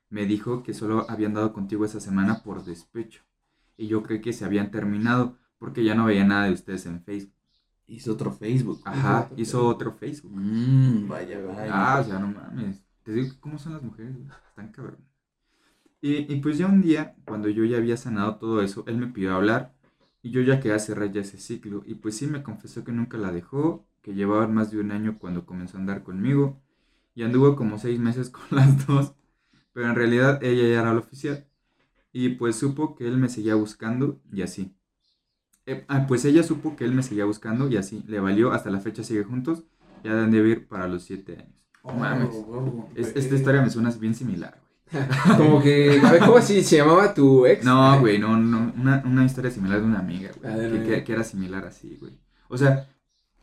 me 0.09 0.25
dijo 0.25 0.63
que 0.63 0.73
solo 0.73 1.05
habían 1.07 1.35
dado 1.35 1.53
contigo 1.53 1.85
esa 1.85 1.99
semana 1.99 2.41
por 2.41 2.65
despecho. 2.65 3.21
Y 3.77 3.85
yo 3.85 4.01
creí 4.01 4.19
que 4.19 4.33
se 4.33 4.45
habían 4.45 4.71
terminado 4.71 5.37
porque 5.59 5.83
ya 5.83 5.93
no 5.93 6.05
veía 6.05 6.25
nada 6.25 6.45
de 6.45 6.53
ustedes 6.53 6.87
en 6.87 7.03
Facebook. 7.03 7.35
Hizo 7.85 8.13
otro 8.13 8.31
Facebook. 8.31 8.81
Ajá, 8.83 9.29
hizo 9.37 9.67
otro 9.67 9.93
Facebook. 9.93 10.31
Mmm, 10.33 11.07
vaya, 11.07 11.39
vaya. 11.39 11.69
Ah, 11.71 11.99
o 11.99 12.03
sea, 12.03 12.17
no 12.17 12.29
mames. 12.29 12.84
Te 13.05 13.13
digo 13.13 13.35
cómo 13.39 13.59
son 13.59 13.73
las 13.73 13.83
mujeres, 13.83 14.15
están 14.49 14.71
cabrón. 14.71 14.97
Y, 16.01 16.35
pues 16.37 16.57
ya 16.57 16.67
un 16.67 16.81
día, 16.81 17.15
cuando 17.25 17.49
yo 17.49 17.63
ya 17.65 17.77
había 17.77 17.97
sanado 17.97 18.37
todo 18.37 18.61
eso, 18.61 18.83
él 18.87 18.97
me 18.97 19.07
pidió 19.07 19.35
hablar 19.35 19.73
y 20.23 20.31
yo 20.31 20.41
ya 20.41 20.59
quería 20.59 20.79
cerrar 20.79 21.11
ya 21.11 21.21
ese 21.21 21.37
ciclo. 21.37 21.83
Y 21.85 21.95
pues 21.95 22.17
sí 22.17 22.27
me 22.27 22.43
confesó 22.43 22.83
que 22.83 22.91
nunca 22.91 23.17
la 23.17 23.31
dejó, 23.31 23.85
que 24.01 24.15
llevaban 24.15 24.53
más 24.55 24.71
de 24.71 24.79
un 24.79 24.91
año 24.91 25.19
cuando 25.19 25.45
comenzó 25.45 25.77
a 25.77 25.81
andar 25.81 26.03
conmigo 26.03 26.61
y 27.15 27.23
anduvo 27.23 27.55
como 27.55 27.77
seis 27.79 27.99
meses 27.99 28.29
con 28.31 28.43
las 28.51 28.87
dos, 28.87 29.13
pero 29.73 29.87
en 29.87 29.95
realidad 29.95 30.43
ella 30.43 30.63
ya 30.63 30.81
era 30.81 30.93
la 30.93 30.99
oficial. 30.99 31.47
Y 32.11 32.29
pues 32.29 32.55
supo 32.55 32.95
que 32.95 33.07
él 33.07 33.17
me 33.17 33.29
seguía 33.29 33.55
buscando 33.55 34.19
y 34.31 34.41
así. 34.41 34.75
Eh, 35.67 35.85
ah, 35.89 36.05
pues 36.07 36.25
ella 36.25 36.43
supo 36.43 36.75
que 36.75 36.85
él 36.85 36.93
me 36.93 37.03
seguía 37.03 37.25
buscando 37.25 37.69
y 37.69 37.77
así. 37.77 38.03
Le 38.07 38.19
valió, 38.19 38.51
hasta 38.51 38.71
la 38.71 38.79
fecha 38.79 39.03
sigue 39.03 39.23
juntos. 39.23 39.63
Ya 40.03 40.15
deben 40.15 40.31
de 40.31 40.41
vivir 40.41 40.67
para 40.67 40.87
los 40.87 41.03
siete 41.03 41.37
años. 41.37 41.64
No 41.85 41.93
mames. 41.93 42.29
Oh, 42.33 42.89
Es- 42.95 43.15
esta 43.15 43.35
historia 43.35 43.61
me 43.61 43.69
suena 43.69 43.91
bien 43.91 44.15
similar, 44.15 44.57
güey. 44.91 45.07
Como 45.37 45.61
que, 45.61 45.99
a 46.03 46.11
ver, 46.11 46.19
¿cómo 46.21 46.37
así 46.37 46.63
se 46.63 46.77
llamaba 46.77 47.13
tu 47.13 47.45
ex? 47.45 47.63
No, 47.65 47.99
güey, 47.99 48.17
no, 48.19 48.37
no. 48.37 48.71
Una, 48.79 49.01
una 49.05 49.25
historia 49.25 49.51
similar 49.51 49.79
de 49.79 49.85
una 49.85 49.99
amiga, 49.99 50.31
güey. 50.41 50.71
Que, 50.71 50.83
que- 50.83 51.03
que 51.03 51.13
era 51.13 51.23
similar 51.23 51.65
así, 51.65 51.97
güey. 51.99 52.17
O 52.47 52.57
sea, 52.57 52.87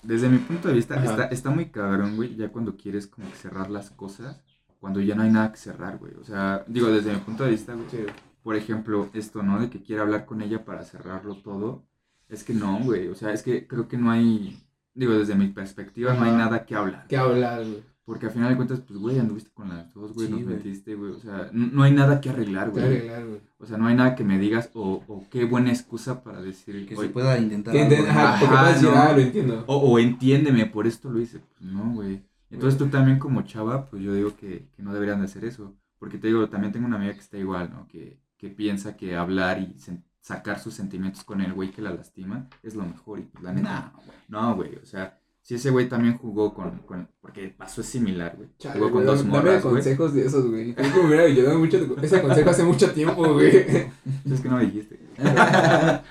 desde 0.02 0.28
mi 0.28 0.38
punto 0.38 0.68
de 0.68 0.74
vista, 0.74 0.96
está, 1.04 1.24
está 1.26 1.50
muy 1.50 1.66
cabrón, 1.66 2.16
güey, 2.16 2.34
ya 2.36 2.48
cuando 2.50 2.76
quieres 2.76 3.06
como 3.06 3.28
que 3.30 3.36
cerrar 3.36 3.70
las 3.70 3.90
cosas, 3.90 4.40
cuando 4.80 5.00
ya 5.00 5.14
no 5.14 5.22
hay 5.22 5.30
nada 5.30 5.50
que 5.52 5.58
cerrar, 5.58 5.98
güey. 5.98 6.14
O 6.20 6.24
sea, 6.24 6.64
digo, 6.66 6.88
desde 6.88 7.12
mi 7.12 7.18
punto 7.20 7.44
de 7.44 7.50
vista, 7.50 7.74
güey. 7.74 7.86
Sí, 7.90 7.98
Por 8.42 8.56
ejemplo, 8.56 9.08
esto, 9.12 9.42
¿no? 9.42 9.60
De 9.60 9.70
que 9.70 9.82
quiere 9.82 10.02
hablar 10.02 10.24
con 10.26 10.42
ella 10.42 10.64
para 10.64 10.82
cerrarlo 10.84 11.36
todo. 11.36 11.84
Es 12.28 12.42
que 12.44 12.54
no, 12.54 12.78
güey. 12.80 13.08
O 13.08 13.14
sea, 13.14 13.32
es 13.32 13.42
que 13.42 13.66
creo 13.68 13.86
que 13.88 13.96
no 13.98 14.10
hay. 14.10 14.60
Digo, 14.94 15.12
desde 15.14 15.34
mi 15.36 15.48
perspectiva, 15.48 16.14
no 16.14 16.24
hay 16.24 16.32
nada 16.32 16.64
que 16.66 16.74
hablar. 16.74 17.06
¿Qué 17.08 17.16
hablar, 17.16 17.58
güey? 17.64 17.82
Porque 18.04 18.26
al 18.26 18.32
final 18.32 18.50
de 18.50 18.56
cuentas, 18.56 18.80
pues, 18.80 18.98
güey, 18.98 19.18
anduviste 19.20 19.50
con 19.54 19.68
las 19.68 19.94
dos, 19.94 20.12
güey, 20.12 20.26
Sí, 20.26 20.32
nos 20.32 20.42
güey. 20.42 20.56
metiste, 20.56 20.94
güey. 20.96 21.12
O 21.12 21.20
sea, 21.20 21.50
no 21.52 21.82
hay 21.84 21.92
nada 21.92 22.20
que 22.20 22.30
arreglar, 22.30 22.72
¿Qué 22.72 22.80
güey. 22.80 22.84
arreglar, 22.96 23.26
güey? 23.26 23.40
O 23.58 23.66
sea, 23.66 23.76
no 23.78 23.86
hay 23.86 23.94
nada 23.94 24.16
que 24.16 24.24
me 24.24 24.38
digas 24.40 24.70
o, 24.74 25.04
o 25.06 25.24
qué 25.30 25.44
buena 25.44 25.70
excusa 25.70 26.24
para 26.24 26.42
decir, 26.42 26.84
Que 26.86 26.96
"Oye, 26.96 27.06
se 27.08 27.12
pueda 27.12 27.38
intentar. 27.38 27.72
Que 27.72 27.82
algo 27.82 28.08
Ajá, 28.10 28.22
más. 28.24 28.40
porque 28.40 28.54
Ajá, 28.54 28.62
puedes 28.64 28.82
decir, 28.82 28.96
no. 28.96 29.02
ah, 29.02 29.12
lo 29.12 29.20
entiendo. 29.20 29.64
o, 29.68 29.76
o 29.76 29.98
entiéndeme, 30.00 30.66
por 30.66 30.86
esto 30.88 31.10
lo 31.10 31.20
hice. 31.20 31.38
Pues 31.38 31.62
no, 31.70 31.92
güey. 31.94 32.22
Entonces 32.50 32.76
tú 32.78 32.86
también 32.88 33.18
como 33.20 33.42
chava, 33.42 33.86
pues 33.88 34.02
yo 34.02 34.12
digo 34.12 34.36
que, 34.36 34.66
que 34.76 34.82
no 34.82 34.92
deberían 34.92 35.20
de 35.20 35.26
hacer 35.26 35.44
eso. 35.44 35.72
Porque 35.98 36.18
te 36.18 36.26
digo, 36.26 36.48
también 36.48 36.72
tengo 36.72 36.86
una 36.88 36.96
amiga 36.96 37.14
que 37.14 37.20
está 37.20 37.38
igual, 37.38 37.70
¿no? 37.72 37.86
Que, 37.86 38.18
que 38.36 38.48
piensa 38.48 38.96
que 38.96 39.14
hablar 39.16 39.60
y 39.60 39.76
sacar 40.20 40.58
sus 40.58 40.74
sentimientos 40.74 41.22
con 41.24 41.40
el 41.40 41.52
güey 41.52 41.70
que 41.70 41.80
la 41.82 41.92
lastima 41.94 42.48
es 42.64 42.74
lo 42.74 42.84
mejor. 42.84 43.20
Y 43.20 43.22
pues 43.22 43.42
la 43.44 43.52
neta, 43.52 43.68
Nah, 43.70 44.02
güey. 44.04 44.16
no, 44.28 44.56
güey. 44.56 44.76
O 44.82 44.84
sea, 44.86 45.18
si 45.42 45.56
ese 45.56 45.70
güey 45.70 45.88
también 45.88 46.16
jugó 46.18 46.54
con, 46.54 46.78
con 46.80 47.08
porque 47.20 47.48
pasó 47.48 47.80
es 47.80 47.88
similar, 47.88 48.36
güey. 48.36 48.48
Chale, 48.58 48.78
Jugó 48.78 48.92
con 48.92 49.02
güey, 49.04 49.06
dos 49.06 49.18
dame 49.24 49.30
morras, 49.30 49.62
güey. 49.62 49.74
consejos 49.74 50.14
de 50.14 50.26
esos, 50.26 50.48
güey. 50.48 50.74
Creo 50.74 50.92
que 50.92 51.00
me 51.00 51.06
hubiera 51.08 51.22
ayudado 51.24 51.58
mucho 51.58 51.76
ese 52.00 52.22
consejo 52.22 52.50
hace 52.50 52.62
mucho 52.64 52.90
tiempo, 52.92 53.32
güey. 53.34 53.48
Es 54.30 54.40
que 54.40 54.48
no 54.48 54.56
me 54.56 54.66
dijiste. 54.66 55.00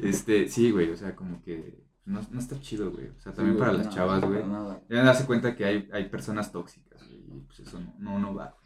este, 0.00 0.48
sí, 0.48 0.70
güey, 0.70 0.90
o 0.90 0.96
sea, 0.96 1.14
como 1.16 1.42
que 1.42 1.84
no, 2.04 2.20
no 2.30 2.38
está 2.38 2.60
chido, 2.60 2.90
güey. 2.92 3.08
O 3.08 3.20
sea, 3.20 3.32
también 3.32 3.56
Sí, 3.56 3.58
para 3.60 3.72
güey, 3.72 3.78
las 3.84 3.86
No, 3.88 3.92
chavas, 3.94 4.20
para 4.20 4.32
güey. 4.32 4.46
nada. 4.48 4.82
Ya 4.88 5.02
darse 5.02 5.26
cuenta 5.26 5.56
que 5.56 5.64
hay, 5.64 5.88
hay 5.92 6.08
personas 6.08 6.52
tóxicas, 6.52 7.04
güey. 7.08 7.18
Y 7.38 7.40
pues 7.46 7.60
eso 7.60 7.80
no, 7.80 7.92
no, 7.98 8.18
no 8.20 8.34
va. 8.34 8.56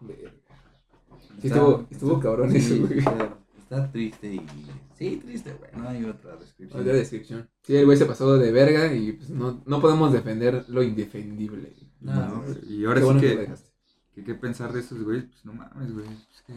Verga. 0.00 0.30
Sí, 1.40 1.48
estuvo, 1.48 1.86
estuvo 1.90 2.20
cabrón 2.20 2.50
sí, 2.52 2.58
eso, 2.58 2.86
güey. 2.86 2.98
está- 2.98 3.38
Está 3.64 3.90
triste 3.90 4.26
y. 4.34 4.46
Sí, 4.98 5.16
triste, 5.16 5.54
güey. 5.54 5.70
No 5.74 5.88
hay 5.88 6.04
otra 6.04 6.36
descripción. 6.36 6.80
Otra 6.80 6.92
descripción. 6.92 7.50
Sí, 7.62 7.76
el 7.76 7.86
güey 7.86 7.96
se 7.96 8.04
pasó 8.04 8.36
de 8.36 8.52
verga 8.52 8.94
y 8.94 9.12
pues 9.12 9.30
no, 9.30 9.62
no 9.64 9.80
podemos 9.80 10.12
defender 10.12 10.66
lo 10.68 10.82
indefendible. 10.82 11.72
No, 12.00 12.14
No, 12.14 12.44
y 12.68 12.84
ahora 12.84 13.00
Qué 13.00 13.00
sí 13.00 13.04
bueno 13.06 13.20
que 13.20 13.48
que, 14.14 14.22
qué 14.22 14.34
pensar 14.34 14.72
de 14.72 14.80
esos 14.80 15.02
güeyes, 15.02 15.24
pues 15.24 15.44
no 15.46 15.54
mames, 15.54 15.92
güey. 15.92 16.06
Pues 16.06 16.42
que. 16.46 16.52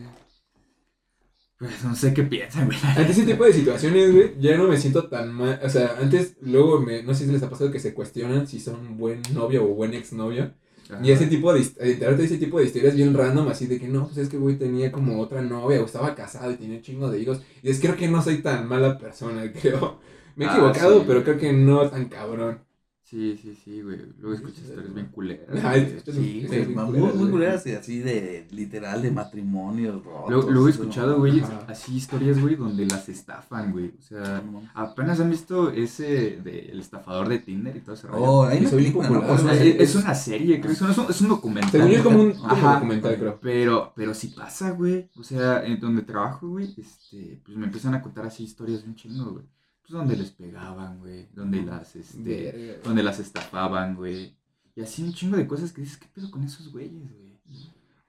Pues 1.58 1.84
no 1.84 1.96
sé 1.96 2.14
qué 2.14 2.24
piensan, 2.24 2.66
güey. 2.68 2.78
Ante 2.84 3.12
ese 3.12 3.26
tipo 3.26 3.46
de 3.46 3.54
situaciones, 3.54 4.14
güey, 4.14 4.40
ya 4.40 4.58
no 4.58 4.68
me 4.68 4.78
siento 4.78 5.08
tan 5.08 5.34
mal. 5.34 5.60
O 5.64 5.70
sea, 5.70 5.98
antes, 5.98 6.36
luego, 6.42 6.82
me, 6.82 7.02
no 7.04 7.16
sé 7.16 7.26
si 7.26 7.32
les 7.32 7.42
ha 7.42 7.50
pasado 7.50 7.72
que 7.72 7.80
se 7.80 7.94
cuestionan 7.94 8.48
si 8.48 8.60
son 8.60 8.98
buen 8.98 9.22
novio 9.34 9.64
o 9.64 9.74
buen 9.74 9.94
exnovio. 9.94 10.54
Y 11.00 11.12
ese 11.12 11.28
tipo 11.28 11.54
de, 11.54 11.62
ese 11.62 12.38
tipo 12.38 12.60
de 12.60 12.66
historias 12.66 12.96
bien 12.96 13.14
random, 13.14 13.48
así 13.50 13.68
de 13.68 13.80
que 13.80 13.88
no, 13.88 14.06
pues 14.06 14.18
es 14.18 14.30
que 14.30 14.38
güey 14.38 14.58
tenía 14.58 14.92
como 14.92 15.20
otra 15.22 15.42
novia 15.42 15.82
o 15.82 15.86
estaba 15.86 16.16
casado 16.16 16.52
y 16.52 16.56
tenía 16.58 16.78
un 16.78 16.82
chingo 16.84 17.10
de 17.12 17.20
hijos. 17.22 17.42
Y 17.62 17.70
es 17.70 17.80
creo 17.80 17.96
que 17.96 18.08
no 18.08 18.22
soy 18.22 18.42
tan 18.42 18.68
mala 18.68 18.98
persona, 18.98 19.52
creo. 19.62 20.00
Me 20.36 20.46
he 20.46 20.48
Ah, 20.48 20.50
equivocado, 20.50 21.04
sí. 21.04 21.06
pero 21.06 21.24
creo 21.24 21.38
que 21.38 21.54
no 21.54 21.90
tan 21.90 22.10
cabrón. 22.10 22.67
Sí, 23.10 23.40
sí, 23.42 23.56
sí, 23.64 23.82
güey. 23.82 24.00
Luego 24.20 24.36
escuchas 24.36 24.66
historias 24.66 24.94
bien 24.94 25.06
culeras. 25.08 25.48
Escuchas- 25.48 26.14
Sí, 26.14 26.42
Sí, 26.42 26.46
güey, 26.46 26.66
bien 26.66 27.18
muy, 27.18 27.30
culeras, 27.30 27.66
y 27.66 27.72
así 27.72 28.00
de 28.00 28.46
literal 28.52 29.02
de 29.02 29.12
matrimonios 29.12 30.04
rotos. 30.04 30.30
Luego, 30.30 30.52
luego 30.52 30.68
he 30.68 30.72
escuchado, 30.72 31.18
güey, 31.18 31.40
Ajá. 31.40 31.66
así 31.70 31.96
historias, 31.96 32.38
güey, 32.42 32.58
donde 32.58 32.86
las 32.86 33.08
estafan, 33.08 33.72
güey. 33.72 33.94
O 33.98 34.02
sea, 34.02 34.44
apenas 34.74 35.22
han 35.22 35.30
visto 35.30 35.72
ese 35.72 36.42
de 36.44 36.68
el 36.70 36.82
estafador 36.82 37.30
de 37.30 37.40
Tinder 37.40 37.78
y 37.78 37.80
todo 37.80 37.96
ese 37.96 38.08
rollo. 38.08 38.24
Oh, 38.26 38.50
bien 38.50 38.70
película, 38.70 39.10
¿no? 39.10 39.22
popular, 39.22 39.40
O 39.40 39.42
sea, 39.42 39.54
es, 39.64 39.76
es 39.80 39.96
una 39.96 40.14
serie, 40.14 40.60
creo. 40.60 40.74
Es 40.74 40.82
un, 40.82 41.06
es 41.10 41.22
un 41.22 41.30
documental. 41.30 41.72
Según 41.72 41.88
yo 41.90 41.96
es 42.00 42.04
como 42.04 42.20
un, 42.22 42.34
como 42.34 42.46
Ajá. 42.52 42.74
documental, 42.74 43.16
creo. 43.18 43.40
Pero, 43.42 43.94
pero 43.96 44.14
si 44.14 44.28
pasa, 44.28 44.72
güey. 44.72 45.10
O 45.18 45.24
sea, 45.24 45.66
en 45.66 45.80
donde 45.80 46.02
trabajo, 46.02 46.50
güey, 46.50 46.74
este, 46.78 47.40
pues 47.46 47.58
me 47.58 47.68
empiezan 47.68 47.94
a 47.94 48.02
contar 48.02 48.26
así 48.26 48.44
historias 48.44 48.84
de 48.84 48.90
un 48.90 48.96
chingo, 48.96 49.32
güey. 49.32 49.46
Pues 49.88 49.98
donde 50.00 50.18
les 50.18 50.32
pegaban, 50.32 51.00
güey. 51.00 51.28
Donde 51.34 51.62
las, 51.64 51.96
este, 51.96 52.22
Verga. 52.22 52.82
donde 52.84 53.04
las 53.04 53.20
estafaban, 53.20 53.96
güey. 53.96 54.36
Y 54.76 54.82
así 54.82 55.02
un 55.04 55.14
chingo 55.14 55.38
de 55.38 55.48
cosas 55.48 55.72
que 55.72 55.82
dices, 55.82 55.98
¿qué 55.98 56.08
pedo 56.14 56.30
con 56.30 56.44
esos 56.44 56.72
güeyes, 56.72 57.10
güey? 57.12 57.38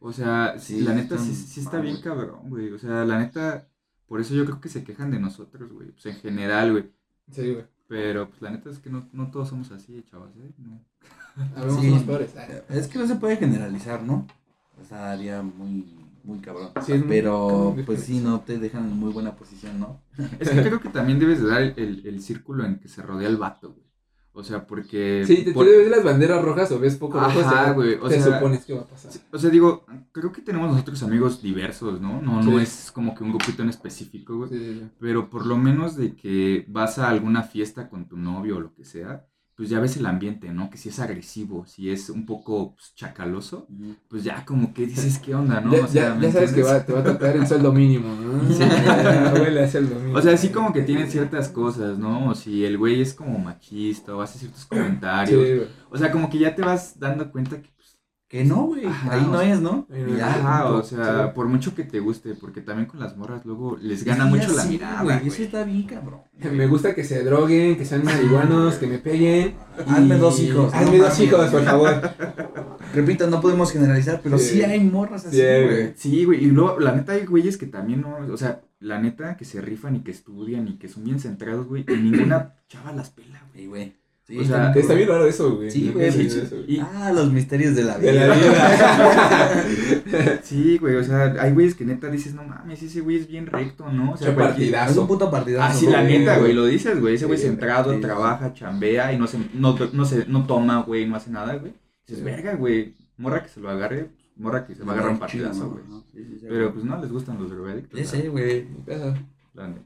O 0.00 0.12
sea, 0.12 0.58
Sí, 0.58 0.80
la 0.80 0.94
neta 0.94 1.16
sí, 1.18 1.34
sí 1.34 1.60
está 1.60 1.74
mal, 1.78 1.82
bien 1.82 2.00
cabrón, 2.00 2.50
güey. 2.50 2.72
O 2.72 2.78
sea, 2.78 3.04
la 3.04 3.18
neta, 3.18 3.68
por 4.06 4.20
eso 4.20 4.34
yo 4.34 4.44
creo 4.44 4.60
que 4.60 4.68
se 4.68 4.82
quejan 4.84 5.10
de 5.10 5.20
nosotros, 5.20 5.72
güey. 5.72 5.90
Pues 5.92 6.06
en 6.06 6.16
general, 6.16 6.72
güey. 6.72 6.90
Sí, 7.30 7.52
güey. 7.52 7.64
Pero 7.86 8.28
pues 8.28 8.42
la 8.42 8.50
neta 8.50 8.70
es 8.70 8.78
que 8.80 8.90
no, 8.90 9.08
no 9.12 9.30
todos 9.30 9.48
somos 9.48 9.70
así, 9.70 10.02
chavas, 10.10 10.30
¿eh? 10.36 10.52
No. 10.58 10.80
Habemos 11.56 11.80
Sí. 11.80 12.04
peores. 12.04 12.34
Es 12.68 12.88
que 12.88 12.98
no 12.98 13.06
se 13.06 13.14
puede 13.16 13.36
generalizar, 13.36 14.02
¿no? 14.02 14.26
Estaría 14.80 15.42
muy, 15.42 15.86
muy 16.28 16.38
cabrón. 16.40 16.70
Sí, 16.84 16.92
es 16.92 17.00
muy 17.00 17.08
Pero, 17.08 17.74
pues 17.86 18.02
sí, 18.02 18.20
no 18.20 18.40
te 18.40 18.58
dejan 18.58 18.84
en 18.90 18.96
muy 18.96 19.12
buena 19.12 19.34
posición, 19.34 19.80
¿no? 19.80 20.00
Es 20.38 20.50
que 20.50 20.62
creo 20.62 20.80
que 20.80 20.90
también 20.90 21.18
debes 21.18 21.42
de 21.42 21.48
dar 21.48 21.62
el, 21.62 21.74
el- 21.76 22.02
el 22.06 22.22
círculo 22.22 22.64
en 22.64 22.78
que 22.78 22.88
se 22.88 23.02
rodea 23.02 23.28
el 23.28 23.36
vato, 23.38 23.72
güey. 23.72 23.88
O 24.34 24.44
sea, 24.44 24.66
porque... 24.68 25.24
Sí, 25.26 25.42
te, 25.44 25.52
por- 25.52 25.66
te 25.66 25.76
ves 25.78 25.90
las 25.90 26.04
banderas 26.04 26.44
rojas 26.44 26.70
o 26.70 26.78
ves 26.78 26.94
poco 26.94 27.18
rojo, 27.18 27.40
Ajá, 27.40 27.66
te- 27.66 27.72
güey, 27.72 27.94
o 27.94 28.08
te 28.08 28.20
sea- 28.20 28.36
supones 28.38 28.64
que 28.64 28.72
va 28.74 28.82
a 28.82 28.86
pasar. 28.86 29.10
O 29.32 29.38
sea, 29.38 29.50
digo, 29.50 29.84
creo 30.12 30.30
que 30.30 30.42
tenemos 30.42 30.70
nosotros 30.70 31.02
amigos 31.02 31.42
diversos, 31.42 32.00
¿no? 32.00 32.20
No, 32.22 32.40
no 32.42 32.60
es 32.60 32.92
como 32.92 33.16
que 33.16 33.24
un 33.24 33.30
grupito 33.30 33.62
en 33.64 33.70
específico, 33.70 34.36
güey. 34.36 34.50
Sí, 34.50 34.58
sí, 34.58 34.74
sí. 34.80 34.88
Pero 35.00 35.28
por 35.28 35.44
lo 35.44 35.56
menos 35.56 35.96
de 35.96 36.14
que 36.14 36.64
vas 36.68 36.98
a 37.00 37.08
alguna 37.08 37.42
fiesta 37.42 37.88
con 37.88 38.06
tu 38.06 38.16
novio 38.16 38.58
o 38.58 38.60
lo 38.60 38.74
que 38.74 38.84
sea, 38.84 39.26
pues 39.58 39.70
ya 39.70 39.80
ves 39.80 39.96
el 39.96 40.06
ambiente, 40.06 40.52
¿no? 40.52 40.70
Que 40.70 40.78
si 40.78 40.88
es 40.88 41.00
agresivo, 41.00 41.66
si 41.66 41.90
es 41.90 42.10
un 42.10 42.24
poco 42.24 42.74
pues, 42.76 42.94
chacaloso, 42.94 43.66
pues 44.08 44.22
ya 44.22 44.44
como 44.44 44.72
que 44.72 44.86
dices, 44.86 45.18
¿qué 45.18 45.34
onda, 45.34 45.60
no? 45.60 45.72
Ya, 45.74 45.84
O 45.84 45.88
sea, 45.88 46.08
ya- 46.10 46.14
¿me 46.14 46.26
ya 46.26 46.32
sabes 46.32 46.52
que 46.52 46.62
va, 46.62 46.86
te 46.86 46.92
va 46.92 47.00
a 47.00 47.04
tocar 47.04 47.34
el 47.36 47.44
sueldo 47.44 47.72
mínimo, 47.72 48.08
¿no? 48.14 48.48
Sí. 48.54 48.62
Sueldo 49.72 49.96
mínimo. 49.96 50.16
O 50.16 50.22
sea, 50.22 50.36
sí 50.36 50.50
como 50.50 50.72
que 50.72 50.82
tienen 50.82 51.10
ciertas 51.10 51.48
cosas, 51.48 51.98
¿no? 51.98 52.28
O 52.28 52.34
si 52.36 52.64
el 52.64 52.78
güey 52.78 53.00
es 53.00 53.14
como 53.14 53.36
machista 53.38 54.14
o 54.14 54.22
hace 54.22 54.38
ciertos 54.38 54.60
Sí, 54.62 54.68
comentarios. 54.68 55.40
güey. 55.40 55.62
O 55.90 55.98
sea, 55.98 56.12
como 56.12 56.30
que 56.30 56.38
ya 56.38 56.54
te 56.54 56.62
vas 56.62 56.98
dando 57.00 57.30
cuenta 57.32 57.60
que 57.60 57.68
Que 58.28 58.44
no, 58.44 58.64
güey. 58.66 58.84
Ahí 58.84 59.26
no 59.30 59.40
es, 59.40 59.58
¿no? 59.62 59.86
Ya, 60.18 60.28
Ajá, 60.28 60.66
o 60.66 60.82
sea, 60.82 61.28
Sí. 61.28 61.30
por 61.34 61.48
mucho 61.48 61.74
que 61.74 61.84
te 61.84 61.98
guste, 61.98 62.34
porque 62.34 62.60
también 62.60 62.86
con 62.86 63.00
las 63.00 63.16
morras 63.16 63.46
luego 63.46 63.78
les 63.80 64.04
gana 64.04 64.24
Sí, 64.24 64.30
mucho 64.30 64.52
la 64.54 64.64
mirada, 64.66 65.02
güey. 65.02 65.26
Eso 65.28 65.42
está 65.42 65.64
bien, 65.64 65.84
cabrón. 65.84 66.20
Me 66.52 66.66
gusta 66.66 66.94
que 66.94 67.04
se 67.04 67.24
droguen, 67.24 67.78
que 67.78 67.86
sean 67.86 68.04
marihuanos, 68.04 68.74
que 68.74 68.86
me 68.86 68.98
peguen. 68.98 69.54
y- 69.78 69.90
Hazme 69.90 70.18
dos 70.18 70.38
hijos, 70.40 70.74
Hazme 70.74 70.98
no 70.98 71.04
dos 71.04 71.20
hijos, 71.20 71.46
por 71.50 71.64
favor. 71.64 72.00
Repito, 72.94 73.26
no 73.28 73.40
podemos 73.40 73.72
generalizar, 73.72 74.20
pero 74.22 74.38
sí, 74.38 74.62
hay 74.62 74.80
morras 74.80 75.24
así, 75.26 75.36
Sí, 75.36 75.42
güey. 75.42 75.92
Sí, 75.96 76.24
güey, 76.26 76.44
y 76.44 76.50
luego, 76.50 76.78
la 76.80 76.92
neta, 76.92 77.12
hay 77.12 77.24
güeyes 77.24 77.56
que 77.56 77.66
también 77.66 78.02
no, 78.02 78.16
o 78.32 78.36
sea, 78.36 78.60
la 78.80 79.00
neta, 79.00 79.36
que 79.38 79.44
se 79.46 79.60
rifan 79.62 79.96
y 79.96 80.00
que 80.00 80.10
estudian 80.10 80.68
y 80.68 80.76
que 80.78 80.88
son 80.88 81.04
bien 81.04 81.18
centrados, 81.18 81.66
güey, 81.66 81.84
y 81.88 81.92
ninguna 81.96 82.54
chava 82.68 82.92
las 82.92 83.08
pela, 83.10 83.42
güey. 83.54 83.66
Güey. 83.66 83.96
Sí, 84.28 84.38
O 84.40 84.44
sea, 84.44 84.72
Está 84.74 84.92
bien 84.92 85.08
raro 85.08 85.26
eso, 85.26 85.56
güey. 85.56 85.70
Sí, 85.70 85.90
güey, 85.90 86.12
sí, 86.12 86.28
sí. 86.28 86.40
Y- 86.68 86.80
Ah, 86.80 87.10
los 87.14 87.32
misterios 87.32 87.74
de 87.74 87.82
la 87.84 87.96
vida. 87.96 88.12
De 88.12 88.28
la 88.28 88.34
vida. 88.34 89.64
Sí, 90.42 90.76
güey, 90.78 90.96
o 90.96 91.04
sea, 91.04 91.34
hay 91.40 91.52
güeyes 91.52 91.74
que 91.74 91.84
neta 91.86 92.08
dices, 92.10 92.34
no 92.34 92.42
mames, 92.44 92.82
ese 92.82 93.00
güey 93.00 93.16
es 93.16 93.26
bien 93.26 93.46
recto, 93.46 93.90
¿no? 93.90 94.12
O 94.12 94.16
sea, 94.18 94.28
Che 94.28 94.34
cualquier- 94.34 94.70
partidazo. 94.70 94.90
Es 94.92 94.96
un 94.98 95.06
puto 95.06 95.30
partidazo. 95.30 95.64
Ah, 95.70 95.74
sí, 95.74 95.86
la 95.86 96.02
neta, 96.02 96.38
güey, 96.38 96.52
lo 96.52 96.66
dices, 96.66 97.00
güey, 97.00 97.14
ese 97.14 97.24
güey 97.26 97.38
Sí, 97.38 97.44
centrado, 97.46 97.90
sí, 97.90 97.96
sí. 97.96 98.02
trabaja, 98.02 98.52
chambea 98.52 99.12
y 99.12 99.18
no 99.18 99.26
se, 99.26 99.38
no, 99.54 99.76
no 99.92 100.04
se, 100.04 100.26
no 100.26 100.46
toma, 100.46 100.82
güey, 100.82 101.06
no 101.06 101.16
hace 101.16 101.30
nada, 101.30 101.54
güey. 101.56 101.72
Dices, 102.06 102.18
Sí. 102.18 102.24
verga, 102.24 102.54
güey, 102.54 102.94
morra 103.16 103.42
que 103.42 103.48
se 103.48 103.60
lo 103.60 103.70
agarre, 103.70 104.10
morra 104.36 104.66
que 104.66 104.74
se 104.74 104.82
va 104.84 104.92
a 104.92 104.94
agarrar 104.96 105.12
un 105.12 105.18
partidazo, 105.18 105.70
güey. 105.70 105.84
¿no? 105.88 106.00
Sí, 106.12 106.24
sí, 106.24 106.38
sí, 106.40 106.46
Pero 106.48 106.72
pues 106.72 106.84
no 106.84 107.00
les 107.00 107.10
gustan 107.10 107.38
los 107.38 107.50
drogadictos. 107.50 107.98
Sé, 108.06 108.28
güey. 108.28 108.66
La 109.54 109.68
neta. 109.68 109.82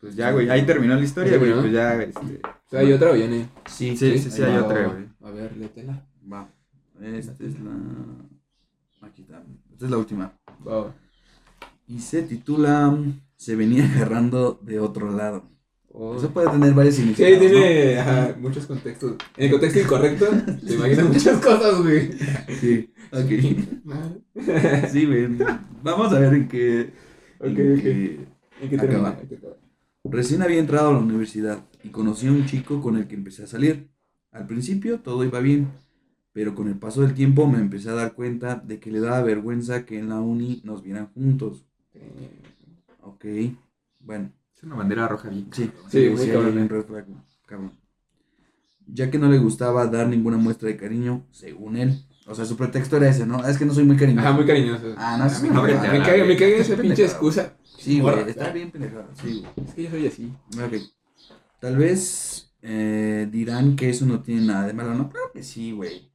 Pues 0.00 0.14
ya, 0.16 0.30
güey, 0.32 0.48
ahí 0.50 0.62
terminó 0.66 0.94
la 0.94 1.02
historia, 1.04 1.32
¿Ya 1.32 1.38
güey, 1.38 1.52
pues 1.54 1.72
ya, 1.72 1.94
este... 2.02 2.40
O 2.68 2.70
sea, 2.70 2.80
¿Hay 2.80 2.92
otra 2.92 3.10
o 3.10 3.14
viene? 3.14 3.48
Sí, 3.66 3.96
Sí, 3.96 4.18
sí, 4.18 4.30
sí, 4.30 4.42
hay 4.42 4.56
va. 4.56 4.64
otra, 4.66 4.86
güey. 4.88 5.06
A 5.22 5.30
ver, 5.30 5.56
léetela. 5.56 6.06
Va. 6.30 6.48
Esta 7.02 7.32
es 7.44 7.58
la. 7.60 9.06
Aquí 9.08 9.22
está. 9.22 9.42
Esta 9.72 9.84
es 9.86 9.90
la 9.90 9.96
última. 9.98 10.32
Va. 10.66 10.94
Y 11.86 11.98
se 12.00 12.22
titula 12.22 12.96
Se 13.36 13.56
venía 13.56 13.84
agarrando 13.90 14.60
de 14.62 14.80
otro 14.80 15.10
lado. 15.10 15.44
Oh. 15.90 16.16
Eso 16.16 16.30
puede 16.30 16.50
tener 16.50 16.74
varios 16.74 16.94
Sí, 16.96 17.00
significados. 17.02 17.38
tiene 17.40 17.98
ajá, 17.98 18.36
muchos 18.38 18.66
contextos. 18.66 19.14
En 19.36 19.44
el 19.46 19.50
contexto 19.52 19.80
incorrecto, 19.80 20.26
te 20.66 20.74
imaginas 20.74 21.06
muchas 21.08 21.40
cosas, 21.44 21.80
güey. 21.82 22.10
Sí. 22.60 22.92
Ok. 23.10 24.88
Sí, 24.92 25.06
güey. 25.06 25.28
Vamos 25.82 26.12
a 26.12 26.18
ver 26.18 26.34
en 26.34 26.48
qué. 26.48 26.92
Ok, 27.40 27.46
en 27.46 27.72
ok. 27.78 27.82
qué- 27.82 28.76
Acaba. 28.80 29.16
hay 29.20 29.26
que 29.28 29.34
acabar. 29.36 29.56
Recién 30.04 30.42
había 30.42 30.58
entrado 30.58 30.90
a 30.90 30.92
la 30.92 30.98
universidad 30.98 31.64
y 31.88 31.90
conocí 31.90 32.26
a 32.26 32.32
un 32.32 32.44
chico 32.46 32.80
con 32.82 32.96
el 32.96 33.06
que 33.08 33.14
empecé 33.14 33.44
a 33.44 33.46
salir. 33.46 33.88
Al 34.30 34.46
principio 34.46 35.00
todo 35.00 35.24
iba 35.24 35.40
bien, 35.40 35.68
Pero 36.32 36.54
con 36.54 36.68
el 36.68 36.76
paso 36.78 37.00
del 37.00 37.14
tiempo 37.14 37.46
me 37.48 37.58
empecé 37.58 37.88
a 37.90 37.94
dar 37.94 38.12
cuenta 38.14 38.56
de 38.56 38.78
que 38.78 38.92
le 38.92 39.00
daba 39.00 39.22
vergüenza 39.22 39.84
que 39.86 39.98
en 39.98 40.08
la 40.08 40.20
uni 40.20 40.60
nos 40.64 40.82
vieran 40.82 41.08
juntos. 41.14 41.64
Ok, 43.02 43.24
bueno. 43.98 44.30
Es 44.56 44.62
una 44.62 44.76
bandera 44.76 45.08
roja 45.08 45.28
bien. 45.30 45.48
Sí, 45.52 45.70
Sí, 45.88 46.10
muy 46.10 46.26
cabrón. 46.28 46.68
cabrón. 47.46 47.72
Ya 48.86 49.10
que 49.10 49.18
no 49.18 49.28
le 49.30 49.38
gustaba 49.38 49.86
dar 49.86 50.08
ninguna 50.08 50.36
muestra 50.36 50.68
de 50.68 50.76
cariño, 50.76 51.24
según 51.30 51.76
él. 51.76 52.04
O 52.26 52.34
sea, 52.34 52.44
su 52.44 52.56
pretexto 52.56 52.96
era 52.98 53.08
ese, 53.08 53.26
¿no? 53.26 53.46
Es 53.46 53.56
que 53.58 53.64
no 53.64 53.72
soy 53.74 53.84
muy 53.84 53.96
cariñoso. 53.96 54.26
Ajá, 54.28 54.36
muy 54.36 54.46
cariñoso. 54.46 54.94
Ah, 54.96 55.16
no, 55.16 55.24
A 55.24 55.26
eso 55.26 55.42
mí 55.42 55.48
es 55.48 55.54
me, 55.54 55.60
caga, 56.02 56.24
me 56.24 56.36
caga 56.36 56.56
esa 56.56 56.76
pinche 56.76 57.04
excusa. 57.04 57.56
Sí, 57.64 58.00
güey, 58.00 58.28
está 58.28 58.52
bien 58.52 58.70
pendejada. 58.70 59.08
Sí, 59.14 59.40
güey. 59.40 59.66
Es 59.68 59.74
que 59.74 59.82
yo 59.84 59.90
soy 59.90 60.06
así. 60.06 60.32
Ok. 60.54 60.74
Tal 61.60 61.76
vez 61.76 62.52
eh, 62.62 63.28
dirán 63.30 63.76
que 63.76 63.90
eso 63.90 64.06
no 64.06 64.22
tiene 64.22 64.42
nada 64.42 64.66
de 64.66 64.72
malo, 64.72 64.94
¿no? 64.94 65.10
Claro 65.10 65.30
que 65.32 65.42
sí, 65.42 65.72
güey. 65.72 66.10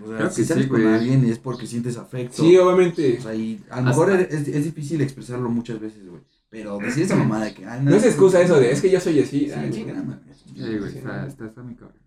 O 0.00 0.08
sea, 0.08 0.30
si 0.30 0.42
que 0.42 0.48
sales 0.48 0.64
sí, 0.64 0.70
con 0.70 0.86
alguien 0.86 1.24
es 1.24 1.38
porque 1.38 1.66
sientes 1.66 1.96
afecto. 1.96 2.42
Sí, 2.42 2.56
obviamente. 2.56 3.18
O 3.18 3.22
sea, 3.22 3.34
y 3.34 3.64
a 3.70 3.80
lo 3.80 3.86
mejor 3.88 4.12
es, 4.12 4.48
es 4.48 4.64
difícil 4.64 5.00
expresarlo 5.00 5.48
muchas 5.48 5.80
veces, 5.80 6.06
güey. 6.08 6.22
Pero 6.50 6.78
decir 6.78 7.04
esa 7.04 7.16
mamada 7.16 7.52
que... 7.54 7.64
Ay, 7.66 7.80
No 7.82 7.96
es 7.96 8.04
excusa 8.04 8.42
eso 8.42 8.60
de, 8.60 8.70
es 8.70 8.80
que 8.80 8.90
yo 8.90 9.00
soy 9.00 9.20
así. 9.20 9.46
Sí, 9.46 9.52
Ah. 9.54 9.68
Sí, 9.70 10.78
güey, 10.78 10.96
está, 10.96 11.22
no. 11.22 11.26
está, 11.26 11.46
está 11.46 11.62
muy 11.62 11.74
cabrón. 11.74 11.98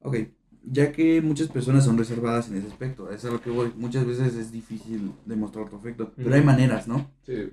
Ok, 0.00 0.16
ya 0.64 0.92
que 0.92 1.20
muchas 1.22 1.48
personas 1.48 1.84
son 1.84 1.98
reservadas 1.98 2.48
en 2.48 2.56
ese 2.56 2.68
aspecto, 2.68 3.10
es 3.10 3.24
a 3.24 3.30
lo 3.30 3.40
que 3.40 3.50
voy. 3.50 3.72
Muchas 3.76 4.06
veces 4.06 4.34
es 4.34 4.50
difícil 4.50 5.12
demostrar 5.26 5.68
tu 5.68 5.76
afecto, 5.76 6.12
pero 6.16 6.34
hay 6.34 6.42
maneras, 6.42 6.88
¿no? 6.88 7.10
Sí, 7.24 7.34
güey. 7.34 7.52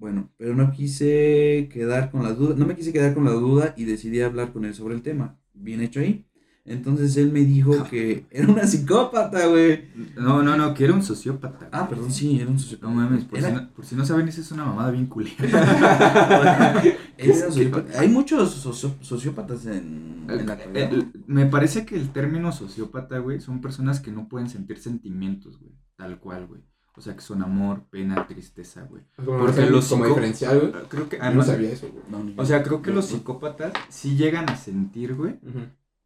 Bueno, 0.00 0.30
pero 0.38 0.54
no 0.56 0.72
quise 0.72 1.68
quedar 1.72 2.10
con 2.10 2.22
la 2.22 2.32
duda, 2.32 2.54
no 2.56 2.66
me 2.66 2.74
quise 2.74 2.92
quedar 2.92 3.12
con 3.14 3.24
la 3.26 3.32
duda 3.32 3.74
y 3.76 3.84
decidí 3.84 4.20
hablar 4.22 4.52
con 4.52 4.64
él 4.64 4.74
sobre 4.74 4.94
el 4.94 5.02
tema. 5.02 5.38
Bien 5.52 5.82
hecho 5.82 6.00
ahí. 6.00 6.24
Entonces 6.64 7.16
él 7.16 7.32
me 7.32 7.40
dijo 7.40 7.84
que 7.84 8.26
era 8.30 8.46
una 8.48 8.66
psicópata, 8.66 9.46
güey. 9.46 9.84
No, 10.16 10.42
no, 10.42 10.56
no, 10.56 10.72
que 10.74 10.84
era 10.84 10.94
un 10.94 11.02
sociópata. 11.02 11.68
Ah, 11.72 11.88
perdón, 11.88 12.12
sí, 12.12 12.40
era 12.40 12.50
un 12.50 12.58
sociópata. 12.58 12.92
No 12.92 13.00
mames, 13.00 13.24
por, 13.24 13.40
si 13.40 13.52
no, 13.52 13.72
por 13.74 13.84
si 13.84 13.94
no 13.96 14.04
saben, 14.06 14.28
esa 14.28 14.40
es 14.40 14.52
una 14.52 14.64
mamada 14.64 14.90
bien 14.90 15.06
culera. 15.06 15.36
Hay 17.98 18.08
muchos 18.08 18.54
socio- 18.54 18.94
sociópatas 19.00 19.66
en, 19.66 20.24
en 20.28 20.46
la 20.46 20.52
actualidad. 20.54 20.92
Eh, 20.98 21.06
me 21.26 21.46
parece 21.46 21.84
que 21.84 21.96
el 21.96 22.10
término 22.10 22.52
sociópata, 22.52 23.18
güey, 23.18 23.40
son 23.40 23.60
personas 23.60 24.00
que 24.00 24.12
no 24.12 24.28
pueden 24.28 24.48
sentir 24.48 24.78
sentimientos, 24.78 25.58
güey. 25.58 25.72
Tal 25.96 26.18
cual, 26.20 26.46
güey. 26.46 26.62
O 26.96 27.00
sea, 27.00 27.14
que 27.14 27.22
son 27.22 27.42
amor, 27.42 27.84
pena, 27.88 28.26
tristeza, 28.26 28.82
güey. 28.82 29.02
Porque 29.24 29.70
los 29.70 29.88
como 29.88 30.06
diferencial, 30.06 30.60
güey. 30.60 30.72
Creo 30.88 31.08
que. 31.08 31.18
Ah, 31.20 31.30
no 31.30 31.42
sabía 31.42 31.70
eso, 31.70 31.88
güey. 31.90 32.04
No. 32.10 32.42
O 32.42 32.44
sea, 32.44 32.62
creo 32.62 32.82
que 32.82 32.90
los 32.90 33.06
psicópatas 33.06 33.72
sí 33.88 34.16
llegan 34.16 34.50
a 34.50 34.56
sentir, 34.56 35.14
güey. 35.14 35.38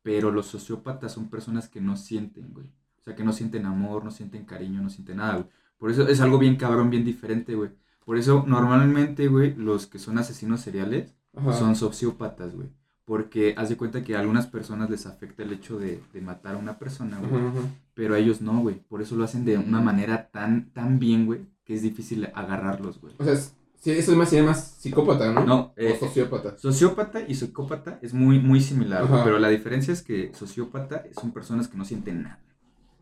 Pero 0.03 0.31
los 0.31 0.47
sociópatas 0.47 1.13
son 1.13 1.31
personas 1.31 1.69
que 1.69 1.81
no 1.81 1.97
sienten, 1.97 2.53
güey. 2.53 2.67
O 2.99 3.03
sea, 3.03 3.15
que 3.15 3.25
no 3.25 3.33
sienten 3.33 3.67
amor, 3.67 4.05
no 4.05 4.11
sienten 4.11 4.45
cariño, 4.45 4.83
no 4.83 4.91
sienten 4.91 5.17
nada, 5.17 5.35
güey. 5.35 5.47
Por 5.79 5.91
eso 5.91 6.07
es 6.07 6.21
algo 6.21 6.39
bien 6.39 6.57
cabrón, 6.57 6.91
bien 6.91 7.05
diferente, 7.05 7.55
güey. 7.55 7.71
Por 8.05 8.19
eso, 8.19 8.45
normalmente, 8.47 9.29
güey, 9.29 9.55
los 9.55 9.87
que 9.87 9.99
son 9.99 10.19
asesinos 10.19 10.61
seriales 10.61 11.15
Ajá. 11.35 11.53
son 11.55 11.75
sociópatas, 11.75 12.55
güey. 12.55 12.69
Porque 13.05 13.55
haz 13.59 13.69
de 13.69 13.77
cuenta 13.77 14.03
que 14.03 14.17
a 14.17 14.21
algunas 14.21 14.47
personas 14.47 14.89
les 14.89 15.05
afecta 15.07 15.43
el 15.43 15.53
hecho 15.53 15.79
de, 15.79 16.01
de 16.13 16.21
matar 16.23 16.55
a 16.55 16.59
una 16.59 16.79
persona, 16.79 17.19
güey. 17.19 17.43
Pero 17.93 18.15
a 18.15 18.19
ellos 18.19 18.41
no, 18.41 18.61
güey. 18.61 18.77
Por 18.89 19.03
eso 19.03 19.15
lo 19.15 19.25
hacen 19.25 19.45
de 19.45 19.59
una 19.59 19.81
manera 19.83 20.31
tan, 20.33 20.71
tan 20.73 20.99
bien, 20.99 21.27
güey, 21.27 21.41
que 21.65 21.75
es 21.75 21.83
difícil 21.83 22.27
agarrarlos, 22.35 23.01
güey. 23.01 23.15
O 23.19 23.25
sea, 23.25 23.35
es- 23.35 23.53
sí, 23.79 23.91
eso 23.91 24.13
es 24.13 24.17
más, 24.17 24.31
sería 24.31 24.47
más 24.47 24.77
psicópata, 24.79 25.31
¿no? 25.33 25.45
No, 25.45 25.73
eh, 25.77 25.99
o 26.01 26.07
sociópata. 26.07 26.57
Sociópata 26.57 27.21
y 27.29 27.35
psicópata 27.35 27.99
es 28.01 28.15
muy, 28.15 28.39
muy 28.41 28.61
similar, 28.63 29.07
güey, 29.07 29.23
pero 29.23 29.39
la 29.39 29.49
diferencia 29.49 29.93
es 29.93 30.01
que 30.03 30.33
sociópata 30.35 31.05
son 31.21 31.31
personas 31.33 31.69
que 31.69 31.77
no 31.77 31.85
sienten 31.85 32.23
nada. 32.23 32.39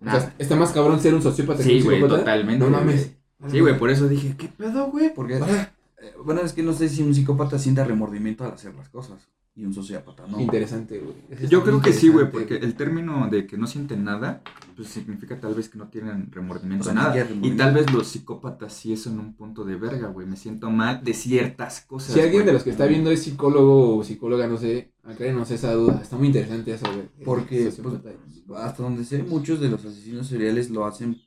O 0.05 0.11
sea, 0.11 0.35
está 0.39 0.57
más 0.57 0.73
cabrón 0.73 0.99
ser 0.99 1.15
un 1.15 1.23
sociópata 1.23 1.59
que 1.59 1.65
Sí, 1.65 1.77
un 1.79 1.85
güey, 1.85 1.97
psicópata. 1.99 2.19
totalmente. 2.21 2.65
No 2.65 2.71
mames. 2.77 3.13
Sí, 3.49 3.61
güey, 3.61 3.79
por 3.79 3.89
eso 3.91 4.09
dije, 4.09 4.35
¿qué 4.37 4.49
pedo, 4.49 4.91
güey? 4.91 5.15
Porque, 5.15 5.37
Ah, 5.41 5.71
eh, 6.01 6.13
bueno, 6.25 6.41
es 6.41 6.53
que 6.53 6.65
no 6.65 6.73
sé 6.73 6.89
si 6.89 7.05
un 7.05 7.15
psicópata 7.15 7.57
sienta 7.61 7.85
remordimiento 7.85 8.45
al 8.45 8.53
hacer 8.53 8.75
las 8.75 8.89
cosas 8.89 9.29
y 9.55 9.67
un 9.67 9.75
sociópata 9.75 10.27
no. 10.27 10.41
Interesante, 10.41 10.99
güey. 10.99 11.15
Eso 11.31 11.47
Yo 11.47 11.63
creo 11.63 11.83
que 11.83 11.93
sí, 11.93 12.09
güey, 12.09 12.31
porque 12.31 12.57
el 12.57 12.75
término 12.75 13.29
de 13.29 13.47
que 13.47 13.59
no 13.59 13.67
sienten 13.67 14.03
nada, 14.03 14.43
pues 14.77 14.89
significa 14.89 15.39
tal 15.41 15.55
vez 15.55 15.69
que 15.69 15.77
no 15.77 15.89
tienen 15.89 16.33
remordimiento 16.33 16.89
O 16.89 16.93
sea, 16.93 17.11
de 17.11 17.25
nada. 17.25 17.47
Y 17.47 17.51
tal 17.51 17.75
vez 17.75 17.93
los 17.93 18.09
psicópatas 18.09 18.73
sí 18.73 18.97
son 18.97 19.19
un 19.19 19.35
punto 19.35 19.65
de 19.65 19.77
verga, 19.77 20.09
güey. 20.09 20.27
Me 20.27 20.37
siento 20.37 20.71
mal 20.71 21.05
de 21.05 21.13
ciertas 21.13 21.83
cosas. 21.83 22.15
Si 22.15 22.21
alguien 22.21 22.43
güey. 22.43 22.47
de 22.47 22.53
los 22.55 22.65
que 22.65 22.71
está 22.71 22.87
viendo 22.87 23.11
es 23.11 23.23
psicólogo 23.23 23.99
o 23.99 24.05
psicóloga, 24.05 24.47
no 24.47 24.57
sé, 24.57 24.95
aclárenos 25.03 25.51
esa 25.51 25.75
duda. 25.75 26.01
Está 26.03 26.17
muy 26.17 26.29
interesante 26.29 26.73
eso, 26.73 26.87
güey. 26.91 27.09
Porque, 27.23 27.71
pues, 27.83 28.59
hasta 28.59 28.83
donde 28.83 29.05
sé, 29.05 29.23
muchos 29.23 29.61
de 29.61 29.69
los 29.69 29.85
asesinos 29.85 30.29
seriales 30.29 30.71
lo 30.71 30.87
hacen, 30.87 31.21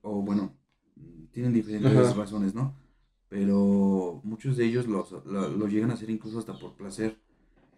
o 0.00 0.22
bueno, 0.22 0.56
tienen 1.32 1.52
diferentes 1.52 1.92
Ajá. 1.92 2.14
razones, 2.14 2.54
¿no? 2.54 2.74
Pero 3.28 4.22
muchos 4.24 4.56
de 4.56 4.64
ellos 4.64 4.86
los, 4.86 5.12
lo, 5.26 5.50
lo 5.50 5.68
llegan 5.68 5.90
a 5.90 5.94
hacer 5.94 6.08
incluso 6.08 6.38
hasta 6.38 6.58
por 6.58 6.74
placer. 6.74 7.18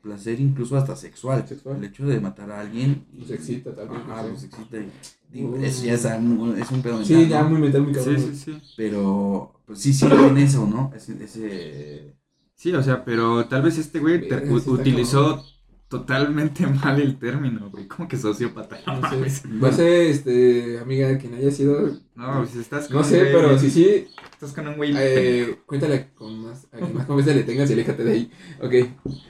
Placer 0.02 0.40
incluso 0.40 0.76
hasta 0.76 0.96
sexual. 0.96 1.46
Sexual. 1.46 1.76
El 1.76 1.84
hecho 1.84 2.06
de 2.06 2.20
matar 2.20 2.50
a 2.50 2.60
alguien. 2.60 3.04
y- 3.12 3.20
Los 3.20 3.30
excita 3.30 3.74
también, 3.74 4.02
Ajá, 4.08 4.22
sí. 4.24 4.30
los 4.30 4.44
excita. 4.44 4.76
y- 4.78 4.90
digo, 5.30 5.56
Mm. 5.56 5.64
eso 5.64 5.84
ya 5.84 5.94
es, 5.94 6.04
es 6.04 6.70
un 6.70 6.82
pedo 6.82 7.04
Sí, 7.04 7.12
mental, 7.14 7.28
ya 7.30 7.42
¿no? 7.42 7.50
muy 7.50 7.60
mental, 7.60 7.82
muy 7.82 7.94
Sí, 7.94 8.00
cabrón. 8.00 8.20
sí, 8.20 8.34
sí. 8.36 8.62
Pero, 8.76 9.52
pues 9.66 9.78
sí, 9.78 9.92
sí, 9.92 10.06
en 10.06 10.38
eso, 10.38 10.66
¿no? 10.66 10.90
Ese, 10.96 11.22
ese 11.22 12.14
Sí, 12.54 12.72
o 12.74 12.82
sea, 12.82 13.04
pero 13.04 13.46
tal 13.46 13.62
vez 13.62 13.78
este 13.78 14.00
güey 14.00 14.28
sí 14.28 14.70
utilizó 14.70 15.42
totalmente 15.88 16.66
mal 16.66 17.00
el 17.00 17.18
término, 17.18 17.68
güey. 17.70 17.86
¿Cómo 17.88 18.06
que 18.08 18.16
sociópata? 18.16 18.78
No, 18.86 19.00
No 19.00 19.08
sé, 19.10 19.42
no 19.48 19.72
sé, 19.72 20.10
este, 20.10 20.78
amiga, 20.78 21.16
quien 21.18 21.34
haya 21.34 21.50
sido. 21.50 21.90
No, 22.14 22.38
pues 22.38 22.56
estás 22.56 22.86
con 22.88 22.96
No 22.98 23.04
sé, 23.04 23.18
güey 23.20 23.32
pero 23.32 23.58
si 23.58 23.70
sí, 23.70 24.06
Estás 24.40 24.54
con 24.54 24.68
un 24.68 24.76
güey. 24.78 24.94
eh, 24.96 25.58
cuéntale 25.66 26.14
con 26.14 26.38
más, 26.42 26.66
a 26.72 26.78
quien 26.78 26.94
más 26.94 27.04
confianza 27.04 27.34
le 27.34 27.42
tengas 27.42 27.68
y 27.68 27.74
aléjate 27.74 28.04
de 28.04 28.10
ahí. 28.12 28.30
Ok. 28.62 28.74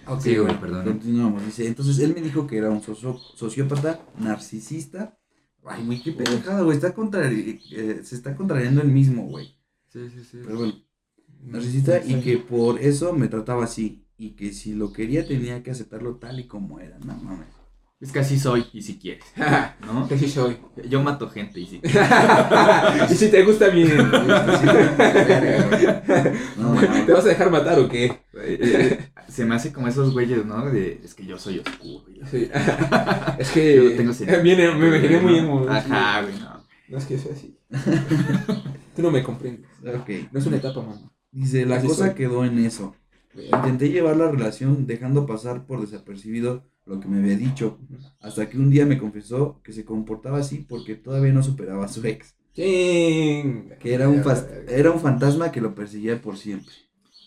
Ok, 0.06 0.20
Sí, 0.20 0.30
güey, 0.36 0.44
bueno, 0.44 0.60
perdón. 0.60 0.84
Continuamos. 0.84 1.44
Dice, 1.44 1.66
entonces 1.66 1.98
él 1.98 2.14
me 2.14 2.20
dijo 2.22 2.46
que 2.46 2.58
era 2.58 2.70
un 2.70 2.80
socio- 2.80 3.18
sociópata 3.34 4.00
narcisista. 4.18 5.18
Ay, 5.64 5.84
güey, 5.84 6.00
qué 6.00 6.12
pendejada, 6.12 6.62
güey. 6.62 6.76
Está 6.76 6.94
contrari- 6.94 7.60
eh, 7.72 8.02
se 8.04 8.14
está 8.14 8.36
contrariando 8.36 8.82
el 8.82 8.88
mismo, 8.88 9.24
güey. 9.26 9.56
Sí, 9.88 10.08
sí, 10.10 10.22
sí. 10.22 10.38
Pero 10.44 10.58
bueno, 10.58 10.74
narcisista 11.42 12.04
y 12.06 12.20
que 12.20 12.38
por 12.38 12.78
eso 12.80 13.12
me 13.12 13.26
trataba 13.26 13.64
así. 13.64 14.06
Y 14.16 14.36
que 14.36 14.52
si 14.52 14.74
lo 14.74 14.92
quería 14.92 15.26
tenía 15.26 15.62
que 15.64 15.72
aceptarlo 15.72 16.16
tal 16.18 16.38
y 16.38 16.46
como 16.46 16.78
era. 16.78 16.98
No 17.00 17.16
mames. 17.16 17.48
Es 18.00 18.12
que 18.12 18.20
así 18.20 18.38
soy, 18.38 18.64
y 18.72 18.80
si 18.80 18.98
quieres, 18.98 19.24
¿no? 19.86 20.08
Que 20.08 20.16
sí 20.18 20.26
soy. 20.28 20.56
Yo 20.88 21.02
mato 21.02 21.28
gente, 21.28 21.60
y 21.60 21.66
si 21.66 21.80
y 23.10 23.14
si 23.14 23.28
te 23.30 23.42
gusta 23.42 23.68
bien. 23.68 24.10
No, 26.56 26.74
no, 26.74 27.04
¿Te 27.06 27.12
vas 27.12 27.24
a 27.26 27.28
dejar 27.28 27.50
matar 27.50 27.78
o 27.78 27.88
qué? 27.88 28.20
Eh, 28.34 28.98
Se 29.28 29.44
me 29.44 29.54
hace 29.54 29.72
como 29.72 29.88
esos 29.88 30.12
güeyes, 30.12 30.44
¿no? 30.46 30.70
De, 30.70 31.00
es 31.04 31.14
que 31.14 31.26
yo 31.26 31.38
soy 31.38 31.58
oscuro. 31.58 32.04
Sí. 32.30 32.48
Es 33.38 33.48
Yo 33.48 33.54
que. 33.54 34.02
no 34.04 34.14
tengo. 34.14 34.42
Viene, 34.42 34.74
me 34.74 34.88
imaginé 34.88 35.20
muy 35.20 35.38
emo. 35.38 35.66
Ajá, 35.68 36.22
güey, 36.22 36.34
no. 36.38 36.64
No 36.88 36.98
es 36.98 37.04
que 37.04 37.18
sea 37.18 37.32
así. 37.32 37.58
Tú 38.96 39.02
no 39.02 39.10
me 39.10 39.22
comprendes. 39.22 39.68
Ok. 39.84 40.10
No 40.32 40.38
es 40.40 40.46
una 40.46 40.56
etapa, 40.56 40.80
mamá. 40.80 41.10
Dice, 41.30 41.64
la 41.64 41.76
Así 41.76 41.86
cosa 41.86 42.06
soy. 42.06 42.14
quedó 42.14 42.44
en 42.44 42.58
eso. 42.58 42.96
Intenté 43.34 43.90
llevar 43.90 44.16
la 44.16 44.30
relación 44.30 44.86
dejando 44.86 45.24
pasar 45.26 45.64
por 45.66 45.80
desapercibido 45.80 46.64
lo 46.90 47.00
que 47.00 47.08
me 47.08 47.18
había 47.18 47.36
dicho. 47.36 47.78
Hasta 48.20 48.48
que 48.48 48.58
un 48.58 48.70
día 48.70 48.84
me 48.84 48.98
confesó 48.98 49.60
que 49.62 49.72
se 49.72 49.84
comportaba 49.84 50.38
así 50.38 50.66
porque 50.68 50.96
todavía 50.96 51.32
no 51.32 51.42
superaba 51.42 51.84
a 51.84 51.88
su 51.88 52.04
ex. 52.06 52.34
Ching. 52.54 53.70
Que 53.78 53.94
era 53.94 54.08
un, 54.08 54.22
era 54.68 54.90
un 54.90 55.00
fantasma 55.00 55.52
que 55.52 55.60
lo 55.60 55.74
perseguía 55.74 56.20
por 56.20 56.36
siempre. 56.36 56.74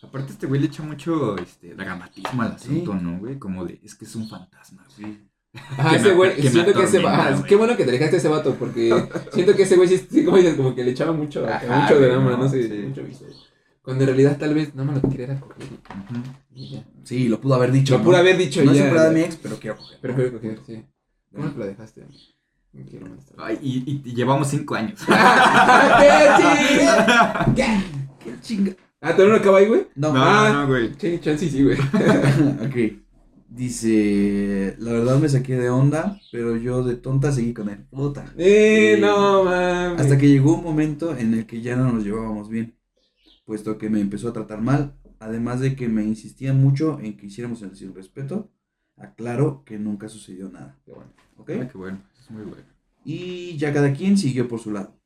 Aparte, 0.02 0.34
este 0.34 0.48
güey 0.48 0.60
le 0.60 0.68
echa 0.68 0.84
mucho 0.84 1.38
este, 1.38 1.76
dramatismo 1.76 2.42
al 2.42 2.60
Sí. 2.60 2.66
asunto, 2.72 2.94
¿no, 2.96 3.20
güey? 3.20 3.40
Como 3.40 3.64
de, 3.66 3.80
es 3.84 3.96
que 3.96 4.04
es 4.04 4.16
un 4.16 4.28
fantasma, 4.28 4.86
güey. 5.00 5.18
Ah, 5.78 5.92
que 5.92 5.96
ese 5.98 6.14
güey, 6.16 6.42
siento 6.42 6.74
que 6.74 6.84
ese 6.84 7.00
ah, 7.08 7.30
güey. 7.32 7.44
qué 7.44 7.56
bueno 7.56 7.78
que 7.78 7.86
te 7.86 7.92
dejaste 7.92 8.18
ese 8.18 8.28
vato, 8.28 8.56
porque 8.56 8.90
siento 9.32 9.56
que 9.56 9.62
ese 9.64 9.76
güey 9.76 9.88
sí, 9.88 10.00
sí, 10.10 10.26
como 10.26 10.38
dices, 10.38 10.56
como 10.56 10.74
que 10.74 10.84
le 10.84 10.92
echaba 10.92 11.12
mucho, 11.14 11.48
Ajá, 11.48 11.82
mucho 11.82 12.00
güey, 12.00 12.10
drama, 12.10 12.32
no, 12.32 12.38
no, 12.38 12.50
sé, 12.50 12.68
sí. 12.68 12.74
mucho 12.88 13.04
vicio. 13.04 13.28
Cuando 13.84 14.04
en 14.06 14.08
realidad 14.08 14.38
tal 14.40 14.54
vez 14.56 14.74
nada 14.74 14.86
más 14.92 14.96
lo 14.96 15.02
que 15.04 15.10
quería 15.10 15.26
era 15.34 15.40
coger 15.40 15.68
y 16.56 16.70
ya. 16.72 16.84
Sí, 17.04 17.28
lo 17.28 17.40
pudo 17.42 17.54
haber 17.56 17.72
dicho. 17.72 17.94
Lo 17.94 18.00
¿no? 18.00 18.06
pudo 18.06 18.18
haber 18.18 18.38
dicho 18.38 18.64
No 18.64 18.74
ya. 18.74 18.92
ya. 18.94 19.10
mi 19.12 19.20
ex, 19.22 19.36
pero 19.36 19.58
quiero 19.60 19.78
coger. 19.78 19.98
Pero 20.02 20.16
quiero 20.16 20.32
coger, 20.34 20.60
sí. 20.66 20.86
¿Cómo 21.36 21.52
te 21.52 21.60
la 21.60 21.66
dejaste? 21.68 22.02
No 22.72 22.86
quiero 22.90 23.08
más. 23.10 23.26
Ay, 23.38 23.60
y, 23.62 23.78
y- 23.92 24.02
y 24.06 24.16
llevamos 24.16 24.48
cinco 24.48 24.74
años. 24.76 25.00
¡Ah, 25.10 26.00
qué 27.56 27.56
chinga! 27.56 27.56
Qué 28.24 28.32
chinga. 28.42 28.72
Ah, 29.02 29.12
¿todavía 29.12 29.34
no 29.36 29.40
acaba 29.42 29.58
ahí, 29.58 29.66
güey? 29.68 29.88
No, 29.96 30.14
No, 30.14 30.24
Ah. 30.24 30.50
no, 30.54 30.62
no, 30.62 30.68
güey. 30.68 30.92
Sí, 30.98 31.20
chance 31.22 31.50
sí, 31.50 31.62
güey. 31.64 31.78
ok. 32.66 33.00
Dice, 33.50 34.76
la 34.80 34.94
verdad 34.94 35.20
me 35.20 35.30
saqué 35.30 35.56
de 35.56 35.70
onda, 35.70 36.20
pero 36.32 36.56
yo 36.58 36.84
de 36.84 36.96
tonta 36.96 37.32
seguí 37.32 37.54
con 37.54 37.70
él. 37.70 37.86
Puta. 37.92 38.26
Eh, 38.38 38.94
Sí. 38.96 39.02
no, 39.02 39.44
mames. 39.44 40.02
Hasta 40.02 40.18
que 40.18 40.28
llegó 40.30 40.56
un 40.56 40.64
momento 40.64 41.16
en 41.16 41.34
el 41.34 41.46
que 41.46 41.62
ya 41.62 41.76
no 41.76 41.92
nos 41.92 42.04
llevábamos 42.04 42.50
bien, 42.50 42.76
puesto 43.54 43.78
que 43.78 43.88
me 43.88 44.02
empezó 44.02 44.30
a 44.30 44.34
tratar 44.34 44.62
mal, 44.62 44.96
además 45.20 45.60
de 45.60 45.76
que 45.76 45.88
me 45.88 46.04
insistía 46.04 46.54
mucho 46.54 47.00
en 47.00 47.16
que 47.16 47.28
hiciéramos 47.28 47.62
el 47.62 47.76
sin 47.76 47.94
respeto. 47.94 48.50
Aclaro 48.98 49.64
que 49.64 49.78
nunca 49.78 50.10
sucedió 50.10 50.50
nada. 50.50 50.80
Qué 50.84 50.92
bueno. 50.92 51.12
¿Ok? 51.38 51.50
Ay, 51.52 51.68
qué 51.72 51.78
bueno, 51.78 52.02
es 52.20 52.32
muy 52.32 52.46
bueno. 52.46 52.64
Y 53.06 53.56
ya 53.58 53.72
cada 53.72 53.94
quien 53.94 54.18
siguió 54.18 54.48
por 54.48 54.60
su 54.60 54.72
lado. 54.72 54.98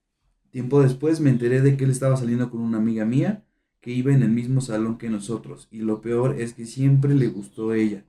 Tiempo 0.49 0.81
después 0.81 1.19
me 1.19 1.29
enteré 1.29 1.59
de 1.59 1.75
que 1.75 1.83
él 1.83 1.91
estaba 1.91 2.15
saliendo 2.15 2.49
con 2.49 2.61
una 2.61 2.77
amiga 2.77 3.03
mía 3.03 3.43
que 3.81 3.91
iba 3.91 4.13
en 4.13 4.23
el 4.23 4.29
mismo 4.29 4.61
salón 4.61 4.97
que 4.97 5.09
nosotros. 5.09 5.67
Y 5.69 5.79
lo 5.79 5.99
peor 5.99 6.39
es 6.39 6.53
que 6.53 6.65
siempre 6.65 7.15
le 7.15 7.27
gustó 7.27 7.73
ella. 7.73 8.05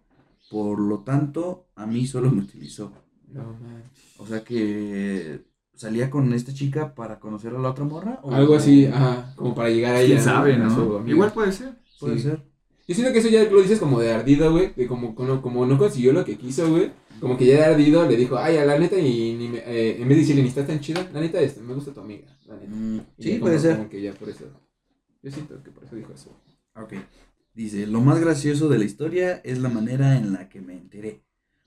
Por 0.52 0.78
lo 0.78 1.00
tanto, 1.00 1.66
a 1.74 1.84
mí 1.84 2.06
solo 2.06 2.30
me 2.30 2.42
utilizó. 2.42 2.92
No 3.26 3.54
manches. 3.54 4.14
O 4.18 4.26
sea 4.28 4.44
que 4.44 5.47
salía 5.78 6.10
con 6.10 6.32
esta 6.34 6.52
chica 6.52 6.94
para 6.94 7.18
conocer 7.18 7.54
a 7.54 7.58
la 7.58 7.70
otra 7.70 7.84
morra. 7.84 8.20
¿o- 8.22 8.32
Algo 8.32 8.54
así, 8.56 8.86
ajá, 8.86 9.32
como 9.36 9.54
para 9.54 9.70
llegar 9.70 9.94
a 9.94 10.00
ella. 10.00 10.14
¿Quién 10.16 10.22
sabe, 10.24 10.54
A 10.54 10.68
su 10.70 10.84
no? 10.88 10.96
amiga. 10.98 11.10
Igual 11.14 11.32
puede 11.32 11.52
ser. 11.52 11.78
Puede 12.00 12.16
Sí. 12.16 12.22
ser. 12.24 12.42
Yo 12.86 12.94
siento 12.94 13.12
que 13.12 13.18
eso 13.18 13.28
ya 13.28 13.44
lo 13.44 13.60
dices 13.60 13.78
como 13.78 14.00
de 14.00 14.12
ardido, 14.12 14.50
güey. 14.50 14.72
De 14.74 14.86
como, 14.86 15.14
como, 15.14 15.40
como 15.42 15.66
no 15.66 15.76
consiguió 15.78 16.12
lo 16.12 16.24
que 16.24 16.36
quiso, 16.36 16.68
güey. 16.70 16.90
Como 17.20 17.36
que 17.36 17.46
ya 17.46 17.56
de 17.56 17.64
ardido 17.74 18.08
le 18.08 18.16
dijo, 18.16 18.38
ay, 18.38 18.56
a 18.56 18.64
la 18.64 18.78
neta, 18.78 18.96
y 18.98 19.34
ni 19.34 19.48
me- 19.48 19.58
eh, 19.58 20.00
en 20.00 20.08
vez 20.08 20.16
de 20.16 20.22
decirle, 20.22 20.42
ni 20.42 20.48
estás 20.48 20.66
tan 20.66 20.80
chida, 20.80 21.08
la 21.12 21.20
neta, 21.20 21.40
este, 21.40 21.60
me 21.60 21.74
gusta 21.74 21.92
tu 21.92 22.00
amiga. 22.00 22.26
La 22.46 22.54
neta. 22.56 22.68
Mm, 22.74 23.00
sí, 23.18 23.32
ya 23.34 23.40
puede 23.40 23.56
como- 23.56 23.62
ser. 23.68 23.76
Como 23.76 23.88
que 23.90 24.02
ya 24.02 24.12
por 24.14 24.28
eso. 24.28 24.44
Yo 25.22 25.30
siento 25.30 25.62
que 25.62 25.70
por 25.70 25.84
eso 25.84 25.96
dijo 25.96 26.12
eso. 26.12 26.30
Ok. 26.76 26.94
Dice, 27.54 27.86
lo 27.86 28.00
más 28.00 28.20
gracioso 28.20 28.68
de 28.68 28.78
la 28.78 28.84
historia 28.84 29.40
es 29.44 29.58
la 29.58 29.68
manera 29.68 30.16
en 30.16 30.32
la 30.32 30.48
que 30.48 30.60
me 30.60 30.74
enteré. 30.74 31.22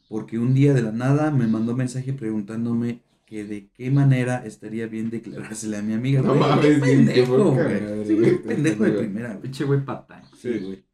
Porque 0.10 0.40
un 0.40 0.54
día 0.54 0.74
de 0.74 0.82
la 0.82 0.92
nada 0.92 1.32
me 1.32 1.48
mandó 1.48 1.76
mensaje 1.76 2.14
preguntándome 2.14 3.02
que 3.32 3.46
de 3.46 3.70
qué 3.72 3.90
manera 3.90 4.46
estaría 4.46 4.88
bien 4.88 5.10
declarársele 5.10 5.78
a 5.78 5.82
mi 5.82 5.94
amiga. 5.94 6.22
No 6.22 6.36
Güey, 6.36 6.40
mames, 6.42 6.66
qué 6.66 6.78
pendejo, 6.80 7.52
güey. 7.54 8.06
Sí, 8.06 8.16
güey, 8.16 8.44
pendejo 8.44 8.84
de 8.84 8.92
primera, 8.92 9.30
güey. 9.30 9.42
Pinche 9.44 9.64
güey 9.64 9.86
patán. 9.86 10.24
Sí, 10.36 10.60
güey. 10.60 10.86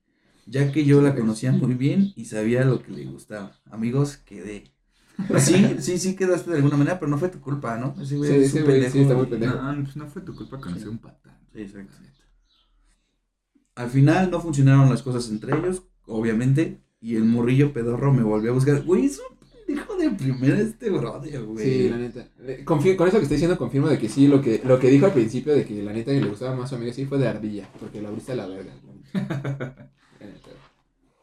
Ya 0.45 0.71
que 0.71 0.85
yo 0.85 1.01
la 1.01 1.15
conocía 1.15 1.51
muy 1.51 1.73
bien 1.73 2.13
y 2.15 2.25
sabía 2.25 2.63
lo 2.63 2.83
que 2.83 2.91
le 2.91 3.05
gustaba. 3.05 3.59
Amigos, 3.71 4.17
quedé. 4.17 4.65
Pues 5.27 5.45
sí, 5.45 5.77
sí, 5.79 5.97
sí 5.97 6.15
quedaste 6.15 6.51
de 6.51 6.57
alguna 6.57 6.77
manera, 6.77 6.99
pero 6.99 7.09
no 7.09 7.17
fue 7.17 7.29
tu 7.29 7.41
culpa, 7.41 7.75
¿no? 7.75 7.95
Ese 7.99 8.15
güey 8.17 8.29
Sí, 8.29 8.37
es 8.37 8.43
ese 8.49 8.59
un 8.59 8.65
güey 8.65 8.75
pendejo. 8.75 8.93
sí 8.93 9.01
está 9.01 9.15
muy 9.15 9.25
pendejo. 9.25 9.55
No, 9.59 9.83
pues 9.83 9.95
no 9.97 10.07
fue 10.07 10.21
tu 10.21 10.35
culpa 10.35 10.59
conocer 10.61 10.89
un 10.89 10.99
patán. 10.99 11.39
Sí, 11.53 11.61
exacto. 11.61 11.97
Al 13.73 13.89
final 13.89 14.29
no 14.29 14.39
funcionaron 14.41 14.89
las 14.91 15.01
cosas 15.01 15.27
entre 15.29 15.57
ellos, 15.57 15.83
obviamente, 16.05 16.83
y 17.01 17.15
el 17.15 17.25
morrillo 17.25 17.73
pedorro 17.73 18.13
me 18.13 18.21
volvió 18.21 18.51
a 18.51 18.53
buscar. 18.53 18.83
Güey, 18.83 19.05
es 19.05 19.19
un 19.19 19.36
de 20.09 20.15
primera 20.17 20.59
este 20.59 20.89
brother, 20.89 21.41
güey. 21.43 21.65
Sí, 21.65 21.89
la 21.89 21.97
neta. 21.97 22.27
Eh, 22.45 22.63
confío- 22.65 22.95
con 22.95 23.07
eso 23.07 23.17
que 23.17 23.23
estoy 23.23 23.35
diciendo, 23.37 23.57
confirmo 23.57 23.87
de 23.87 23.97
que 23.97 24.09
sí, 24.09 24.27
lo 24.27 24.41
que, 24.41 24.61
lo 24.65 24.79
que 24.79 24.89
dijo 24.89 25.05
al 25.05 25.13
principio 25.13 25.53
de 25.55 25.65
que 25.65 25.81
la 25.83 25.93
neta 25.93 26.11
le 26.11 26.25
gustaba 26.25 26.55
más 26.55 26.65
a 26.65 26.67
su 26.69 26.75
amiga, 26.75 26.93
sí 26.93 27.05
fue 27.05 27.17
de 27.17 27.27
ardilla, 27.27 27.67
porque 27.79 28.01
la 28.01 28.09
abriste 28.09 28.31
a 28.31 28.35
la 28.35 28.47
verga. 28.47 28.71
La 30.19 30.25
neta. 30.25 30.49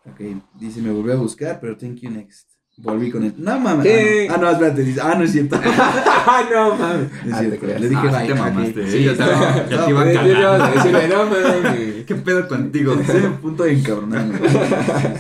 Ok, 0.07 0.20
dice, 0.61 0.80
me 0.80 0.91
volvió 0.91 1.14
a 1.14 1.16
buscar, 1.16 1.59
pero 1.61 1.76
thank 1.76 1.97
you 1.97 2.11
next. 2.11 2.49
Volví 2.76 3.09
con 3.11 3.22
él. 3.22 3.32
No 3.39 3.59
mames. 3.61 3.85
¿Qué? 3.87 4.26
Ah, 4.28 4.37
no, 4.37 4.49
ah, 4.49 4.51
no, 4.51 4.51
espérate. 4.57 4.82
Dice, 4.82 5.01
ah, 5.01 5.14
no 5.16 5.22
es 5.24 5.30
cierto. 5.30 5.61
¡Ah, 5.64 6.43
no 6.53 6.74
mames! 6.76 7.09
Es 7.24 7.32
Ah, 7.32 7.39
cierto, 7.39 7.59
creas. 7.61 7.80
le 7.80 7.89
dije, 7.89 8.03
Ah, 8.11 8.20
sí 8.20 8.26
te 8.26 8.35
mamaste, 8.35 8.87
Sí, 8.91 8.97
¿eh? 8.97 9.05
Ya 9.05 9.12
no, 9.12 9.16
te- 9.16 9.24
ya 9.24 9.66
te 9.68 9.76
no, 9.76 9.91
iba 9.91 10.03
a 10.03 10.12
Yo- 10.12 10.12
yo- 10.22 10.26
yo 10.26 10.35
cagar. 10.35 10.74
decirle, 10.74 11.09
no 11.09 11.26
mames. 11.26 12.05
¿Qué 12.05 12.14
pedo 12.16 12.49
contigo? 12.49 12.95
Estoy 13.01 13.22
en 13.24 13.37
punto 13.37 13.62
de 13.62 13.72
encabronarme. 13.74 14.39
güey. 14.39 14.51
Sí, 14.51 14.59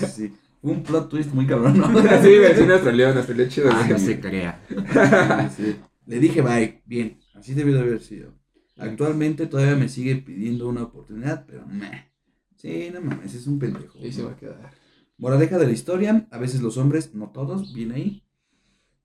sí, 0.00 0.06
sí. 0.06 0.32
Un 0.64 0.82
plot 0.82 1.10
twist 1.10 1.32
muy 1.32 1.46
cabrón, 1.46 1.78
¿no? 1.78 1.86
Sí, 2.22 2.38
güey, 2.38 2.54
sí, 2.54 2.64
león, 2.92 3.14
nuestro 3.14 3.34
león 3.34 3.48
chido. 3.48 3.70
Ah, 3.70 3.86
no 3.88 3.98
se 3.98 4.18
crea. 4.18 4.60
Sí, 4.68 4.76
sí. 5.56 5.76
Le 6.06 6.18
dije 6.18 6.40
bye, 6.40 6.82
bien, 6.86 7.18
así 7.34 7.54
debió 7.54 7.74
de 7.74 7.80
haber 7.80 8.00
sido. 8.00 8.34
Actualmente 8.76 9.46
todavía 9.46 9.76
me 9.76 9.88
sigue 9.88 10.16
pidiendo 10.16 10.68
una 10.68 10.82
oportunidad, 10.82 11.44
pero 11.46 11.66
meh. 11.66 12.10
Sí, 12.56 12.90
no 12.92 13.00
mames, 13.02 13.34
es 13.34 13.46
un 13.46 13.58
pendejo. 13.58 13.98
Y 14.02 14.10
se 14.10 14.22
va 14.22 14.32
a 14.32 14.36
quedar. 14.36 14.72
Moraleja 15.18 15.58
de 15.58 15.66
la 15.66 15.72
historia, 15.72 16.26
a 16.30 16.38
veces 16.38 16.60
los 16.60 16.76
hombres, 16.76 17.14
no 17.14 17.30
todos, 17.30 17.72
bien 17.74 17.92
ahí, 17.92 18.24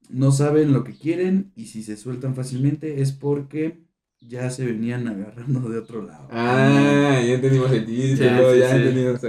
no 0.09 0.31
saben 0.31 0.71
lo 0.71 0.83
que 0.83 0.97
quieren 0.97 1.51
y 1.55 1.65
si 1.65 1.83
se 1.83 1.97
sueltan 1.97 2.35
fácilmente 2.35 3.01
es 3.01 3.11
porque 3.11 3.83
ya 4.21 4.49
se 4.49 4.65
venían 4.65 5.07
agarrando 5.07 5.69
de 5.69 5.77
otro 5.77 6.03
lado. 6.03 6.29
Ah, 6.31 7.21
ya 7.23 7.33
entendimos 7.33 7.71
el 7.71 7.85
título, 7.85 8.53
sí, 8.53 8.59
ya 8.59 8.69
sí. 8.69 8.75
entendimos. 8.77 9.21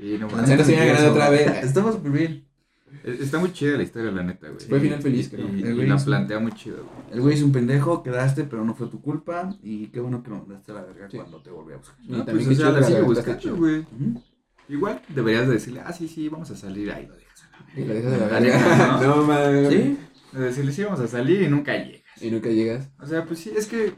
Y 0.00 0.18
no 0.18 0.28
se 0.46 1.08
otra 1.08 1.30
vez. 1.30 1.64
Estamos 1.64 1.94
súper 1.94 2.12
bien. 2.12 2.44
Está 3.04 3.38
muy 3.38 3.52
chida 3.52 3.76
la 3.76 3.82
historia, 3.82 4.10
la 4.10 4.22
neta, 4.22 4.48
güey. 4.48 4.60
Fue 4.66 4.80
final 4.80 5.00
feliz, 5.00 5.28
creo. 5.30 5.48
y 5.48 5.62
El 5.62 5.74
güey 5.74 5.86
la 5.86 5.96
plantea 5.96 6.38
muy 6.38 6.52
chido, 6.52 6.78
güey. 6.78 7.12
El 7.12 7.20
güey 7.20 7.34
es 7.34 7.42
un 7.42 7.52
pendejo, 7.52 8.02
quedaste, 8.02 8.44
pero 8.44 8.64
no 8.64 8.74
fue 8.74 8.88
tu 8.88 9.00
culpa. 9.00 9.56
Y 9.62 9.86
qué 9.88 10.00
bueno 10.00 10.22
que 10.22 10.30
me 10.30 10.38
mandaste 10.38 10.72
a 10.72 10.74
la 10.76 10.82
verga 10.82 11.08
Sí. 11.10 11.16
cuando 11.16 11.40
te 11.40 11.50
volví 11.50 11.72
a 11.72 11.76
buscar. 11.78 11.96
No, 12.00 12.24
también 12.24 12.46
pues, 12.46 12.58
o 12.58 12.60
sea, 13.22 13.50
güey. 13.52 13.80
Ujú. 13.80 14.22
Igual 14.68 15.02
deberías 15.08 15.48
de 15.48 15.54
decirle, 15.54 15.82
ah, 15.84 15.92
sí, 15.92 16.08
sí, 16.08 16.28
vamos 16.28 16.50
a 16.50 16.56
salir 16.56 16.92
ahí, 16.92 17.06
lo 17.06 17.14
dejas 17.14 17.42
a 17.42 17.50
la 17.50 17.80
Y 17.80 17.84
la 17.84 17.94
dejas 17.94 18.12
de 18.12 18.18
la 18.18 18.26
verga. 18.26 18.98
¿no? 19.00 19.16
No 19.16 19.22
mames. 19.24 19.68
¿Sí? 19.68 19.98
De 20.32 20.40
decirle, 20.44 20.72
sí, 20.72 20.84
vamos 20.84 21.00
a 21.00 21.08
salir 21.08 21.42
y 21.42 21.48
nunca 21.48 21.72
llegas. 21.76 22.22
Y 22.22 22.30
nunca 22.30 22.50
llegas. 22.50 22.88
O 23.00 23.06
sea, 23.06 23.24
pues 23.24 23.40
sí, 23.40 23.52
es 23.56 23.66
que. 23.66 23.94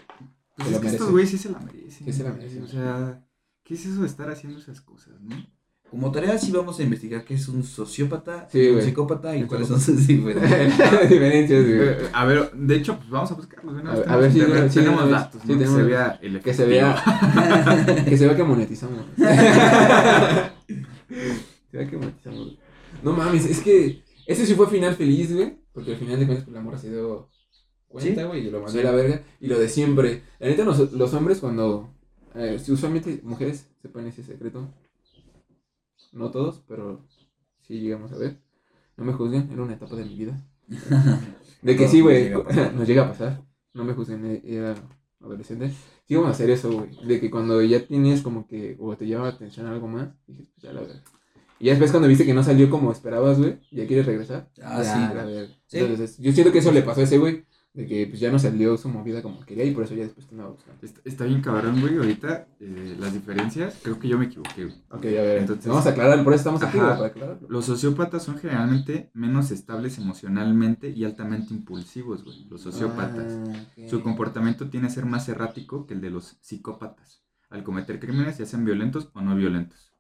Pues 0.57 0.70
lo 0.70 0.76
es 0.76 0.80
que 0.82 0.88
estos 0.88 1.11
güeyes 1.11 1.30
sí 1.30 1.38
se 1.38 1.50
la 1.50 1.59
merecen. 1.61 2.07
Sí 2.07 2.12
se 2.12 2.22
la 2.24 2.32
merecen. 2.32 2.62
O 2.62 2.68
sea, 2.68 3.22
¿qué 3.64 3.74
es 3.74 3.84
eso 3.84 4.00
de 4.00 4.07
estar 4.07 4.30
haciendo 4.30 4.59
esas 4.59 4.80
cosas, 4.80 5.20
no? 5.20 5.36
Como 5.93 6.11
tarea 6.11 6.38
sí 6.38 6.51
vamos 6.51 6.80
a 6.80 6.82
investigar 6.82 7.22
qué 7.22 7.34
es 7.34 7.47
un 7.49 7.62
sociópata, 7.62 8.49
Sí, 8.51 8.66
un 8.68 8.76
güey. 8.76 8.86
picópata 8.86 9.36
y 9.36 9.43
cuáles 9.45 9.68
son 9.68 9.78
sus 9.78 10.07
diferencias. 10.07 10.90
Eh, 11.11 12.09
a 12.14 12.24
ver, 12.24 12.51
de 12.53 12.76
hecho, 12.76 12.97
pues 12.97 13.11
vamos 13.11 13.30
a 13.30 13.34
buscarlos. 13.34 13.84
¿no? 13.84 13.90
A 13.90 13.95
ver- 13.97 14.09
a 14.09 14.30
si- 14.32 14.40
sí, 14.70 14.78
tenemos 14.80 15.11
datos, 15.11 15.43
Sí, 15.47 15.53
¿no? 15.53 15.59
Que 15.59 15.66
se 15.66 15.82
vea 15.82 16.18
el 16.22 16.40
Que 16.40 16.55
se 16.55 16.64
vea. 16.64 16.97
que 18.07 18.16
se 18.16 18.26
vea 18.26 18.34
que 18.36 18.43
monetizamos. 18.43 19.05
se 19.18 19.24
vea 21.76 21.86
que 21.88 21.97
monetizamos. 21.99 22.57
No 23.03 23.12
mames, 23.12 23.47
es 23.47 23.61
que 23.61 24.03
ese 24.26 24.47
sí 24.47 24.55
fue 24.55 24.68
final 24.68 24.95
feliz, 24.95 25.34
güey. 25.34 25.57
Porque 25.72 25.93
al 25.93 25.99
final 25.99 26.18
de 26.20 26.26
cuentas, 26.26 26.45
pues 26.47 26.55
la 26.55 26.61
morra 26.62 26.78
se 26.78 26.90
dio 26.90 27.28
cuenta, 27.88 28.20
Sí. 28.22 28.26
güey, 28.26 28.47
y 28.47 28.51
lo 28.51 28.59
mandó 28.61 28.72
Sí. 28.72 28.78
a 28.80 28.84
la 28.84 28.90
verga. 28.93 29.22
Y 29.40 29.47
lo 29.47 29.59
de 29.59 29.68
siempre. 29.68 30.22
La 30.38 30.49
neta, 30.49 30.64
los, 30.64 30.93
los 30.93 31.14
hombres, 31.14 31.38
cuando. 31.40 31.90
eh, 32.34 32.59
si 32.59 32.72
usualmente 32.72 33.20
mujeres 33.24 33.66
sepan 33.82 34.07
ese 34.07 34.22
secreto. 34.22 34.70
No 36.13 36.31
todos, 36.31 36.63
pero 36.69 37.01
sí 37.63 37.81
llegamos 37.81 38.13
a 38.13 38.19
ver. 38.19 38.39
No 38.97 39.05
me 39.05 39.13
juzguen, 39.13 39.51
era 39.51 39.63
una 39.63 39.75
etapa 39.75 39.97
de 39.97 40.05
mi 40.05 40.15
vida. 40.15 40.45
De 41.63 41.77
que 41.77 41.89
sí, 41.89 42.01
güey, 42.01 42.31
nos 42.77 42.87
llega 42.87 43.05
a 43.05 43.09
pasar. 43.09 43.43
No 43.73 43.85
me 43.85 43.95
juzguen, 43.95 44.27
eh, 44.27 44.43
era 44.45 44.75
adolescente. 45.21 45.73
Sí, 46.07 46.15
vamos 46.15 46.29
a 46.29 46.33
hacer 46.33 46.51
eso, 46.51 46.71
güey. 46.71 47.07
De 47.07 47.21
que 47.21 47.31
cuando 47.31 47.63
ya 47.63 47.87
tienes 47.87 48.23
como 48.23 48.47
que, 48.47 48.77
o 48.79 48.97
te 48.97 49.07
llama 49.07 49.25
la 49.25 49.31
atención 49.31 49.67
algo 49.67 49.89
más, 49.89 50.11
dices, 50.27 50.47
pues 50.55 50.63
ya 50.65 50.73
la 50.73 50.81
verdad. 50.83 51.03
Y 51.59 51.67
ya 51.67 51.73
después 51.73 51.93
cuando 51.93 52.09
viste 52.09 52.27
que 52.27 52.35
no 52.35 52.43
salió 52.43 52.69
como 52.69 52.91
esperabas, 52.91 53.39
güey, 53.39 53.61
ya 53.71 53.87
quieres 53.87 54.05
regresar. 54.05 54.51
Ah, 54.61 54.83
ya, 54.83 54.95
sí. 54.95 55.15
la 55.15 55.25
verga. 55.25 55.55
Sí. 55.67 55.79
Entonces, 55.79 56.19
yo 56.19 56.33
siento 56.33 56.53
que 56.53 56.59
eso 56.59 56.73
le 56.73 56.83
pasó 56.83 57.01
a 57.01 57.05
ese 57.05 57.19
güey, 57.19 57.45
de 57.75 57.87
que 57.87 58.07
pues 58.07 58.20
ya 58.20 58.31
no 58.31 58.39
salió 58.39 58.77
su 58.77 58.89
movida 58.91 59.23
como 59.23 59.41
quería 59.47 59.64
y 59.64 59.70
por 59.70 59.85
eso 59.85 59.95
ya 59.95 60.03
después 60.03 60.27
te 60.27 60.35
andaba 60.35 60.51
buscando. 60.51 60.79
Está, 60.85 61.01
está 61.05 61.25
bien 61.25 61.41
cabrón, 61.41 61.81
güey. 61.81 61.97
Ahorita 61.97 62.47
eh, 62.61 62.97
las 63.01 63.14
diferencias, 63.14 63.79
creo 63.83 63.99
que 63.99 64.09
yo 64.09 64.18
me 64.18 64.27
equivoqué, 64.27 64.64
güey. 64.66 64.77
Ok, 64.91 65.05
a 65.07 65.23
ver, 65.23 65.39
Entonces- 65.39 65.66
vamos 65.68 65.87
a 65.87 65.91
aclarar, 65.91 66.23
por 66.23 66.35
eso 66.35 66.41
estamos 66.41 66.62
aquí, 66.62 66.77
para 66.79 67.07
aclararlo. 67.07 67.49
Los 67.49 67.64
sociópatas 67.64 68.23
son 68.25 68.37
generalmente 68.39 69.11
menos 69.14 69.51
estables 69.51 69.97
emocionalmente 69.97 70.91
y 70.91 71.05
altamente 71.05 71.55
impulsivos, 71.55 72.25
güey. 72.25 72.45
Los 72.51 72.61
sociópatas. 72.61 73.39
Ah. 73.49 73.89
Su 73.89 74.03
comportamiento 74.03 74.68
tiene 74.68 74.89
que 74.89 74.95
ser 74.95 75.07
más 75.07 75.29
errático 75.31 75.87
que 75.87 75.95
el 75.95 76.01
de 76.03 76.11
los 76.11 76.37
psicópatas, 76.43 77.23
al 77.49 77.62
cometer 77.64 77.99
crímenes 78.01 78.37
ya 78.39 78.45
sean 78.45 78.64
violentos 78.66 79.09
o 79.14 79.23
no 79.23 79.35
violentos. 79.35 79.91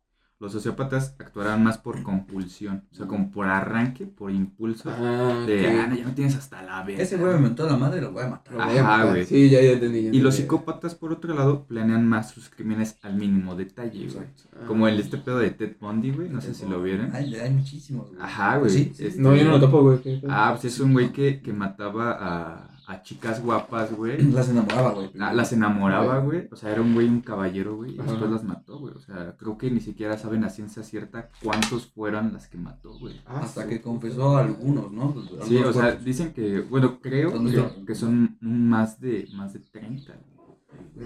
Los 0.42 0.50
sociópatas 0.50 1.14
actuarán 1.20 1.62
más 1.62 1.78
por 1.78 2.02
compulsión, 2.02 2.82
o 2.90 2.94
sea, 2.96 3.06
como 3.06 3.30
por 3.30 3.46
arranque, 3.46 4.06
por 4.06 4.32
impulso, 4.32 4.90
Ah, 4.90 5.44
de, 5.46 5.60
ok. 5.60 5.74
ah, 5.80 5.86
no, 5.86 5.94
ya 5.94 6.04
me 6.04 6.10
tienes 6.10 6.34
hasta 6.34 6.62
la 6.62 6.82
vez. 6.82 6.98
Ese 6.98 7.16
güey 7.16 7.32
me 7.34 7.38
mentó 7.38 7.64
la 7.64 7.76
madre, 7.76 8.00
lo 8.00 8.10
voy 8.10 8.24
a 8.24 8.28
matar. 8.28 8.54
Lo 8.54 8.64
voy 8.64 8.76
a 8.76 8.80
Ajá, 8.80 8.96
matar. 8.96 9.10
güey. 9.10 9.24
Sí, 9.24 9.48
ya, 9.48 9.60
ya 9.62 9.70
entendí. 9.70 10.02
ya 10.02 10.10
Y 10.10 10.20
los 10.20 10.34
psicópatas, 10.34 10.96
por 10.96 11.12
otro 11.12 11.32
lado, 11.32 11.64
planean 11.66 12.08
más 12.08 12.32
sus 12.32 12.48
crímenes 12.50 12.98
al 13.02 13.14
mínimo 13.14 13.54
detalle, 13.54 14.08
güey. 14.12 14.26
Ah. 14.56 14.64
Como 14.66 14.88
el 14.88 14.98
este 14.98 15.16
pedo 15.18 15.38
de 15.38 15.50
Ted 15.52 15.76
Bundy, 15.80 16.10
güey, 16.10 16.28
no 16.28 16.40
sé 16.40 16.54
si 16.54 16.66
lo 16.66 16.82
vieron. 16.82 17.14
Hay, 17.14 17.36
hay 17.36 17.50
muchísimos, 17.52 18.08
güey. 18.08 18.20
Ajá, 18.20 18.58
güey. 18.58 18.70
Sí, 18.72 18.92
sí, 18.96 19.06
Este- 19.06 19.22
No, 19.22 19.36
yo 19.36 19.44
no 19.44 19.52
lo 19.52 19.60
topo, 19.60 19.82
güey. 19.82 20.20
Ah, 20.28 20.56
pues 20.60 20.74
es 20.74 20.80
un 20.80 20.92
güey 20.92 21.12
que, 21.12 21.40
que 21.40 21.52
mataba 21.52 22.16
a, 22.20 22.70
a 22.86 23.02
chicas 23.02 23.42
guapas, 23.42 23.92
güey. 23.96 24.20
Las 24.32 24.48
enamoraba, 24.48 24.92
güey. 24.92 25.10
La- 25.14 25.32
las 25.32 25.52
enamoraba, 25.52 26.18
güey. 26.20 26.48
O 26.50 26.56
sea, 26.56 26.70
era 26.72 26.82
un 26.82 26.94
güey, 26.94 27.08
un 27.08 27.20
caballero, 27.20 27.76
güey. 27.76 27.96
Y 27.96 27.98
Ajá. 28.00 28.10
después 28.10 28.30
las 28.30 28.44
mató, 28.44 28.78
güey. 28.78 28.94
O 28.94 29.00
sea, 29.00 29.36
creo 29.36 29.56
que 29.58 29.70
ni 29.70 29.80
siquiera 29.80 30.18
saben 30.18 30.44
a 30.44 30.50
ciencia 30.50 30.82
cierta 30.82 31.30
cuántos 31.42 31.86
fueron 31.92 32.32
las 32.32 32.48
que 32.48 32.58
mató, 32.58 32.98
güey. 32.98 33.20
Ah, 33.26 33.40
Hasta 33.42 33.62
sí. 33.64 33.68
que 33.68 33.80
confesó 33.82 34.36
a 34.36 34.40
algunos, 34.40 34.90
¿no? 34.92 35.14
Sí, 35.14 35.56
Algunos 35.56 35.66
o 35.66 35.72
sea, 35.72 35.82
cuerpos. 35.82 36.04
dicen 36.04 36.32
que, 36.32 36.60
bueno, 36.60 37.00
creo 37.00 37.30
¿Dónde 37.30 37.52
que, 37.52 37.84
que 37.86 37.94
son 37.94 38.36
más 38.40 39.00
de, 39.00 39.28
más 39.34 39.52
de 39.52 39.60
30. 39.60 40.12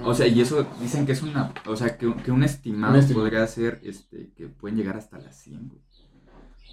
O 0.04 0.14
sea, 0.14 0.26
y 0.26 0.40
eso 0.40 0.66
dicen 0.80 1.06
que 1.06 1.12
es 1.12 1.22
una, 1.22 1.52
o 1.66 1.76
sea, 1.76 1.96
que, 1.98 2.12
que 2.16 2.30
un 2.30 2.42
estimado 2.42 2.94
Un 2.94 2.98
estimado. 3.00 3.24
podría 3.24 3.46
ser, 3.46 3.80
este, 3.82 4.32
que 4.36 4.48
pueden 4.48 4.76
llegar 4.76 4.96
hasta 4.96 5.18
las 5.18 5.36
100, 5.36 5.68
güey. 5.68 5.80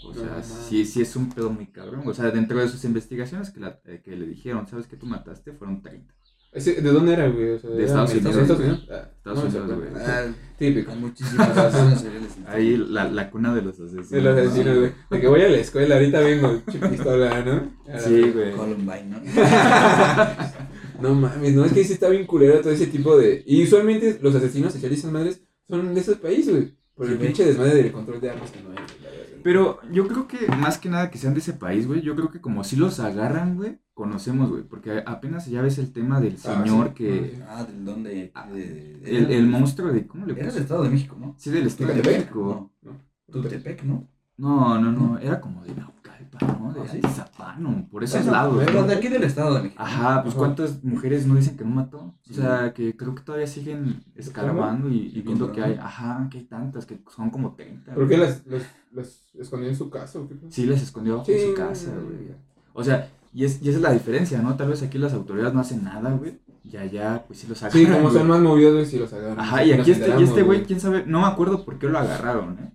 O 0.06 0.14
sea, 0.14 0.42
sí, 0.44 0.86
sí 0.86 1.02
es 1.02 1.16
un 1.16 1.30
pedo 1.30 1.50
muy 1.50 1.68
cabrón. 1.68 2.02
O 2.06 2.14
sea, 2.14 2.30
dentro 2.32 2.60
de 2.60 2.68
sus 2.68 2.84
investigaciones 2.86 3.50
que, 3.52 3.60
la- 3.60 3.80
eh, 3.86 4.02
que 4.04 4.16
le 4.16 4.26
dijeron, 4.28 4.68
¿sabes 4.68 4.88
que 4.88 4.98
tú 4.98 5.06
mataste? 5.06 5.54
Fueron 5.54 5.82
30. 5.82 6.14
Ese- 6.52 6.82
¿De 6.82 6.92
dónde 6.92 7.14
era, 7.14 7.28
güey? 7.30 7.52
O 7.52 7.60
sea, 7.60 7.70
De 7.72 7.78
¿era 7.78 7.86
Estados? 7.88 8.12
Unidos, 8.14 8.36
¿Estados 8.36 8.60
Unidos? 8.62 8.88
Ah, 8.92 9.10
Estados 9.18 9.44
no 9.44 9.50
me 9.50 9.60
Unidos, 9.74 9.80
güey. 9.92 10.04
Ah, 10.06 10.26
Típico. 10.60 10.92
hay 10.92 10.98
muchísimas 11.00 11.58
asesinos 11.58 12.02
seriales. 12.02 12.38
en 12.38 12.48
Ahí 12.48 12.78
la, 12.78 13.10
la 13.10 13.32
cuna 13.32 13.56
de 13.56 13.62
los 13.64 13.80
asesinos. 13.80 14.10
De 14.12 14.22
los 14.22 14.38
asesinos, 14.38 14.78
güey. 14.78 14.92
De 15.10 15.20
que 15.22 15.28
voy 15.28 15.42
a 15.42 15.50
la 15.50 15.58
escuela, 15.58 15.96
ahorita 15.96 16.20
vengo, 16.20 16.62
che 16.72 16.78
pistola, 16.90 17.42
¿no? 17.44 17.72
Sí, 18.00 18.22
güey. 18.32 18.52
Columbine, 18.52 19.04
¿no? 19.10 19.20
No 21.02 21.16
mames, 21.16 21.54
no, 21.54 21.66
es 21.66 21.74
que 21.74 21.84
sí 21.84 21.94
está 21.94 22.08
bien 22.08 22.26
culero 22.26 22.62
todo 22.62 22.72
ese 22.72 22.88
tipo 22.88 23.18
de... 23.18 23.44
Y 23.46 23.64
usualmente 23.64 24.20
los 24.22 24.36
asesinos 24.36 24.72
seriales 24.74 25.00
esas 25.00 25.12
madres 25.12 25.42
son 25.68 25.94
de 25.94 26.00
esos 26.00 26.18
países, 26.18 26.50
güey. 26.54 26.78
Por 26.96 27.08
Sí, 27.08 27.12
el 27.14 27.18
güey. 27.18 27.28
pinche 27.30 27.46
desmadre 27.46 27.74
del 27.76 27.92
control 27.92 28.22
de 28.22 28.30
armas 28.30 28.52
que 28.52 28.62
no 28.62 28.70
hay. 28.70 28.76
güey. 28.76 29.03
Pero 29.44 29.80
yo 29.92 30.08
creo 30.08 30.28
que 30.28 30.48
más 30.48 30.78
que 30.78 30.90
nada 30.90 31.10
que 31.12 31.18
sean 31.18 31.34
de 31.34 31.40
ese 31.42 31.54
país, 31.54 31.86
güey, 31.88 32.02
yo 32.02 32.16
creo 32.16 32.30
que 32.32 32.40
como 32.42 32.64
si 32.64 32.76
los 32.76 33.00
agarran, 33.00 33.56
güey, 33.58 33.80
conocemos, 33.94 34.50
güey, 34.50 34.64
porque 34.64 35.04
apenas 35.06 35.46
ya 35.48 35.62
ves 35.62 35.78
el 35.78 35.92
tema 35.92 36.20
del 36.22 36.36
Ah, 36.46 36.64
señor 36.64 36.88
sí. 36.90 36.94
que... 36.96 37.44
Ah, 37.48 37.64
¿del 37.64 37.86
dónde? 37.86 38.32
Ah, 38.34 38.48
De- 38.50 39.00
El, 39.04 39.32
el 39.32 39.48
monstruo 39.48 39.92
de... 39.92 40.08
¿Cómo 40.08 40.26
le 40.26 40.34
Era 40.34 40.44
puso? 40.46 40.54
del 40.56 40.64
Estado 40.64 40.84
de 40.84 40.90
México, 40.90 41.18
¿no? 41.20 41.36
Sí, 41.38 41.52
del 41.52 41.68
Estado 41.68 41.94
de 41.94 42.02
México. 42.02 42.72
No, 42.82 42.92
Tutepec, 43.32 43.84
¿no? 43.84 44.08
No, 44.38 44.80
no, 44.80 44.92
no, 44.92 45.18
era 45.20 45.40
como 45.40 45.64
de 45.64 45.76
Naucalpan, 45.76 46.03
¿no? 46.42 46.74
De 46.74 46.82
¿Ah, 46.82 46.86
sí? 46.92 46.98
Atizapán, 47.04 47.88
por 47.92 48.04
esos 48.04 48.26
lados. 48.26 48.64
¿no? 48.74 48.84
de 48.84 48.94
aquí 48.96 49.08
del 49.08 49.24
Estado 49.24 49.56
de 49.56 49.64
México. 49.64 49.82
Ajá, 49.84 50.22
pues 50.24 50.34
Ajá. 50.34 50.40
cuántas 50.40 50.84
mujeres 50.84 51.26
no 51.28 51.36
dicen 51.36 51.58
que 51.58 51.64
no 51.64 51.72
mató. 51.72 51.98
O 52.00 52.16
Sí. 52.24 52.36
sea, 52.36 52.74
que 52.74 52.96
creo 52.96 53.14
que 53.16 53.24
todavía 53.24 53.48
siguen 53.48 54.04
escarbando 54.16 54.90
y, 54.90 55.22
viendo 55.22 55.52
que 55.52 55.62
hay, 55.64 55.74
ajá, 55.82 56.28
que 56.32 56.40
hay 56.40 56.44
tantas, 56.46 56.86
que 56.86 57.00
son 57.16 57.30
como 57.30 57.54
30. 57.54 57.94
¿Por 57.94 58.08
qué 58.08 58.18
las, 58.18 58.46
las, 58.48 58.64
las 58.92 59.22
escondió 59.40 59.70
en 59.70 59.76
su 59.76 59.90
casa 59.90 60.20
o 60.20 60.28
qué? 60.28 60.36
Sí, 60.50 60.66
les 60.66 60.82
escondió 60.82 61.14
abajo 61.16 61.32
de 61.32 61.48
su 61.48 61.54
casa, 61.54 61.92
güey. 61.92 62.36
O 62.74 62.84
sea, 62.84 63.10
y, 63.34 63.46
es, 63.46 63.62
y 63.62 63.70
esa 63.70 63.78
es 63.78 63.84
la 63.84 63.92
diferencia, 63.92 64.42
¿no? 64.42 64.56
Tal 64.56 64.70
vez 64.70 64.82
aquí 64.84 64.98
las 64.98 65.14
autoridades 65.14 65.54
no 65.54 65.60
hacen 65.62 65.84
nada, 65.84 66.12
güey. 66.12 66.40
Y 66.64 66.78
allá, 66.78 67.24
pues 67.28 67.40
sí 67.40 67.48
los 67.48 67.62
agarran. 67.62 67.86
Sí, 67.86 67.92
como 67.92 68.10
son 68.10 68.28
más 68.28 68.40
movidos, 68.40 68.74
güey, 68.74 68.86
sí 68.86 68.98
los 68.98 69.12
agarran. 69.12 69.40
Ajá, 69.40 69.64
y 69.64 69.74
aquí 69.74 69.92
este, 69.92 70.20
y 70.20 70.24
este 70.24 70.44
güey, 70.44 70.64
quién 70.64 70.80
sabe, 70.80 71.04
no 71.06 71.22
me 71.22 71.28
acuerdo 71.28 71.66
por 71.66 71.78
qué 71.78 71.88
lo 71.90 72.00
agarraron, 72.00 72.58
¿eh? 72.60 72.72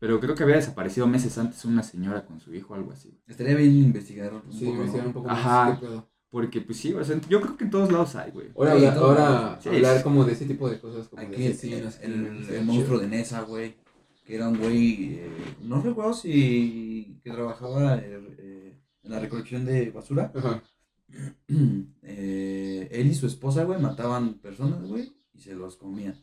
Pero 0.00 0.20
creo 0.20 0.34
que 0.34 0.42
había 0.44 0.56
desaparecido 0.56 1.06
meses 1.06 1.36
antes 1.38 1.64
una 1.64 1.82
señora 1.82 2.24
con 2.24 2.38
su 2.40 2.54
hijo 2.54 2.72
o 2.72 2.76
algo 2.76 2.92
así. 2.92 3.18
Estaría 3.26 3.56
bien 3.56 3.74
investigar 3.76 4.32
un 4.32 4.52
Sí, 4.52 4.66
poco, 4.66 4.84
hicieron 4.84 5.08
un 5.08 5.12
poco 5.12 5.30
Ajá. 5.30 5.78
más. 5.82 6.04
Porque, 6.30 6.60
pues 6.60 6.78
sí, 6.78 6.92
o 6.92 7.02
sea, 7.04 7.18
yo 7.28 7.40
creo 7.40 7.56
que 7.56 7.64
en 7.64 7.70
todos 7.70 7.90
lados 7.90 8.14
hay, 8.14 8.30
güey. 8.30 8.48
Ahora, 8.56 8.72
Sí, 8.78 8.84
habla- 8.84 8.94
todo. 8.94 9.04
ahora 9.10 9.60
Sí, 9.62 9.68
hablar 9.70 9.96
sí. 9.96 10.02
como 10.04 10.24
de 10.24 10.32
ese 10.32 10.44
tipo 10.44 10.68
de 10.70 10.78
cosas. 10.78 11.08
Como 11.08 11.22
Aquí 11.22 11.42
de 11.42 11.88
el, 12.02 12.46
el, 12.54 12.64
monstruo 12.64 12.98
de 12.98 13.06
Nesa, 13.08 13.40
güey. 13.42 13.76
Que 14.26 14.36
era 14.36 14.48
un 14.48 14.58
güey. 14.58 15.14
eh, 15.20 15.30
no 15.62 15.80
recuerdo 15.80 16.12
si. 16.12 17.18
que 17.24 17.30
trabajaba 17.30 17.96
eh, 17.96 18.20
eh, 18.38 18.78
en 19.04 19.10
la 19.10 19.20
recolección 19.20 19.64
de 19.64 19.90
basura. 19.90 20.30
Ajá. 20.34 20.62
Eh, 22.02 22.88
él 22.90 23.06
y 23.08 23.14
su 23.14 23.26
esposa, 23.26 23.64
güey, 23.64 23.80
mataban 23.80 24.34
personas, 24.34 24.82
güey. 24.86 25.12
Y 25.34 25.40
se 25.40 25.54
los 25.54 25.76
comían. 25.76 26.14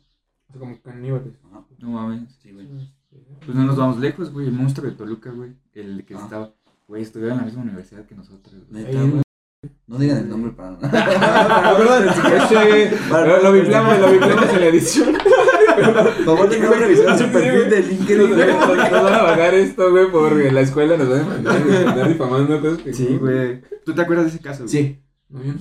O 0.48 0.52
sea, 0.52 0.60
como 0.60 0.80
caníbales. 0.82 1.34
Ajá, 1.44 1.66
No 1.78 1.90
mames. 1.90 2.32
sí, 2.40 2.52
güey. 2.52 2.66
Pues 3.44 3.56
no 3.56 3.64
nos 3.64 3.76
vamos 3.76 3.98
lejos, 3.98 4.32
güey. 4.32 4.46
El 4.48 4.52
monstruo 4.52 4.88
de 4.90 4.96
Toluca, 4.96 5.30
güey. 5.30 5.52
El 5.74 6.04
que 6.04 6.14
Ah. 6.14 6.20
estaba. 6.22 6.52
Güey, 6.88 7.02
estudiaba 7.02 7.32
en 7.34 7.38
la 7.40 7.44
misma 7.44 7.62
universidad 7.62 8.04
que 8.06 8.14
nosotros. 8.14 8.54
güey. 8.70 9.22
No 9.88 9.98
digan 9.98 10.18
el 10.18 10.28
nombre 10.28 10.52
para 10.52 10.72
nada. 10.72 11.78
Lo, 13.42 13.52
biplamos, 13.52 13.98
lo 14.00 14.10
biplamos 14.12 14.48
en 14.50 14.60
la 14.60 14.66
edición. 14.66 15.12
Por 15.14 16.24
favor, 16.24 16.48
tengan 16.48 16.72
que 16.72 16.78
revisar 16.78 17.18
su 17.18 17.24
perfil 17.26 17.70
de 17.70 17.82
LinkedIn, 17.82 18.30
nos 18.30 19.02
van 19.02 19.14
a 19.14 19.20
pagar 19.26 19.54
esto, 19.54 19.90
güey, 19.90 20.10
porque 20.10 20.50
la 20.52 20.60
escuela 20.62 20.96
nos 20.96 21.10
va 21.10 21.14
a 21.14 21.18
demandar, 21.18 21.62
güey, 21.64 22.08
difamando 22.08 22.76
Sí, 22.92 23.16
güey. 23.20 23.60
¿Tú 23.84 23.94
te 23.94 24.02
acuerdas 24.02 24.26
de 24.26 24.30
ese 24.30 24.40
caso? 24.40 24.64
güey? 24.64 24.68
Sí. 24.70 25.02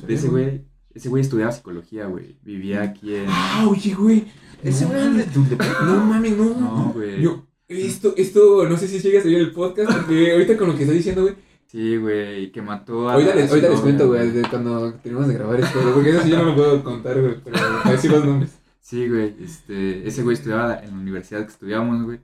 De 0.08 0.14
ese 0.14 0.28
güey. 0.30 0.66
Ese 0.96 1.10
güey 1.10 1.22
estudiaba 1.22 1.52
psicología, 1.52 2.06
güey. 2.06 2.38
Vivía 2.42 2.82
aquí 2.82 3.16
en. 3.16 3.26
Ah, 3.28 3.68
oye, 3.70 3.94
güey. 3.94 4.26
Ese 4.64 4.86
No 4.86 4.92
güey 4.92 5.02
el 5.02 5.18
de 5.18 5.24
Tultepec. 5.26 5.82
No 5.82 6.06
mames, 6.06 6.38
no. 6.38 6.46
No, 6.46 6.94
güey. 6.94 7.22
Yo, 7.22 7.46
esto, 7.68 8.14
esto, 8.16 8.68
no 8.68 8.78
sé 8.78 8.88
si 8.88 9.00
llega 9.00 9.20
a 9.20 9.24
salir 9.24 9.40
el 9.40 9.52
podcast, 9.52 9.92
porque 9.92 10.32
ahorita 10.32 10.56
con 10.56 10.70
lo 10.70 10.76
que 10.76 10.84
estoy 10.84 10.98
diciendo, 10.98 11.24
güey. 11.24 11.36
Sí, 11.66 11.98
güey. 11.98 12.50
Que 12.54 12.62
mató 12.62 13.10
a. 13.10 13.16
Ahorita 13.16 13.36
les, 13.36 13.50
ahorita 13.50 13.70
les 13.70 13.80
cuento, 13.82 14.08
güey, 14.08 14.32
de 14.32 14.42
cuando 14.44 14.94
terminamos 14.94 15.28
de 15.28 15.34
grabar 15.34 15.60
esto, 15.60 15.82
güey, 15.82 15.94
porque 15.94 16.10
eso 16.12 16.22
sí 16.24 16.30
yo 16.30 16.38
no 16.38 16.46
lo 16.46 16.56
puedo 16.56 16.82
contar, 16.82 17.20
güey, 17.20 17.36
pero 17.44 17.58
a 17.84 17.92
decir 17.92 18.12
los 18.12 18.26
nombres. 18.26 18.58
Sí, 18.80 19.10
güey. 19.10 19.36
Este, 19.44 20.08
ese 20.08 20.24
güey 20.24 20.36
estudiaba 20.36 20.80
en 20.80 20.92
la 20.92 20.98
universidad 20.98 21.42
que 21.42 21.52
estudiamos, 21.52 22.04
güey. 22.06 22.20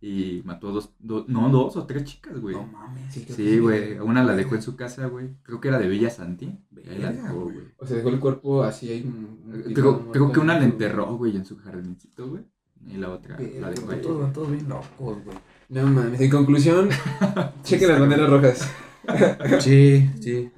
Y 0.00 0.42
mató 0.44 0.72
dos, 0.72 0.92
dos, 0.98 1.26
no, 1.28 1.48
dos 1.48 1.76
o 1.76 1.86
tres 1.86 2.04
chicas, 2.04 2.38
güey. 2.38 2.54
No 2.54 2.66
mames. 2.66 3.14
Sí, 3.14 3.58
güey. 3.58 3.98
Una 3.98 4.22
la 4.22 4.36
dejó 4.36 4.54
en 4.54 4.62
su 4.62 4.76
casa, 4.76 5.06
güey. 5.06 5.30
Creo 5.42 5.60
que 5.60 5.68
era 5.68 5.78
de 5.78 5.88
Villa 5.88 6.10
Santi. 6.10 6.58
Ahí 6.88 6.98
la 6.98 7.12
dejó, 7.12 7.44
güey. 7.44 7.68
O 7.78 7.86
sea, 7.86 7.96
dejó 7.96 8.10
el 8.10 8.20
cuerpo 8.20 8.62
así 8.62 8.90
ahí. 8.90 9.02
mm, 9.04 9.62
tirado, 9.68 9.74
Creo, 9.74 10.12
creo 10.12 10.32
que 10.32 10.40
una 10.40 10.58
la 10.58 10.64
enterró, 10.64 11.16
güey, 11.16 11.34
en 11.34 11.44
su 11.46 11.56
jardincito, 11.56 12.28
güey. 12.28 12.44
Y 12.86 12.98
la 12.98 13.10
otra 13.10 13.38
la 13.38 13.70
dejó 13.70 13.90
ahí. 13.90 14.00
Todos, 14.02 14.32
todos 14.32 14.50
bien 14.50 14.68
locos, 14.68 15.24
güey. 15.24 15.36
No 15.68 15.82
mames, 15.86 16.20
en 16.20 16.30
conclusión, 16.30 16.90
chequen 17.64 17.88
las 17.88 18.00
banderas 18.00 18.30
rojas. 18.30 18.70
Sí, 19.60 20.10
sí. 20.20 20.50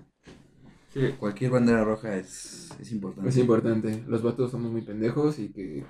Sí, 0.93 1.01
Cualquier 1.19 1.51
bandera 1.51 1.85
roja 1.85 2.17
es, 2.17 2.71
es 2.81 2.93
importante. 2.93 3.29
Es 3.29 3.37
importante. 3.37 4.05
Los 4.07 4.23
vatos 4.23 4.51
somos 4.51 4.73
muy 4.73 4.81
pendejos 4.81 5.39
y 5.39 5.51
que, 5.51 5.85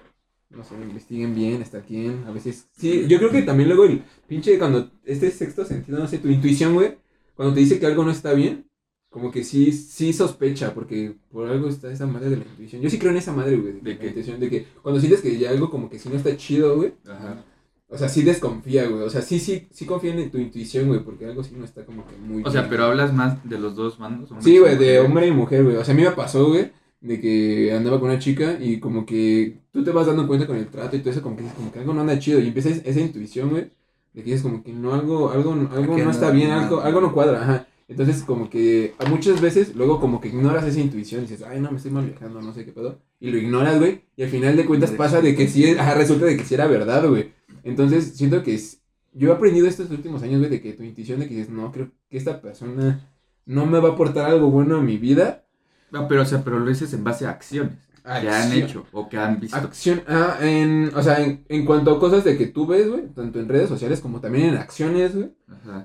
no 0.50 0.64
sé, 0.64 0.74
investiguen 0.76 1.34
bien 1.34 1.62
hasta 1.62 1.80
quién. 1.82 2.24
A 2.26 2.30
veces. 2.30 2.68
Sí, 2.76 3.06
yo 3.08 3.18
creo 3.18 3.30
que 3.30 3.42
también 3.42 3.68
luego 3.68 3.84
el 3.84 4.02
pinche, 4.26 4.58
cuando 4.58 4.90
este 5.04 5.30
sexto 5.30 5.64
sentido, 5.64 5.98
no 5.98 6.08
sé, 6.08 6.18
tu 6.18 6.28
intuición, 6.28 6.74
güey, 6.74 6.96
cuando 7.34 7.54
te 7.54 7.60
dice 7.60 7.78
que 7.78 7.86
algo 7.86 8.04
no 8.04 8.10
está 8.10 8.32
bien, 8.32 8.66
como 9.10 9.30
que 9.30 9.44
sí, 9.44 9.72
sí 9.72 10.12
sospecha, 10.12 10.74
porque 10.74 11.14
por 11.30 11.48
algo 11.48 11.68
está 11.68 11.90
esa 11.92 12.06
madre 12.06 12.30
de 12.30 12.36
la 12.38 12.44
intuición. 12.44 12.82
Yo 12.82 12.90
sí 12.90 12.98
creo 12.98 13.10
en 13.12 13.18
esa 13.18 13.32
madre, 13.32 13.56
güey, 13.56 13.74
de, 13.74 13.80
¿De 13.80 13.94
la 13.94 14.00
qué? 14.00 14.06
intuición, 14.08 14.40
de 14.40 14.50
que 14.50 14.66
cuando 14.82 15.00
sientes 15.00 15.20
que 15.20 15.38
ya 15.38 15.50
algo 15.50 15.70
como 15.70 15.88
que 15.88 15.98
sí 15.98 16.08
no 16.08 16.16
está 16.16 16.36
chido, 16.36 16.76
güey, 16.76 16.92
Ajá. 17.06 17.42
o 17.88 17.96
sea, 17.96 18.08
sí 18.08 18.22
desconfía, 18.22 18.86
güey. 18.86 19.02
O 19.02 19.10
sea, 19.10 19.22
sí, 19.22 19.38
sí, 19.40 19.66
sí 19.70 19.86
confía 19.86 20.14
en 20.14 20.30
tu 20.30 20.38
intuición, 20.38 20.88
güey, 20.88 21.00
porque 21.04 21.24
algo 21.26 21.42
sí 21.42 21.54
no 21.56 21.64
está 21.64 21.84
como 21.86 22.06
que 22.06 22.16
muy 22.16 22.42
O 22.44 22.50
sea, 22.50 22.62
bien. 22.62 22.70
pero 22.70 22.84
hablas 22.84 23.14
más 23.14 23.48
de 23.48 23.58
los 23.58 23.76
dos 23.76 23.98
bandos. 23.98 24.30
Sí, 24.40 24.58
güey, 24.58 24.76
de 24.76 24.98
hombre 25.00 25.26
y 25.26 25.30
mujer, 25.30 25.64
güey. 25.64 25.76
O 25.76 25.84
sea, 25.84 25.94
a 25.94 25.96
mí 25.96 26.02
me 26.02 26.10
pasó, 26.12 26.48
güey, 26.48 26.70
de 27.00 27.20
que 27.20 27.72
andaba 27.72 28.00
con 28.00 28.10
una 28.10 28.18
chica 28.18 28.58
y 28.60 28.80
como 28.80 29.06
que 29.06 29.58
tú 29.72 29.84
te 29.84 29.90
vas 29.92 30.06
dando 30.06 30.26
cuenta 30.26 30.46
con 30.46 30.56
el 30.56 30.66
trato 30.68 30.96
y 30.96 31.00
todo 31.00 31.10
eso, 31.10 31.22
como 31.22 31.36
que, 31.36 31.42
dices, 31.42 31.56
como 31.56 31.70
que 31.72 31.78
algo 31.78 31.94
no 31.94 32.00
anda 32.00 32.18
chido. 32.18 32.40
Y 32.40 32.48
empieza 32.48 32.70
es- 32.70 32.82
esa 32.84 33.00
intuición, 33.00 33.50
güey, 33.50 33.70
de 34.14 34.22
que 34.24 34.32
es 34.34 34.42
como 34.42 34.62
que 34.62 34.72
no, 34.72 34.94
algo, 34.94 35.30
algo, 35.30 35.52
algo 35.52 35.92
Aquí 35.94 36.02
no 36.02 36.10
está 36.10 36.30
bien, 36.30 36.50
algo, 36.50 36.80
algo 36.80 37.00
no 37.00 37.12
cuadra, 37.14 37.42
ajá. 37.42 37.66
Entonces, 37.86 38.22
como 38.22 38.50
que 38.50 38.92
muchas 39.08 39.40
veces, 39.40 39.74
luego 39.74 39.98
como 40.00 40.20
que 40.20 40.28
ignoras 40.28 40.66
esa 40.66 40.80
intuición 40.80 41.22
y 41.22 41.26
dices, 41.26 41.42
ay, 41.48 41.58
no, 41.60 41.70
me 41.70 41.78
estoy 41.78 41.90
mal 41.92 42.04
viajando, 42.04 42.42
no 42.42 42.52
sé 42.52 42.64
qué 42.66 42.72
pedo. 42.72 42.98
Y 43.20 43.30
lo 43.30 43.38
ignoras, 43.38 43.78
güey, 43.78 44.02
y 44.16 44.24
al 44.24 44.28
final 44.28 44.56
de 44.56 44.66
cuentas 44.66 44.90
pasa 44.98 45.20
de 45.22 45.34
que 45.34 45.48
sí, 45.48 45.70
ajá, 45.70 45.94
resulta 45.94 46.26
de 46.26 46.36
que 46.36 46.44
sí 46.44 46.54
era 46.54 46.66
verdad, 46.66 47.08
güey. 47.08 47.30
Entonces, 47.62 48.12
siento 48.16 48.42
que 48.42 48.54
es- 48.54 48.82
yo 49.14 49.30
he 49.30 49.32
aprendido 49.32 49.66
estos 49.66 49.90
últimos 49.90 50.22
años, 50.22 50.38
güey, 50.40 50.50
de 50.50 50.60
que 50.60 50.74
tu 50.74 50.82
intuición 50.82 51.20
de 51.20 51.28
que 51.28 51.34
dices, 51.36 51.50
no, 51.50 51.72
creo 51.72 51.90
que 52.10 52.18
esta 52.18 52.42
persona 52.42 53.08
no 53.46 53.64
me 53.66 53.78
va 53.80 53.88
a 53.90 53.92
aportar 53.92 54.26
algo 54.30 54.50
bueno 54.50 54.76
a 54.76 54.82
mi 54.82 54.98
vida. 54.98 55.46
No, 55.90 56.08
pero, 56.08 56.22
o 56.22 56.24
sea, 56.24 56.42
pero 56.44 56.58
lo 56.58 56.66
dices 56.66 56.92
en 56.92 57.04
base 57.04 57.26
a 57.26 57.30
acciones 57.30 57.78
que 58.02 58.28
han 58.28 58.52
hecho 58.52 58.86
o 58.92 59.08
que 59.08 59.18
han 59.18 59.38
visto. 59.40 59.56
Acción, 59.56 60.02
ah, 60.06 60.38
en, 60.40 60.90
o 60.94 61.02
sea, 61.02 61.22
en, 61.22 61.44
en 61.48 61.64
cuanto 61.66 61.90
a 61.92 62.00
cosas 62.00 62.24
de 62.24 62.36
que 62.38 62.46
tú 62.46 62.66
ves, 62.66 62.88
güey, 62.88 63.08
tanto 63.08 63.38
en 63.38 63.48
redes 63.48 63.68
sociales 63.68 64.00
como 64.00 64.20
también 64.20 64.46
en 64.50 64.56
acciones, 64.56 65.14
güey, 65.14 65.30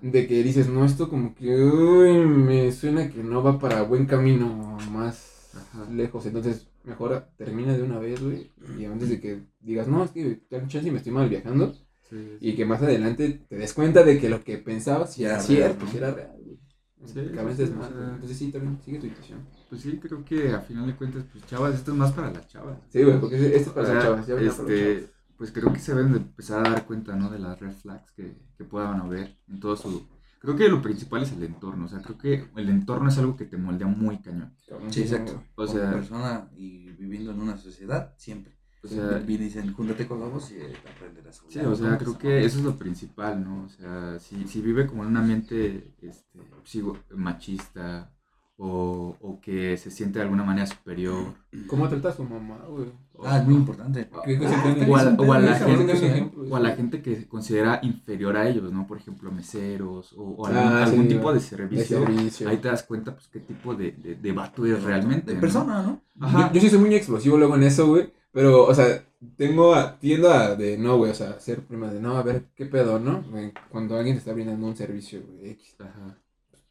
de 0.02 0.28
que 0.28 0.44
dices, 0.44 0.68
no, 0.70 0.86
esto 0.86 1.10
como 1.10 1.34
que, 1.36 1.56
uy, 1.56 2.20
me 2.20 2.72
suena 2.72 3.10
que 3.10 3.24
no 3.24 3.44
va 3.44 3.60
para 3.60 3.82
buen 3.84 4.06
camino 4.06 4.78
más 4.92 5.52
Ajá. 5.54 5.90
lejos, 5.92 6.26
entonces 6.26 6.68
mejor 6.84 7.28
termina 7.38 7.74
de 7.74 7.84
una 7.84 8.00
vez, 8.00 8.22
güey, 8.22 8.52
y 8.78 8.86
antes 8.86 9.10
de 9.10 9.20
que 9.20 9.44
digas, 9.60 9.88
no, 9.88 10.04
es 10.04 10.12
que 10.12 10.42
tal 10.50 10.68
chance 10.68 10.88
y 10.88 10.92
me 10.92 10.98
estoy 10.98 11.12
mal 11.14 11.30
viajando, 11.30 11.74
Sí, 12.10 12.38
y 12.40 12.56
que 12.56 12.66
más 12.66 12.82
adelante 12.82 13.46
te 13.50 13.56
des 13.56 13.74
cuenta 13.74 14.04
de 14.04 14.20
que 14.20 14.30
lo 14.30 14.44
que 14.44 14.58
pensabas 14.58 15.14
sí 15.14 15.24
Era 15.24 15.36
era 15.36 15.44
real, 15.44 15.48
cierto, 15.48 15.86
¿no? 15.86 15.92
sí 15.92 15.98
era 15.98 16.12
real, 16.12 16.38
güey. 16.44 16.60
Sí, 17.06 17.20
a 17.38 17.44
veces 17.44 17.76
más. 17.76 17.90
Entonces 17.92 18.38
sí, 18.38 18.52
también 18.52 18.80
sigue 18.84 19.00
tu 19.00 19.08
intuición. 19.08 19.40
Pues 19.74 19.82
sí, 19.82 19.98
creo 19.98 20.24
que 20.24 20.52
a 20.54 20.60
final 20.60 20.86
de 20.86 20.96
cuentas, 20.96 21.26
pues 21.32 21.48
chavas, 21.48 21.74
esto 21.74 21.94
es 21.94 21.98
más 21.98 22.12
para 22.12 22.30
las 22.30 22.48
chavas. 22.48 22.78
Sí, 22.90 23.02
güey, 23.04 23.20
porque 23.20 23.38
este 23.38 23.58
es 23.58 23.70
para 23.70 23.82
O 23.82 23.86
sea, 23.88 23.96
las 23.96 24.04
chavas, 24.04 24.28
ya 24.28 24.36
venía 24.36 24.52
para 24.52 24.64
las 24.64 24.70
este, 24.72 24.96
chavas. 25.00 25.10
pues 25.36 25.52
creo 25.52 25.74
que 25.74 25.80
se 25.80 25.96
deben 25.96 26.12
de 26.12 26.18
empezar 26.20 26.68
a 26.68 26.70
dar 26.70 26.86
cuenta, 26.86 27.16
¿no? 27.16 27.32
De 27.32 27.40
las 27.40 27.60
red 27.60 27.72
flags 27.72 28.12
que, 28.12 28.38
que 28.56 28.64
puedan 28.66 29.02
haber 29.02 29.36
en 29.48 29.60
todo 29.60 29.76
su... 29.76 30.08
Creo 30.38 30.56
que 30.56 30.70
lo 30.70 30.80
principal 30.80 31.24
es 31.24 31.32
el 31.32 31.42
entorno, 31.42 31.86
o 31.86 31.88
sea, 31.88 32.04
creo 32.04 32.20
que 32.20 32.52
el 32.56 32.70
entorno 32.70 33.10
es 33.10 33.18
algo 33.18 33.36
que 33.36 33.46
te 33.46 33.58
moldea 33.58 33.88
muy 33.88 34.20
cañón. 34.22 34.54
Sí, 34.92 35.02
exacto. 35.02 35.42
O 35.56 35.66
Como 35.66 35.80
sea- 35.80 35.92
persona 35.92 36.50
y 36.56 36.92
viviendo 36.92 37.32
en 37.32 37.42
una 37.42 37.58
sociedad, 37.58 38.14
siempre. 38.16 38.56
O 38.84 38.88
sea, 38.88 39.24
Y 39.26 39.38
dicen, 39.38 39.74
júntate 39.74 40.08
con 40.08 40.20
lobos 40.20 40.52
y 40.52 40.56
eh, 40.58 40.74
aprenderás 40.96 41.40
a 41.40 41.50
sí, 41.50 41.60
o 41.62 41.74
sea, 41.76 41.98
creo 41.98 42.16
que 42.16 42.46
eso 42.46 42.60
es 42.60 42.66
lo 42.66 42.78
principal, 42.78 43.44
¿no? 43.44 43.64
O 43.64 43.70
sea, 43.70 44.20
si, 44.20 44.46
si 44.48 44.62
vive 44.62 44.86
como 44.86 45.02
en 45.04 45.10
un 45.10 45.18
ambiente, 45.18 45.96
este, 46.00 46.40
sigo, 46.64 47.00
machista 47.16 48.14
o, 48.58 49.16
o 49.20 49.40
que 49.42 49.78
se 49.78 49.92
siente 49.92 50.20
de 50.20 50.24
alguna 50.24 50.44
manera 50.44 50.68
superior. 50.68 51.34
¿Cómo 51.68 51.90
trata 51.90 52.10
a 52.10 52.14
su 52.14 52.24
mamá, 52.24 52.60
güey? 52.68 52.86
Ah, 53.26 53.40
es 53.40 53.46
muy 53.46 53.56
importante. 53.56 54.10
¿Qué 54.26 54.38
cosa 54.38 54.56
Ah? 54.64 55.16
O 55.18 55.34
a, 55.34 55.40
la 55.40 55.56
gente, 55.56 55.74
bronca, 55.76 55.94
ejemplo, 55.94 56.44
o 56.50 56.56
a 56.56 56.60
la 56.60 56.72
sí. 56.72 56.76
gente 56.78 57.02
que 57.02 57.16
se 57.16 57.28
considera 57.28 57.80
inferior 57.84 58.36
a 58.38 58.48
ellos, 58.48 58.72
¿no? 58.72 58.86
Por 58.86 58.98
ejemplo, 58.98 59.32
meseros 59.32 60.14
o, 60.14 60.24
o 60.24 60.48
Ah, 60.48 60.50
algún, 60.50 60.78
algún 60.78 61.02
sí, 61.04 61.08
tipo 61.10 61.34
de 61.34 61.40
De 61.40 61.86
servicio. 61.86 62.50
Ahí 62.50 62.58
te 62.58 62.68
das 62.68 62.84
cuenta, 62.84 63.14
pues, 63.14 63.28
qué 63.28 63.40
tipo 63.40 63.76
de, 63.76 63.92
de, 63.92 64.16
de 64.16 64.32
vato 64.32 64.66
es 64.66 64.82
realmente. 64.84 65.28
De 65.32 65.36
¿no? 65.36 65.42
persona, 65.42 65.82
¿no? 65.82 66.02
Ajá. 66.20 66.48
Yo, 66.50 66.56
yo 66.56 66.62
sí 66.62 66.70
soy 66.70 66.80
muy 66.80 66.94
explosivo 66.96 67.38
luego 67.38 67.56
en 67.56 67.64
eso, 67.64 67.88
güey. 67.88 68.12
Pero, 68.32 68.66
o 68.66 68.74
sea, 68.74 69.06
tengo 69.38 69.76
a, 69.76 70.00
tiendo 70.00 70.32
a 70.32 70.56
de 70.56 70.78
no, 70.78 70.98
güey, 70.98 71.12
o 71.12 71.16
sea, 71.16 71.40
ser 71.40 71.66
prima 71.66 71.92
de 71.92 72.02
no, 72.02 72.18
a 72.18 72.24
ver 72.24 72.48
qué 72.56 72.66
pedo, 72.66 73.00
¿no? 73.00 73.24
Cuando 73.70 73.96
alguien 73.96 74.16
te 74.16 74.20
está 74.20 74.34
brindando 74.34 74.66
un 74.68 74.76
servicio, 74.76 75.22
güey, 75.22 75.52
X. 75.52 75.76
Ajá. 75.80 76.18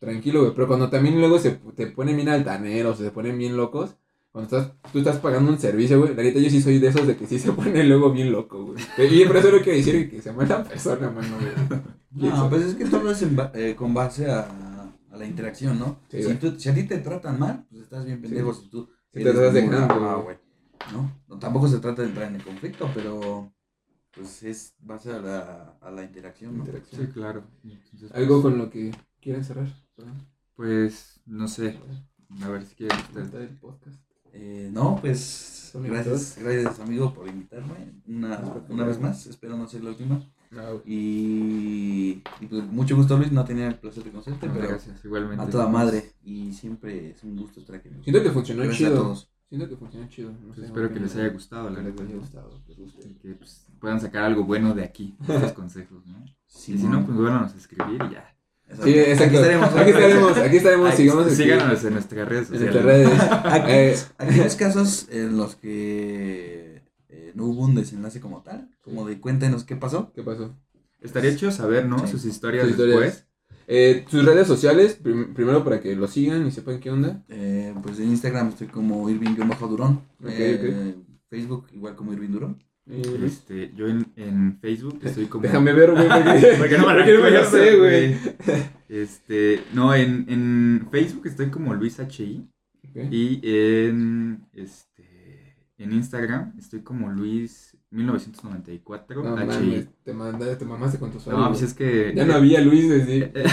Tranquilo, 0.03 0.41
güey. 0.41 0.53
Pero 0.55 0.66
cuando 0.66 0.91
también 0.91 1.19
luego 1.20 1.39
se 1.39 1.53
te 1.77 1.87
ponen 1.87 2.16
bien 2.16 2.29
altaneros, 2.29 2.99
se 2.99 3.12
ponen 3.12 3.39
bien 3.39 3.57
locos. 3.57 3.95
Cuando 4.33 4.57
estás, 4.57 4.73
tú 4.93 4.99
estás 4.99 5.19
pagando 5.19 5.53
un 5.53 5.59
servicio, 5.61 6.01
güey. 6.01 6.12
La 6.16 6.23
neta, 6.24 6.41
yo 6.41 6.51
sí 6.51 6.61
soy 6.61 6.81
de 6.81 6.89
esos 6.89 7.07
de 7.07 7.16
que 7.16 7.27
sí 7.29 7.39
se 7.39 7.53
pone 7.59 7.85
luego 7.85 8.11
bien 8.12 8.33
loco, 8.33 8.65
güey. 8.65 8.83
Y 8.99 9.24
por 9.27 9.37
eso 9.37 9.53
no 9.53 9.59
quiero 9.62 9.79
decir 9.79 10.11
que 10.11 10.20
se 10.20 10.33
mala 10.33 10.65
persona, 10.65 11.09
mano, 11.11 11.37
güey. 11.39 11.81
No, 12.31 12.51
pues 12.51 12.62
es 12.65 12.74
que 12.74 12.85
todo 12.87 13.11
es 13.11 13.23
en 13.23 13.37
ba- 13.37 13.53
eh, 13.55 13.74
con 13.74 13.95
base 13.95 14.31
a, 14.31 14.41
a 15.11 15.16
la 15.16 15.24
interacción, 15.24 15.79
¿no? 15.79 16.01
Sí, 16.11 16.23
si, 16.23 16.35
tú- 16.35 16.59
si 16.59 16.69
a 16.69 16.74
ti 16.74 16.83
te 16.83 16.99
tratan 16.99 17.39
mal, 17.39 17.65
pues 17.70 17.83
estás 17.85 18.05
bien 18.05 18.20
pendejo. 18.20 18.53
Si 18.53 18.69
tú 18.69 18.89
Si 19.15 19.23
te 19.24 19.33
muy 19.33 19.51
dejando, 19.51 19.87
brava, 19.95 20.16
güey. 20.16 20.37
¿No? 20.93 21.23
No, 21.29 21.39
Tampoco 21.39 21.69
se 21.69 21.79
trata 21.79 22.03
de 22.03 22.09
entrar 22.09 22.27
en 22.29 22.35
el 22.37 22.43
conflicto, 22.45 22.91
pero 22.93 23.51
pues 24.15 24.43
es 24.43 24.74
base 24.81 25.11
a 25.12 25.20
la, 25.20 25.77
a 25.81 25.91
la 25.91 26.03
interacción, 26.03 26.59
¿no? 26.59 26.65
Sí, 26.65 26.70
Interacción. 26.70 27.07
claro. 27.15 27.45
Entonces, 27.65 28.12
Algo 28.12 28.43
pues, 28.43 28.53
con 28.53 28.59
lo 28.59 28.69
que 28.69 28.91
quieran 29.20 29.45
cerrar. 29.45 29.69
Pues, 30.55 31.20
no 31.27 31.49
sé. 31.49 31.79
A 32.43 32.49
ver 32.49 32.65
si 32.65 32.74
quieren 32.74 32.99
ustedes. 32.99 33.27
Está 33.27 33.39
el 33.41 33.57
podcast. 33.59 34.01
Eh, 34.35 34.70
no, 34.73 34.97
pues 34.99 35.73
gracias, 35.74 36.39
gracias 36.41 36.81
amigo 36.81 37.12
por 37.12 37.29
invitarme 37.29 38.01
una, 38.07 38.41
una 38.70 38.85
vez 38.87 38.99
más. 38.99 39.27
Espero 39.27 39.57
no 39.59 39.66
ser 39.69 39.85
la 39.85 39.91
última. 39.91 40.23
Y, 40.87 42.23
y, 42.41 42.47
pues 42.47 42.65
mucho 42.65 42.97
gusto 42.97 43.16
Luis, 43.19 43.33
no 43.33 43.45
tenía 43.45 43.69
el 43.69 43.79
placer 43.79 44.05
de 44.05 44.11
conocerte, 44.11 44.47
No, 44.47 44.55
pero 44.55 44.69
gracias, 44.69 45.05
igualmente. 45.05 45.45
a 45.45 45.49
toda 45.51 45.69
madre. 45.69 46.12
Y 46.23 46.53
siempre 46.53 47.11
es 47.11 47.23
un 47.24 47.37
gusto 47.37 47.61
estar 47.61 47.77
aquí. 47.77 47.89
Siento 48.03 48.23
que 48.23 48.31
funcionó 48.31 48.62
Gracias 48.62 48.89
a 48.89 48.93
chido. 48.93 49.03
todos. 49.03 49.31
Siento 49.49 49.69
que 49.69 49.77
funcionó 49.77 50.09
chido. 50.09 50.33
No 50.47 50.55
sé, 50.55 50.65
Espero 50.65 50.93
que 50.93 51.01
les 51.01 51.15
haya 51.16 51.29
gustado, 51.29 51.69
la 51.70 51.77
Que 51.77 51.83
les 51.83 51.95
verdad. 51.95 52.07
haya 52.09 52.16
gustado. 52.19 52.62
que. 52.66 53.29
Y 53.31 53.35
pues, 53.35 53.66
puedan 53.81 54.01
sacar 54.01 54.24
algo 54.24 54.45
bueno 54.45 54.74
de 54.74 54.85
aquí, 54.85 55.15
de 55.27 55.35
estos 55.37 55.53
consejos, 55.55 56.07
¿no? 56.07 56.24
Sí, 56.47 56.74
y 56.74 56.79
si 56.79 56.87
no, 56.87 57.05
pues 57.05 57.16
vuélvanos 57.16 57.53
a 57.53 57.57
escribir 57.57 58.01
y 58.11 58.15
ya. 58.15 58.35
Sí, 58.82 58.99
exacto. 58.99 59.24
Aquí 59.24 59.36
estaremos. 59.36 59.74
Aquí 59.77 59.90
estaremos. 59.90 60.39
Aquí 60.39 60.57
estaremos. 60.57 60.94
Sigamos 60.94 61.32
síganos 61.32 61.85
en 61.85 61.93
nuestras 61.94 62.28
redes 62.28 62.51
en 62.53 62.61
nuestras 62.61 62.85
redes. 62.85 63.11
Eh, 63.69 63.97
Aquellos 64.19 64.55
casos 64.57 65.07
en 65.11 65.36
los 65.36 65.57
que 65.57 66.82
eh, 67.09 67.32
no 67.35 67.44
hubo 67.47 67.65
un 67.65 67.74
desenlace 67.74 68.20
como 68.20 68.43
tal, 68.43 68.70
como 68.82 69.07
de 69.07 69.19
cuéntenos 69.20 69.65
qué 69.65 69.77
pasó. 69.77 70.12
¿Qué 70.15 70.23
pasó? 70.23 70.55
Estaría 71.01 71.35
chido 71.36 71.51
saber, 71.53 71.86
¿no? 71.86 71.99
Sí. 72.07 72.12
Sus 72.12 72.24
historias 72.24 72.62
Sus 72.65 72.73
historias. 72.73 73.01
después. 73.01 73.27
Eh, 73.69 74.05
sus 74.09 74.24
redes 74.24 74.47
sociales, 74.47 74.99
prim- 75.01 75.35
primero 75.35 75.62
para 75.65 75.81
que 75.81 75.94
lo 75.94 76.07
sigan 76.09 76.47
y 76.47 76.51
sepan 76.51 76.81
qué 76.81 76.90
onda. 76.90 77.24
Eh, 77.28 77.73
pues 77.82 77.99
en 78.01 78.09
Instagram 78.11 78.49
estoy 78.49 78.66
como 78.69 79.09
Irving-Durón. 79.09 80.01
Ok, 80.20 80.28
Eh, 80.28 80.94
Facebook 81.28 81.66
igual 81.73 81.94
como 81.94 82.12
Irving 82.12 82.31
Durón. 82.31 82.62
Eh. 82.93 83.20
Este, 83.24 83.73
yo 83.74 83.89
en, 83.89 84.12
en 84.16 84.59
Facebook 84.60 85.01
estoy 85.02 85.24
como... 85.27 85.43
Déjame 85.43 85.73
ver, 85.73 85.93
güey, 85.93 86.06
porque, 86.59 86.78
no 86.78 86.86
me 86.86 87.31
lo 87.31 87.44
sé, 87.47 87.77
güey. 87.77 88.16
Este, 88.89 89.62
no, 89.73 89.94
en, 89.94 90.27
en 90.28 90.89
Facebook 90.90 91.27
estoy 91.27 91.48
como 91.51 91.73
Luis 91.73 91.98
HI. 91.98 92.47
Ok. 92.85 93.10
Y 93.10 93.40
en 93.43 94.44
este 94.52 95.12
en 95.78 95.93
Instagram 95.93 96.52
estoy 96.59 96.81
como 96.81 97.10
Luis 97.10 97.77
1994 97.90 99.23
No 99.23 99.36
HI. 99.36 99.47
mames, 99.47 99.89
te, 100.05 100.12
manda, 100.12 100.56
te 100.59 100.64
mamaste 100.64 100.98
con 100.98 101.10
tu 101.10 101.19
No, 101.31 101.48
pues 101.48 101.62
es 101.62 101.74
que 101.74 102.12
Ya 102.14 102.24
no 102.24 102.35
había 102.35 102.60
Luis 102.60 102.89
desde. 102.89 103.31
Güey. 103.31 103.44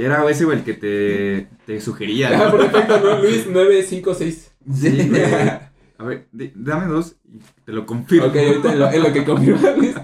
era 0.04 0.28
ese 0.28 0.44
güey 0.44 0.58
el 0.58 0.64
que 0.64 0.74
te, 0.74 1.48
te 1.64 1.80
sugería. 1.80 2.30
Ah, 2.30 2.50
¿no? 2.50 2.58
perfecto, 2.58 3.00
¿no? 3.00 3.22
Luis 3.22 3.46
956. 3.46 4.52
Sí, 4.74 5.08
güey. 5.08 5.22
A 6.00 6.04
ver, 6.04 6.28
dame 6.54 6.86
dos 6.86 7.16
y 7.30 7.40
te 7.66 7.72
lo 7.72 7.84
confirmo. 7.84 8.28
Ok, 8.28 8.36
ahorita 8.36 8.72
en 8.72 8.78
lo, 8.78 8.90
en 8.90 9.02
lo 9.02 9.12
que 9.12 9.22
confirma 9.22 9.70
Luis, 9.76 9.94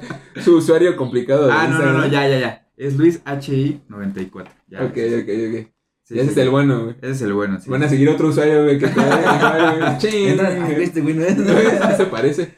su 0.44 0.56
usuario 0.58 0.94
complicado. 0.94 1.48
Ah, 1.50 1.66
no, 1.68 1.78
no, 1.78 1.92
no, 1.94 2.06
ya, 2.06 2.28
ya, 2.28 2.38
ya. 2.38 2.68
Es 2.76 2.96
Luis 2.98 3.22
HI 3.24 3.80
94. 3.88 4.52
Ya. 4.68 4.82
Ok, 4.84 4.90
ok, 4.90 5.28
ok. 5.28 5.72
Sí, 6.02 6.18
ese 6.18 6.24
sí. 6.24 6.28
es 6.32 6.36
el 6.36 6.50
bueno, 6.50 6.84
güey. 6.84 6.96
Ese 7.00 7.10
es 7.12 7.22
el 7.22 7.32
bueno, 7.32 7.58
sí. 7.58 7.70
Van 7.70 7.82
a 7.82 7.88
seguir 7.88 8.10
otro 8.10 8.28
usuario, 8.28 8.64
güey, 8.64 8.78
que 8.78 8.88
te 8.88 9.00
va 9.00 9.86
a 9.94 9.98
este 9.98 11.00
güey 11.00 11.14
no 11.14 11.24
es. 11.24 11.38
No 11.38 11.54
se 11.96 12.04
parece. 12.06 12.54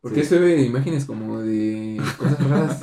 Porque 0.00 0.22
Sí. 0.24 0.34
sube 0.34 0.62
imágenes 0.62 1.04
como 1.04 1.40
de 1.42 2.00
cosas 2.16 2.48
raras. 2.48 2.80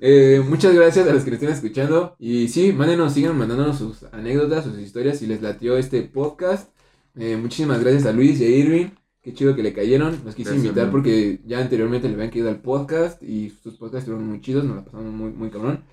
Eh, 0.00 0.42
muchas 0.48 0.74
gracias 0.74 1.08
a 1.08 1.12
los 1.12 1.22
que 1.24 1.30
nos 1.30 1.40
estén 1.40 1.54
escuchando. 1.54 2.16
Y 2.18 2.48
sí, 2.48 2.72
mándenos, 2.72 3.14
sigan 3.14 3.38
mandándonos 3.38 3.78
sus 3.78 4.02
anécdotas, 4.12 4.64
sus 4.64 4.78
historias 4.78 5.18
si 5.20 5.26
les 5.26 5.40
latió 5.40 5.76
este 5.78 6.02
podcast. 6.02 6.70
Eh, 7.16 7.36
muchísimas 7.36 7.80
gracias 7.80 8.06
a 8.06 8.12
Luis 8.12 8.40
y 8.40 8.44
a 8.44 8.48
Irving. 8.48 8.86
Qué 9.20 9.34
chido 9.34 9.54
que 9.54 9.62
le 9.62 9.72
cayeron. 9.72 10.12
Nos 10.24 10.34
quise 10.34 10.50
Gracias, 10.50 10.64
invitar 10.64 10.90
porque 10.90 11.40
ya 11.44 11.58
anteriormente 11.60 12.08
le 12.08 12.14
habían 12.14 12.30
caído 12.30 12.48
al 12.48 12.60
podcast 12.60 13.22
y 13.22 13.50
sus 13.50 13.76
podcasts 13.76 14.04
estuvieron 14.04 14.28
muy 14.28 14.40
chidos. 14.40 14.64
Nos 14.64 14.76
la 14.76 14.84
pasamos 14.84 15.12
muy, 15.12 15.30
muy 15.30 15.50
cabrón. 15.50 15.84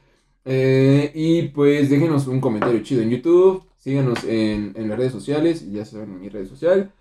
Eh, 0.45 1.11
y 1.15 1.49
pues 1.49 1.89
déjenos 1.89 2.27
un 2.27 2.39
comentario 2.39 2.81
chido 2.83 3.01
en 3.01 3.09
YouTube. 3.09 3.63
Síganos 3.77 4.23
en, 4.23 4.73
en 4.75 4.89
las 4.89 4.97
redes 4.97 5.11
sociales. 5.11 5.69
Ya 5.71 5.85
saben, 5.85 6.11
en 6.11 6.19
mi 6.21 6.29
red 6.29 6.47
social. 6.47 6.91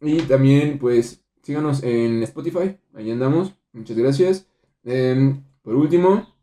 Y 0.00 0.18
también, 0.22 0.78
pues, 0.78 1.24
síganos 1.42 1.82
en 1.82 2.22
Spotify. 2.22 2.76
Ahí 2.94 3.10
andamos. 3.10 3.54
Muchas 3.72 3.96
gracias. 3.96 4.46
Em, 4.84 5.42
por 5.62 5.74
último, 5.74 6.34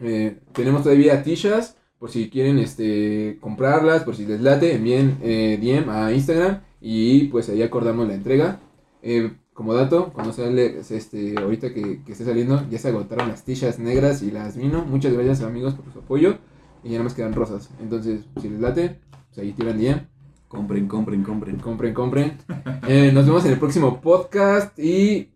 eh, 0.00 0.40
tenemos 0.52 0.82
todavía 0.82 1.22
t-shirts. 1.22 1.76
Por 2.06 2.12
si 2.12 2.30
quieren 2.30 2.60
este, 2.60 3.36
comprarlas, 3.40 4.04
por 4.04 4.14
si 4.14 4.24
les 4.26 4.40
late, 4.40 4.76
envíen 4.76 5.18
eh, 5.22 5.58
DM 5.60 5.90
a 5.90 6.12
Instagram. 6.12 6.60
Y 6.80 7.24
pues 7.24 7.48
ahí 7.48 7.62
acordamos 7.62 8.06
la 8.06 8.14
entrega. 8.14 8.60
Eh, 9.02 9.32
como 9.52 9.74
dato, 9.74 10.12
cuando 10.12 10.32
sale, 10.32 10.78
este, 10.88 11.34
ahorita 11.36 11.74
que, 11.74 12.04
que 12.04 12.12
esté 12.12 12.24
saliendo, 12.24 12.64
ya 12.70 12.78
se 12.78 12.90
agotaron 12.90 13.26
las 13.28 13.44
t-shirts 13.44 13.80
negras 13.80 14.22
y 14.22 14.30
las 14.30 14.56
vino. 14.56 14.84
Muchas 14.84 15.14
gracias 15.14 15.42
amigos 15.42 15.74
por 15.74 15.92
su 15.92 15.98
apoyo. 15.98 16.38
Y 16.84 16.90
ya 16.90 16.92
nada 16.92 17.02
más 17.02 17.14
quedan 17.14 17.32
rosas. 17.32 17.70
Entonces, 17.82 18.20
si 18.40 18.50
les 18.50 18.60
late, 18.60 19.00
pues 19.34 19.38
ahí 19.38 19.50
tiran 19.50 19.76
DM. 19.76 20.06
Compren, 20.46 20.86
compren, 20.86 21.24
compren. 21.24 21.56
Compren, 21.56 21.92
compren. 21.92 22.38
Eh, 22.86 23.10
nos 23.12 23.26
vemos 23.26 23.44
en 23.46 23.50
el 23.50 23.58
próximo 23.58 24.00
podcast 24.00 24.78
y 24.78 25.30